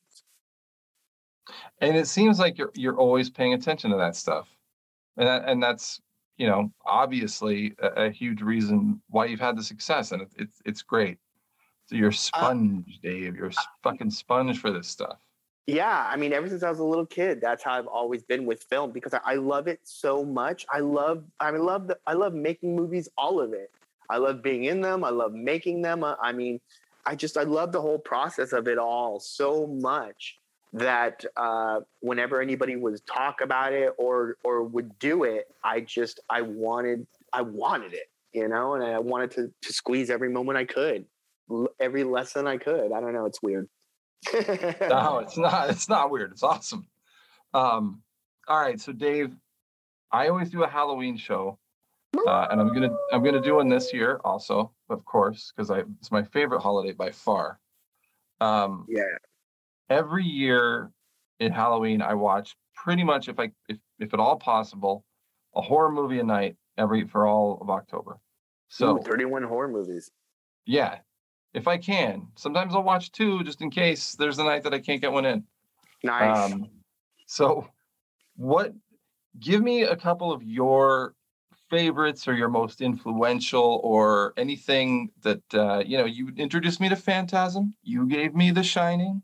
and 1.80 1.96
it 1.96 2.06
seems 2.06 2.38
like 2.38 2.58
you're 2.58 2.70
you're 2.74 2.96
always 2.96 3.30
paying 3.30 3.54
attention 3.54 3.90
to 3.90 3.96
that 3.96 4.16
stuff 4.16 4.48
and 5.16 5.26
that, 5.26 5.48
and 5.48 5.62
that's 5.62 6.00
you 6.36 6.46
know 6.46 6.72
obviously 6.84 7.74
a, 7.78 8.06
a 8.06 8.10
huge 8.10 8.42
reason 8.42 9.00
why 9.08 9.26
you've 9.26 9.40
had 9.40 9.56
the 9.56 9.62
success 9.62 10.12
and 10.12 10.22
it, 10.22 10.28
it's 10.36 10.62
it's 10.64 10.82
great 10.82 11.18
so 11.86 11.96
you're 11.96 12.08
a 12.08 12.12
sponge 12.12 12.98
dave 13.02 13.36
you're 13.36 13.46
uh, 13.46 13.50
s- 13.50 13.66
fucking 13.82 14.10
sponge 14.10 14.60
for 14.60 14.70
this 14.72 14.88
stuff 14.88 15.18
Yeah, 15.66 16.06
I 16.10 16.16
mean, 16.16 16.32
ever 16.32 16.48
since 16.48 16.62
I 16.62 16.68
was 16.70 16.78
a 16.78 16.84
little 16.84 17.06
kid, 17.06 17.40
that's 17.40 17.62
how 17.62 17.72
I've 17.72 17.86
always 17.86 18.22
been 18.22 18.44
with 18.44 18.64
film 18.64 18.92
because 18.92 19.14
I, 19.14 19.20
I 19.24 19.34
love 19.36 19.66
it 19.66 19.80
so 19.84 20.22
much. 20.22 20.66
I 20.70 20.80
love, 20.80 21.24
I 21.40 21.50
love 21.50 21.86
the, 21.88 21.98
I 22.06 22.12
love 22.12 22.34
making 22.34 22.76
movies, 22.76 23.08
all 23.16 23.40
of 23.40 23.52
it. 23.54 23.70
I 24.10 24.18
love 24.18 24.42
being 24.42 24.64
in 24.64 24.80
them. 24.80 25.04
I 25.04 25.10
love 25.10 25.32
making 25.32 25.82
them. 25.82 26.04
I, 26.04 26.16
I 26.22 26.32
mean, 26.32 26.60
I 27.06 27.14
just, 27.14 27.36
I 27.36 27.42
love 27.42 27.72
the 27.72 27.80
whole 27.80 27.98
process 27.98 28.52
of 28.52 28.68
it 28.68 28.78
all 28.78 29.20
so 29.20 29.66
much 29.66 30.38
that 30.72 31.24
uh, 31.36 31.80
whenever 32.00 32.40
anybody 32.40 32.76
would 32.76 32.98
talk 33.06 33.40
about 33.40 33.72
it 33.72 33.92
or 33.98 34.36
or 34.42 34.64
would 34.64 34.98
do 34.98 35.24
it, 35.24 35.46
I 35.62 35.80
just, 35.80 36.20
I 36.28 36.42
wanted, 36.42 37.06
I 37.32 37.42
wanted 37.42 37.92
it, 37.94 38.10
you 38.32 38.48
know, 38.48 38.74
and 38.74 38.82
I 38.82 38.98
wanted 38.98 39.30
to 39.32 39.52
to 39.62 39.72
squeeze 39.72 40.10
every 40.10 40.30
moment 40.30 40.58
I 40.58 40.64
could, 40.64 41.04
every 41.78 42.04
lesson 42.04 42.46
I 42.46 42.56
could. 42.56 42.92
I 42.92 43.00
don't 43.00 43.12
know, 43.12 43.26
it's 43.26 43.42
weird. 43.42 43.68
no 44.80 45.18
it's 45.18 45.36
not 45.36 45.70
it's 45.70 45.88
not 45.88 46.10
weird 46.10 46.32
it's 46.32 46.42
awesome 46.42 46.86
um 47.52 48.02
all 48.48 48.60
right 48.60 48.80
so 48.80 48.92
dave 48.92 49.34
i 50.12 50.28
always 50.28 50.50
do 50.50 50.62
a 50.62 50.68
halloween 50.68 51.16
show 51.16 51.58
uh, 52.26 52.48
and 52.50 52.60
i'm 52.60 52.72
gonna 52.72 52.90
i'm 53.12 53.22
gonna 53.22 53.40
do 53.40 53.56
one 53.56 53.68
this 53.68 53.92
year 53.92 54.20
also 54.24 54.72
of 54.90 55.04
course 55.04 55.52
because 55.54 55.70
i 55.70 55.82
it's 55.98 56.10
my 56.10 56.22
favorite 56.22 56.60
holiday 56.60 56.92
by 56.92 57.10
far 57.10 57.58
um 58.40 58.86
yeah. 58.88 59.02
every 59.88 60.24
year 60.24 60.90
in 61.40 61.52
Halloween, 61.52 62.02
I 62.02 62.14
watch 62.14 62.56
pretty 62.74 63.04
much, 63.04 63.28
if 63.28 63.38
I 63.38 63.50
if 63.68 63.78
if 63.98 64.14
at 64.14 64.20
all 64.20 64.36
possible, 64.36 65.04
a 65.54 65.62
horror 65.62 65.90
movie 65.90 66.20
a 66.20 66.24
night 66.24 66.56
every 66.78 67.06
for 67.06 67.26
all 67.26 67.58
of 67.60 67.70
October. 67.70 68.18
So 68.68 68.98
Ooh, 68.98 69.02
31 69.02 69.44
horror 69.44 69.68
movies. 69.68 70.10
yeah, 70.66 70.98
if 71.52 71.68
I 71.68 71.78
can, 71.78 72.28
sometimes 72.36 72.74
I'll 72.74 72.82
watch 72.82 73.12
two 73.12 73.44
just 73.44 73.62
in 73.62 73.70
case 73.70 74.16
there's 74.18 74.38
a 74.38 74.44
night 74.44 74.64
that 74.64 74.74
I 74.74 74.80
can't 74.80 75.00
get 75.00 75.12
one 75.12 75.24
in. 75.24 75.44
Nice. 76.02 76.52
Um, 76.52 76.68
so, 77.26 77.68
what? 78.36 78.72
Give 79.38 79.62
me 79.62 79.82
a 79.82 79.96
couple 79.96 80.32
of 80.32 80.42
your 80.42 81.14
favorites 81.74 82.28
or 82.28 82.34
your 82.34 82.48
most 82.48 82.80
influential 82.80 83.80
or 83.82 84.32
anything 84.36 85.10
that 85.22 85.42
uh, 85.54 85.82
you 85.84 85.96
know. 85.98 86.04
You 86.04 86.32
introduced 86.36 86.80
me 86.80 86.88
to 86.88 86.96
Phantasm. 86.96 87.74
You 87.82 88.06
gave 88.06 88.34
me 88.34 88.50
The 88.52 88.62
Shining. 88.62 89.22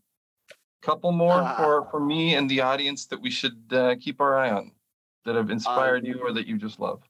Couple 0.83 1.13
more 1.13 1.41
Ah. 1.43 1.55
for 1.57 1.73
for 1.91 2.01
me 2.01 2.35
and 2.37 2.51
the 2.51 2.61
audience 2.71 3.07
that 3.11 3.21
we 3.21 3.31
should 3.31 3.61
uh, 3.73 3.95
keep 4.01 4.21
our 4.21 4.37
eye 4.43 4.51
on 4.51 4.73
that 5.25 5.35
have 5.37 5.51
inspired 5.51 6.07
you 6.07 6.17
or 6.25 6.33
that 6.33 6.47
you 6.47 6.57
just 6.57 6.81
love. 6.81 7.01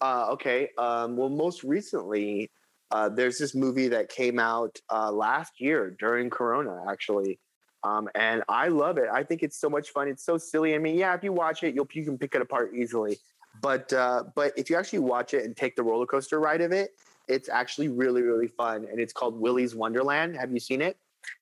Uh, 0.00 0.26
okay. 0.34 0.68
Um, 0.76 1.16
well, 1.16 1.30
most 1.30 1.62
recently, 1.62 2.50
uh, 2.90 3.08
there's 3.08 3.38
this 3.38 3.54
movie 3.54 3.88
that 3.88 4.08
came 4.08 4.38
out 4.38 4.74
uh, 4.90 5.10
last 5.12 5.60
year 5.60 5.96
during 5.98 6.28
Corona, 6.28 6.74
actually. 6.90 7.38
Um, 7.84 8.08
and 8.14 8.42
I 8.48 8.68
love 8.68 8.98
it. 8.98 9.08
I 9.12 9.22
think 9.22 9.42
it's 9.42 9.58
so 9.64 9.68
much 9.70 9.90
fun. 9.90 10.08
It's 10.08 10.24
so 10.24 10.36
silly. 10.36 10.74
I 10.74 10.78
mean, 10.78 10.96
yeah, 10.96 11.14
if 11.14 11.22
you 11.22 11.32
watch 11.32 11.62
it, 11.62 11.74
you'll 11.74 11.88
you 11.92 12.04
can 12.04 12.18
pick 12.18 12.34
it 12.34 12.42
apart 12.42 12.72
easily. 12.74 13.18
But 13.60 13.92
uh, 13.92 14.24
but 14.34 14.52
if 14.56 14.68
you 14.70 14.76
actually 14.76 15.00
watch 15.00 15.34
it 15.34 15.44
and 15.44 15.56
take 15.56 15.76
the 15.76 15.82
roller 15.82 16.06
coaster 16.06 16.40
ride 16.40 16.60
of 16.60 16.72
it, 16.72 16.90
it's 17.28 17.48
actually 17.48 17.88
really 17.88 18.22
really 18.22 18.48
fun. 18.48 18.86
And 18.90 19.00
it's 19.00 19.12
called 19.12 19.38
Willy's 19.38 19.74
Wonderland. 19.74 20.36
Have 20.36 20.52
you 20.52 20.60
seen 20.60 20.82
it? 20.82 20.96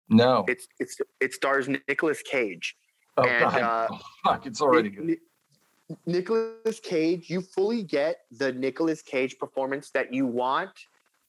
No. 0.08 0.44
It's 0.48 0.68
it's 0.78 0.98
it 1.20 1.32
stars 1.32 1.68
Nicolas 1.68 2.22
Cage. 2.22 2.76
oh, 3.16 3.24
and, 3.24 3.50
God. 3.50 3.62
uh, 3.62 3.96
fuck, 4.24 4.46
it's 4.46 4.60
already 4.60 4.90
Nic- 4.90 4.98
good. 4.98 5.06
Nic- 5.06 5.20
Nicolas 6.06 6.80
Cage, 6.80 7.28
you 7.28 7.40
fully 7.40 7.82
get 7.82 8.20
the 8.30 8.52
Nicolas 8.52 9.02
Cage 9.02 9.38
performance 9.38 9.90
that 9.90 10.12
you 10.12 10.26
want 10.26 10.70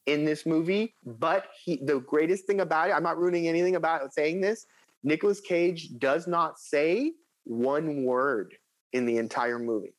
in 0.06 0.26
this 0.26 0.46
movie. 0.46 0.96
But 1.06 1.48
he, 1.64 1.78
the 1.78 2.00
greatest 2.00 2.46
thing 2.46 2.62
about 2.62 2.90
it, 2.90 2.94
I'm 2.94 3.04
not 3.04 3.18
ruining 3.18 3.48
anything 3.48 3.76
about 3.76 4.14
saying 4.14 4.42
this. 4.42 4.66
Nicolas 5.04 5.42
Cage 5.42 5.90
does 5.98 6.28
not 6.28 6.60
say 6.60 7.14
one 7.44 8.04
word 8.04 8.56
in 8.94 9.06
the 9.06 9.18
entire 9.18 9.60
movie. 9.60 9.94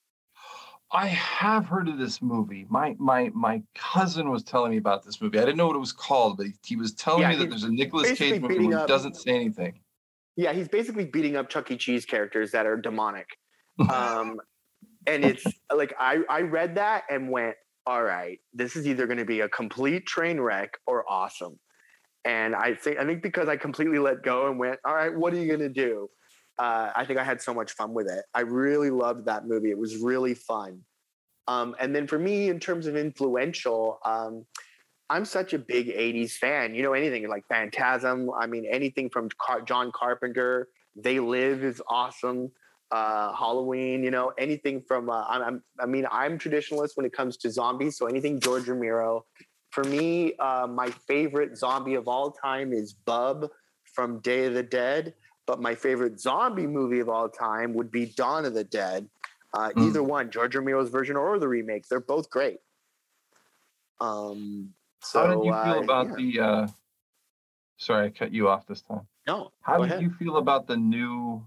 I 0.92 1.08
have 1.08 1.66
heard 1.66 1.88
of 1.88 1.98
this 1.98 2.22
movie. 2.22 2.66
My 2.68 2.94
my 2.98 3.30
my 3.34 3.62
cousin 3.74 4.30
was 4.30 4.44
telling 4.44 4.70
me 4.70 4.76
about 4.76 5.04
this 5.04 5.20
movie. 5.20 5.38
I 5.38 5.42
didn't 5.42 5.56
know 5.56 5.66
what 5.66 5.76
it 5.76 5.80
was 5.80 5.92
called, 5.92 6.36
but 6.36 6.46
he, 6.46 6.52
he 6.64 6.76
was 6.76 6.94
telling 6.94 7.22
Yeah, 7.22 7.30
me 7.30 7.36
that 7.36 7.50
there's 7.50 7.64
a 7.64 7.72
Nicolas 7.72 8.12
Cage 8.12 8.40
movie 8.40 8.62
he 8.62 8.68
doesn't 8.68 9.16
say 9.16 9.34
anything. 9.34 9.80
Yeah, 10.36 10.52
he's 10.52 10.68
basically 10.68 11.06
beating 11.06 11.36
up 11.36 11.48
Chuck 11.48 11.70
E. 11.70 11.76
Cheese 11.76 12.04
characters 12.04 12.52
that 12.52 12.66
are 12.66 12.76
demonic. 12.76 13.26
Um, 13.90 14.40
and 15.06 15.24
it's 15.24 15.44
like 15.74 15.94
I, 15.98 16.20
I 16.28 16.42
read 16.42 16.76
that 16.76 17.04
and 17.10 17.30
went, 17.30 17.56
all 17.86 18.02
right, 18.02 18.38
this 18.52 18.76
is 18.76 18.86
either 18.86 19.06
going 19.06 19.18
to 19.18 19.24
be 19.24 19.40
a 19.40 19.48
complete 19.48 20.06
train 20.06 20.40
wreck 20.40 20.78
or 20.86 21.04
awesome. 21.10 21.58
And 22.24 22.54
I 22.54 22.74
think 22.74 22.98
I 22.98 23.04
think 23.04 23.22
because 23.22 23.48
I 23.48 23.56
completely 23.56 23.98
let 23.98 24.22
go 24.22 24.48
and 24.48 24.58
went, 24.58 24.78
all 24.84 24.94
right, 24.94 25.14
what 25.14 25.34
are 25.34 25.36
you 25.38 25.46
going 25.46 25.60
to 25.60 25.68
do? 25.68 26.08
Uh, 26.58 26.90
I 26.94 27.04
think 27.04 27.18
I 27.18 27.24
had 27.24 27.40
so 27.42 27.52
much 27.52 27.72
fun 27.72 27.94
with 27.94 28.08
it. 28.08 28.24
I 28.34 28.40
really 28.40 28.90
loved 28.90 29.26
that 29.26 29.46
movie. 29.46 29.70
It 29.70 29.78
was 29.78 29.96
really 29.96 30.34
fun. 30.34 30.80
Um, 31.46 31.74
and 31.78 31.94
then 31.94 32.06
for 32.06 32.18
me, 32.18 32.48
in 32.48 32.60
terms 32.60 32.86
of 32.86 32.96
influential, 32.96 33.98
um, 34.04 34.46
I'm 35.10 35.24
such 35.24 35.52
a 35.52 35.58
big 35.58 35.88
80s 35.88 36.32
fan. 36.32 36.74
You 36.74 36.82
know, 36.82 36.94
anything 36.94 37.28
like 37.28 37.44
Phantasm, 37.48 38.30
I 38.38 38.46
mean, 38.46 38.66
anything 38.70 39.10
from 39.10 39.28
Car- 39.38 39.62
John 39.62 39.92
Carpenter, 39.92 40.68
They 40.96 41.20
Live 41.20 41.62
is 41.62 41.82
awesome. 41.88 42.50
Uh, 42.90 43.34
Halloween, 43.34 44.04
you 44.04 44.10
know, 44.10 44.32
anything 44.38 44.82
from, 44.86 45.10
uh, 45.10 45.24
I'm, 45.26 45.62
I 45.80 45.86
mean, 45.86 46.06
I'm 46.10 46.38
traditionalist 46.38 46.90
when 46.94 47.04
it 47.04 47.12
comes 47.12 47.36
to 47.38 47.50
zombies. 47.50 47.98
So 47.98 48.06
anything 48.06 48.40
George 48.40 48.68
Romero. 48.68 49.24
For 49.70 49.84
me, 49.84 50.34
uh, 50.36 50.68
my 50.68 50.88
favorite 51.08 51.56
zombie 51.56 51.94
of 51.94 52.06
all 52.06 52.30
time 52.30 52.72
is 52.72 52.92
Bub 52.92 53.48
from 53.92 54.20
Day 54.20 54.46
of 54.46 54.54
the 54.54 54.62
Dead. 54.62 55.14
But 55.46 55.60
my 55.60 55.74
favorite 55.74 56.18
zombie 56.20 56.66
movie 56.66 57.00
of 57.00 57.08
all 57.08 57.28
time 57.28 57.74
would 57.74 57.90
be 57.90 58.06
Dawn 58.06 58.44
of 58.44 58.54
the 58.54 58.64
Dead. 58.64 59.08
Uh, 59.52 59.70
Mm. 59.76 59.88
Either 59.88 60.02
one, 60.02 60.30
George 60.30 60.56
Romero's 60.56 60.90
version 60.90 61.16
or 61.16 61.38
the 61.38 61.46
remake, 61.48 61.86
they're 61.88 62.00
both 62.00 62.28
great. 62.30 62.58
Um, 64.00 64.70
so, 65.00 65.20
How 65.20 65.34
did 65.34 65.44
you 65.44 65.52
feel 65.52 65.78
uh, 65.78 65.82
about 65.82 66.06
yeah. 66.08 66.14
the? 66.16 66.40
uh 66.40 66.66
Sorry, 67.76 68.06
I 68.06 68.10
cut 68.10 68.32
you 68.32 68.48
off 68.48 68.66
this 68.66 68.80
time. 68.82 69.06
No, 69.26 69.50
How 69.60 69.78
did 69.78 69.86
ahead. 69.90 70.02
you 70.02 70.10
feel 70.10 70.36
about 70.36 70.66
the 70.66 70.76
new 70.76 71.46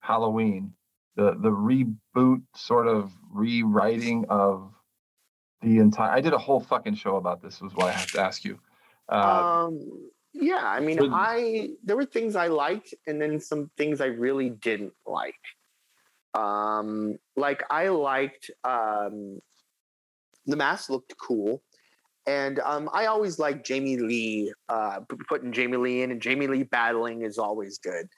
Halloween, 0.00 0.72
the 1.16 1.32
the 1.32 1.50
reboot, 1.50 2.42
sort 2.54 2.86
of 2.86 3.10
rewriting 3.30 4.24
of 4.28 4.70
the 5.62 5.78
entire? 5.78 6.10
I 6.10 6.20
did 6.20 6.32
a 6.32 6.38
whole 6.38 6.60
fucking 6.60 6.94
show 6.94 7.16
about 7.16 7.42
this. 7.42 7.60
Was 7.60 7.74
why 7.74 7.88
I 7.88 7.92
have 7.92 8.10
to 8.12 8.20
ask 8.20 8.44
you. 8.44 8.58
Uh, 9.08 9.66
um, 9.66 10.10
yeah, 10.34 10.62
I 10.62 10.80
mean, 10.80 10.98
I 11.12 11.70
there 11.84 11.96
were 11.96 12.04
things 12.04 12.34
I 12.34 12.48
liked, 12.48 12.92
and 13.06 13.22
then 13.22 13.38
some 13.40 13.70
things 13.76 14.00
I 14.00 14.06
really 14.06 14.50
didn't 14.50 14.92
like. 15.06 15.34
Um, 16.34 17.18
like 17.36 17.62
I 17.70 17.88
liked 17.88 18.50
um, 18.64 19.38
the 20.46 20.56
mask 20.56 20.90
looked 20.90 21.14
cool, 21.18 21.62
and 22.26 22.58
um, 22.60 22.90
I 22.92 23.06
always 23.06 23.38
like 23.38 23.64
Jamie 23.64 23.96
Lee. 23.96 24.52
Uh, 24.68 25.00
putting 25.28 25.52
Jamie 25.52 25.76
Lee 25.76 26.02
in 26.02 26.10
and 26.10 26.20
Jamie 26.20 26.48
Lee 26.48 26.64
battling 26.64 27.22
is 27.22 27.38
always 27.38 27.78
good. 27.78 28.08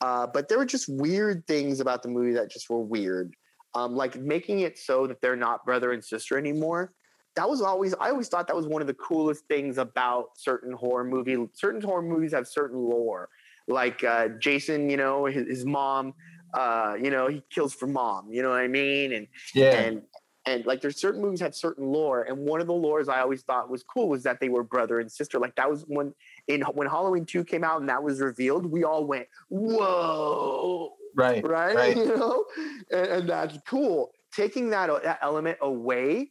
Uh, 0.00 0.26
but 0.26 0.48
there 0.48 0.58
were 0.58 0.66
just 0.66 0.88
weird 0.88 1.46
things 1.46 1.78
about 1.78 2.02
the 2.02 2.08
movie 2.08 2.32
that 2.32 2.50
just 2.50 2.68
were 2.68 2.80
weird. 2.80 3.32
Um, 3.74 3.94
like 3.94 4.16
making 4.16 4.60
it 4.60 4.76
so 4.78 5.06
that 5.06 5.20
they're 5.20 5.36
not 5.36 5.64
brother 5.64 5.92
and 5.92 6.04
sister 6.04 6.36
anymore. 6.36 6.92
That 7.36 7.48
was 7.48 7.62
always 7.62 7.94
I 7.94 8.10
always 8.10 8.28
thought 8.28 8.46
that 8.48 8.56
was 8.56 8.66
one 8.66 8.82
of 8.82 8.86
the 8.86 8.94
coolest 8.94 9.46
things 9.46 9.78
about 9.78 10.30
certain 10.36 10.72
horror 10.72 11.04
movie. 11.04 11.36
Certain 11.54 11.80
horror 11.80 12.02
movies 12.02 12.32
have 12.32 12.46
certain 12.46 12.78
lore. 12.78 13.28
Like 13.68 14.04
uh, 14.04 14.28
Jason, 14.40 14.90
you 14.90 14.96
know, 14.96 15.24
his, 15.26 15.46
his 15.46 15.64
mom, 15.64 16.14
uh, 16.52 16.96
you 17.00 17.10
know, 17.10 17.28
he 17.28 17.42
kills 17.48 17.72
for 17.74 17.86
mom. 17.86 18.30
You 18.32 18.42
know 18.42 18.50
what 18.50 18.58
I 18.60 18.68
mean? 18.68 19.12
And 19.12 19.28
yeah, 19.54 19.76
and 19.78 20.02
And 20.44 20.66
like 20.66 20.80
there's 20.80 21.00
certain 21.00 21.22
movies 21.22 21.40
have 21.40 21.54
certain 21.54 21.86
lore, 21.86 22.24
and 22.24 22.36
one 22.38 22.60
of 22.60 22.66
the 22.66 22.72
lores 22.72 23.08
I 23.08 23.20
always 23.20 23.42
thought 23.42 23.70
was 23.70 23.84
cool 23.84 24.08
was 24.08 24.24
that 24.24 24.40
they 24.40 24.48
were 24.48 24.64
brother 24.64 24.98
and 24.98 25.10
sister. 25.10 25.38
Like 25.38 25.54
that 25.54 25.70
was 25.70 25.84
when 25.86 26.12
in 26.48 26.62
when 26.62 26.88
Halloween 26.88 27.24
two 27.24 27.44
came 27.44 27.62
out 27.62 27.80
and 27.80 27.88
that 27.88 28.02
was 28.02 28.20
revealed, 28.20 28.66
we 28.66 28.82
all 28.84 29.06
went 29.06 29.28
whoa, 29.48 30.96
Right. 31.14 31.46
right? 31.46 31.74
Right. 31.76 31.96
You 31.96 32.16
know, 32.16 32.44
and, 32.90 33.06
and 33.06 33.28
that's 33.28 33.56
cool. 33.66 34.10
Taking 34.34 34.70
that, 34.70 34.88
that 35.04 35.18
element 35.22 35.58
away 35.60 36.30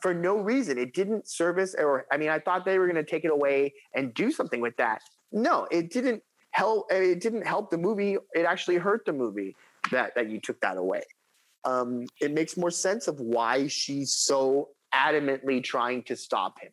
for 0.00 0.14
no 0.14 0.38
reason, 0.38 0.78
it 0.78 0.94
didn't 0.94 1.28
service. 1.28 1.74
Or 1.78 2.06
I 2.10 2.16
mean, 2.16 2.28
I 2.28 2.38
thought 2.38 2.64
they 2.64 2.78
were 2.78 2.86
going 2.86 3.04
to 3.04 3.10
take 3.10 3.24
it 3.24 3.30
away 3.30 3.74
and 3.94 4.12
do 4.14 4.30
something 4.30 4.60
with 4.60 4.76
that. 4.76 5.02
No, 5.32 5.66
it 5.70 5.90
didn't 5.90 6.22
help. 6.52 6.86
It 6.90 7.20
didn't 7.20 7.46
help 7.46 7.70
the 7.70 7.78
movie. 7.78 8.16
It 8.34 8.44
actually 8.44 8.76
hurt 8.76 9.04
the 9.04 9.12
movie 9.12 9.56
that 9.90 10.14
that 10.14 10.30
you 10.30 10.40
took 10.40 10.60
that 10.60 10.76
away. 10.76 11.02
Um, 11.64 12.06
it 12.20 12.32
makes 12.32 12.56
more 12.56 12.70
sense 12.70 13.06
of 13.06 13.20
why 13.20 13.66
she's 13.68 14.12
so 14.12 14.70
adamantly 14.94 15.62
trying 15.62 16.02
to 16.04 16.16
stop 16.16 16.58
him. 16.58 16.72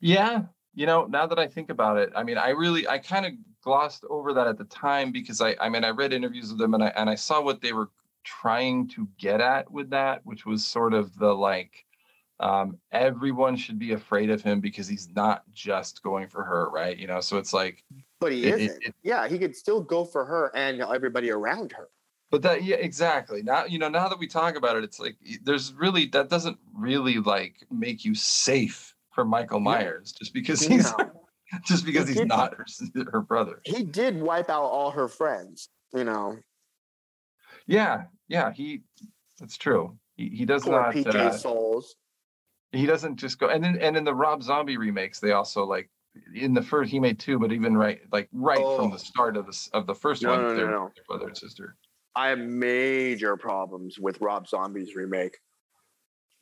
Yeah, 0.00 0.42
you 0.74 0.86
know, 0.86 1.06
now 1.06 1.26
that 1.26 1.38
I 1.38 1.46
think 1.46 1.70
about 1.70 1.98
it, 1.98 2.10
I 2.14 2.22
mean, 2.22 2.38
I 2.38 2.50
really, 2.50 2.88
I 2.88 2.98
kind 2.98 3.26
of 3.26 3.32
glossed 3.62 4.04
over 4.08 4.32
that 4.32 4.46
at 4.46 4.56
the 4.56 4.64
time 4.64 5.12
because 5.12 5.40
I, 5.40 5.56
I 5.60 5.68
mean, 5.68 5.84
I 5.84 5.90
read 5.90 6.12
interviews 6.12 6.50
with 6.50 6.58
them 6.58 6.74
and 6.74 6.82
I 6.82 6.88
and 6.96 7.10
I 7.10 7.16
saw 7.16 7.42
what 7.42 7.60
they 7.60 7.72
were 7.72 7.90
trying 8.24 8.88
to 8.88 9.08
get 9.18 9.40
at 9.40 9.70
with 9.70 9.90
that, 9.90 10.24
which 10.24 10.44
was 10.46 10.64
sort 10.64 10.94
of 10.94 11.16
the 11.18 11.32
like, 11.34 11.84
um, 12.40 12.78
everyone 12.92 13.56
should 13.56 13.78
be 13.78 13.92
afraid 13.92 14.30
of 14.30 14.42
him 14.42 14.60
because 14.60 14.86
he's 14.88 15.08
not 15.14 15.42
just 15.52 16.02
going 16.02 16.26
for 16.28 16.42
her, 16.42 16.70
right? 16.70 16.96
You 16.96 17.06
know, 17.06 17.20
so 17.20 17.36
it's 17.38 17.52
like, 17.52 17.84
But 18.18 18.32
he 18.32 18.44
It- 18.44 18.54
it- 18.54 18.60
isn't. 18.60 18.82
it- 18.84 18.94
yeah, 19.02 19.28
he 19.28 19.38
could 19.38 19.56
still 19.56 19.80
go 19.80 20.04
for 20.04 20.24
her 20.24 20.50
and 20.54 20.80
everybody 20.82 21.30
around 21.30 21.72
her. 21.72 21.88
but 22.30 22.42
that, 22.42 22.62
yeah, 22.62 22.76
exactly. 22.76 23.42
Now, 23.42 23.64
you 23.64 23.78
know, 23.78 23.88
now 23.88 24.08
that 24.08 24.18
we 24.18 24.26
talk 24.28 24.54
about 24.56 24.76
it, 24.76 24.84
it's 24.84 25.00
like 25.00 25.16
there's 25.42 25.72
really 25.74 26.06
that 26.06 26.28
doesn't 26.28 26.58
really 26.74 27.18
like 27.18 27.56
make 27.72 28.04
you 28.04 28.14
safe 28.14 28.94
for 29.10 29.24
Michael 29.24 29.58
Yeah. 29.58 29.64
Myers 29.64 30.12
just 30.12 30.32
because 30.32 30.60
he's 30.62 30.92
No. 30.96 31.10
just 31.66 31.84
because 31.84 32.06
He 32.06 32.12
he's 32.14 32.20
did- 32.20 32.28
not 32.28 32.54
her, 32.54 32.64
her 33.10 33.20
brother. 33.20 33.60
he 33.64 33.82
did 33.82 34.20
wipe 34.22 34.48
out 34.48 34.62
all 34.62 34.90
her 34.92 35.08
friends. 35.08 35.68
You 35.92 36.04
know, 36.04 36.38
Yeah, 37.70 38.02
yeah, 38.28 38.52
he 38.52 38.82
that's 39.38 39.56
true. 39.56 39.96
He 40.16 40.28
he 40.30 40.44
does 40.44 40.64
poor 40.64 40.72
not 40.72 40.94
PJ 40.94 41.14
uh, 41.14 41.30
Soles. 41.32 41.94
he 42.72 42.84
doesn't 42.84 43.16
just 43.16 43.38
go 43.38 43.48
and 43.48 43.62
then 43.62 43.78
and 43.80 43.96
in 43.96 44.02
the 44.04 44.14
Rob 44.14 44.42
Zombie 44.42 44.76
remakes 44.76 45.20
they 45.20 45.32
also 45.32 45.64
like 45.64 45.88
in 46.34 46.52
the 46.52 46.62
first 46.62 46.90
he 46.90 46.98
made 46.98 47.20
two, 47.20 47.38
but 47.38 47.52
even 47.52 47.76
right 47.76 48.00
like 48.10 48.28
right 48.32 48.58
from 48.58 48.88
Oh. 48.88 48.90
the 48.90 48.98
start 48.98 49.36
of 49.36 49.46
this 49.46 49.68
of 49.72 49.86
the 49.86 49.94
first 49.94 50.22
No, 50.22 50.30
one, 50.30 50.42
no, 50.42 50.48
no, 50.48 50.56
they're 50.56 50.70
no. 50.70 50.90
brother 51.08 51.28
and 51.28 51.36
sister. 51.36 51.76
I 52.16 52.26
have 52.28 52.40
major 52.40 53.36
problems 53.36 54.00
with 54.00 54.20
Rob 54.20 54.48
Zombie's 54.48 54.96
remake. 54.96 55.38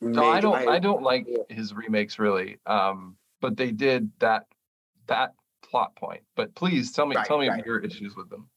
No, 0.01 0.25
I 0.31 0.41
don't 0.41 0.67
I, 0.67 0.79
don't 0.79 1.03
like 1.03 1.27
his 1.51 1.75
remakes 1.75 2.19
really. 2.19 2.59
Um 2.65 3.17
but 3.43 3.57
they 3.59 3.71
did 3.71 4.11
that 4.21 4.47
that 5.09 5.35
plot 5.63 5.95
point. 5.97 6.23
But 6.37 6.55
please 6.55 6.93
tell 6.93 7.05
me 7.05 7.17
Right, 7.17 7.27
tell 7.27 7.39
me 7.39 7.49
right. 7.51 7.65
your 7.67 7.81
issues 7.81 8.17
with 8.17 8.31
them. 8.31 8.49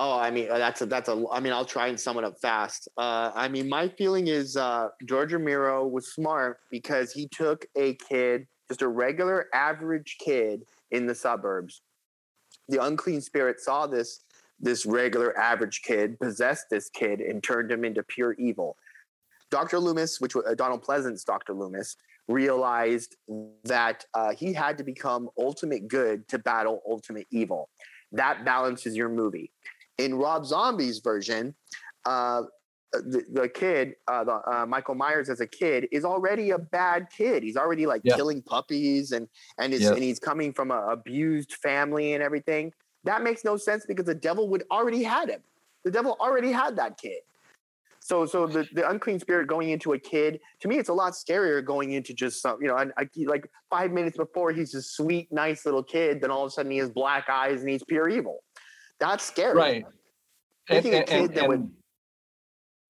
Oh, 0.00 0.16
I 0.16 0.30
mean 0.30 0.48
uh, 0.48 0.58
that's 0.58 0.80
a 0.80 0.86
that's 0.86 1.08
a. 1.08 1.24
I 1.32 1.40
mean, 1.40 1.52
I'll 1.52 1.64
try 1.64 1.88
and 1.88 1.98
sum 1.98 2.18
it 2.18 2.24
up 2.24 2.38
fast. 2.40 2.88
Uh, 2.96 3.32
I 3.34 3.48
mean, 3.48 3.68
my 3.68 3.88
feeling 3.88 4.28
is 4.28 4.56
uh, 4.56 4.90
George 5.04 5.32
Romero 5.32 5.86
was 5.86 6.12
smart 6.12 6.60
because 6.70 7.12
he 7.12 7.26
took 7.26 7.66
a 7.76 7.94
kid, 8.08 8.46
just 8.68 8.82
a 8.82 8.88
regular 8.88 9.46
average 9.52 10.16
kid 10.20 10.62
in 10.92 11.06
the 11.06 11.14
suburbs. 11.16 11.82
The 12.68 12.82
unclean 12.82 13.20
spirit 13.20 13.60
saw 13.60 13.88
this 13.88 14.20
this 14.60 14.86
regular 14.86 15.36
average 15.36 15.82
kid 15.82 16.18
possessed 16.20 16.66
this 16.70 16.88
kid 16.90 17.20
and 17.20 17.42
turned 17.42 17.70
him 17.72 17.84
into 17.84 18.04
pure 18.04 18.34
evil. 18.34 18.76
Dr. 19.50 19.80
Loomis, 19.80 20.20
which 20.20 20.34
was 20.34 20.44
uh, 20.46 20.54
Donald 20.54 20.82
Pleasence's 20.82 21.24
Dr. 21.24 21.54
Loomis, 21.54 21.96
realized 22.28 23.16
that 23.64 24.04
uh, 24.14 24.32
he 24.32 24.52
had 24.52 24.78
to 24.78 24.84
become 24.84 25.28
ultimate 25.38 25.88
good 25.88 26.28
to 26.28 26.38
battle 26.38 26.82
ultimate 26.88 27.26
evil. 27.32 27.68
That 28.12 28.44
balances 28.44 28.96
your 28.96 29.08
movie 29.08 29.50
in 29.98 30.14
Rob 30.14 30.46
Zombie's 30.46 31.00
version, 31.00 31.54
uh, 32.06 32.42
the, 32.92 33.22
the 33.32 33.48
kid, 33.48 33.96
uh, 34.06 34.24
the, 34.24 34.32
uh, 34.50 34.64
Michael 34.66 34.94
Myers 34.94 35.28
as 35.28 35.40
a 35.40 35.46
kid, 35.46 35.88
is 35.92 36.04
already 36.04 36.50
a 36.50 36.58
bad 36.58 37.08
kid. 37.14 37.42
He's 37.42 37.56
already 37.56 37.84
like 37.84 38.00
Yeah. 38.04 38.16
killing 38.16 38.40
puppies 38.40 39.12
and 39.12 39.28
and 39.58 39.74
Yeah. 39.74 39.92
and 39.92 40.02
he's 40.02 40.18
coming 40.18 40.54
from 40.54 40.70
an 40.70 40.82
abused 40.88 41.54
family 41.54 42.14
and 42.14 42.22
everything. 42.22 42.72
That 43.04 43.22
makes 43.22 43.44
no 43.44 43.56
sense 43.58 43.84
because 43.86 44.06
the 44.06 44.14
devil 44.14 44.48
would 44.48 44.64
already 44.70 45.02
had 45.02 45.28
him. 45.28 45.42
The 45.84 45.90
devil 45.90 46.16
already 46.18 46.50
had 46.50 46.76
that 46.76 46.96
kid. 46.98 47.20
So 48.00 48.24
so 48.24 48.46
the, 48.46 48.66
the 48.72 48.88
unclean 48.88 49.20
spirit 49.20 49.48
going 49.48 49.68
into 49.68 49.92
a 49.92 49.98
kid 49.98 50.40
to 50.60 50.68
me 50.68 50.78
it's 50.78 50.88
a 50.88 50.94
lot 50.94 51.12
scarier 51.12 51.62
going 51.62 51.92
into 51.92 52.14
just 52.14 52.40
some 52.40 52.56
you 52.62 52.68
know 52.68 52.76
and, 52.76 52.90
I- 52.96 53.08
like 53.26 53.50
five 53.68 53.90
minutes 53.92 54.16
before 54.16 54.50
he's 54.50 54.74
a 54.74 54.80
sweet 54.80 55.30
nice 55.30 55.66
little 55.66 55.82
kid 55.82 56.22
then 56.22 56.30
all 56.30 56.44
of 56.44 56.48
a 56.48 56.50
sudden 56.52 56.72
he 56.72 56.78
has 56.78 56.88
black 56.88 57.28
eyes 57.28 57.60
and 57.60 57.68
he's 57.68 57.82
pure 57.84 58.08
evil. 58.08 58.42
That's 59.00 59.24
scary. 59.24 59.56
Right. 59.56 59.84
And, 60.68 60.82
Taking 60.84 60.94
a 61.00 61.04
kid 61.04 61.20
and- 61.30 61.34
that 61.34 61.48
would- 61.48 61.70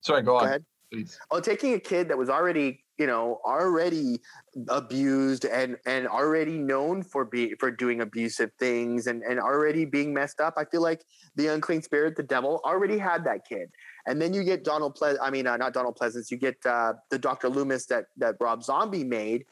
sorry, 0.01 0.23
go 0.23 0.33
Go 0.33 0.39
on, 0.39 0.45
ahead. 0.47 0.65
please. 0.93 1.19
Oh, 1.31 1.41
taking 1.41 1.75
a 1.75 1.81
kid 1.81 2.09
that 2.09 2.19
was 2.19 2.29
already, 2.31 2.85
you 2.97 3.07
know, 3.07 3.41
already 3.45 4.21
abused 4.69 5.45
and 5.45 5.77
and 5.87 6.09
already 6.09 6.59
known 6.59 7.03
for 7.03 7.25
be 7.25 7.55
for 7.61 7.71
doing 7.71 8.01
abusive 8.01 8.51
things 8.59 9.07
and 9.07 9.23
and 9.23 9.39
already 9.39 9.85
being 9.85 10.13
messed 10.13 10.41
up. 10.41 10.55
I 10.57 10.65
feel 10.65 10.83
like 10.83 11.05
the 11.37 11.49
unclean 11.49 11.83
spirit, 11.83 12.17
the 12.17 12.23
devil, 12.25 12.61
already 12.65 12.99
had 12.99 13.23
that 13.25 13.47
kid. 13.49 13.71
And 14.07 14.21
then 14.21 14.33
you 14.35 14.43
get 14.43 14.65
Donald 14.65 14.95
Ple- 14.97 15.19
I 15.23 15.31
mean, 15.31 15.47
uh, 15.47 15.57
not 15.57 15.73
Donald 15.75 15.97
Pleasence. 15.97 16.31
You 16.31 16.37
get 16.39 16.57
uh, 16.67 16.95
the 17.11 17.19
Dr. 17.19 17.49
Loomis 17.49 17.87
that 17.87 18.07
that 18.17 18.37
Rob 18.41 18.65
Zombie 18.65 19.05
made. 19.05 19.45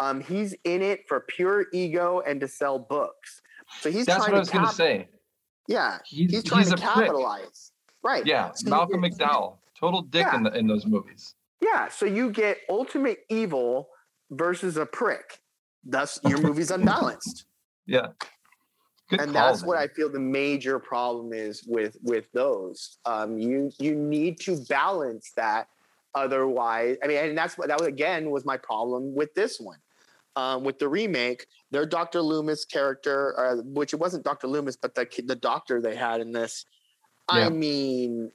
Um, 0.00 0.20
he's 0.20 0.54
in 0.64 0.80
it 0.82 1.06
for 1.08 1.20
pure 1.20 1.66
ego 1.72 2.22
and 2.26 2.40
to 2.40 2.48
sell 2.48 2.78
books. 2.78 3.42
So 3.80 3.90
he's 3.90 4.06
That's 4.06 4.20
what 4.20 4.34
I 4.34 4.38
was 4.38 4.48
to 4.48 4.54
gonna 4.54 4.72
say. 4.72 5.08
Yeah, 5.68 5.98
He's, 6.06 6.30
he's 6.30 6.44
trying 6.44 6.64
to 6.66 6.74
a 6.74 6.76
prick. 6.76 6.82
capitalize. 7.06 7.72
Right. 8.02 8.26
Yeah, 8.26 8.50
So 8.54 8.68
Malcolm 8.70 9.00
get- 9.00 9.12
McDowell, 9.14 9.58
total 9.78 10.02
dick 10.02 10.26
in 10.34 10.42
the 10.42 10.52
in 10.56 10.66
those 10.66 10.84
movies. 10.86 11.34
Yeah, 11.60 11.88
so 11.88 12.04
you 12.04 12.30
get 12.30 12.58
ultimate 12.68 13.20
evil 13.30 13.88
versus 14.30 14.76
a 14.76 14.84
prick. 14.84 15.40
Thus, 15.84 16.18
your 16.26 16.38
movie's 16.42 16.70
unbalanced, 16.70 17.44
Yeah. 17.86 18.08
Good 19.10 19.20
and 19.20 19.32
call, 19.34 19.48
that's 19.52 19.62
what. 19.62 19.76
I 19.78 19.86
feel 19.88 20.10
the 20.10 20.18
major 20.20 20.78
problem 20.78 21.32
is 21.34 21.62
with 21.66 21.96
with 22.02 22.24
those. 22.32 22.98
Um, 23.04 23.38
you 23.38 23.70
you 23.78 23.94
need 23.94 24.40
to 24.40 24.56
balance 24.68 25.32
that. 25.36 25.68
Otherwise, 26.14 26.96
I 27.02 27.06
mean, 27.08 27.18
and 27.18 27.36
that's 27.36 27.58
what 27.58 27.68
that 27.68 27.78
was 27.78 27.88
again 27.88 28.30
was 28.30 28.44
my 28.46 28.56
problem 28.56 29.14
with 29.14 29.34
this 29.34 29.60
one. 29.60 29.78
Um, 30.36 30.64
with 30.64 30.78
the 30.78 30.88
remake, 30.88 31.46
their 31.74 31.86
Dr. 31.86 32.22
Loomis 32.22 32.64
character, 32.64 33.38
uh, 33.38 33.56
which 33.64 33.92
it 33.92 33.96
wasn't 33.96 34.24
Dr. 34.24 34.46
Loomis, 34.46 34.76
but 34.76 34.94
the 34.94 35.06
the 35.26 35.36
doctor 35.36 35.80
they 35.80 35.96
had 35.96 36.20
in 36.20 36.32
this. 36.32 36.64
Yeah. 37.32 37.46
I 37.46 37.48
mean, 37.50 38.30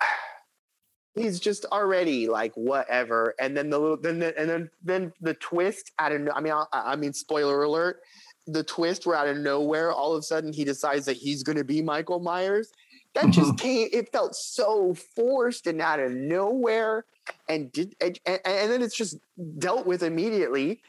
he's 1.14 1.40
just 1.40 1.64
already 1.66 2.28
like 2.28 2.52
whatever 2.54 3.34
and 3.40 3.56
then 3.56 3.70
the 3.70 3.78
little 3.78 3.96
then 3.96 4.20
the, 4.20 4.38
and 4.38 4.48
then 4.48 4.70
then 4.84 5.12
the 5.20 5.34
twist 5.34 5.90
out 5.98 6.12
of 6.12 6.28
i 6.32 6.40
mean 6.40 6.52
I, 6.52 6.64
I 6.72 6.96
mean 6.96 7.12
spoiler 7.12 7.64
alert 7.64 8.00
the 8.46 8.62
twist 8.62 9.04
where 9.04 9.16
out 9.16 9.26
of 9.26 9.36
nowhere 9.36 9.90
all 9.90 10.14
of 10.14 10.20
a 10.20 10.22
sudden 10.22 10.52
he 10.52 10.64
decides 10.64 11.06
that 11.06 11.16
he's 11.16 11.42
going 11.42 11.58
to 11.58 11.64
be 11.64 11.82
michael 11.82 12.20
myers 12.20 12.70
that 13.14 13.30
just 13.30 13.58
came 13.58 13.88
it 13.92 14.12
felt 14.12 14.36
so 14.36 14.94
forced 15.16 15.66
and 15.66 15.80
out 15.80 15.98
of 15.98 16.12
nowhere 16.12 17.04
and 17.48 17.72
did 17.72 17.96
and, 18.00 18.20
and 18.26 18.70
then 18.70 18.80
it's 18.80 18.96
just 18.96 19.18
dealt 19.58 19.86
with 19.86 20.04
immediately 20.04 20.80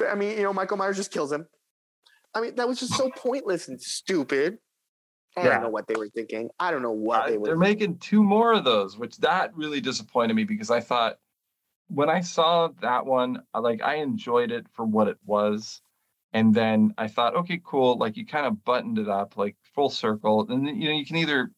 so 0.00 0.08
i 0.08 0.14
mean 0.14 0.36
you 0.36 0.42
know 0.42 0.52
michael 0.52 0.76
myers 0.76 0.96
just 0.96 1.12
kills 1.12 1.30
him 1.30 1.46
i 2.34 2.40
mean 2.40 2.54
that 2.56 2.66
was 2.66 2.80
just 2.80 2.94
so 2.96 3.10
pointless 3.16 3.68
and 3.68 3.80
stupid 3.80 4.58
I 5.36 5.44
Yeah. 5.44 5.50
don't 5.52 5.62
know 5.62 5.68
what 5.68 5.86
they 5.86 5.94
were 5.94 6.08
thinking. 6.08 6.50
I 6.58 6.72
don't 6.72 6.82
know 6.82 6.90
what 6.90 7.22
Uh, 7.22 7.26
they 7.30 7.38
were. 7.38 7.46
they're 7.46 7.56
making 7.56 7.98
two 7.98 8.24
more 8.24 8.52
of 8.52 8.64
those, 8.64 8.98
which 8.98 9.16
that 9.18 9.54
really 9.54 9.80
disappointed 9.80 10.34
me 10.34 10.42
because 10.42 10.72
I 10.72 10.80
thought 10.80 11.18
when 11.86 12.10
I 12.10 12.20
saw 12.20 12.68
that 12.82 13.06
one, 13.06 13.40
I- 13.54 13.60
like 13.60 13.80
I 13.80 13.94
enjoyed 13.96 14.50
it 14.50 14.66
for 14.72 14.84
what 14.84 15.06
it 15.06 15.18
was. 15.24 15.82
And 16.32 16.52
then 16.52 16.94
I 16.98 17.06
thought, 17.06 17.36
okay, 17.36 17.60
cool. 17.64 17.96
Like 17.96 18.16
you 18.16 18.26
kind 18.26 18.44
of 18.44 18.64
buttoned 18.64 18.98
it 18.98 19.08
up, 19.08 19.36
like 19.36 19.56
full 19.72 19.88
circle. 19.88 20.50
And 20.50 20.66
you 20.66 20.88
know, 20.88 20.94
you 20.96 21.06
can 21.06 21.16
either 21.16 21.52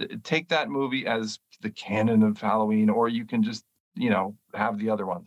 uh, 0.00 0.06
take 0.22 0.48
that 0.50 0.70
movie 0.70 1.04
as 1.04 1.40
the 1.60 1.70
canon 1.70 2.22
of 2.22 2.40
Halloween, 2.40 2.88
or 2.88 3.08
you 3.08 3.26
can 3.26 3.42
just, 3.42 3.64
you 3.94 4.10
know, 4.10 4.36
have 4.54 4.78
the 4.78 4.90
other 4.90 5.06
ones. 5.06 5.26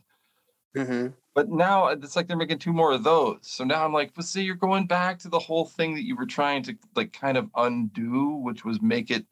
Mhm. 0.76 1.14
But 1.36 1.50
now 1.50 1.88
it's 1.90 2.16
like 2.16 2.28
they're 2.28 2.38
making 2.38 2.60
two 2.60 2.72
more 2.72 2.94
of 2.94 3.04
those. 3.04 3.40
So 3.42 3.66
now 3.66 3.84
I'm 3.84 3.92
like, 3.92 4.14
well, 4.16 4.24
see, 4.24 4.42
you're 4.42 4.56
going 4.56 4.88
back 4.88 5.20
to 5.20 5.30
the 5.30 5.38
whole 5.38 5.66
thing 5.66 5.94
that 5.96 6.06
you 6.06 6.16
were 6.16 6.26
trying 6.26 6.64
to 6.64 6.78
like 6.96 7.12
kind 7.12 7.38
of 7.38 7.50
undo, 7.58 8.38
which 8.38 8.64
was 8.64 8.82
make 8.82 9.12
it 9.12 9.26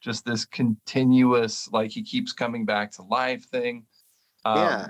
just 0.00 0.24
this 0.24 0.44
continuous, 0.44 1.68
like 1.72 1.90
he 1.90 2.02
keeps 2.02 2.32
coming 2.32 2.64
back 2.64 2.92
to 2.92 3.02
life 3.02 3.44
thing. 3.48 3.84
Um, 4.44 4.58
Yeah. 4.58 4.88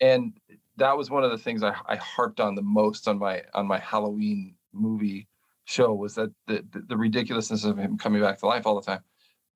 And 0.00 0.32
that 0.76 0.96
was 0.96 1.10
one 1.10 1.24
of 1.24 1.30
the 1.30 1.38
things 1.38 1.62
I, 1.62 1.74
I 1.86 1.96
harped 1.96 2.40
on 2.40 2.54
the 2.54 2.62
most 2.62 3.06
on 3.06 3.18
my 3.18 3.42
on 3.52 3.66
my 3.66 3.78
Halloween 3.78 4.54
movie 4.72 5.28
show 5.64 5.92
was 5.92 6.14
that 6.14 6.30
the, 6.46 6.64
the 6.72 6.80
the 6.88 6.96
ridiculousness 6.96 7.64
of 7.64 7.76
him 7.76 7.98
coming 7.98 8.22
back 8.22 8.38
to 8.38 8.46
life 8.46 8.64
all 8.64 8.80
the 8.80 8.86
time. 8.86 9.02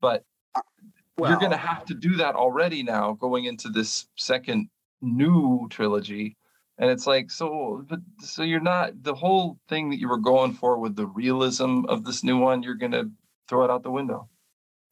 But 0.03 0.25
Well, 1.17 1.31
you're 1.31 1.39
going 1.39 1.53
to 1.53 1.57
have 1.57 1.87
to 1.87 1.95
do 1.95 2.17
that 2.17 2.35
already 2.35 2.83
now 2.83 3.13
going 3.15 3.45
into 3.45 3.71
this 3.71 4.09
second 4.17 4.69
new 5.01 5.67
trilogy 5.71 6.37
and 6.83 6.91
it's 6.91 7.07
like 7.07 7.31
so 7.31 7.85
but 7.89 8.01
so 8.19 8.43
you're 8.43 8.61
not 8.61 8.91
the 9.03 9.15
whole 9.15 9.57
thing 9.69 9.89
that 9.91 10.01
you 10.01 10.09
were 10.09 10.19
going 10.19 10.53
for 10.53 10.79
with 10.79 10.97
the 10.97 11.07
realism 11.07 11.85
of 11.89 12.05
this 12.05 12.23
new 12.25 12.37
one 12.37 12.63
you're 12.63 12.75
going 12.75 12.93
to 12.93 13.09
throw 13.49 13.65
it 13.65 13.71
out 13.71 13.83
the 13.85 13.91
window 13.91 14.29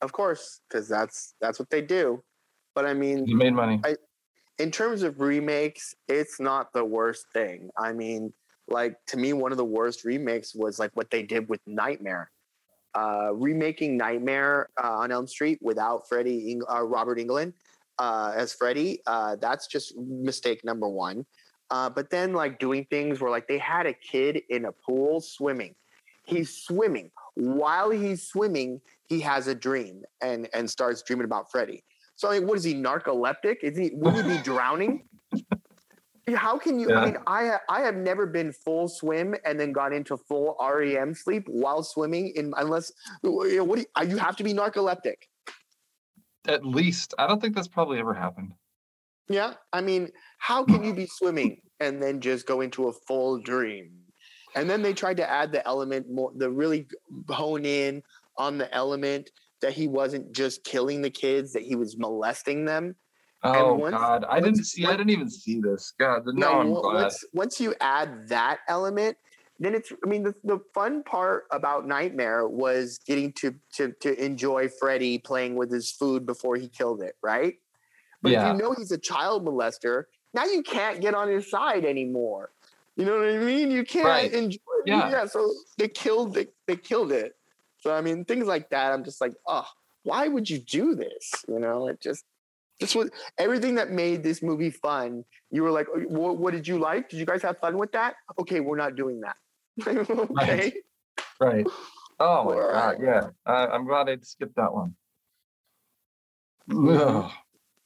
Of 0.00 0.12
course, 0.12 0.60
because 0.64 0.88
that's 0.88 1.34
that's 1.42 1.58
what 1.58 1.68
they 1.68 1.82
do. 1.82 2.22
But 2.74 2.86
I 2.86 2.94
mean, 2.94 3.26
you 3.26 3.36
made 3.36 3.52
money 3.52 3.80
I- 3.84 4.00
in 4.58 4.70
terms 4.70 5.02
of 5.02 5.20
remakes, 5.20 5.94
it's 6.06 6.38
not 6.38 6.72
the 6.72 6.84
worst 6.84 7.24
thing. 7.32 7.70
I 7.76 7.92
mean, 7.92 8.32
like 8.68 8.94
to 9.08 9.16
me, 9.16 9.32
one 9.32 9.52
of 9.52 9.58
the 9.58 9.70
worst 9.78 10.04
remakes 10.04 10.54
was 10.54 10.78
like 10.78 10.92
what 10.94 11.10
they 11.10 11.22
did 11.22 11.48
with 11.48 11.60
Nightmare. 11.66 12.30
Uh, 12.94 13.30
remaking 13.34 13.96
Nightmare 13.96 14.68
uh, 14.82 14.98
on 15.02 15.12
Elm 15.12 15.26
Street 15.26 15.58
without 15.62 16.08
Freddy 16.08 16.52
Eng- 16.52 16.68
uh, 16.68 16.82
Robert 16.82 17.18
Englund 17.18 17.52
uh, 18.00 18.32
as 18.34 18.52
Freddy, 18.54 19.00
uh, 19.06 19.36
that's 19.36 19.66
just 19.66 19.96
mistake 19.96 20.64
number 20.64 20.88
one. 20.88 21.24
Uh, 21.70 21.88
but 21.88 22.10
then 22.10 22.32
like 22.32 22.58
doing 22.58 22.84
things 22.90 23.20
where 23.20 23.30
like 23.30 23.46
they 23.46 23.58
had 23.58 23.86
a 23.86 23.92
kid 23.92 24.42
in 24.48 24.64
a 24.64 24.72
pool 24.72 25.20
swimming. 25.20 25.74
He's 26.24 26.62
swimming. 26.62 27.10
While 27.34 27.90
he's 27.90 28.26
swimming, 28.26 28.80
he 29.08 29.20
has 29.20 29.46
a 29.46 29.54
dream 29.54 30.02
and 30.20 30.48
and 30.52 30.68
starts 30.68 31.02
dreaming 31.02 31.24
about 31.24 31.50
Freddy. 31.50 31.84
So 32.16 32.28
like, 32.28 32.42
what 32.42 32.56
is 32.56 32.64
he 32.64 32.74
narcoleptic? 32.74 33.58
Is 33.62 33.76
he 33.76 33.90
would 33.94 34.14
he 34.14 34.22
be 34.22 34.38
drowning? 34.42 35.04
How 36.34 36.58
can 36.58 36.78
you? 36.78 36.94
I 36.94 37.06
mean, 37.06 37.16
I 37.26 37.46
ha- 37.46 37.60
I 37.68 37.80
have 37.80 37.96
never 37.96 38.26
been 38.26 38.52
full 38.52 38.88
swim 38.88 39.34
and 39.44 39.58
then 39.58 39.72
got 39.72 39.92
into 39.92 40.16
full 40.16 40.56
REM 40.60 41.14
sleep 41.14 41.44
while 41.48 41.82
swimming. 41.82 42.32
In 42.36 42.52
unless 42.56 42.92
you 43.22 43.56
know, 43.56 43.64
what 43.64 43.78
do 43.78 43.86
you, 44.02 44.10
you 44.10 44.16
have 44.18 44.36
to 44.36 44.44
be 44.44 44.52
narcoleptic? 44.52 45.14
at 46.46 46.64
least 46.64 47.14
i 47.18 47.26
don't 47.26 47.40
think 47.40 47.54
that's 47.54 47.68
probably 47.68 47.98
ever 47.98 48.14
happened 48.14 48.52
Yeah, 49.30 49.54
I 49.72 49.80
mean, 49.80 50.10
how 50.38 50.64
can 50.64 50.82
you 50.84 50.92
be 50.92 51.06
swimming 51.18 51.62
and 51.78 52.02
then 52.02 52.20
just 52.20 52.46
go 52.46 52.60
into 52.60 52.88
a 52.88 52.92
full 52.92 53.38
dream? 53.40 53.92
And 54.56 54.68
then 54.68 54.82
they 54.82 54.92
tried 54.92 55.16
to 55.18 55.30
add 55.30 55.52
the 55.52 55.66
element 55.66 56.10
more, 56.10 56.32
the 56.36 56.50
really 56.50 56.86
hone 57.28 57.64
in 57.64 58.02
on 58.36 58.58
the 58.58 58.72
element 58.74 59.30
that 59.62 59.72
he 59.72 59.86
wasn't 59.86 60.32
just 60.34 60.64
killing 60.64 61.00
the 61.02 61.10
kids, 61.10 61.52
that 61.52 61.62
he 61.62 61.76
was 61.76 61.96
molesting 61.96 62.64
them. 62.64 62.96
oh 63.44 63.74
once- 63.74 63.94
god 63.94 64.24
i 64.28 64.38
didn't 64.40 64.56
once- 64.56 64.72
see 64.72 64.84
i 64.84 64.90
didn't 64.90 65.08
even 65.10 65.30
see 65.30 65.60
this 65.60 65.92
god 65.98 66.26
no, 66.26 66.32
No, 66.32 66.60
i'm 66.60 66.72
on- 66.72 66.82
glad 66.82 67.02
once 67.04 67.24
once 67.32 67.60
you 67.60 67.74
add 67.80 68.28
that 68.28 68.58
element, 68.68 69.16
then 69.60 69.74
it's. 69.74 69.90
I 70.04 70.08
mean, 70.08 70.22
the, 70.24 70.34
the 70.44 70.58
fun 70.74 71.02
part 71.04 71.44
about 71.52 71.86
Nightmare 71.86 72.48
was 72.48 72.98
getting 73.06 73.32
to 73.34 73.54
to 73.76 73.92
to 74.00 74.10
enjoy 74.24 74.68
Freddy 74.68 75.18
playing 75.18 75.54
with 75.54 75.70
his 75.70 75.90
food 75.92 76.26
before 76.26 76.56
he 76.56 76.68
killed 76.68 77.00
it, 77.02 77.14
right? 77.22 77.54
But 78.22 78.32
Yeah. 78.32 78.50
if 78.50 78.52
you 78.56 78.62
know 78.62 78.72
he's 78.72 78.92
a 78.92 78.98
child 78.98 79.44
molester, 79.44 80.04
now 80.34 80.44
you 80.44 80.62
can't 80.62 81.00
get 81.00 81.14
on 81.14 81.28
his 81.28 81.50
side 81.50 81.84
anymore. 81.84 82.50
You 82.96 83.04
know 83.06 83.18
what 83.18 83.28
I 83.28 83.38
mean? 83.38 83.70
You 83.70 83.84
can't 83.84 84.06
Right. 84.06 84.32
enjoy. 84.32 84.58
Yeah. 84.86 85.10
yeah. 85.10 85.26
So 85.26 85.52
they 85.78 85.88
killed. 85.88 86.34
They, 86.34 86.48
they 86.66 86.76
killed 86.76 87.12
it. 87.12 87.36
So 87.78 87.92
I 87.94 88.00
mean, 88.00 88.24
things 88.24 88.46
like 88.46 88.70
that. 88.70 88.92
I'm 88.92 89.04
just 89.04 89.20
like, 89.20 89.32
oh, 89.46 89.66
why 90.02 90.28
would 90.28 90.48
you 90.48 90.58
do 90.58 90.94
this? 90.94 91.32
You 91.48 91.58
know, 91.58 91.88
it 91.88 92.00
just. 92.00 92.24
This 92.78 92.94
was 92.94 93.10
everything 93.36 93.74
that 93.74 93.90
made 93.90 94.22
this 94.22 94.42
movie 94.42 94.70
fun. 94.70 95.26
You 95.50 95.62
were 95.64 95.70
like, 95.70 95.86
"Oh, 95.94 96.00
what, 96.08 96.38
what 96.38 96.52
did 96.54 96.66
you 96.66 96.78
like? 96.78 97.10
Did 97.10 97.18
you 97.18 97.26
guys 97.26 97.42
have 97.42 97.58
fun 97.58 97.76
with 97.76 97.92
that? 97.92 98.14
Okay, 98.38 98.60
we're 98.60 98.78
not 98.78 98.96
doing 98.96 99.20
that. 99.20 99.36
okay. 99.86 100.72
right 101.40 101.66
oh 102.18 102.44
my 102.44 102.54
god 102.54 102.96
yeah 103.00 103.28
I, 103.46 103.66
i'm 103.68 103.86
glad 103.86 104.10
i 104.10 104.16
skipped 104.20 104.56
that 104.56 104.72
one. 104.74 104.94
Ugh. 106.70 107.30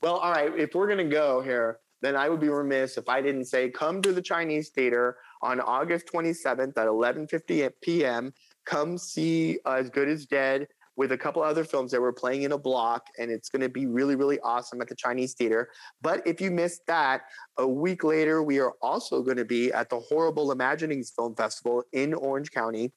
Well, 0.04 0.16
all 0.16 0.32
right. 0.32 0.52
If 0.54 0.74
we're 0.74 0.86
gonna 0.86 1.02
go 1.02 1.40
here, 1.40 1.78
then 2.02 2.14
I 2.14 2.28
would 2.28 2.38
be 2.38 2.50
remiss 2.50 2.98
if 2.98 3.08
I 3.08 3.22
didn't 3.22 3.46
say, 3.46 3.70
come 3.70 4.02
to 4.02 4.12
the 4.12 4.20
Chinese 4.20 4.68
Theater 4.68 5.16
on 5.40 5.60
August 5.60 6.10
27th 6.12 6.76
at 6.76 6.86
11:50 6.86 7.70
p.m. 7.80 8.34
Come 8.66 8.98
see 8.98 9.60
As 9.64 9.88
Good 9.88 10.10
as 10.10 10.26
Dead 10.26 10.68
with 10.96 11.12
a 11.12 11.16
couple 11.16 11.42
other 11.42 11.64
films 11.64 11.90
that 11.90 12.02
we're 12.02 12.12
playing 12.12 12.42
in 12.42 12.52
a 12.52 12.58
block, 12.58 13.06
and 13.18 13.30
it's 13.30 13.48
going 13.48 13.62
to 13.62 13.70
be 13.70 13.86
really, 13.86 14.14
really 14.14 14.38
awesome 14.40 14.82
at 14.82 14.88
the 14.88 14.94
Chinese 14.94 15.32
Theater. 15.32 15.70
But 16.02 16.20
if 16.26 16.38
you 16.38 16.50
missed 16.50 16.82
that, 16.86 17.22
a 17.56 17.66
week 17.66 18.04
later 18.04 18.42
we 18.42 18.60
are 18.60 18.74
also 18.82 19.22
going 19.22 19.38
to 19.38 19.46
be 19.46 19.72
at 19.72 19.88
the 19.88 20.00
Horrible 20.00 20.52
Imaginings 20.52 21.12
Film 21.16 21.34
Festival 21.34 21.82
in 21.94 22.12
Orange 22.12 22.50
County. 22.50 22.92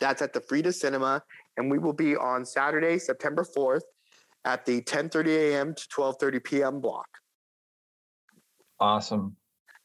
That's 0.00 0.20
at 0.20 0.34
the 0.34 0.40
Frida 0.42 0.74
Cinema, 0.74 1.22
and 1.56 1.70
we 1.70 1.78
will 1.78 1.94
be 1.94 2.14
on 2.14 2.44
Saturday, 2.44 2.98
September 2.98 3.42
4th 3.56 3.84
at 4.44 4.66
the 4.66 4.80
10:30 4.82 5.52
a.m. 5.52 5.74
to 5.74 5.88
12:30 5.88 6.44
p.m. 6.44 6.80
block. 6.80 7.08
awesome 8.80 9.36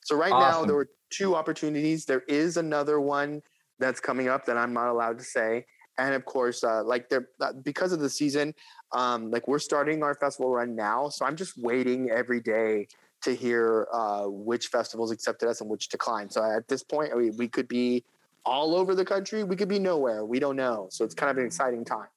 So 0.02 0.16
right 0.16 0.32
now 0.32 0.66
there 0.66 0.76
were 0.76 0.90
two 1.10 1.36
opportunities. 1.36 2.06
There 2.06 2.24
is 2.28 2.58
another 2.58 3.00
one 3.00 3.42
that's 3.80 4.00
coming 4.00 4.28
up 4.28 4.46
that 4.46 4.58
I'm 4.58 4.74
not 4.74 4.88
allowed 4.88 5.18
to 5.20 5.24
say. 5.24 5.66
And 6.00 6.14
of 6.14 6.26
course, 6.26 6.64
uh, 6.64 6.84
like 6.84 7.10
they're 7.10 7.30
uh, 7.42 7.54
because 7.64 7.92
of 7.92 8.00
the 8.00 8.10
season, 8.10 8.54
um, 8.92 9.32
like 9.32 9.48
we're 9.48 9.60
starting 9.60 10.04
our 10.04 10.16
festival 10.16 10.52
run 10.52 10.76
now. 10.76 11.10
So 11.10 11.26
I'm 11.26 11.36
just 11.36 11.58
waiting 11.58 12.10
every 12.12 12.40
day 12.40 12.88
to 13.24 13.36
hear 13.36 13.88
uh, 13.92 14.26
which 14.26 14.68
festivals 14.68 15.12
accepted 15.12 15.50
us 15.50 15.62
and 15.62 15.70
which 15.70 15.90
declined. 15.90 16.32
So 16.32 16.44
at 16.44 16.68
this 16.68 16.84
point, 16.84 17.12
I 17.14 17.18
mean, 17.18 17.36
we 17.38 17.48
could 17.48 17.68
be 17.68 18.04
all 18.46 18.76
over 18.76 18.94
the 18.94 19.06
country. 19.06 19.44
We 19.44 19.56
could 19.56 19.68
be 19.68 19.80
nowhere. 19.80 20.24
We 20.24 20.40
don't 20.40 20.56
know. 20.56 20.88
So 20.92 21.04
it's 21.04 21.16
kind 21.16 21.32
of 21.32 21.38
an 21.38 21.46
exciting 21.46 21.84
time. 21.84 22.08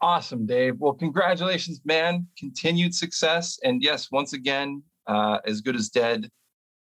Awesome, 0.00 0.46
Dave. 0.46 0.78
Well, 0.78 0.92
congratulations, 0.92 1.80
man. 1.84 2.26
Continued 2.38 2.94
success. 2.94 3.58
And 3.64 3.82
yes, 3.82 4.10
once 4.10 4.34
again, 4.34 4.82
uh, 5.06 5.38
as 5.44 5.60
good 5.60 5.76
as 5.76 5.88
dead. 5.88 6.30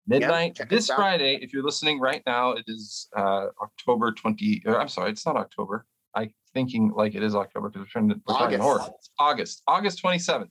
Midnight 0.08 0.54
check 0.54 0.68
this. 0.68 0.86
Friday. 0.88 1.38
If 1.42 1.52
you're 1.52 1.64
listening 1.64 1.98
right 1.98 2.22
now, 2.26 2.52
it 2.52 2.64
is 2.68 3.08
uh, 3.16 3.46
October 3.60 4.12
20. 4.12 4.62
Or 4.66 4.80
I'm 4.80 4.88
sorry, 4.88 5.10
it's 5.10 5.26
not 5.26 5.36
October. 5.36 5.84
I 6.14 6.30
thinking 6.54 6.92
like 6.94 7.14
it 7.14 7.22
is 7.22 7.34
October 7.34 7.68
because 7.68 7.86
we're 7.86 7.90
trying 7.90 8.08
to 8.10 8.20
we're 8.26 8.34
talking 8.34 8.58
horror. 8.60 8.80
August. 8.80 8.92
It's 8.98 9.10
August, 9.18 9.62
August 9.66 10.02
27th, 10.02 10.48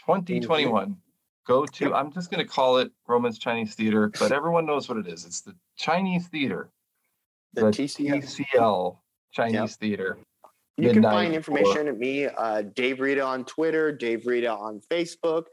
2021. 0.00 0.96
Go 1.46 1.66
to. 1.66 1.94
I'm 1.94 2.12
just 2.12 2.30
going 2.30 2.44
to 2.44 2.50
call 2.50 2.78
it 2.78 2.90
Grauman's 3.08 3.38
Chinese 3.38 3.74
Theater, 3.74 4.10
but 4.18 4.32
everyone 4.32 4.66
knows 4.66 4.88
what 4.88 4.98
it 4.98 5.06
is. 5.06 5.24
It's 5.24 5.42
the 5.42 5.54
Chinese 5.76 6.28
Theater, 6.28 6.70
The 7.54 7.62
TCF. 7.62 8.46
TCL 8.54 8.98
Chinese 9.32 9.76
Theater. 9.76 10.18
You 10.82 10.92
can 10.92 11.02
find 11.02 11.32
or- 11.32 11.36
information 11.36 11.88
at 11.88 11.98
me, 11.98 12.26
uh, 12.26 12.62
Dave 12.74 13.00
Reda 13.00 13.22
on 13.22 13.44
Twitter, 13.44 13.92
Dave 13.92 14.26
Reda 14.26 14.50
on 14.50 14.80
Facebook, 14.90 15.44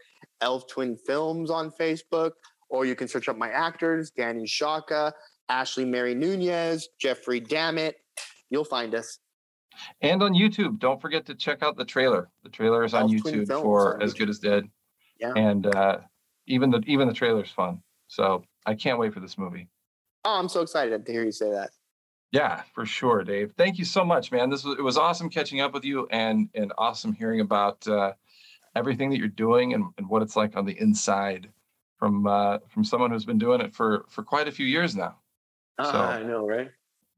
Elf 0.41 0.67
Twin 0.67 0.97
Films 1.05 1.49
on 1.49 1.71
Facebook, 1.71 2.31
or 2.69 2.85
you 2.85 2.95
can 2.95 3.07
search 3.07 3.27
up 3.27 3.37
my 3.37 3.49
actors, 3.49 4.11
Danny 4.11 4.45
Shaka, 4.47 5.13
Ashley 5.49 5.85
Mary 5.85 6.13
Nunez, 6.13 6.89
Jeffrey 6.99 7.41
Damnit. 7.41 7.93
You'll 8.49 8.65
find 8.65 8.93
us. 8.95 9.19
And 10.01 10.23
on 10.23 10.33
YouTube, 10.33 10.79
don't 10.79 11.01
forget 11.01 11.25
to 11.27 11.35
check 11.35 11.61
out 11.61 11.77
the 11.77 11.85
trailer. 11.85 12.29
The 12.43 12.49
trailer 12.49 12.83
is 12.83 12.93
on 12.93 13.03
Elf 13.03 13.11
YouTube 13.11 13.47
for 13.47 13.95
on 13.95 14.01
As 14.01 14.13
YouTube. 14.13 14.17
Good 14.17 14.29
as 14.29 14.39
Dead. 14.39 14.63
Yeah. 15.19 15.33
And 15.35 15.67
uh, 15.67 15.99
even 16.47 16.71
the 16.71 16.81
even 16.87 17.07
the 17.07 17.13
trailer's 17.13 17.51
fun. 17.51 17.81
So 18.07 18.43
I 18.65 18.75
can't 18.75 18.99
wait 18.99 19.13
for 19.13 19.19
this 19.19 19.37
movie. 19.37 19.67
Oh, 20.25 20.39
I'm 20.39 20.49
so 20.49 20.61
excited 20.61 21.05
to 21.05 21.11
hear 21.11 21.23
you 21.23 21.31
say 21.31 21.51
that. 21.51 21.69
Yeah, 22.31 22.63
for 22.73 22.85
sure, 22.85 23.23
Dave. 23.23 23.53
Thank 23.57 23.77
you 23.79 23.85
so 23.85 24.03
much, 24.03 24.31
man. 24.31 24.49
This 24.49 24.63
was 24.63 24.77
it 24.77 24.81
was 24.81 24.97
awesome 24.97 25.29
catching 25.29 25.61
up 25.61 25.73
with 25.73 25.85
you 25.85 26.07
and 26.11 26.49
and 26.53 26.73
awesome 26.77 27.13
hearing 27.13 27.39
about 27.39 27.87
uh, 27.87 28.13
everything 28.75 29.09
that 29.11 29.17
you're 29.17 29.27
doing 29.29 29.73
and, 29.73 29.85
and 29.97 30.09
what 30.09 30.21
it's 30.21 30.35
like 30.35 30.57
on 30.57 30.65
the 30.65 30.77
inside 30.79 31.49
from 31.97 32.27
uh, 32.27 32.59
from 32.67 32.83
someone 32.83 33.11
who's 33.11 33.25
been 33.25 33.37
doing 33.37 33.61
it 33.61 33.73
for 33.73 34.05
for 34.09 34.23
quite 34.23 34.47
a 34.47 34.51
few 34.51 34.65
years 34.65 34.95
now. 34.95 35.17
Uh, 35.79 35.91
So- 35.91 35.99
I 35.99 36.23
know, 36.23 36.45
right? 36.47 36.69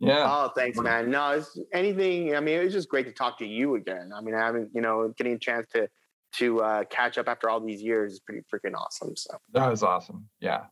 Yeah. 0.02 0.26
Oh, 0.30 0.50
thanks, 0.56 0.80
man. 0.80 1.10
No, 1.12 1.32
it's 1.32 1.60
anything. 1.74 2.34
I 2.34 2.40
mean, 2.40 2.58
it 2.62 2.64
was 2.64 2.72
just 2.72 2.88
great 2.88 3.06
to 3.08 3.12
talk 3.12 3.38
to 3.40 3.46
you 3.46 3.76
again. 3.76 4.12
I 4.16 4.22
mean, 4.22 4.34
I 4.34 4.40
haven't, 4.40 4.70
you 4.74 4.80
know, 4.80 5.14
getting 5.18 5.34
a 5.34 5.38
chance 5.40 5.68
to 5.74 5.90
to 6.38 6.62
uh, 6.62 6.84
catch 6.86 7.18
up 7.18 7.28
after 7.28 7.50
all 7.50 7.60
these 7.60 7.82
years 7.82 8.14
is 8.14 8.20
pretty 8.22 8.42
freaking 8.54 8.76
awesome. 8.76 9.16
So. 9.18 9.36
That 9.52 9.68
was 9.70 9.84
awesome. 9.84 10.30
Yeah. 10.40 10.66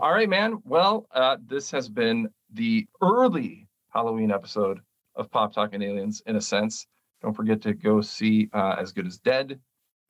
All 0.00 0.12
right, 0.12 0.28
man. 0.28 0.58
Well, 0.64 1.06
uh, 1.14 1.36
this 1.46 1.70
has 1.70 1.88
been 1.88 2.28
the 2.52 2.86
early 3.00 3.68
Halloween 3.92 4.32
episode 4.32 4.80
of 5.14 5.30
Pop 5.30 5.54
Talking 5.54 5.82
Aliens, 5.82 6.20
in 6.26 6.34
a 6.34 6.40
sense. 6.40 6.86
Don't 7.22 7.32
forget 7.32 7.62
to 7.62 7.74
go 7.74 8.00
see 8.00 8.48
uh, 8.52 8.74
As 8.78 8.92
Good 8.92 9.06
as 9.06 9.18
Dead 9.18 9.60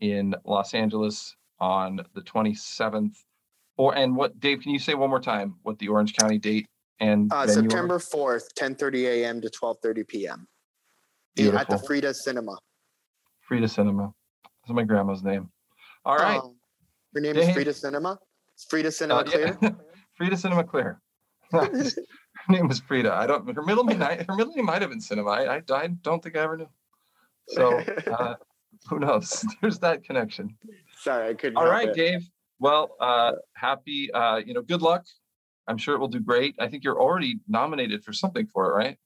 in 0.01 0.35
Los 0.47 0.73
Angeles 0.73 1.37
on 1.61 2.01
the 2.15 2.23
27th. 2.23 3.15
Or 3.77 3.95
and 3.95 4.17
what, 4.17 4.41
Dave? 4.41 4.63
Can 4.63 4.73
you 4.73 4.79
say 4.79 4.95
one 4.95 5.11
more 5.11 5.21
time 5.21 5.57
what 5.63 5.79
the 5.79 5.89
Orange 5.89 6.15
County 6.15 6.39
date 6.39 6.67
and 7.01 7.31
Uh. 7.33 7.47
September 7.47 7.99
4th, 7.99 8.45
10:30 8.57 9.05
a.m. 9.07 9.41
to 9.41 9.51
12:30 9.51 10.09
p.m. 10.09 10.47
Yeah, 11.37 11.61
at 11.61 11.69
the 11.69 11.79
Frida 11.79 12.15
Cinema. 12.15 12.57
Frida 13.41 13.69
Cinema. 13.69 14.15
That's 14.45 14.75
my 14.75 14.85
grandma's 14.85 15.23
name. 15.23 15.51
All 16.05 16.17
right. 16.17 16.39
Um, 16.39 16.57
her 17.15 17.21
name 17.21 17.37
is 17.37 17.53
Frida 17.53 17.75
Cinema. 17.75 18.19
Frida 18.69 18.93
Cinema 18.93 19.21
Uh, 19.21 19.31
yeah. 19.63 19.71
Frida 20.17 20.37
Cinema 20.37 20.65
Clear. 20.65 21.01
her 21.53 21.73
name 22.49 22.69
was 22.69 22.81
Frida. 22.81 23.13
I 23.13 23.27
don't. 23.27 23.53
Her 23.55 23.63
middle 23.63 23.85
name. 23.85 24.01
Her 24.01 24.35
middle 24.35 24.53
name 24.55 24.65
might 24.67 24.83
have 24.83 24.91
been 24.91 25.01
Cinema. 25.01 25.31
I, 25.31 25.57
I, 25.57 25.63
I 25.71 25.87
don't 25.89 26.23
think 26.23 26.37
I 26.37 26.41
ever 26.41 26.57
knew. 26.57 26.69
So 27.49 27.79
uh, 28.13 28.35
who 28.89 28.99
knows? 28.99 29.45
There's 29.61 29.79
that 29.81 30.05
connection. 30.05 30.57
Sorry, 30.99 31.29
I 31.29 31.35
couldn't. 31.35 31.57
All 31.57 31.67
right, 31.67 31.89
it. 31.89 31.95
Dave. 31.95 32.29
Well, 32.59 32.97
uh, 33.01 33.33
happy. 33.55 34.13
Uh, 34.13 34.37
you 34.37 34.55
know, 34.55 34.63
good 34.63 34.83
luck. 34.83 35.05
I'm 35.67 35.79
sure 35.79 35.95
it 35.95 35.99
will 35.99 36.09
do 36.09 36.21
great. 36.21 36.55
I 36.59 36.69
think 36.69 36.85
you're 36.85 37.01
already 37.01 37.41
nominated 37.49 38.05
for 38.05 38.13
something 38.13 38.47
for 38.47 38.71
it, 38.71 38.75
right? 38.75 38.99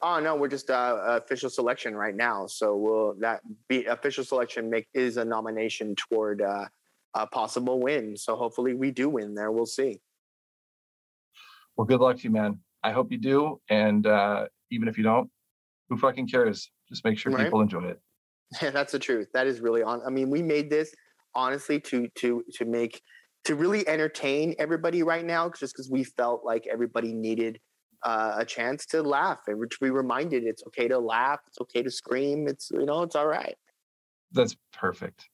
Oh 0.00 0.20
no, 0.20 0.36
we're 0.36 0.48
just 0.48 0.70
uh, 0.70 0.96
official 1.06 1.50
selection 1.50 1.96
right 1.96 2.14
now. 2.14 2.46
So 2.46 2.76
will 2.76 3.14
that 3.18 3.40
be 3.68 3.86
official 3.86 4.22
selection? 4.24 4.70
Make 4.70 4.86
is 4.94 5.16
a 5.16 5.24
nomination 5.24 5.96
toward 5.96 6.40
uh, 6.40 6.66
a 7.14 7.26
possible 7.26 7.80
win. 7.80 8.16
So 8.16 8.36
hopefully 8.36 8.74
we 8.74 8.90
do 8.90 9.08
win 9.08 9.34
there. 9.34 9.50
We'll 9.50 9.66
see. 9.66 10.00
Well, 11.76 11.86
good 11.86 12.00
luck 12.00 12.16
to 12.18 12.22
you, 12.24 12.30
man. 12.30 12.58
I 12.82 12.92
hope 12.92 13.10
you 13.10 13.18
do. 13.18 13.60
And 13.70 14.06
uh, 14.06 14.46
even 14.70 14.88
if 14.88 14.98
you 14.98 15.04
don't, 15.04 15.30
who 15.88 15.96
fucking 15.96 16.28
cares? 16.28 16.70
Just 16.88 17.04
make 17.04 17.18
sure 17.18 17.32
Right. 17.32 17.44
people 17.44 17.60
enjoy 17.60 17.84
it. 17.84 18.00
Yeah, 18.62 18.70
that's 18.72 18.92
the 18.92 18.98
truth. 18.98 19.28
That 19.34 19.46
is 19.46 19.60
really 19.60 19.82
on. 19.82 20.00
I 20.06 20.10
mean, 20.10 20.30
we 20.30 20.42
made 20.42 20.70
this 20.70 20.94
honestly 21.34 21.80
to 21.80 22.08
to 22.16 22.42
to 22.54 22.64
make 22.64 23.02
to 23.44 23.54
really 23.54 23.86
entertain 23.86 24.54
everybody 24.58 25.02
right 25.02 25.24
now, 25.24 25.50
just 25.50 25.74
because 25.74 25.90
we 25.90 26.04
felt 26.04 26.44
like 26.44 26.66
everybody 26.66 27.12
needed 27.14 27.60
uh, 28.04 28.36
a 28.38 28.44
chance 28.44 28.86
to 28.86 29.02
laugh 29.02 29.40
and 29.46 29.70
to 29.70 29.76
be 29.80 29.90
reminded 29.90 30.44
it's 30.44 30.62
okay 30.68 30.88
to 30.88 30.98
laugh, 30.98 31.40
it's 31.46 31.60
okay 31.60 31.82
to 31.82 31.90
scream, 31.90 32.48
it's 32.48 32.70
you 32.70 32.86
know 32.86 33.02
it's 33.02 33.16
all 33.16 33.26
right. 33.26 33.56
That's 34.32 34.56
perfect. 34.72 35.28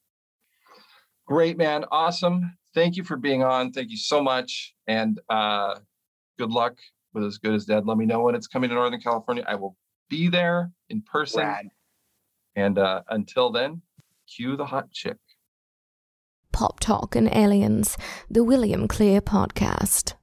Great, 1.26 1.56
man. 1.56 1.84
Awesome. 1.90 2.56
Thank 2.74 2.96
you 2.96 3.04
for 3.04 3.16
being 3.16 3.42
on. 3.42 3.72
Thank 3.72 3.90
you 3.90 3.96
so 3.96 4.22
much. 4.22 4.74
And 4.86 5.20
uh, 5.28 5.76
good 6.38 6.50
luck 6.50 6.76
with 7.12 7.24
As 7.24 7.38
Good 7.38 7.54
as 7.54 7.64
Dead. 7.64 7.86
Let 7.86 7.96
me 7.96 8.06
know 8.06 8.22
when 8.22 8.34
it's 8.34 8.46
coming 8.46 8.68
to 8.68 8.74
Northern 8.74 9.00
California. 9.00 9.44
I 9.46 9.54
will 9.54 9.76
be 10.10 10.28
there 10.28 10.70
in 10.90 11.02
person. 11.02 11.42
Rad. 11.42 11.68
And 12.56 12.78
uh, 12.78 13.02
until 13.08 13.50
then, 13.50 13.82
cue 14.28 14.56
the 14.56 14.66
hot 14.66 14.90
chick. 14.92 15.16
Pop 16.52 16.78
Talk 16.78 17.16
and 17.16 17.28
Aliens, 17.34 17.96
the 18.30 18.44
William 18.44 18.86
Clear 18.86 19.20
Podcast. 19.20 20.14